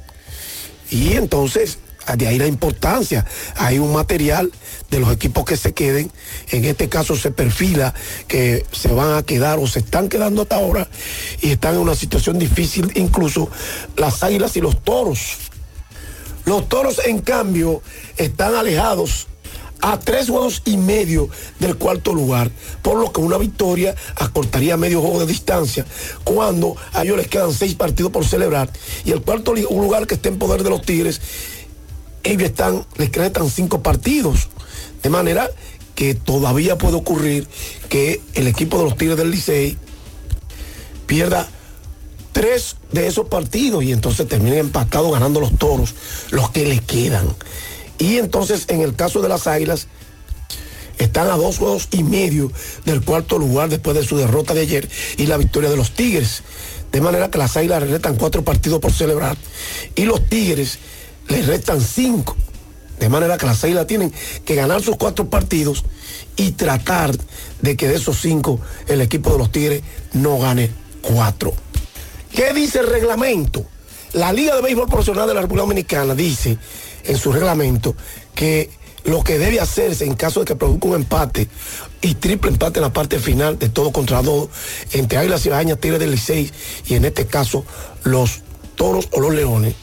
Y 0.91 1.15
entonces 1.15 1.79
de 2.17 2.27
ahí 2.27 2.39
la 2.39 2.47
importancia. 2.47 3.25
Hay 3.57 3.79
un 3.79 3.93
material 3.93 4.51
de 4.91 5.01
los 5.01 5.13
equipos 5.13 5.45
que 5.45 5.57
se 5.57 5.73
queden. 5.73 6.11
En 6.51 6.65
este 6.65 6.89
caso 6.89 7.17
se 7.17 7.31
perfila 7.31 7.95
que 8.29 8.65
se 8.73 8.89
van 8.89 9.17
a 9.17 9.23
quedar 9.23 9.59
o 9.59 9.67
se 9.67 9.81
están 9.81 10.09
quedando 10.09 10.43
hasta 10.43 10.57
ahora 10.57 10.89
y 11.41 11.51
están 11.51 11.75
en 11.75 11.81
una 11.81 11.95
situación 11.95 12.39
difícil, 12.39 12.93
incluso 12.95 13.49
las 13.97 14.23
águilas 14.23 14.57
y 14.57 14.61
los 14.61 14.83
toros. 14.83 15.39
Los 16.45 16.69
toros, 16.69 17.01
en 17.07 17.21
cambio, 17.21 17.83
están 18.17 18.55
alejados 18.55 19.29
a 19.81 19.99
tres 19.99 20.31
juegos 20.31 20.63
y 20.65 20.77
medio 20.79 21.29
del 21.59 21.77
cuarto 21.77 22.15
lugar, 22.15 22.51
por 22.81 22.99
lo 22.99 23.13
que 23.13 23.21
una 23.21 23.37
victoria 23.37 23.95
acortaría 24.17 24.79
medio 24.79 25.03
juego 25.03 25.21
de 25.21 25.27
distancia, 25.27 25.85
cuando 26.25 26.75
a 26.93 27.03
ellos 27.03 27.19
les 27.19 27.29
quedan 27.29 27.53
seis 27.53 27.75
partidos 27.75 28.11
por 28.11 28.25
celebrar, 28.25 28.71
y 29.05 29.13
el 29.13 29.21
cuarto 29.21 29.55
lugar 29.55 30.07
que 30.07 30.15
está 30.15 30.29
en 30.29 30.39
poder 30.39 30.63
de 30.63 30.71
los 30.71 30.81
Tigres 30.83 31.21
ellos 32.25 32.43
están, 32.43 32.85
les 32.97 33.11
cretan 33.11 33.49
cinco 33.49 33.83
partidos. 33.83 34.49
De 35.03 35.11
manera 35.11 35.49
que 35.95 36.15
todavía 36.15 36.77
puede 36.77 36.97
ocurrir 36.97 37.47
que 37.89 38.21
el 38.35 38.49
equipo 38.49 38.79
de 38.79 38.85
los 38.85 38.97
Tigres 38.97 39.17
del 39.17 39.31
Licey 39.31 39.79
pierda 41.07 41.47
tres 42.33 42.77
de 42.91 43.07
esos 43.07 43.29
partidos 43.29 43.85
y 43.85 43.93
entonces 43.93 44.27
terminen 44.27 44.59
empatados 44.59 45.13
ganando 45.13 45.41
los 45.41 45.57
toros, 45.57 45.95
los 46.31 46.51
que 46.51 46.67
le 46.67 46.81
quedan. 46.81 47.29
Y 47.99 48.17
entonces 48.17 48.65
en 48.69 48.81
el 48.81 48.97
caso 48.97 49.23
de 49.23 49.29
las 49.29 49.47
Águilas, 49.47 49.87
están 50.99 51.29
a 51.29 51.37
dos 51.37 51.59
juegos 51.59 51.89
y 51.91 52.03
medio 52.03 52.51
del 52.85 53.03
cuarto 53.03 53.39
lugar 53.39 53.69
después 53.69 53.97
de 53.97 54.05
su 54.05 54.17
derrota 54.17 54.55
de 54.55 54.61
ayer 54.61 54.89
y 55.17 55.27
la 55.27 55.37
victoria 55.37 55.71
de 55.71 55.77
los 55.77 55.91
Tigres. 55.91 56.43
De 56.93 57.01
manera 57.01 57.31
que 57.31 57.39
las 57.39 57.57
Águilas 57.57 57.89
retan 57.89 58.17
cuatro 58.17 58.45
partidos 58.45 58.81
por 58.81 58.93
celebrar 58.93 59.37
y 59.97 60.05
los 60.05 60.27
Tigres 60.29 60.79
le 61.29 61.43
restan 61.43 61.81
cinco. 61.81 62.37
De 62.99 63.09
manera 63.09 63.37
que 63.37 63.47
las 63.47 63.63
Águilas 63.65 63.87
tienen 63.87 64.13
que 64.45 64.55
ganar 64.55 64.83
sus 64.83 64.97
cuatro 64.97 65.29
partidos 65.29 65.85
y 66.37 66.53
tratar 66.53 67.15
de 67.61 67.77
que 67.77 67.89
de 67.89 67.97
esos 67.97 68.21
cinco 68.21 68.61
el 68.87 69.01
equipo 69.01 69.31
de 69.31 69.39
los 69.39 69.51
Tigres 69.51 69.83
no 70.13 70.39
gane 70.39 70.71
cuatro. 71.03 71.55
¿Qué 72.33 72.53
dice 72.53 72.81
el 72.81 72.87
reglamento? 72.87 73.67
La 74.13 74.33
Liga 74.33 74.55
de 74.55 74.63
Béisbol 74.63 74.89
Profesional 74.89 75.27
de 75.27 75.35
la 75.35 75.41
República 75.41 75.63
Dominicana 75.63 76.15
dice 76.15 76.57
en 77.05 77.19
su 77.19 77.33
reglamento 77.33 77.97
que 78.35 78.71
lo 79.05 79.23
que 79.23 79.39
debe 79.39 79.61
hacerse 79.61 80.05
en 80.05 80.15
caso 80.15 80.41
de 80.41 80.47
que 80.47 80.57
produzca 80.57 80.89
un 80.89 80.95
empate 80.95 81.49
y 82.01 82.15
triple 82.15 82.51
empate 82.51 82.79
en 82.79 82.85
la 82.85 82.93
parte 82.93 83.19
final 83.19 83.59
de 83.59 83.69
todo 83.69 83.93
contra 83.93 84.23
dos 84.23 84.49
entre 84.93 85.19
Águilas 85.19 85.45
y 85.45 85.51
Bajañas, 85.51 85.79
Tigres 85.79 86.01
del 86.01 86.13
Licey 86.13 86.51
y 86.87 86.95
en 86.95 87.05
este 87.05 87.27
caso 87.27 87.65
los 88.03 88.41
Toros 88.77 89.09
o 89.13 89.21
los 89.21 89.33
Leones, 89.33 89.75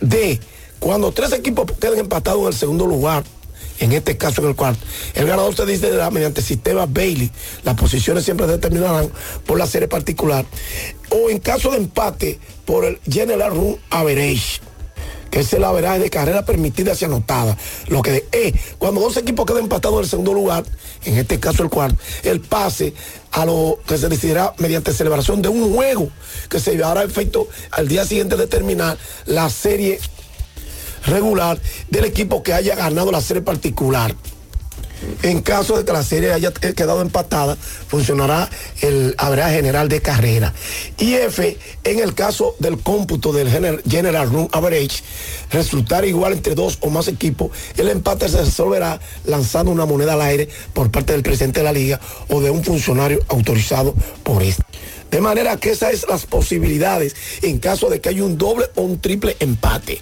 de 0.00 0.40
cuando 0.80 1.12
tres 1.12 1.32
equipos 1.32 1.70
queden 1.78 2.00
empatados 2.00 2.40
en 2.40 2.48
el 2.48 2.54
segundo 2.54 2.86
lugar, 2.86 3.22
en 3.78 3.92
este 3.92 4.16
caso 4.16 4.42
en 4.42 4.48
el 4.48 4.56
cuarto, 4.56 4.84
el 5.14 5.26
ganador 5.26 5.54
se 5.54 5.64
dice 5.64 5.90
mediante 6.10 6.42
sistema 6.42 6.86
Bailey. 6.86 7.30
Las 7.64 7.76
posiciones 7.76 8.24
siempre 8.24 8.46
se 8.46 8.52
determinarán 8.52 9.10
por 9.46 9.58
la 9.58 9.66
serie 9.66 9.88
particular. 9.88 10.44
O 11.10 11.30
en 11.30 11.38
caso 11.38 11.70
de 11.70 11.78
empate, 11.78 12.38
por 12.66 12.84
el 12.84 13.00
General 13.08 13.50
Run 13.50 13.78
Average 13.90 14.60
que 15.30 15.40
es 15.40 15.52
el 15.52 15.64
average 15.64 16.00
de 16.00 16.10
carrera 16.10 16.44
permitida 16.44 16.92
y 17.00 17.04
anotada. 17.04 17.56
Lo 17.86 18.02
que 18.02 18.26
es, 18.32 18.52
cuando 18.78 19.00
dos 19.00 19.16
equipos 19.16 19.46
quedan 19.46 19.62
empatados 19.62 19.98
en 19.98 20.04
el 20.04 20.10
segundo 20.10 20.34
lugar, 20.34 20.64
en 21.04 21.18
este 21.18 21.38
caso 21.38 21.62
el 21.62 21.70
cuarto, 21.70 21.96
el 22.24 22.40
pase 22.40 22.94
a 23.30 23.46
lo 23.46 23.78
que 23.86 23.96
se 23.96 24.08
decidirá 24.08 24.54
mediante 24.58 24.92
celebración 24.92 25.40
de 25.40 25.48
un 25.48 25.72
juego 25.72 26.10
que 26.48 26.58
se 26.58 26.72
llevará 26.72 27.02
a 27.02 27.04
efecto 27.04 27.48
al 27.70 27.86
día 27.86 28.04
siguiente 28.04 28.36
de 28.36 28.46
terminar 28.48 28.98
la 29.26 29.48
serie 29.50 30.00
regular 31.06 31.58
del 31.90 32.04
equipo 32.04 32.42
que 32.42 32.52
haya 32.52 32.74
ganado 32.74 33.10
la 33.12 33.20
serie 33.20 33.42
particular. 33.42 34.14
En 35.22 35.40
caso 35.40 35.78
de 35.78 35.84
que 35.86 35.92
la 35.94 36.02
serie 36.02 36.30
haya 36.30 36.52
quedado 36.52 37.00
empatada, 37.00 37.56
funcionará 37.56 38.50
el 38.82 39.14
average 39.16 39.54
general 39.54 39.88
de 39.88 40.02
carrera. 40.02 40.52
Y 40.98 41.14
F, 41.14 41.56
en 41.84 42.00
el 42.00 42.14
caso 42.14 42.54
del 42.58 42.78
cómputo 42.78 43.32
del 43.32 43.48
gener- 43.50 43.82
General 43.88 44.28
Run 44.28 44.50
Average, 44.52 45.02
resultar 45.52 46.04
igual 46.04 46.34
entre 46.34 46.54
dos 46.54 46.76
o 46.82 46.90
más 46.90 47.08
equipos, 47.08 47.50
el 47.78 47.88
empate 47.88 48.28
se 48.28 48.42
resolverá 48.44 49.00
lanzando 49.24 49.72
una 49.72 49.86
moneda 49.86 50.12
al 50.12 50.20
aire 50.20 50.50
por 50.74 50.90
parte 50.90 51.14
del 51.14 51.22
presidente 51.22 51.60
de 51.60 51.64
la 51.64 51.72
liga 51.72 51.98
o 52.28 52.42
de 52.42 52.50
un 52.50 52.62
funcionario 52.62 53.20
autorizado 53.28 53.94
por 54.22 54.42
este. 54.42 54.62
De 55.10 55.20
manera 55.20 55.56
que 55.56 55.70
esas 55.70 55.98
son 56.00 56.10
las 56.10 56.26
posibilidades 56.26 57.16
en 57.42 57.58
caso 57.58 57.90
de 57.90 58.00
que 58.00 58.10
haya 58.10 58.22
un 58.24 58.38
doble 58.38 58.66
o 58.76 58.82
un 58.82 59.00
triple 59.00 59.36
empate. 59.40 60.00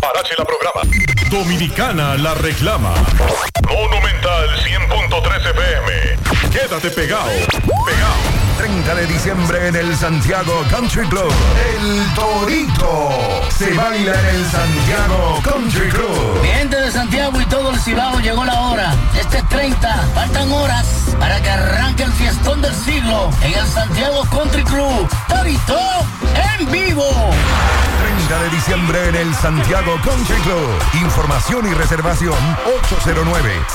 Parache 0.00 0.34
la 0.36 0.44
programa. 0.44 0.82
Dominicana 1.30 2.16
la 2.16 2.34
reclama. 2.34 2.92
Monumental 3.70 4.50
100.13 4.66 5.50
FM. 5.50 6.52
Quédate 6.52 6.90
pegado. 6.90 7.30
Pegado. 7.86 8.51
30 8.58 8.94
de 8.94 9.06
diciembre 9.06 9.68
en 9.68 9.76
el 9.76 9.96
Santiago 9.96 10.52
Country 10.70 11.06
Club. 11.08 11.32
El 11.76 12.04
Torito. 12.14 13.10
Se 13.50 13.72
baila 13.74 14.12
en 14.12 14.26
el 14.26 14.44
Santiago 14.50 15.40
Country 15.42 15.88
Club. 15.88 16.42
Mi 16.42 16.48
gente 16.48 16.76
de 16.76 16.90
Santiago 16.90 17.40
y 17.40 17.46
todo 17.46 17.70
el 17.70 17.78
Cibao 17.80 18.18
llegó 18.20 18.44
la 18.44 18.60
hora. 18.60 18.94
Este 19.18 19.38
es 19.38 19.48
30, 19.48 20.08
faltan 20.14 20.52
horas 20.52 20.86
para 21.18 21.40
que 21.40 21.50
arranque 21.50 22.02
el 22.02 22.12
fiestón 22.12 22.60
del 22.62 22.74
siglo 22.74 23.30
en 23.42 23.54
el 23.54 23.66
Santiago 23.66 24.22
Country 24.30 24.64
Club. 24.64 25.08
Torito 25.28 25.78
en 26.58 26.70
vivo. 26.70 27.30
30 28.02 28.42
de 28.42 28.50
diciembre 28.50 29.08
en 29.08 29.14
el 29.14 29.34
Santiago 29.34 29.96
Country 30.04 30.36
Club. 30.42 30.68
Información 31.02 31.66
y 31.70 31.74
reservación 31.74 32.34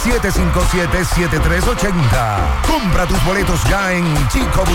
809-757-7380. 0.04 2.62
Compra 2.68 3.06
tus 3.06 3.24
boletos 3.24 3.64
ya 3.70 3.94
en 3.94 4.04
Chico 4.28 4.64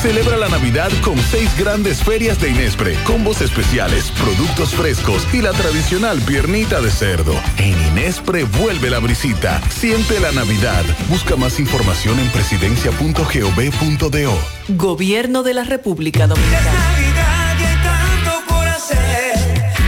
Celebra 0.00 0.36
la 0.38 0.48
Navidad 0.48 0.90
con 1.04 1.18
seis 1.18 1.54
grandes 1.58 2.02
ferias 2.02 2.40
de 2.40 2.48
Inespre, 2.48 2.96
combos 3.04 3.42
especiales, 3.42 4.10
productos 4.12 4.70
frescos 4.70 5.28
y 5.30 5.42
la 5.42 5.52
tradicional 5.52 6.22
piernita 6.22 6.80
de 6.80 6.90
cerdo. 6.90 7.34
En 7.58 7.78
Inespre 7.88 8.44
vuelve 8.44 8.88
la 8.88 8.98
brisita. 8.98 9.60
Siente 9.68 10.18
la 10.18 10.32
Navidad. 10.32 10.86
Busca 11.10 11.36
más 11.36 11.60
información 11.60 12.18
en 12.18 12.30
presidencia.gov.do. 12.30 14.38
Gobierno 14.68 15.42
de 15.42 15.52
la 15.52 15.64
República 15.64 16.26
Dominicana. 16.26 16.64
Navidad 16.64 17.58
y 17.60 17.64
hay 17.64 17.76
tanto 17.84 18.42
por 18.48 18.66
hacer. 18.68 19.34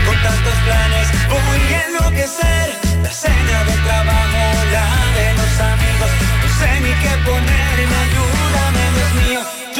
Con 0.05 0.15
tantos 0.21 0.53
planes 0.63 1.07
voy 1.27 1.73
a 1.73 1.87
enloquecer. 1.87 2.77
La 3.01 3.11
cena 3.11 3.63
de 3.63 3.73
trabajo, 3.83 4.63
la 4.73 4.85
de 5.17 5.33
los 5.33 5.59
amigos. 5.59 6.11
No 6.43 6.49
sé 6.59 6.69
ni 6.81 6.93
qué 7.01 7.17
mío. 7.41 7.52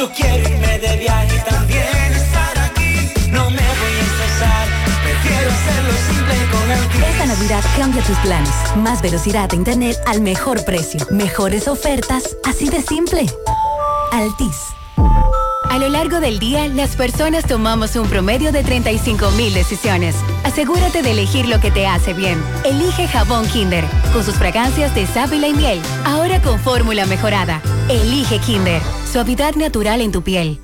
Yo 0.04 0.10
quiero 0.10 0.50
irme 0.50 0.78
de 0.80 0.96
viaje 0.98 1.34
y 1.34 1.50
también 1.50 2.12
estar 2.12 2.58
aquí. 2.58 3.10
No 3.30 3.48
me 3.48 3.56
voy 3.56 3.94
a 3.96 4.02
estresar, 4.02 4.68
prefiero 5.02 5.50
hacerlo 5.50 5.92
simple 6.06 6.34
con 6.52 6.70
el 6.70 7.10
Esta 7.10 7.24
Navidad 7.24 7.64
cambia 7.78 8.02
tus 8.02 8.18
planes. 8.18 8.52
Más 8.76 9.00
velocidad 9.00 9.48
de 9.48 9.56
internet 9.56 9.96
al 10.06 10.20
mejor 10.20 10.62
precio. 10.66 11.00
Mejores 11.10 11.68
ofertas, 11.68 12.36
así 12.44 12.68
de 12.68 12.82
simple. 12.82 13.24
Altis. 14.12 14.74
A 15.70 15.78
lo 15.78 15.88
largo 15.88 16.20
del 16.20 16.38
día, 16.38 16.68
las 16.68 16.96
personas 16.96 17.46
tomamos 17.46 17.96
un 17.96 18.06
promedio 18.06 18.52
de 18.52 18.62
35 18.62 19.30
mil 19.30 19.54
decisiones. 19.54 20.16
Asegúrate 20.54 21.02
de 21.02 21.10
elegir 21.10 21.48
lo 21.48 21.58
que 21.58 21.72
te 21.72 21.84
hace 21.88 22.14
bien. 22.14 22.40
Elige 22.64 23.08
jabón 23.08 23.44
Kinder, 23.48 23.84
con 24.12 24.22
sus 24.22 24.36
fragancias 24.36 24.94
de 24.94 25.04
sábila 25.04 25.48
y 25.48 25.52
miel. 25.52 25.80
Ahora 26.04 26.40
con 26.40 26.60
fórmula 26.60 27.06
mejorada. 27.06 27.60
Elige 27.88 28.38
Kinder, 28.38 28.80
suavidad 29.10 29.56
natural 29.56 30.00
en 30.00 30.12
tu 30.12 30.22
piel. 30.22 30.63